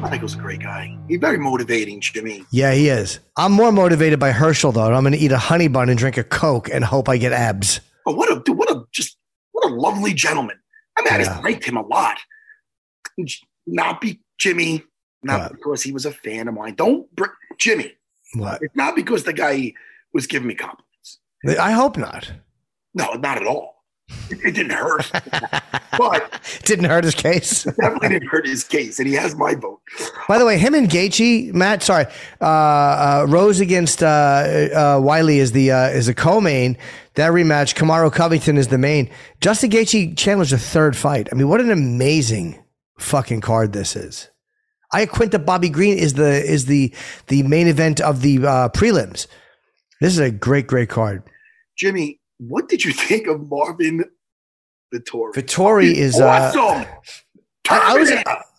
Michael's 0.00 0.34
a 0.34 0.38
great 0.38 0.60
guy. 0.60 0.96
He's 1.08 1.18
very 1.20 1.38
motivating, 1.38 2.00
Jimmy. 2.00 2.44
Yeah, 2.52 2.72
he 2.72 2.88
is. 2.88 3.18
I'm 3.36 3.52
more 3.52 3.72
motivated 3.72 4.18
by 4.20 4.30
Herschel 4.30 4.72
though. 4.72 4.92
I'm 4.92 5.02
going 5.02 5.12
to 5.12 5.18
eat 5.18 5.32
a 5.32 5.38
honey 5.38 5.68
bun 5.68 5.88
and 5.88 5.98
drink 5.98 6.16
a 6.16 6.24
Coke 6.24 6.68
and 6.72 6.84
hope 6.84 7.08
I 7.08 7.16
get 7.16 7.32
abs. 7.32 7.80
But 8.04 8.16
what 8.16 8.30
a 8.30 8.40
dude, 8.40 8.56
what 8.56 8.70
a 8.70 8.84
just 8.92 9.16
what 9.52 9.70
a 9.70 9.74
lovely 9.74 10.14
gentleman. 10.14 10.56
I 10.96 11.02
mean, 11.02 11.12
I 11.12 11.18
just 11.24 11.42
liked 11.42 11.64
him 11.64 11.76
a 11.76 11.82
lot. 11.86 12.16
Not 13.66 14.00
be 14.00 14.20
Jimmy, 14.38 14.84
not 15.22 15.40
What? 15.40 15.52
because 15.52 15.82
he 15.82 15.92
was 15.92 16.06
a 16.06 16.12
fan 16.12 16.48
of 16.48 16.54
mine. 16.54 16.74
Don't 16.74 17.14
br- 17.14 17.26
Jimmy. 17.58 17.92
What? 18.34 18.62
It's 18.62 18.76
not 18.76 18.94
because 18.94 19.24
the 19.24 19.32
guy 19.32 19.72
was 20.14 20.26
giving 20.26 20.48
me 20.48 20.54
compliments. 20.54 21.18
I 21.60 21.72
hope 21.72 21.96
not. 21.96 22.32
No, 22.94 23.12
not 23.14 23.36
at 23.40 23.46
all. 23.46 23.77
It, 24.30 24.54
didn't 24.54 24.70
hurt, 24.70 25.10
but 25.98 26.40
Didn't 26.64 26.86
hurt 26.86 27.04
his 27.04 27.14
case. 27.14 27.64
definitely 27.64 28.08
didn't 28.10 28.28
hurt 28.28 28.46
his 28.46 28.64
case, 28.64 28.98
and 28.98 29.08
he 29.08 29.14
has 29.14 29.34
my 29.34 29.54
vote. 29.54 29.80
By 30.28 30.38
the 30.38 30.46
way, 30.46 30.58
him 30.58 30.74
and 30.74 30.88
Gaethje, 30.88 31.52
Matt, 31.54 31.82
sorry, 31.82 32.06
uh, 32.40 32.44
uh, 32.44 33.26
Rose 33.28 33.60
against 33.60 34.02
uh, 34.02 34.06
uh, 34.06 35.00
Weili 35.00 35.36
is 35.36 35.52
the 35.52 35.72
uh, 35.72 35.88
is 35.88 36.08
a 36.08 36.14
co-main. 36.14 36.76
That 37.14 37.32
rematch, 37.32 37.74
Kamaru 37.74 38.12
Covington 38.12 38.56
is 38.58 38.68
the 38.68 38.78
main. 38.78 39.10
Justin 39.40 39.70
Gaethje 39.70 40.16
Chandler's 40.16 40.52
a 40.52 40.58
third 40.58 40.96
fight. 40.96 41.28
I 41.32 41.34
mean, 41.34 41.48
what 41.48 41.60
an 41.60 41.70
amazing 41.70 42.62
fucking 42.98 43.40
card 43.40 43.72
this 43.72 43.96
is. 43.96 44.30
I 44.92 45.04
Iaquinta 45.04 45.44
Bobby 45.44 45.68
Green 45.68 45.98
is 45.98 46.14
the 46.14 46.42
is 46.44 46.66
the 46.66 46.94
the 47.26 47.42
main 47.42 47.66
event 47.66 48.00
of 48.00 48.22
the 48.22 48.38
uh, 48.38 48.68
prelims. 48.70 49.26
This 50.00 50.12
is 50.12 50.18
a 50.18 50.30
great 50.30 50.66
great 50.66 50.88
card. 50.88 51.22
Jimmy, 51.76 52.20
what 52.38 52.68
did 52.68 52.84
you 52.84 52.92
think 52.92 53.26
of 53.26 53.48
Marvin 53.48 54.04
Vettori? 54.94 55.34
Vettori 55.34 55.92
is 55.92 56.18
uh, 56.20 56.26
awesome. 56.26 56.86
I, 57.70 57.94
I 57.94 57.98
was 57.98 58.12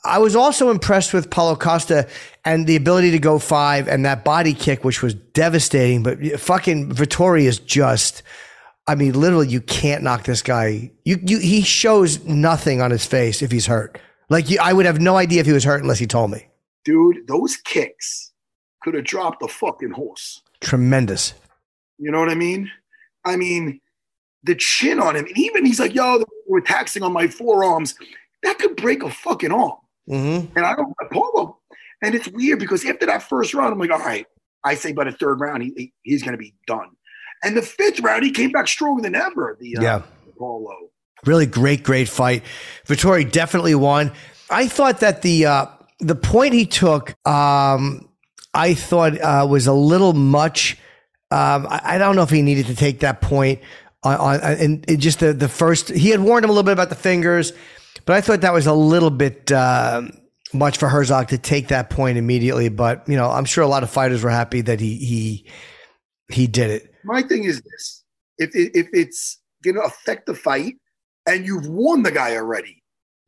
I 0.05 0.17
was 0.19 0.36
also 0.36 0.69
impressed 0.69 1.13
with 1.13 1.30
Paulo 1.30 1.55
Costa 1.55 2.07
and 2.45 2.67
the 2.67 2.75
ability 2.75 3.11
to 3.11 3.19
go 3.19 3.39
five 3.39 3.88
and 3.88 4.05
that 4.05 4.23
body 4.23 4.53
kick, 4.53 4.84
which 4.86 5.01
was 5.01 5.13
devastating. 5.13 6.03
But 6.03 6.39
fucking 6.39 6.91
Vettori 6.91 7.43
is 7.43 7.59
just, 7.59 8.23
I 8.88 8.95
mean, 8.95 9.13
literally, 9.19 9.47
you 9.47 9.59
can't 9.61 10.03
knock 10.03 10.23
this 10.23 10.41
guy. 10.41 10.91
You, 11.03 11.19
you, 11.23 11.39
he 11.39 11.61
shows 11.63 12.23
nothing 12.25 12.82
on 12.82 12.91
his 12.91 13.05
face 13.05 13.41
if 13.41 13.51
he's 13.51 13.65
hurt. 13.65 13.99
Like 14.30 14.49
you, 14.49 14.59
I 14.61 14.73
would 14.73 14.86
have 14.86 15.01
no 15.01 15.17
idea 15.17 15.41
if 15.41 15.47
he 15.47 15.53
was 15.53 15.63
hurt 15.63 15.82
unless 15.82 15.99
he 15.99 16.07
told 16.07 16.32
me. 16.32 16.45
dude, 16.86 17.27
those 17.27 17.57
kicks 17.57 18.32
could 18.82 18.93
have 18.93 19.03
dropped 19.03 19.41
the 19.41 19.47
fucking 19.47 19.91
horse. 19.91 20.41
Tremendous. 20.61 21.34
You 21.97 22.11
know 22.11 22.19
what 22.19 22.30
I 22.30 22.36
mean? 22.36 22.71
I 23.26 23.36
mean, 23.36 23.80
the 24.43 24.55
chin 24.55 24.99
on 24.99 25.15
him, 25.15 25.26
and 25.26 25.38
even 25.38 25.65
he's 25.65 25.80
like, 25.80 25.93
yo, 25.93 26.24
we're 26.47 26.61
taxing 26.61 27.03
on 27.03 27.11
my 27.13 27.28
forearms. 27.28 27.95
That 28.43 28.57
could 28.57 28.76
break 28.78 29.03
a 29.03 29.09
fucking 29.11 29.51
arm. 29.51 29.74
Mm-hmm. 30.09 30.57
And 30.57 30.65
I 30.65 30.76
don't, 30.76 30.93
Paulo, 31.11 31.59
and 32.01 32.15
it's 32.15 32.28
weird 32.30 32.59
because 32.59 32.86
after 32.86 33.05
that 33.05 33.22
first 33.24 33.53
round, 33.53 33.74
I'm 33.74 33.80
like, 33.80 33.91
all 33.91 33.99
right, 33.99 34.26
I 34.63 34.76
say 34.76 34.93
by 34.93 35.03
the 35.03 35.11
third 35.11 35.39
round, 35.41 35.63
he, 35.63 35.74
he- 35.76 35.93
he's 36.03 36.24
going 36.24 36.32
to 36.34 36.38
be 36.38 36.55
done. 36.67 36.89
And 37.43 37.55
the 37.55 37.61
fifth 37.61 37.99
round, 37.99 38.24
he 38.24 38.32
came 38.32 38.51
back 38.51 38.67
stronger 38.67 39.01
than 39.01 39.15
ever. 39.15 39.57
The 39.59 39.78
uh, 39.78 39.82
Yeah. 39.82 40.01
Paulo. 40.38 40.74
Really 41.26 41.45
great, 41.45 41.84
great 41.84 42.07
fight. 42.07 42.43
Vettori 42.88 43.30
definitely 43.30 43.76
won. 43.76 44.11
I 44.49 44.67
thought 44.70 45.01
that 45.01 45.22
the 45.22 45.45
uh, 45.47 45.65
the 45.99 46.15
point 46.15 46.53
he 46.53 46.65
took, 46.65 47.09
um, 47.28 48.07
I 48.53 48.74
thought 48.74 49.20
uh, 49.20 49.45
was 49.49 49.67
a 49.67 49.74
little 49.74 50.13
much. 50.13 50.78
Um, 51.32 51.67
I, 51.69 51.82
I 51.84 51.97
don't 51.97 52.15
know 52.15 52.23
if 52.23 52.30
he 52.30 52.41
needed 52.41 52.65
to 52.67 52.75
take 52.75 53.01
that 53.01 53.21
point 53.21 53.59
on, 54.03 54.17
on 54.17 54.39
and 54.41 54.86
it 54.89 54.97
just 54.97 55.19
the 55.19 55.34
the 55.34 55.49
first. 55.49 55.89
He 55.89 56.09
had 56.09 56.19
warned 56.21 56.43
him 56.43 56.49
a 56.49 56.53
little 56.53 56.63
bit 56.65 56.73
about 56.73 56.89
the 56.89 56.95
fingers, 56.95 57.53
but 58.05 58.15
I 58.15 58.21
thought 58.21 58.41
that 58.41 58.53
was 58.53 58.65
a 58.67 58.73
little 58.73 59.11
bit 59.11 59.51
um 59.51 60.11
much 60.53 60.77
for 60.77 60.89
Herzog 60.89 61.27
to 61.27 61.38
take 61.38 61.67
that 61.67 61.89
point 61.91 62.17
immediately. 62.17 62.69
But 62.69 63.07
you 63.07 63.15
know, 63.15 63.30
I'm 63.30 63.45
sure 63.45 63.63
a 63.63 63.67
lot 63.67 63.84
of 63.84 63.89
fighters 63.89 64.23
were 64.23 64.30
happy 64.32 64.61
that 64.61 64.80
he 64.80 64.95
he 64.97 65.45
he 66.32 66.47
did 66.47 66.71
it. 66.71 66.93
My 67.03 67.21
thing 67.21 67.43
is 67.43 67.61
this: 67.61 68.03
if 68.38 68.55
it, 68.55 68.71
if 68.73 68.88
it's 68.93 69.39
going 69.63 69.75
to 69.75 69.82
affect 69.82 70.25
the 70.25 70.34
fight, 70.36 70.75
and 71.27 71.45
you've 71.45 71.67
won 71.67 72.01
the 72.03 72.11
guy 72.11 72.36
already, 72.36 72.82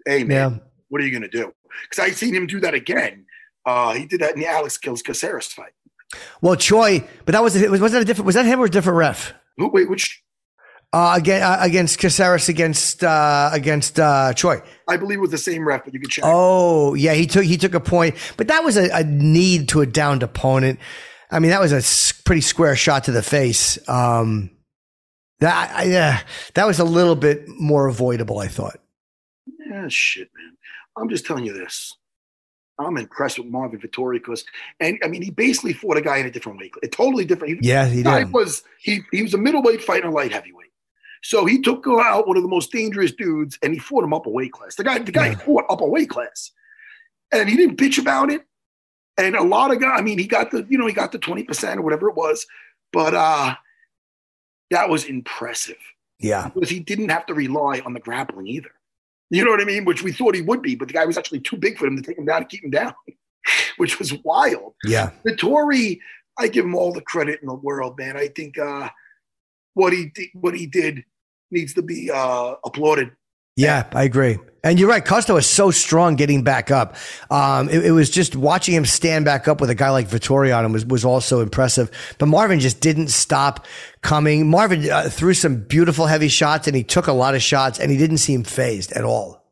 hey 0.05 0.23
man, 0.23 0.51
Yeah. 0.53 0.57
what 0.89 1.01
are 1.01 1.05
you 1.05 1.11
going 1.11 1.21
to 1.21 1.27
do? 1.29 1.53
Because 1.83 2.03
I've 2.03 2.17
seen 2.17 2.33
him 2.33 2.47
do 2.47 2.59
that 2.61 2.73
again. 2.73 3.25
Uh, 3.65 3.93
he 3.93 4.05
did 4.07 4.21
that 4.21 4.33
in 4.33 4.39
the 4.39 4.47
Alex 4.47 4.77
Kills 4.77 5.01
Caceres 5.03 5.47
fight. 5.47 5.73
Well, 6.41 6.55
Choi, 6.55 7.07
but 7.25 7.31
that 7.33 7.43
was 7.43 7.55
was 7.67 7.79
was 7.81 7.91
that 7.93 8.01
a 8.01 8.05
different 8.05 8.25
was 8.25 8.35
that 8.35 8.45
him 8.45 8.59
or 8.59 8.65
a 8.65 8.69
different 8.69 8.97
ref? 8.97 9.33
Wait, 9.57 9.89
which 9.89 10.23
Uh, 10.93 11.13
again, 11.15 11.41
uh, 11.41 11.57
against 11.61 11.99
Caceres 11.99 12.49
against 12.49 13.03
uh, 13.03 13.49
against 13.53 13.97
uh, 13.99 14.33
Troy. 14.33 14.61
I 14.89 14.97
believe 14.97 15.19
was 15.21 15.31
the 15.31 15.37
same 15.37 15.65
ref, 15.65 15.85
but 15.85 15.93
you 15.93 15.99
could 16.01 16.09
check. 16.09 16.25
Oh, 16.27 16.95
yeah, 16.95 17.13
he 17.13 17.25
took 17.27 17.43
he 17.45 17.57
took 17.57 17.73
a 17.73 17.79
point, 17.79 18.15
but 18.37 18.47
that 18.49 18.63
was 18.63 18.75
a, 18.77 18.89
a 18.89 19.03
need 19.03 19.69
to 19.69 19.81
a 19.81 19.85
downed 19.85 20.21
opponent. 20.23 20.79
I 21.31 21.39
mean, 21.39 21.51
that 21.51 21.61
was 21.61 21.71
a 21.71 22.23
pretty 22.25 22.41
square 22.41 22.75
shot 22.75 23.05
to 23.05 23.11
the 23.11 23.23
face. 23.23 23.79
Um, 23.87 24.51
that 25.39 25.71
I- 25.77 25.83
yeah, 25.83 26.21
that 26.55 26.67
was 26.67 26.79
a 26.79 26.83
little 26.83 27.15
bit 27.15 27.47
more 27.47 27.87
avoidable, 27.87 28.39
I 28.39 28.47
thought. 28.49 28.77
Yeah, 29.69 29.85
shit, 29.87 30.29
man. 30.35 30.57
I'm 30.97 31.07
just 31.07 31.25
telling 31.25 31.45
you 31.45 31.53
this. 31.53 31.95
I'm 32.79 32.97
impressed 32.97 33.37
with 33.37 33.47
Marvin 33.47 33.79
Vettori 33.79 34.15
because, 34.15 34.43
and 34.79 34.97
I 35.03 35.07
mean, 35.07 35.21
he 35.21 35.29
basically 35.29 35.73
fought 35.73 35.97
a 35.97 36.01
guy 36.01 36.17
in 36.17 36.25
a 36.25 36.31
different 36.31 36.59
weight, 36.59 36.73
a 36.81 36.87
totally 36.87 37.25
different. 37.25 37.61
He, 37.61 37.67
Yeah, 37.69 37.85
he 37.87 38.01
did. 38.03 38.31
was 38.33 38.63
he 38.79 39.01
he 39.11 39.21
was 39.21 39.33
a 39.33 39.37
middleweight 39.37 39.83
fighting 39.83 40.09
a 40.09 40.11
light 40.13 40.31
heavyweight. 40.31 40.71
So 41.23 41.45
he 41.45 41.61
took 41.61 41.85
out 41.87 42.27
one 42.27 42.37
of 42.37 42.43
the 42.43 42.49
most 42.49 42.71
dangerous 42.71 43.11
dudes 43.11 43.59
and 43.61 43.73
he 43.73 43.79
fought 43.79 44.03
him 44.03 44.13
up 44.13 44.25
a 44.25 44.29
weight 44.29 44.51
class. 44.53 44.75
The 44.75 44.83
guy, 44.83 44.97
the 44.97 45.11
guy 45.11 45.27
Yeah. 45.29 45.35
fought 45.37 45.65
up 45.69 45.81
a 45.81 45.85
weight 45.87 46.09
class, 46.09 46.51
and 47.31 47.47
he 47.47 47.55
didn't 47.55 47.77
bitch 47.77 47.99
about 47.99 48.31
it. 48.31 48.43
And 49.17 49.35
a 49.35 49.43
lot 49.43 49.71
of 49.71 49.79
guys, 49.79 49.99
I 49.99 50.01
mean, 50.01 50.17
he 50.17 50.25
got 50.25 50.49
the 50.49 50.65
you 50.69 50.77
know 50.79 50.87
he 50.87 50.93
got 50.93 51.11
the 51.11 51.19
twenty 51.19 51.43
percent 51.43 51.79
or 51.79 51.83
whatever 51.83 52.09
it 52.09 52.15
was, 52.15 52.47
but 52.91 53.13
uh 53.13 53.55
that 54.71 54.89
was 54.89 55.03
impressive 55.03 55.77
Yeah, 56.19 56.49
because 56.53 56.69
he 56.69 56.79
didn't 56.79 57.09
have 57.09 57.25
to 57.27 57.33
rely 57.33 57.81
on 57.85 57.93
the 57.93 57.99
grappling 57.99 58.47
either. 58.47 58.71
You 59.31 59.45
know 59.45 59.51
what 59.51 59.61
I 59.61 59.65
mean? 59.65 59.85
Which 59.85 60.03
we 60.03 60.11
thought 60.11 60.35
he 60.35 60.41
would 60.41 60.61
be, 60.61 60.75
but 60.75 60.89
the 60.89 60.93
guy 60.93 61.05
was 61.05 61.17
actually 61.17 61.39
too 61.39 61.55
big 61.55 61.77
for 61.77 61.87
him 61.87 61.95
to 61.95 62.03
take 62.03 62.17
him 62.17 62.25
down 62.25 62.41
and 62.41 62.49
keep 62.49 62.63
him 62.63 62.69
down, 62.69 62.93
which 63.77 63.97
was 63.97 64.13
wild. 64.23 64.73
yeah, 64.85 65.11
the 65.23 65.31
Vettori, 65.31 65.99
I 66.37 66.49
give 66.49 66.65
him 66.65 66.75
all 66.75 66.91
the 66.91 67.01
credit 67.01 67.39
in 67.41 67.47
the 67.47 67.53
world, 67.53 67.97
man. 67.97 68.17
I 68.17 68.27
think 68.27 68.57
uh, 68.57 68.89
what 69.73 69.93
he 69.93 70.11
did, 70.13 70.29
what 70.33 70.53
he 70.53 70.67
did 70.67 71.05
needs 71.49 71.73
to 71.75 71.81
be 71.81 72.11
uh, 72.11 72.55
applauded. 72.65 73.11
Yeah. 73.55 73.87
I 73.93 74.03
agree. 74.03 74.37
And 74.63 74.79
you're 74.79 74.89
right. 74.89 75.03
Costa 75.03 75.33
was 75.33 75.49
so 75.49 75.71
strong 75.71 76.15
getting 76.15 76.43
back 76.43 76.69
up. 76.69 76.95
Um, 77.31 77.67
it, 77.69 77.85
it 77.87 77.91
was 77.91 78.11
just 78.11 78.35
watching 78.35 78.75
him 78.75 78.85
stand 78.85 79.25
back 79.25 79.47
up 79.47 79.59
with 79.59 79.71
a 79.71 79.75
guy 79.75 79.89
like 79.89 80.07
Vettori 80.07 80.55
on 80.55 80.63
him 80.63 80.71
was, 80.71 80.85
was 80.85 81.03
also 81.03 81.41
impressive. 81.41 81.89
But 82.19 82.27
Marvin 82.27 82.59
just 82.59 82.79
didn't 82.79 83.07
stop 83.07 83.65
coming. 84.01 84.49
Marvin 84.49 84.87
uh, 84.89 85.09
threw 85.09 85.33
some 85.33 85.61
beautiful 85.63 86.05
heavy 86.05 86.27
shots 86.27 86.67
and 86.67 86.75
he 86.75 86.83
took 86.83 87.07
a 87.07 87.11
lot 87.11 87.33
of 87.33 87.41
shots 87.41 87.79
and 87.79 87.89
he 87.89 87.97
didn't 87.97 88.19
seem 88.19 88.43
phased 88.43 88.91
at 88.91 89.03
all. 89.03 89.43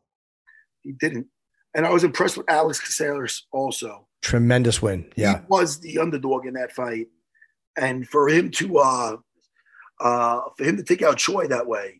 He 0.82 0.92
didn't, 0.92 1.26
and 1.74 1.84
I 1.84 1.90
was 1.90 2.04
impressed 2.04 2.38
with 2.38 2.48
Alex 2.48 2.80
Caceres 2.80 3.46
also. 3.52 4.06
Tremendous 4.22 4.80
win. 4.80 5.10
Yeah. 5.16 5.40
he 5.40 5.44
was 5.48 5.80
the 5.80 5.98
underdog 5.98 6.46
in 6.46 6.54
that 6.54 6.72
fight, 6.72 7.08
and 7.76 8.08
for 8.08 8.28
him 8.28 8.50
to 8.52 8.78
uh, 8.78 9.16
uh, 10.00 10.40
for 10.56 10.64
him 10.64 10.78
to 10.78 10.82
take 10.82 11.02
out 11.02 11.18
Choi 11.18 11.48
that 11.48 11.66
way 11.66 11.99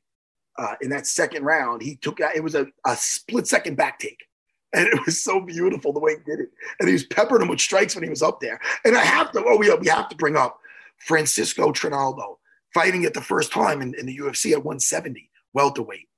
uh, 0.61 0.75
in 0.83 0.91
that 0.91 1.07
second 1.07 1.45
round, 1.45 1.83
he 1.83 1.97
took. 1.97 2.21
It 2.21 2.45
was 2.45 2.55
a, 2.55 2.67
a 2.87 2.95
split 2.97 3.47
second 3.47 3.77
back 3.77 3.99
take, 3.99 4.27
and 4.75 4.87
it 4.87 5.01
was 5.07 5.23
so 5.23 5.41
beautiful 5.41 5.93
the 5.93 6.01
way 6.01 6.13
he 6.13 6.31
did 6.31 6.41
it. 6.41 6.51
And 6.79 6.89
he 6.89 6.93
was 6.93 7.05
peppering 7.05 7.43
him 7.43 7.49
with 7.49 7.61
strikes 7.61 7.95
when 7.95 8.05
he 8.05 8.11
was 8.11 8.23
up 8.23 8.41
there. 8.41 8.61
And 8.85 8.97
I 8.97 9.03
have 9.03 9.33
to, 9.33 9.43
oh, 9.45 9.57
we 9.57 9.75
we 9.77 9.89
have 9.89 10.09
to 10.11 10.17
bring 10.17 10.37
up 10.37 10.59
Francisco 10.99 11.73
Trinaldo 11.73 12.39
fighting 12.75 13.03
it 13.03 13.15
the 13.15 13.21
first 13.21 13.53
time 13.53 13.81
in, 13.83 13.95
in 13.95 14.07
the 14.07 14.17
UFC 14.17 14.53
at 14.53 14.65
170 14.65 15.29
welterweight, 15.55 16.09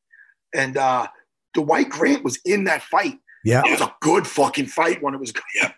and 0.55 0.77
uh, 0.77 1.07
Dwight 1.55 1.89
Grant 1.89 2.25
was 2.25 2.39
in 2.45 2.65
that 2.65 2.83
fight. 2.83 3.19
Yeah. 3.45 3.63
It 3.65 3.71
was 3.73 3.81
a 3.81 3.95
good 4.01 4.27
fucking 4.27 4.67
fight 4.67 5.03
when 5.03 5.15
it 5.15 5.21
was 5.21 5.33
yeah. 5.55 5.73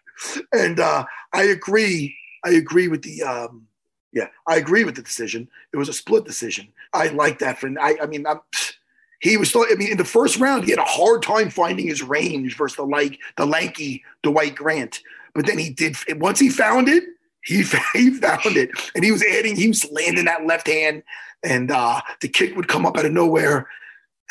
And 0.53 0.81
uh, 0.81 1.05
I 1.33 1.45
agree. 1.45 2.17
I 2.45 2.51
agree 2.51 2.89
with 2.89 3.03
the 3.03 3.23
um, 3.23 3.67
yeah. 4.15 4.29
I 4.47 4.57
agree 4.57 4.85
with 4.85 4.97
the 4.97 5.03
decision. 5.03 5.49
It 5.73 5.77
was 5.77 5.89
a 5.89 5.93
split 5.93 6.25
decision. 6.25 6.69
I 6.93 7.09
like 7.09 7.41
that. 7.41 7.59
For 7.59 7.69
I, 7.81 7.97
I 8.03 8.07
mean, 8.07 8.27
I'm, 8.27 8.41
he 9.21 9.37
was 9.37 9.49
still. 9.49 9.67
I 9.71 9.75
mean, 9.75 9.91
in 9.91 9.99
the 9.99 10.05
first 10.05 10.39
round, 10.39 10.65
he 10.65 10.71
had 10.71 10.79
a 10.79 10.85
hard 10.85 11.23
time 11.23 11.51
finding 11.51 11.87
his 11.87 12.03
range 12.03 12.57
versus 12.57 12.77
the 12.77 12.85
like 12.85 13.19
the 13.37 13.45
lanky 13.47 14.05
Dwight 14.23 14.55
Grant. 14.55 15.01
But 15.35 15.47
then 15.47 15.59
he 15.59 15.71
did. 15.71 15.97
Once 16.21 16.39
he 16.39 16.49
found 16.49 16.89
it, 16.89 17.05
he 17.43 17.65
he 17.93 18.11
found 18.11 18.57
it, 18.57 18.71
and 18.95 19.05
he 19.05 19.13
was 19.13 19.23
adding. 19.23 19.57
He 19.57 19.69
was 19.69 19.91
landing 19.91 20.27
that 20.27 20.47
left 20.47 20.69
hand, 20.69 21.03
and 21.43 21.71
uh, 21.71 22.01
the 22.21 22.29
kick 22.29 22.57
would 22.57 22.69
come 22.69 22.87
up 22.87 22.97
out 22.97 23.05
of 23.05 23.13
nowhere 23.13 23.69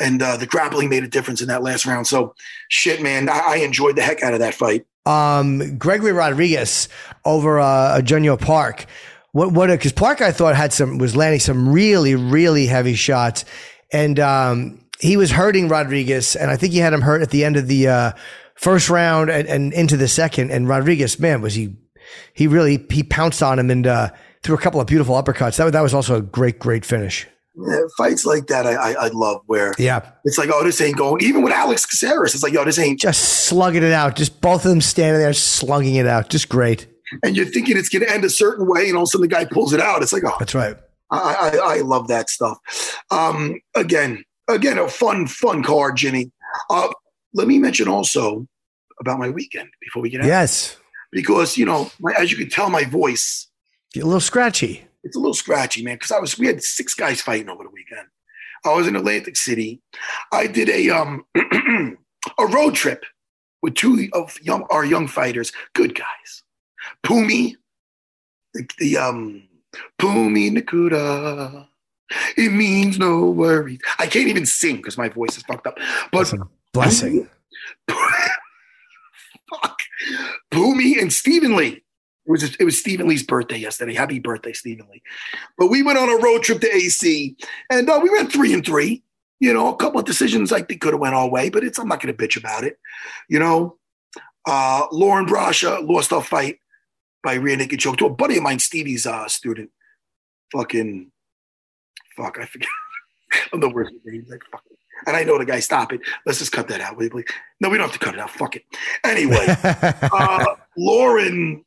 and 0.00 0.22
uh, 0.22 0.36
the 0.36 0.46
grappling 0.46 0.88
made 0.88 1.04
a 1.04 1.08
difference 1.08 1.40
in 1.40 1.48
that 1.48 1.62
last 1.62 1.86
round. 1.86 2.06
So, 2.06 2.34
shit, 2.68 3.00
man, 3.00 3.28
I, 3.28 3.40
I 3.46 3.56
enjoyed 3.58 3.96
the 3.96 4.02
heck 4.02 4.22
out 4.22 4.34
of 4.34 4.40
that 4.40 4.54
fight. 4.54 4.86
um, 5.06 5.76
Gregory 5.78 6.12
Rodrigues 6.12 6.88
over 7.24 7.60
uh, 7.60 7.96
Eugenio 7.96 8.36
Park. 8.36 8.86
What 9.34 9.50
what? 9.50 9.66
Because 9.66 9.90
Park, 9.90 10.20
I 10.20 10.30
thought 10.30 10.54
had 10.54 10.72
some 10.72 10.98
was 10.98 11.16
landing 11.16 11.40
some 11.40 11.68
really 11.68 12.14
really 12.14 12.66
heavy 12.66 12.94
shots, 12.94 13.44
and 13.92 14.20
um, 14.20 14.80
he 15.00 15.16
was 15.16 15.32
hurting 15.32 15.66
Rodrigues, 15.66 16.36
and 16.36 16.52
I 16.52 16.56
think 16.56 16.72
he 16.72 16.78
had 16.78 16.92
him 16.92 17.00
hurt 17.00 17.20
at 17.20 17.30
the 17.30 17.44
end 17.44 17.56
of 17.56 17.66
the 17.66 17.88
uh, 17.88 18.12
first 18.54 18.88
round 18.88 19.30
and, 19.30 19.48
and, 19.48 19.72
into 19.72 19.96
the 19.96 20.06
second. 20.06 20.52
And 20.52 20.68
Rodrigues, 20.68 21.18
man, 21.18 21.42
was 21.42 21.54
he 21.54 21.74
he 22.32 22.46
really 22.46 22.86
he 22.90 23.02
pounced 23.02 23.42
on 23.42 23.58
him 23.58 23.72
and 23.72 23.88
uh, 23.88 24.10
threw 24.44 24.54
a 24.54 24.58
couple 24.58 24.80
of 24.80 24.86
beautiful 24.86 25.20
uppercuts. 25.20 25.56
That 25.56 25.72
that 25.72 25.80
was 25.80 25.94
also 25.94 26.18
a 26.18 26.22
great 26.22 26.60
great 26.60 26.84
finish. 26.84 27.26
Yeah, 27.56 27.80
fights 27.98 28.24
like 28.24 28.46
that, 28.46 28.68
I, 28.68 28.74
I, 28.74 28.92
I 29.06 29.08
love 29.08 29.42
where 29.46 29.74
yeah, 29.80 30.12
it's 30.22 30.38
like 30.38 30.50
oh 30.52 30.62
this 30.62 30.80
ain't 30.80 30.96
going. 30.96 31.24
Even 31.24 31.42
with 31.42 31.52
Alex 31.52 31.86
Caceres, 31.86 32.34
it's 32.34 32.44
like 32.44 32.52
yo 32.52 32.64
this 32.64 32.78
ain't 32.78 33.00
just 33.00 33.46
slugging 33.48 33.82
it 33.82 33.90
out. 33.90 34.14
Just 34.14 34.40
both 34.40 34.64
of 34.64 34.70
them 34.70 34.80
standing 34.80 35.20
there 35.20 35.32
slugging 35.32 35.96
it 35.96 36.06
out. 36.06 36.30
Just 36.30 36.48
great. 36.48 36.86
And 37.22 37.36
you're 37.36 37.46
thinking 37.46 37.76
it's 37.76 37.88
going 37.88 38.04
to 38.04 38.10
end 38.10 38.24
a 38.24 38.30
certain 38.30 38.66
way, 38.66 38.88
and 38.88 38.96
all 38.96 39.02
of 39.02 39.08
a 39.08 39.10
sudden 39.10 39.28
the 39.28 39.34
guy 39.34 39.44
pulls 39.44 39.72
it 39.72 39.80
out. 39.80 40.02
It's 40.02 40.12
like 40.12 40.24
oh, 40.24 40.34
that's 40.38 40.54
right. 40.54 40.76
I, 41.10 41.58
I, 41.62 41.76
I 41.76 41.80
love 41.80 42.08
that 42.08 42.30
stuff. 42.30 42.58
Um, 43.10 43.60
again, 43.74 44.24
again, 44.48 44.78
a 44.78 44.88
fun 44.88 45.26
fun 45.26 45.62
card, 45.62 45.96
Jimmy. 45.96 46.32
Uh, 46.70 46.88
let 47.34 47.46
me 47.48 47.58
mention 47.58 47.88
also 47.88 48.46
about 49.00 49.18
my 49.18 49.28
weekend 49.28 49.68
before 49.80 50.02
we 50.02 50.10
get 50.10 50.22
out. 50.22 50.26
Yes, 50.26 50.76
because 51.12 51.56
you 51.56 51.66
know, 51.66 51.90
my, 52.00 52.12
as 52.18 52.30
you 52.30 52.38
can 52.38 52.48
tell, 52.48 52.70
my 52.70 52.84
voice 52.84 53.48
Get 53.92 54.02
a 54.02 54.06
little 54.06 54.20
scratchy 54.20 54.88
it's 55.04 55.16
a 55.16 55.18
little 55.20 55.34
scratchy, 55.34 55.84
man, 55.84 55.96
because 55.96 56.10
I 56.10 56.18
was 56.18 56.38
we 56.38 56.46
had 56.46 56.62
six 56.62 56.94
guys 56.94 57.20
fighting 57.20 57.48
over 57.48 57.62
the 57.62 57.70
weekend. 57.70 58.08
I 58.64 58.72
was 58.72 58.88
in 58.88 58.96
Atlantic 58.96 59.36
City. 59.36 59.82
I 60.32 60.46
did 60.46 60.70
a 60.70 60.90
um 60.90 61.24
a 62.38 62.46
road 62.46 62.74
trip 62.74 63.04
with 63.62 63.74
two 63.74 64.08
of 64.14 64.38
young 64.42 64.66
our 64.70 64.84
young 64.84 65.06
fighters, 65.06 65.52
good 65.74 65.94
guys. 65.94 66.42
Pumi, 67.04 67.56
the, 68.54 68.68
the 68.78 68.96
um 68.96 69.48
Pumi 70.00 70.50
Nakuda. 70.50 71.66
It 72.36 72.52
means 72.52 72.98
no 72.98 73.30
worries. 73.30 73.80
I 73.98 74.06
can't 74.06 74.28
even 74.28 74.46
sing 74.46 74.76
because 74.76 74.98
my 74.98 75.08
voice 75.08 75.36
is 75.36 75.42
fucked 75.44 75.66
up. 75.66 75.78
But 76.12 76.32
blessing. 76.72 77.28
Fuck. 77.88 79.78
Pumi 80.52 81.00
and 81.00 81.12
Stephen 81.12 81.56
Lee 81.56 81.84
it 82.26 82.30
was 82.30 82.42
it 82.42 82.64
was 82.64 82.78
Stephen 82.78 83.06
Lee's 83.06 83.22
birthday 83.22 83.58
yesterday. 83.58 83.94
Happy 83.94 84.18
birthday, 84.18 84.52
Stephen 84.52 84.86
Lee! 84.90 85.02
But 85.58 85.68
we 85.68 85.82
went 85.82 85.98
on 85.98 86.08
a 86.08 86.22
road 86.22 86.42
trip 86.42 86.60
to 86.62 86.74
AC, 86.74 87.36
and 87.70 87.88
uh, 87.88 88.00
we 88.02 88.08
went 88.08 88.32
three 88.32 88.54
and 88.54 88.64
three. 88.64 89.02
You 89.40 89.52
know, 89.52 89.72
a 89.72 89.76
couple 89.76 90.00
of 90.00 90.06
decisions 90.06 90.50
I 90.50 90.62
think 90.62 90.80
could 90.80 90.94
have 90.94 91.00
went 91.00 91.14
our 91.14 91.28
way, 91.28 91.50
but 91.50 91.64
it's 91.64 91.78
I'm 91.78 91.88
not 91.88 92.00
going 92.00 92.14
to 92.14 92.26
bitch 92.26 92.38
about 92.38 92.64
it. 92.64 92.78
You 93.28 93.40
know, 93.40 93.76
uh, 94.46 94.86
Lauren 94.90 95.26
Brasha 95.26 95.86
lost 95.86 96.14
our 96.14 96.22
fight 96.22 96.60
by 97.24 97.34
rear 97.34 97.56
naked 97.56 97.80
choke 97.80 97.96
to 97.98 98.06
a 98.06 98.10
buddy 98.10 98.36
of 98.36 98.42
mine, 98.42 98.58
Stevie's 98.58 99.06
uh, 99.06 99.26
student. 99.28 99.70
Fucking 100.52 101.10
fuck, 102.16 102.38
I 102.38 102.46
forget. 102.46 102.68
I'm 103.52 103.60
the 103.60 103.68
worst 103.68 103.92
He's 104.04 104.28
Like 104.28 104.42
fuck. 104.50 104.62
And 105.06 105.16
I 105.16 105.24
know 105.24 105.38
the 105.38 105.44
guy. 105.44 105.58
Stop 105.58 105.92
it. 105.92 106.00
Let's 106.24 106.38
just 106.38 106.52
cut 106.52 106.68
that 106.68 106.80
out. 106.80 106.96
No, 106.98 107.68
we 107.68 107.76
don't 107.76 107.80
have 107.80 107.92
to 107.92 107.98
cut 107.98 108.14
it 108.14 108.20
out. 108.20 108.30
Fuck 108.30 108.54
it. 108.56 108.62
Anyway, 109.02 109.44
uh, 109.64 110.44
Lauren 110.76 111.64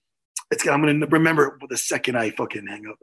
it's 0.51 0.67
I'm 0.67 0.81
gonna 0.81 1.05
remember 1.07 1.47
it 1.47 1.69
the 1.69 1.77
second 1.77 2.17
I 2.17 2.31
fucking 2.31 2.67
hang 2.67 2.87
up. 2.87 2.99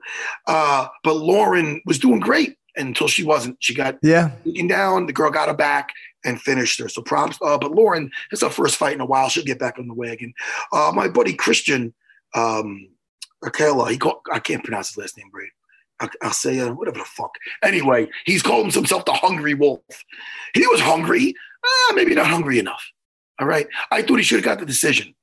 Uh, 0.46 0.88
but 1.02 1.14
Lauren 1.14 1.82
was 1.84 1.98
doing 1.98 2.20
great 2.20 2.56
until 2.76 3.08
she 3.08 3.22
wasn't. 3.22 3.56
She 3.60 3.74
got 3.74 3.98
yeah 4.02 4.30
taken 4.44 4.66
down. 4.66 5.06
The 5.06 5.12
girl 5.12 5.30
got 5.30 5.48
her 5.48 5.54
back 5.54 5.90
and 6.24 6.40
finished 6.40 6.80
her. 6.80 6.88
So 6.88 7.02
props. 7.02 7.38
Uh, 7.42 7.58
but 7.58 7.72
Lauren, 7.72 8.10
it's 8.32 8.42
her 8.42 8.50
first 8.50 8.76
fight 8.76 8.94
in 8.94 9.00
a 9.00 9.06
while. 9.06 9.28
She'll 9.28 9.44
get 9.44 9.58
back 9.58 9.78
on 9.78 9.88
the 9.88 9.94
wagon. 9.94 10.32
Uh, 10.72 10.90
my 10.94 11.08
buddy 11.08 11.34
Christian 11.34 11.92
um, 12.34 12.88
Akela, 13.44 13.90
he 13.90 13.98
called, 13.98 14.20
I 14.32 14.38
can't 14.38 14.64
pronounce 14.64 14.88
his 14.88 14.96
last 14.96 15.16
name 15.16 15.30
right. 15.32 15.48
I'll 16.22 16.32
say 16.32 16.60
whatever 16.68 16.98
the 16.98 17.04
fuck. 17.04 17.34
Anyway, 17.62 18.08
he's 18.26 18.42
called 18.42 18.72
himself 18.72 19.04
the 19.04 19.12
Hungry 19.12 19.54
Wolf. 19.54 19.82
He 20.52 20.66
was 20.66 20.80
hungry, 20.80 21.34
uh, 21.62 21.92
maybe 21.94 22.14
not 22.14 22.26
hungry 22.26 22.58
enough. 22.58 22.84
All 23.40 23.46
right, 23.46 23.66
I 23.90 24.02
thought 24.02 24.16
he 24.16 24.22
should 24.22 24.38
have 24.38 24.44
got 24.44 24.58
the 24.58 24.66
decision. 24.66 25.14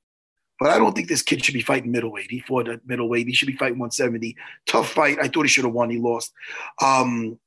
But 0.58 0.70
I 0.70 0.78
don't 0.78 0.94
think 0.94 1.08
this 1.08 1.22
kid 1.22 1.44
should 1.44 1.54
be 1.54 1.60
fighting 1.60 1.90
middleweight. 1.90 2.30
He 2.30 2.40
fought 2.40 2.68
at 2.68 2.86
middleweight. 2.86 3.26
He 3.26 3.32
should 3.32 3.48
be 3.48 3.56
fighting 3.56 3.78
170. 3.78 4.36
Tough 4.66 4.92
fight. 4.92 5.18
I 5.20 5.26
thought 5.26 5.42
he 5.42 5.48
should 5.48 5.64
have 5.64 5.72
won. 5.72 5.90
He 5.90 5.98
lost. 5.98 6.32
Um, 6.80 7.38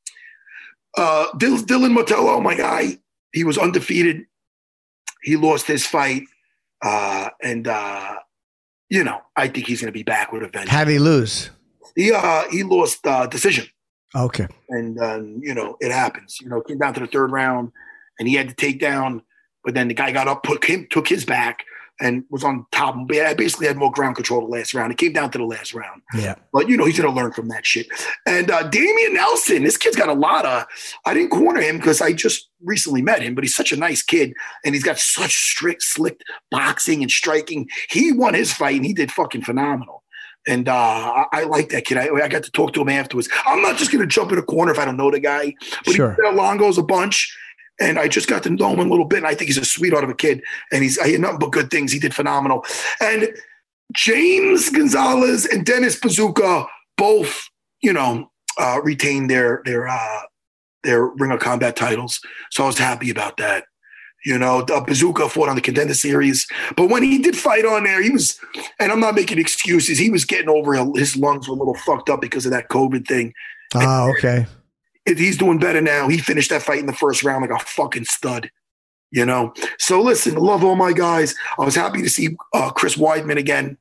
uh, 0.97 1.27
Dylan 1.35 1.93
Motello, 1.95 2.41
my 2.41 2.55
guy, 2.55 2.97
he 3.31 3.45
was 3.45 3.57
undefeated. 3.57 4.25
He 5.23 5.37
lost 5.37 5.65
his 5.65 5.85
fight. 5.85 6.23
Uh, 6.81 7.29
and, 7.41 7.67
uh, 7.67 8.15
you 8.89 9.03
know, 9.03 9.21
I 9.35 9.47
think 9.47 9.67
he's 9.67 9.81
going 9.81 9.91
to 9.91 9.97
be 9.97 10.03
back 10.03 10.31
with 10.31 10.43
a 10.43 10.47
vengeance. 10.47 10.69
How 10.69 10.83
did 10.83 10.91
he 10.91 10.99
lose? 10.99 11.49
He, 11.95 12.11
uh, 12.11 12.43
he 12.49 12.63
lost 12.63 13.05
uh, 13.07 13.27
decision. 13.27 13.67
Okay. 14.15 14.47
And, 14.69 14.99
uh, 14.99 15.21
you 15.39 15.53
know, 15.53 15.77
it 15.79 15.91
happens. 15.91 16.39
You 16.41 16.49
know, 16.49 16.61
came 16.61 16.77
down 16.77 16.93
to 16.93 16.99
the 16.99 17.07
third 17.07 17.31
round 17.31 17.71
and 18.19 18.27
he 18.27 18.35
had 18.35 18.49
to 18.49 18.55
take 18.55 18.79
down, 18.79 19.21
but 19.63 19.73
then 19.73 19.87
the 19.87 19.93
guy 19.93 20.11
got 20.11 20.27
up, 20.27 20.43
put 20.43 20.63
him, 20.63 20.87
took 20.89 21.07
his 21.07 21.25
back 21.25 21.65
and 21.99 22.25
was 22.29 22.43
on 22.43 22.65
top. 22.71 22.95
I 23.11 23.33
basically 23.33 23.67
had 23.67 23.77
more 23.77 23.91
ground 23.91 24.15
control 24.15 24.41
the 24.41 24.47
last 24.47 24.73
round. 24.73 24.91
It 24.91 24.97
came 24.97 25.13
down 25.13 25.31
to 25.31 25.37
the 25.37 25.45
last 25.45 25.73
round. 25.73 26.01
Yeah. 26.13 26.35
But, 26.51 26.67
you 26.67 26.75
know, 26.75 26.85
he's 26.85 26.99
going 26.99 27.09
to 27.09 27.15
learn 27.15 27.31
from 27.31 27.47
that 27.49 27.65
shit. 27.65 27.87
And 28.25 28.51
uh, 28.51 28.63
Damian 28.63 29.13
Nelson, 29.13 29.63
this 29.63 29.77
kid's 29.77 29.95
got 29.95 30.09
a 30.09 30.13
lot 30.13 30.45
of, 30.45 30.65
I 31.05 31.13
didn't 31.13 31.29
corner 31.29 31.61
him 31.61 31.77
because 31.77 32.01
I 32.01 32.13
just 32.13 32.49
recently 32.63 33.01
met 33.01 33.21
him, 33.21 33.33
but 33.33 33.43
he's 33.43 33.55
such 33.55 33.71
a 33.71 33.77
nice 33.77 34.01
kid 34.01 34.33
and 34.65 34.75
he's 34.75 34.83
got 34.83 34.99
such 34.99 35.33
strict, 35.33 35.83
slick 35.83 36.19
boxing 36.51 37.01
and 37.01 37.11
striking. 37.11 37.69
He 37.89 38.11
won 38.11 38.33
his 38.33 38.51
fight 38.51 38.75
and 38.75 38.85
he 38.85 38.93
did 38.93 39.11
fucking 39.11 39.43
phenomenal. 39.43 40.03
And 40.47 40.69
uh, 40.69 40.73
I, 40.73 41.25
I, 41.31 41.43
like 41.45 41.69
that 41.69 41.85
kid. 41.85 41.97
I, 41.97 42.07
I, 42.09 42.27
got 42.27 42.43
to 42.43 42.51
talk 42.51 42.73
to 42.73 42.81
him 42.81 42.89
afterwards. 42.89 43.27
I'm 43.47 43.63
not 43.63 43.77
just 43.77 43.91
going 43.91 44.01
to 44.01 44.07
jump 44.07 44.31
in 44.31 44.37
a 44.37 44.43
corner 44.43 44.71
if 44.71 44.77
I 44.77 44.85
don't 44.85 44.95
know 44.95 45.09
the 45.09 45.19
guy. 45.19 45.55
But 45.83 45.95
sure. 45.95 46.15
he 46.21 46.37
Longos 46.37 46.77
a 46.77 46.83
bunch 46.83 47.35
and 47.79 47.99
I 47.99 48.07
just 48.07 48.27
got 48.27 48.43
to 48.43 48.49
know 48.49 48.73
him 48.73 48.79
a 48.79 48.89
little 48.89 49.05
bit. 49.05 49.17
And 49.17 49.27
I 49.27 49.35
think 49.35 49.47
he's 49.47 49.57
a 49.57 49.65
sweetheart 49.65 50.03
of 50.03 50.09
a 50.09 50.15
kid, 50.15 50.41
and 50.71 50.83
he's 50.83 50.97
I 50.99 51.07
hear 51.07 51.19
nothing 51.19 51.39
but 51.39 51.51
good 51.51 51.69
things. 51.69 51.91
He 51.91 51.99
did 51.99 52.13
phenomenal. 52.13 52.65
And 52.99 53.29
James 53.93 54.69
Gonzalez 54.69 55.45
and 55.45 55.65
Dennis 55.65 55.99
Buzukja 55.99 56.67
both, 56.97 57.49
you 57.81 57.93
know, 57.93 58.31
uh, 58.57 58.79
retained 58.83 59.29
their 59.29 59.61
their 59.65 59.87
uh, 59.87 60.21
their 60.83 61.05
Ring 61.05 61.31
of 61.31 61.39
Combat 61.39 61.75
titles. 61.75 62.19
So 62.51 62.63
I 62.63 62.67
was 62.67 62.77
happy 62.77 63.09
about 63.09 63.37
that. 63.37 63.65
You 64.25 64.39
know, 64.39 64.61
uh, 64.61 64.83
Buzukja 64.83 65.29
fought 65.29 65.49
on 65.49 65.55
the 65.55 65.61
contender 65.61 65.93
series, 65.93 66.47
but 66.75 66.89
when 66.89 67.03
he 67.03 67.19
did 67.19 67.37
fight 67.37 67.63
on 67.63 67.83
there, 67.83 68.01
he 68.01 68.09
was, 68.09 68.39
and 68.79 68.91
I'm 68.91 68.99
not 68.99 69.13
making 69.13 69.37
excuses. 69.37 69.99
He 69.99 70.09
was 70.09 70.25
getting 70.25 70.49
over 70.49 70.73
his 70.97 71.15
lungs 71.15 71.47
were 71.47 71.53
a 71.53 71.57
little 71.57 71.75
fucked 71.75 72.09
up 72.09 72.21
because 72.21 72.43
of 72.45 72.51
that 72.51 72.69
COVID 72.69 73.07
thing. 73.07 73.33
Oh, 73.75 74.11
okay 74.17 74.47
he's 75.05 75.37
doing 75.37 75.59
better 75.59 75.81
now. 75.81 76.07
He 76.07 76.17
finished 76.17 76.49
that 76.49 76.63
fight 76.63 76.79
in 76.79 76.85
the 76.85 76.93
first 76.93 77.23
round 77.23 77.41
like 77.41 77.61
a 77.61 77.63
fucking 77.63 78.05
stud. 78.05 78.49
You 79.11 79.25
know, 79.25 79.53
so 79.77 80.01
listen, 80.01 80.35
love 80.35 80.63
all 80.63 80.75
my 80.75 80.91
guys. 80.91 81.35
I 81.57 81.63
was 81.63 81.75
happy 81.75 82.01
to 82.01 82.09
see 82.09 82.35
uh, 82.53 82.71
Chris 82.71 82.95
Weidman 82.97 83.37
again. 83.37 83.77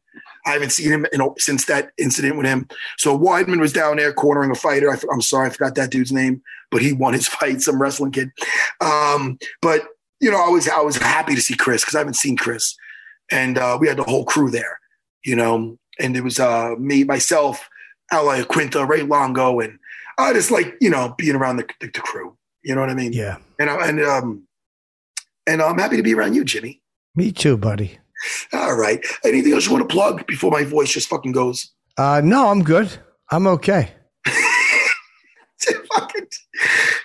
I 0.46 0.50
haven't 0.50 0.70
seen 0.70 0.92
him 0.92 1.06
in, 1.12 1.20
since 1.38 1.64
that 1.64 1.90
incident 1.98 2.36
with 2.36 2.46
him. 2.46 2.68
So 2.98 3.18
Weidman 3.18 3.60
was 3.60 3.72
down 3.72 3.96
there 3.96 4.12
cornering 4.12 4.50
a 4.50 4.54
fighter. 4.54 4.90
I, 4.90 4.98
am 5.12 5.22
sorry, 5.22 5.48
I 5.48 5.50
forgot 5.50 5.74
that 5.74 5.90
dude's 5.90 6.12
name, 6.12 6.42
but 6.70 6.82
he 6.82 6.92
won 6.92 7.14
his 7.14 7.26
fight, 7.40 7.62
some 7.62 7.80
wrestling 7.80 8.12
kid. 8.12 8.30
Um, 8.80 9.38
but 9.62 9.82
you 10.20 10.30
know, 10.30 10.42
I 10.42 10.48
was 10.48 10.68
I 10.68 10.80
was 10.80 10.96
happy 10.96 11.34
to 11.34 11.40
see 11.40 11.56
Chris 11.56 11.82
because 11.82 11.94
I 11.94 11.98
haven't 11.98 12.14
seen 12.14 12.36
Chris, 12.36 12.76
and 13.30 13.58
uh, 13.58 13.76
we 13.80 13.88
had 13.88 13.96
the 13.96 14.04
whole 14.04 14.24
crew 14.24 14.50
there. 14.50 14.78
You 15.24 15.36
know, 15.36 15.78
and 15.98 16.16
it 16.16 16.22
was 16.22 16.38
uh, 16.38 16.74
me, 16.78 17.04
myself, 17.04 17.68
Al 18.12 18.26
Iaquinta, 18.26 18.86
Ray 18.86 19.02
Longo, 19.02 19.60
and 19.60 19.78
I 20.18 20.32
just 20.32 20.50
like 20.50 20.74
you 20.80 20.90
know 20.90 21.14
being 21.18 21.36
around 21.36 21.56
the, 21.56 21.66
the, 21.80 21.86
the 21.86 22.00
crew. 22.00 22.36
You 22.62 22.74
know 22.74 22.80
what 22.80 22.90
I 22.90 22.94
mean? 22.94 23.12
Yeah. 23.12 23.36
And 23.58 23.68
I, 23.70 23.88
and 23.88 24.00
um 24.02 24.46
and 25.46 25.60
I'm 25.62 25.78
happy 25.78 25.96
to 25.96 26.02
be 26.02 26.14
around 26.14 26.34
you, 26.34 26.44
Jimmy. 26.44 26.80
Me 27.14 27.30
too, 27.30 27.56
buddy. 27.56 27.98
All 28.52 28.76
right. 28.76 29.04
Anything 29.24 29.52
else 29.52 29.66
you 29.66 29.72
want 29.72 29.88
to 29.88 29.92
plug 29.92 30.26
before 30.26 30.50
my 30.50 30.64
voice 30.64 30.90
just 30.92 31.08
fucking 31.08 31.32
goes? 31.32 31.72
Uh, 31.96 32.20
no, 32.24 32.48
I'm 32.48 32.62
good. 32.62 32.90
I'm 33.30 33.46
okay. 33.46 33.92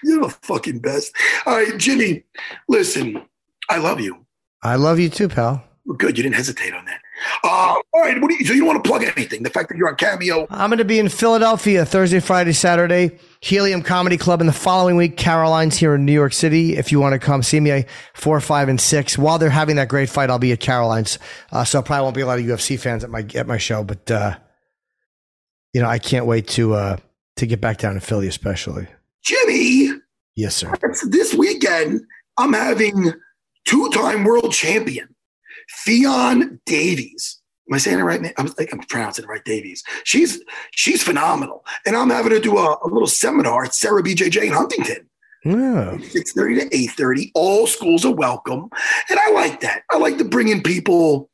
You're 0.03 0.21
the 0.21 0.35
fucking 0.41 0.79
best. 0.79 1.13
All 1.45 1.57
right, 1.57 1.77
Jimmy. 1.77 2.23
Listen, 2.67 3.21
I 3.69 3.77
love 3.77 3.99
you. 3.99 4.25
I 4.63 4.75
love 4.75 4.99
you 4.99 5.09
too, 5.09 5.27
pal. 5.27 5.63
Good. 5.97 6.17
You 6.17 6.23
didn't 6.23 6.35
hesitate 6.35 6.73
on 6.73 6.85
that. 6.85 7.01
Uh, 7.43 7.75
all 7.93 8.01
right. 8.01 8.19
What 8.21 8.29
do 8.29 8.35
you, 8.35 8.45
so 8.45 8.53
you 8.53 8.59
don't 8.59 8.67
want 8.67 8.83
to 8.83 8.87
plug 8.87 9.03
anything? 9.03 9.43
The 9.43 9.49
fact 9.49 9.69
that 9.69 9.77
you're 9.77 9.89
on 9.89 9.95
Cameo. 9.95 10.47
I'm 10.49 10.69
going 10.69 10.77
to 10.77 10.85
be 10.85 10.99
in 10.99 11.09
Philadelphia 11.09 11.85
Thursday, 11.85 12.19
Friday, 12.19 12.53
Saturday. 12.53 13.17
Helium 13.41 13.81
Comedy 13.81 14.17
Club 14.17 14.41
in 14.41 14.47
the 14.47 14.53
following 14.53 14.97
week. 14.97 15.15
Caroline's 15.15 15.77
here 15.77 15.95
in 15.95 16.05
New 16.05 16.13
York 16.13 16.33
City. 16.33 16.75
If 16.75 16.91
you 16.91 16.99
want 16.99 17.13
to 17.13 17.19
come 17.19 17.41
see 17.41 17.59
me, 17.59 17.85
four, 18.13 18.39
five, 18.41 18.67
and 18.67 18.79
six. 18.79 19.17
While 19.17 19.39
they're 19.39 19.49
having 19.49 19.77
that 19.77 19.87
great 19.87 20.09
fight, 20.09 20.29
I'll 20.29 20.39
be 20.39 20.51
at 20.51 20.59
Caroline's. 20.59 21.19
Uh, 21.51 21.63
so 21.63 21.81
probably 21.81 22.03
won't 22.03 22.15
be 22.15 22.21
a 22.21 22.25
lot 22.25 22.39
of 22.39 22.45
UFC 22.45 22.77
fans 22.77 23.03
at 23.03 23.09
my 23.09 23.25
at 23.35 23.47
my 23.47 23.57
show, 23.57 23.83
but 23.83 24.11
uh, 24.11 24.35
you 25.73 25.81
know 25.81 25.87
I 25.87 25.99
can't 25.99 26.25
wait 26.25 26.47
to 26.49 26.73
uh, 26.73 26.97
to 27.37 27.45
get 27.45 27.61
back 27.61 27.77
down 27.77 27.93
to 27.93 28.01
Philly, 28.01 28.27
especially. 28.27 28.87
Jimmy. 29.23 29.91
Yes, 30.35 30.55
sir. 30.55 30.73
This 31.07 31.33
weekend, 31.33 32.01
I'm 32.37 32.53
having 32.53 33.13
two-time 33.65 34.23
world 34.23 34.53
champion 34.53 35.13
Theon 35.85 36.59
Davies. 36.65 37.39
Am 37.69 37.75
I 37.75 37.77
saying 37.77 37.99
it 37.99 38.03
right? 38.03 38.33
I 38.37 38.41
like, 38.57 38.73
I'm 38.73 38.79
pronouncing 38.79 39.25
it 39.25 39.27
right, 39.27 39.43
Davies. 39.45 39.83
She's 40.03 40.41
she's 40.71 41.03
phenomenal. 41.03 41.63
And 41.85 41.95
I'm 41.95 42.09
having 42.09 42.31
to 42.31 42.39
do 42.39 42.57
a, 42.57 42.77
a 42.83 42.87
little 42.87 43.07
seminar 43.07 43.65
at 43.65 43.75
Serra 43.75 44.01
BJJ 44.01 44.43
in 44.43 44.53
Huntington. 44.53 45.07
Yeah. 45.45 45.97
6.30 45.97 46.69
to 46.69 46.69
8.30. 46.69 47.31
All 47.33 47.67
schools 47.67 48.05
are 48.05 48.13
welcome. 48.13 48.69
And 49.09 49.19
I 49.19 49.31
like 49.31 49.61
that. 49.61 49.83
I 49.89 49.97
like 49.97 50.17
to 50.17 50.25
bring 50.25 50.49
in 50.49 50.61
people 50.61 51.29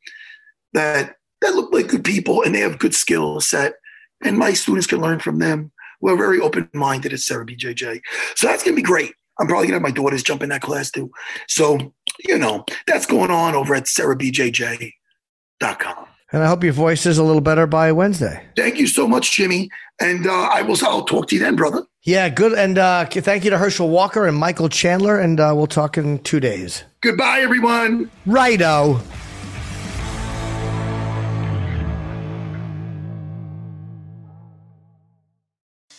that 0.74 1.16
that 1.40 1.54
look 1.54 1.72
like 1.72 1.88
good 1.88 2.04
people 2.04 2.42
and 2.42 2.54
they 2.54 2.60
have 2.60 2.78
good 2.78 2.94
skill 2.94 3.40
set. 3.40 3.74
And 4.24 4.38
my 4.38 4.52
students 4.52 4.86
can 4.86 5.00
learn 5.00 5.20
from 5.20 5.38
them. 5.38 5.72
We're 6.00 6.16
very 6.16 6.40
open-minded 6.40 7.12
at 7.12 7.20
Serra 7.20 7.46
BJJ. 7.46 8.00
So 8.34 8.46
that's 8.46 8.62
gonna 8.62 8.76
be 8.76 8.82
great. 8.82 9.12
I'm 9.38 9.46
probably 9.46 9.66
gonna 9.66 9.76
have 9.76 9.82
my 9.82 9.90
daughters 9.90 10.22
jump 10.22 10.42
in 10.42 10.48
that 10.50 10.62
class 10.62 10.90
too. 10.90 11.10
So, 11.48 11.94
you 12.24 12.38
know, 12.38 12.64
that's 12.86 13.06
going 13.06 13.30
on 13.30 13.54
over 13.54 13.74
at 13.74 13.84
serrabjj.com. 13.84 16.06
And 16.32 16.42
I 16.42 16.48
hope 16.48 16.64
your 16.64 16.72
voice 16.72 17.06
is 17.06 17.18
a 17.18 17.22
little 17.22 17.40
better 17.40 17.66
by 17.66 17.92
Wednesday. 17.92 18.44
Thank 18.56 18.78
you 18.78 18.86
so 18.86 19.06
much, 19.06 19.32
Jimmy. 19.32 19.70
And 20.00 20.26
uh, 20.26 20.48
I 20.52 20.62
will 20.62 20.76
I'll 20.82 21.04
talk 21.04 21.28
to 21.28 21.36
you 21.36 21.40
then, 21.40 21.56
brother. 21.56 21.82
Yeah, 22.02 22.28
good. 22.28 22.52
And 22.52 22.78
uh, 22.78 23.06
thank 23.06 23.44
you 23.44 23.50
to 23.50 23.58
Herschel 23.58 23.88
Walker 23.88 24.26
and 24.26 24.36
Michael 24.36 24.68
Chandler. 24.68 25.18
And 25.18 25.40
uh, 25.40 25.52
we'll 25.56 25.66
talk 25.66 25.96
in 25.96 26.18
two 26.20 26.40
days. 26.40 26.84
Goodbye, 27.00 27.40
everyone. 27.40 28.10
Righto. 28.26 29.00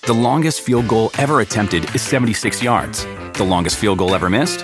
The 0.08 0.14
longest 0.14 0.62
field 0.62 0.88
goal 0.88 1.12
ever 1.18 1.42
attempted 1.42 1.94
is 1.94 2.02
76 2.02 2.64
yards. 2.64 3.04
The 3.34 3.44
longest 3.44 3.76
field 3.76 3.98
goal 3.98 4.16
ever 4.16 4.30
missed? 4.30 4.64